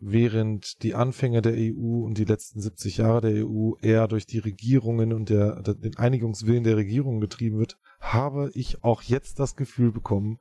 während 0.00 0.82
die 0.82 0.94
Anfänge 0.94 1.42
der 1.42 1.54
EU 1.54 2.04
und 2.04 2.18
die 2.18 2.24
letzten 2.24 2.60
70 2.60 2.98
Jahre 2.98 3.20
der 3.20 3.46
EU 3.46 3.72
eher 3.80 4.06
durch 4.08 4.26
die 4.26 4.38
Regierungen 4.38 5.12
und 5.12 5.28
der, 5.28 5.60
der, 5.62 5.74
den 5.74 5.96
Einigungswillen 5.96 6.64
der 6.64 6.76
Regierung 6.76 7.20
getrieben 7.20 7.58
wird, 7.58 7.78
habe 8.00 8.50
ich 8.54 8.84
auch 8.84 9.02
jetzt 9.02 9.40
das 9.40 9.56
Gefühl 9.56 9.90
bekommen, 9.90 10.38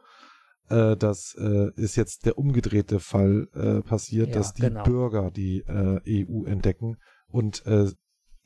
äh, 0.69 0.95
dass 0.95 1.35
äh, 1.39 1.71
ist 1.75 1.95
jetzt 1.95 2.25
der 2.25 2.37
umgedrehte 2.37 2.99
Fall 2.99 3.47
äh, 3.53 3.81
passiert, 3.81 4.29
ja, 4.29 4.35
dass 4.35 4.53
die 4.53 4.63
genau. 4.63 4.83
Bürger 4.83 5.31
die 5.31 5.63
äh, 5.67 6.25
EU 6.27 6.45
entdecken 6.45 6.97
und 7.27 7.65
äh, 7.65 7.91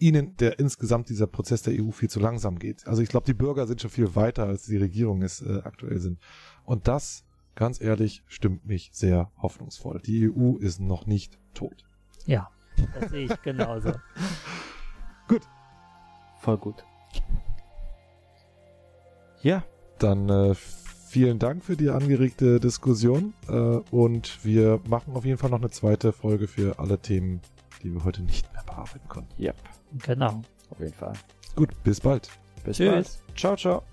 ihnen 0.01 0.35
der 0.37 0.59
insgesamt 0.59 1.09
dieser 1.09 1.27
Prozess 1.27 1.61
der 1.61 1.73
EU 1.79 1.91
viel 1.91 2.09
zu 2.09 2.19
langsam 2.19 2.57
geht. 2.59 2.87
Also 2.87 3.01
ich 3.01 3.09
glaube, 3.09 3.25
die 3.25 3.33
Bürger 3.33 3.67
sind 3.67 3.81
schon 3.81 3.91
viel 3.91 4.15
weiter, 4.15 4.47
als 4.47 4.65
die 4.65 4.77
Regierungen 4.77 5.21
es 5.21 5.41
äh, 5.41 5.61
aktuell 5.63 5.99
sind. 5.99 6.19
Und 6.65 6.87
das, 6.87 7.23
ganz 7.55 7.79
ehrlich, 7.79 8.23
stimmt 8.27 8.65
mich 8.65 8.89
sehr 8.93 9.31
hoffnungsvoll. 9.41 10.01
Die 10.01 10.29
EU 10.29 10.57
ist 10.57 10.79
noch 10.79 11.05
nicht 11.05 11.37
tot. 11.53 11.85
Ja, 12.25 12.49
das 12.99 13.11
sehe 13.11 13.25
ich 13.25 13.41
genauso. 13.41 13.91
gut. 15.27 15.41
Voll 16.39 16.57
gut. 16.57 16.83
Ja. 19.41 19.63
Dann 19.99 20.29
äh, 20.29 20.55
vielen 20.55 21.37
Dank 21.37 21.63
für 21.63 21.77
die 21.77 21.89
angeregte 21.89 22.59
Diskussion 22.59 23.35
äh, 23.47 23.51
und 23.51 24.43
wir 24.43 24.79
machen 24.87 25.13
auf 25.13 25.25
jeden 25.25 25.37
Fall 25.37 25.51
noch 25.51 25.59
eine 25.59 25.69
zweite 25.69 26.11
Folge 26.11 26.47
für 26.47 26.79
alle 26.79 26.97
Themen, 26.97 27.41
die 27.83 27.93
wir 27.93 28.03
heute 28.03 28.23
nicht 28.23 28.51
mehr 28.51 28.60
bearbeiten 28.75 29.07
konnten. 29.07 29.41
Yep. 29.41 29.55
Genau. 30.05 30.41
Auf 30.69 30.79
jeden 30.79 30.93
Fall. 30.93 31.13
Gut, 31.55 31.71
bis 31.83 31.99
bald. 31.99 32.29
Bis 32.63 32.77
Tschüss. 32.77 33.17
bald. 33.27 33.37
Ciao, 33.37 33.55
ciao. 33.55 33.83